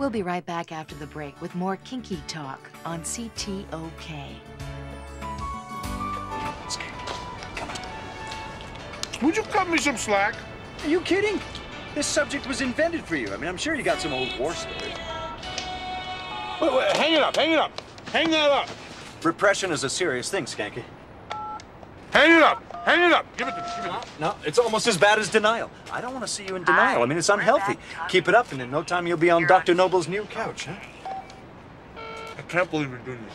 We'll 0.00 0.10
be 0.10 0.24
right 0.24 0.44
back 0.44 0.72
after 0.72 0.96
the 0.96 1.06
break 1.06 1.40
with 1.40 1.54
more 1.54 1.76
kinky 1.84 2.20
talk 2.26 2.58
on 2.84 3.02
CTOK. 3.02 4.30
Would 9.22 9.36
you 9.36 9.42
cut 9.44 9.70
me 9.70 9.78
some 9.78 9.96
slack? 9.96 10.34
Are 10.82 10.88
you 10.88 11.02
kidding? 11.02 11.40
This 11.94 12.08
subject 12.08 12.48
was 12.48 12.62
invented 12.62 13.04
for 13.04 13.14
you. 13.14 13.32
I 13.32 13.36
mean, 13.36 13.46
I'm 13.46 13.56
sure 13.56 13.76
you 13.76 13.84
got 13.84 14.00
some 14.00 14.12
old 14.12 14.36
war 14.40 14.54
stories. 14.54 14.82
Wait, 16.60 16.72
wait, 16.74 16.96
hang 16.96 17.12
it 17.12 17.22
up, 17.22 17.36
hang 17.36 17.52
it 17.52 17.60
up. 17.60 17.80
Hang 18.06 18.28
that 18.30 18.50
up. 18.50 18.68
Repression 19.22 19.70
is 19.70 19.84
a 19.84 19.88
serious 19.88 20.28
thing, 20.28 20.46
Skanky. 20.46 20.82
Hang 22.12 22.36
it 22.36 22.42
up. 22.42 22.62
Hang 22.84 23.10
it 23.10 23.12
up. 23.12 23.36
Give 23.36 23.48
it 23.48 23.52
to 23.52 23.56
me. 23.56 23.66
Give 23.76 23.84
it 23.86 23.88
to 23.88 23.98
me. 23.98 24.04
No, 24.20 24.34
it's 24.44 24.58
almost 24.58 24.86
as 24.86 24.98
bad 24.98 25.18
as 25.18 25.28
denial. 25.30 25.70
I 25.90 26.00
don't 26.00 26.12
want 26.12 26.26
to 26.26 26.32
see 26.32 26.44
you 26.44 26.56
in 26.56 26.64
denial. 26.64 27.02
I 27.02 27.06
mean, 27.06 27.16
it's 27.16 27.28
unhealthy. 27.28 27.78
Keep 28.08 28.28
it 28.28 28.34
up, 28.34 28.52
and 28.52 28.60
in 28.60 28.70
no 28.70 28.82
time 28.82 29.06
you'll 29.06 29.16
be 29.16 29.30
on 29.30 29.46
Dr. 29.46 29.74
Noble's 29.74 30.08
new 30.08 30.24
couch, 30.24 30.66
huh? 30.66 30.74
I 32.36 32.42
can't 32.42 32.70
believe 32.70 32.90
you're 32.90 32.98
doing 33.00 33.24
this. 33.24 33.34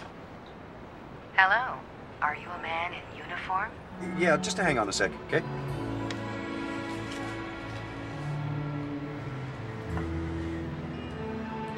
Hello. 1.36 1.80
Are 2.22 2.36
you 2.36 2.48
a 2.50 2.62
man 2.62 2.94
in 2.94 3.02
uniform? 3.18 3.72
Yeah, 4.20 4.38
just 4.38 4.58
to 4.58 4.64
hang 4.64 4.78
on 4.78 4.90
a 4.90 4.94
sec, 4.94 5.12
okay? 5.28 5.44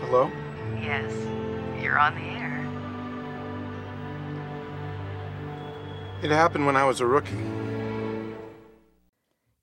Hello? 0.01 0.31
Yes. 0.81 1.13
You're 1.81 1.99
on 1.99 2.15
the 2.15 2.21
air. 2.21 2.38
It 6.21 6.31
happened 6.31 6.65
when 6.65 6.75
I 6.75 6.83
was 6.83 6.99
a 6.99 7.05
rookie. 7.05 7.31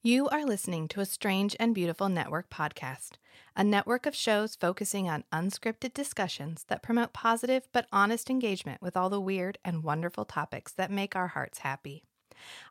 You 0.02 0.26
are 0.28 0.46
listening 0.46 0.88
to 0.88 1.00
a 1.00 1.04
Strange 1.04 1.54
and 1.60 1.74
Beautiful 1.74 2.08
Network 2.08 2.48
podcast, 2.48 3.18
a 3.54 3.62
network 3.62 4.06
of 4.06 4.14
shows 4.14 4.54
focusing 4.54 5.06
on 5.06 5.24
unscripted 5.30 5.92
discussions 5.92 6.64
that 6.68 6.82
promote 6.82 7.12
positive 7.12 7.68
but 7.72 7.88
honest 7.92 8.30
engagement 8.30 8.80
with 8.80 8.96
all 8.96 9.10
the 9.10 9.20
weird 9.20 9.58
and 9.66 9.82
wonderful 9.82 10.24
topics 10.24 10.72
that 10.72 10.90
make 10.90 11.14
our 11.14 11.26
hearts 11.28 11.58
happy. 11.58 12.04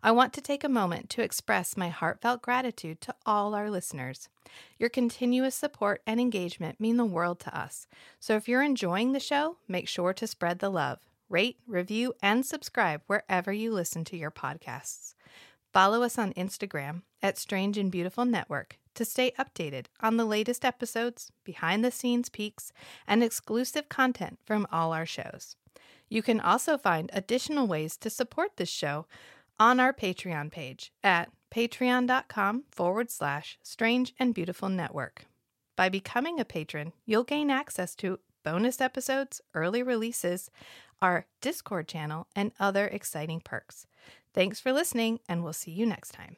I 0.02 0.12
want 0.12 0.34
to 0.34 0.41
take 0.41 0.64
a 0.64 0.70
moment 0.70 1.10
to 1.12 1.22
express 1.22 1.78
my 1.78 1.90
heartfelt 1.90 2.41
gratitude 2.41 3.02
to 3.02 3.16
all 3.24 3.53
our 3.53 3.70
listeners. 3.70 4.30
Your 4.80 4.90
continuous 4.90 5.53
support 5.53 6.02
and 6.07 6.20
engagement 6.20 6.80
mean 6.80 6.98
the 6.98 7.06
world 7.06 7.40
to 7.41 7.56
us. 7.56 7.86
So 8.20 8.36
if 8.36 8.48
you're 8.48 8.64
enjoying 8.64 9.12
the 9.12 9.20
show, 9.20 9.57
make 9.68 9.88
sure 9.88 10.14
to 10.14 10.26
spread 10.26 10.60
the 10.60 10.70
love, 10.70 10.99
rate, 11.30 11.57
review, 11.68 12.14
and 12.22 12.45
subscribe 12.45 13.02
wherever 13.07 13.52
you 13.52 13.73
listen 13.73 14.03
to 14.06 14.18
your 14.18 14.31
podcasts. 14.31 15.15
Follow 15.73 16.03
us 16.03 16.18
on 16.18 16.34
Instagram 16.34 17.02
at 17.22 17.38
Strange 17.38 17.77
and 17.77 17.91
Beautiful 17.91 18.26
Network 18.26 18.77
to 18.93 19.03
stay 19.03 19.31
updated 19.38 19.88
on 19.99 20.18
the 20.18 20.26
latest 20.26 20.64
episodes, 20.64 21.31
behind 21.43 21.84
the 21.84 21.91
scenes 21.91 22.30
peaks, 22.30 22.72
and 23.07 23.23
exclusive 23.23 23.89
content 23.89 24.39
from 24.45 24.65
all 24.72 24.93
our 24.93 25.06
shows. 25.06 25.56
You 26.07 26.22
can 26.22 26.39
also 26.39 26.77
find 26.77 27.10
additional 27.14 27.68
ways 27.68 27.97
to 27.97 28.10
support 28.10 28.52
this 28.56 28.69
show 28.69 29.06
on 29.60 29.80
our 29.80 29.93
Patreon 29.93 30.52
page 30.52 30.91
at 31.03 31.30
patreon.com 31.53 32.64
forward 32.72 33.10
slash 33.10 33.57
strange 33.64 34.14
and 34.19 34.34
beautiful 34.34 34.69
network. 34.69 35.26
By 35.76 35.89
becoming 35.89 36.39
a 36.39 36.45
patron, 36.45 36.93
you'll 37.06 37.23
gain 37.23 37.49
access 37.49 37.95
to 37.95 38.19
bonus 38.43 38.80
episodes, 38.80 39.41
early 39.53 39.81
releases, 39.81 40.52
our 41.01 41.26
Discord 41.41 41.88
channel, 41.88 42.27
and 42.35 42.51
other 42.59 42.88
exciting 42.88 43.41
perks. 43.41 43.88
Thanks 44.34 44.59
for 44.59 44.73
listening, 44.73 45.19
and 45.27 45.43
we'll 45.43 45.53
see 45.53 45.72
you 45.72 45.85
next 45.85 46.11
time. 46.11 46.38